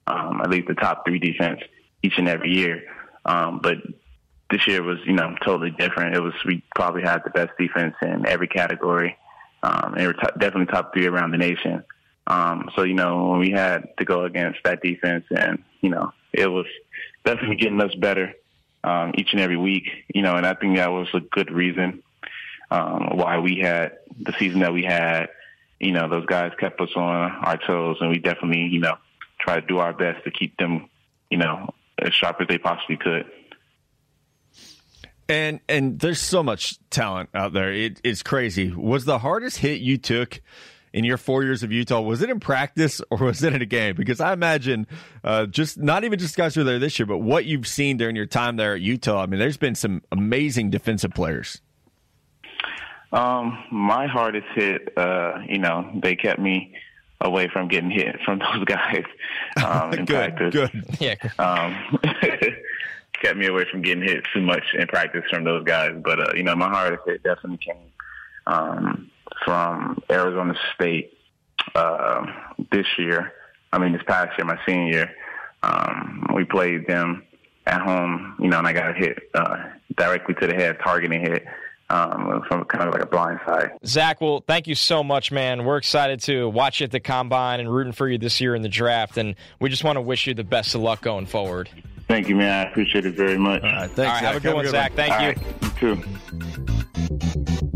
um, 0.07 0.41
at 0.41 0.49
least 0.49 0.67
the 0.67 0.73
top 0.73 1.05
three 1.05 1.19
defense 1.19 1.61
each 2.01 2.17
and 2.17 2.27
every 2.27 2.51
year. 2.51 2.83
Um, 3.25 3.59
but 3.61 3.77
this 4.49 4.65
year 4.67 4.81
was, 4.81 4.99
you 5.05 5.13
know, 5.13 5.35
totally 5.45 5.71
different. 5.71 6.15
It 6.15 6.21
was 6.21 6.33
we 6.45 6.63
probably 6.75 7.03
had 7.03 7.21
the 7.23 7.29
best 7.29 7.51
defense 7.59 7.95
in 8.01 8.25
every 8.25 8.47
category, 8.47 9.17
um, 9.63 9.95
and 9.97 10.07
we're 10.07 10.13
t- 10.13 10.39
definitely 10.39 10.67
top 10.67 10.93
three 10.93 11.07
around 11.07 11.31
the 11.31 11.37
nation. 11.37 11.83
Um, 12.27 12.69
so 12.75 12.83
you 12.83 12.93
know, 12.93 13.29
when 13.29 13.39
we 13.39 13.51
had 13.51 13.89
to 13.97 14.05
go 14.05 14.23
against 14.23 14.59
that 14.63 14.81
defense, 14.81 15.25
and 15.29 15.63
you 15.81 15.89
know, 15.89 16.13
it 16.31 16.47
was 16.47 16.65
definitely 17.25 17.57
getting 17.57 17.81
us 17.81 17.93
better 17.95 18.33
um, 18.83 19.13
each 19.17 19.29
and 19.31 19.41
every 19.41 19.57
week. 19.57 19.89
You 20.13 20.21
know, 20.21 20.35
and 20.35 20.45
I 20.45 20.53
think 20.53 20.77
that 20.77 20.91
was 20.91 21.07
a 21.13 21.19
good 21.19 21.51
reason 21.51 22.03
um, 22.71 23.11
why 23.13 23.39
we 23.39 23.59
had 23.59 23.97
the 24.19 24.33
season 24.39 24.61
that 24.61 24.73
we 24.73 24.83
had. 24.83 25.29
You 25.79 25.91
know, 25.91 26.09
those 26.09 26.25
guys 26.25 26.53
kept 26.59 26.81
us 26.81 26.89
on 26.95 27.31
our 27.31 27.57
toes, 27.57 27.97
and 28.01 28.09
we 28.09 28.17
definitely, 28.17 28.63
you 28.63 28.79
know, 28.79 28.95
try 29.39 29.59
to 29.59 29.65
do 29.65 29.77
our 29.77 29.93
best 29.93 30.23
to 30.23 30.31
keep 30.31 30.57
them, 30.57 30.89
you 31.29 31.37
know, 31.37 31.73
as 31.99 32.13
sharp 32.13 32.37
as 32.41 32.47
they 32.47 32.57
possibly 32.57 32.97
could. 32.97 33.25
And 35.29 35.59
and 35.67 35.99
there's 35.99 36.21
so 36.21 36.41
much 36.41 36.79
talent 36.89 37.29
out 37.33 37.53
there. 37.53 37.71
It, 37.71 37.99
it's 38.03 38.23
crazy. 38.23 38.71
Was 38.71 39.05
the 39.05 39.19
hardest 39.19 39.57
hit 39.57 39.81
you 39.81 39.97
took 39.97 40.41
in 40.97 41.03
your 41.03 41.17
four 41.17 41.43
years 41.43 41.61
of 41.61 41.71
Utah? 41.71 42.01
Was 42.01 42.23
it 42.23 42.29
in 42.31 42.39
practice 42.39 43.01
or 43.11 43.19
was 43.19 43.43
it 43.43 43.53
in 43.53 43.61
a 43.61 43.67
game? 43.67 43.95
Because 43.95 44.19
I 44.19 44.33
imagine 44.33 44.87
uh, 45.23 45.45
just 45.45 45.77
not 45.77 46.03
even 46.03 46.17
just 46.17 46.35
guys 46.35 46.55
who 46.55 46.61
are 46.61 46.63
there 46.63 46.79
this 46.79 46.97
year, 46.97 47.05
but 47.05 47.19
what 47.19 47.45
you've 47.45 47.67
seen 47.67 47.97
during 47.97 48.15
your 48.15 48.25
time 48.25 48.55
there 48.55 48.73
at 48.73 48.81
Utah. 48.81 49.21
I 49.21 49.27
mean, 49.27 49.39
there's 49.39 49.57
been 49.57 49.75
some 49.75 50.01
amazing 50.11 50.71
defensive 50.71 51.11
players. 51.11 51.61
Um, 53.13 53.63
my 53.71 54.07
hardest 54.07 54.47
hit, 54.55 54.97
uh, 54.97 55.39
you 55.47 55.59
know, 55.59 55.87
they 56.01 56.15
kept 56.15 56.39
me 56.39 56.73
away 57.21 57.47
from 57.47 57.67
getting 57.67 57.91
hit 57.91 58.15
from 58.25 58.39
those 58.39 58.65
guys 58.65 59.03
um, 59.63 59.93
in 59.93 60.05
good, 60.05 60.35
practice. 60.35 60.51
Good. 60.51 60.97
Yeah. 60.99 61.15
Um, 61.37 61.99
kept 63.21 63.37
me 63.37 63.45
away 63.45 63.65
from 63.69 63.83
getting 63.83 64.03
hit 64.03 64.25
too 64.33 64.41
much 64.41 64.63
in 64.73 64.87
practice 64.87 65.23
from 65.29 65.43
those 65.43 65.63
guys. 65.63 65.91
But 66.03 66.19
uh, 66.19 66.33
you 66.35 66.41
know, 66.41 66.55
my 66.55 66.69
hardest 66.69 67.03
hit 67.05 67.21
definitely 67.21 67.57
came 67.57 67.91
um, 68.47 69.11
from 69.43 70.01
Arizona 70.09 70.55
State 70.75 71.17
uh, 71.75 72.25
this 72.71 72.85
year. 72.97 73.33
I 73.71 73.79
mean, 73.79 73.93
this 73.93 74.03
past 74.07 74.37
year, 74.37 74.45
my 74.45 74.59
senior 74.65 74.91
year. 74.91 75.11
Um, 75.63 76.27
we 76.35 76.43
played 76.43 76.87
them 76.87 77.23
at 77.65 77.81
home, 77.81 78.35
you 78.39 78.47
know, 78.47 78.59
and 78.59 78.67
I 78.67 78.73
got 78.73 78.95
hit 78.95 79.17
uh, 79.33 79.57
directly 79.95 80.35
to 80.35 80.47
the 80.47 80.53
head, 80.53 80.77
targeting 80.83 81.21
hit 81.21 81.45
um, 81.89 82.43
from 82.47 82.65
kind 82.65 82.87
of 82.87 82.93
like 82.93 83.01
a 83.03 83.07
blind 83.07 83.39
side. 83.45 83.71
Zack, 83.85 84.21
well, 84.21 84.43
thank 84.45 84.67
you 84.67 84.75
so 84.75 85.03
much, 85.03 85.31
man. 85.31 85.65
We're 85.65 85.77
excited 85.77 86.21
to 86.21 86.49
watch 86.49 86.79
you 86.79 86.85
at 86.85 86.91
the 86.91 86.99
combine 86.99 87.59
and 87.59 87.73
rooting 87.73 87.93
for 87.93 88.07
you 88.07 88.17
this 88.17 88.41
year 88.41 88.55
in 88.55 88.61
the 88.61 88.69
draft, 88.69 89.17
and 89.17 89.35
we 89.59 89.69
just 89.69 89.83
want 89.83 89.97
to 89.97 90.01
wish 90.01 90.27
you 90.27 90.33
the 90.33 90.43
best 90.43 90.75
of 90.75 90.81
luck 90.81 91.01
going 91.01 91.25
forward. 91.25 91.69
Thank 92.07 92.29
you, 92.29 92.35
man. 92.35 92.67
I 92.67 92.69
appreciate 92.69 93.05
it 93.05 93.15
very 93.15 93.37
much. 93.37 93.63
All 93.63 93.69
right, 93.69 93.91
thanks. 93.91 93.99
All 93.99 94.05
right, 94.05 94.23
have 94.23 94.35
a 94.35 94.39
good 94.39 94.47
have 94.47 94.55
one, 94.55 94.67
Zack. 94.67 94.91
One. 94.91 94.97
Thank 94.97 95.13
All 95.13 95.21
you. 95.21 95.27
Right. 95.27 95.71
You 95.81 97.55
too. 97.57 97.66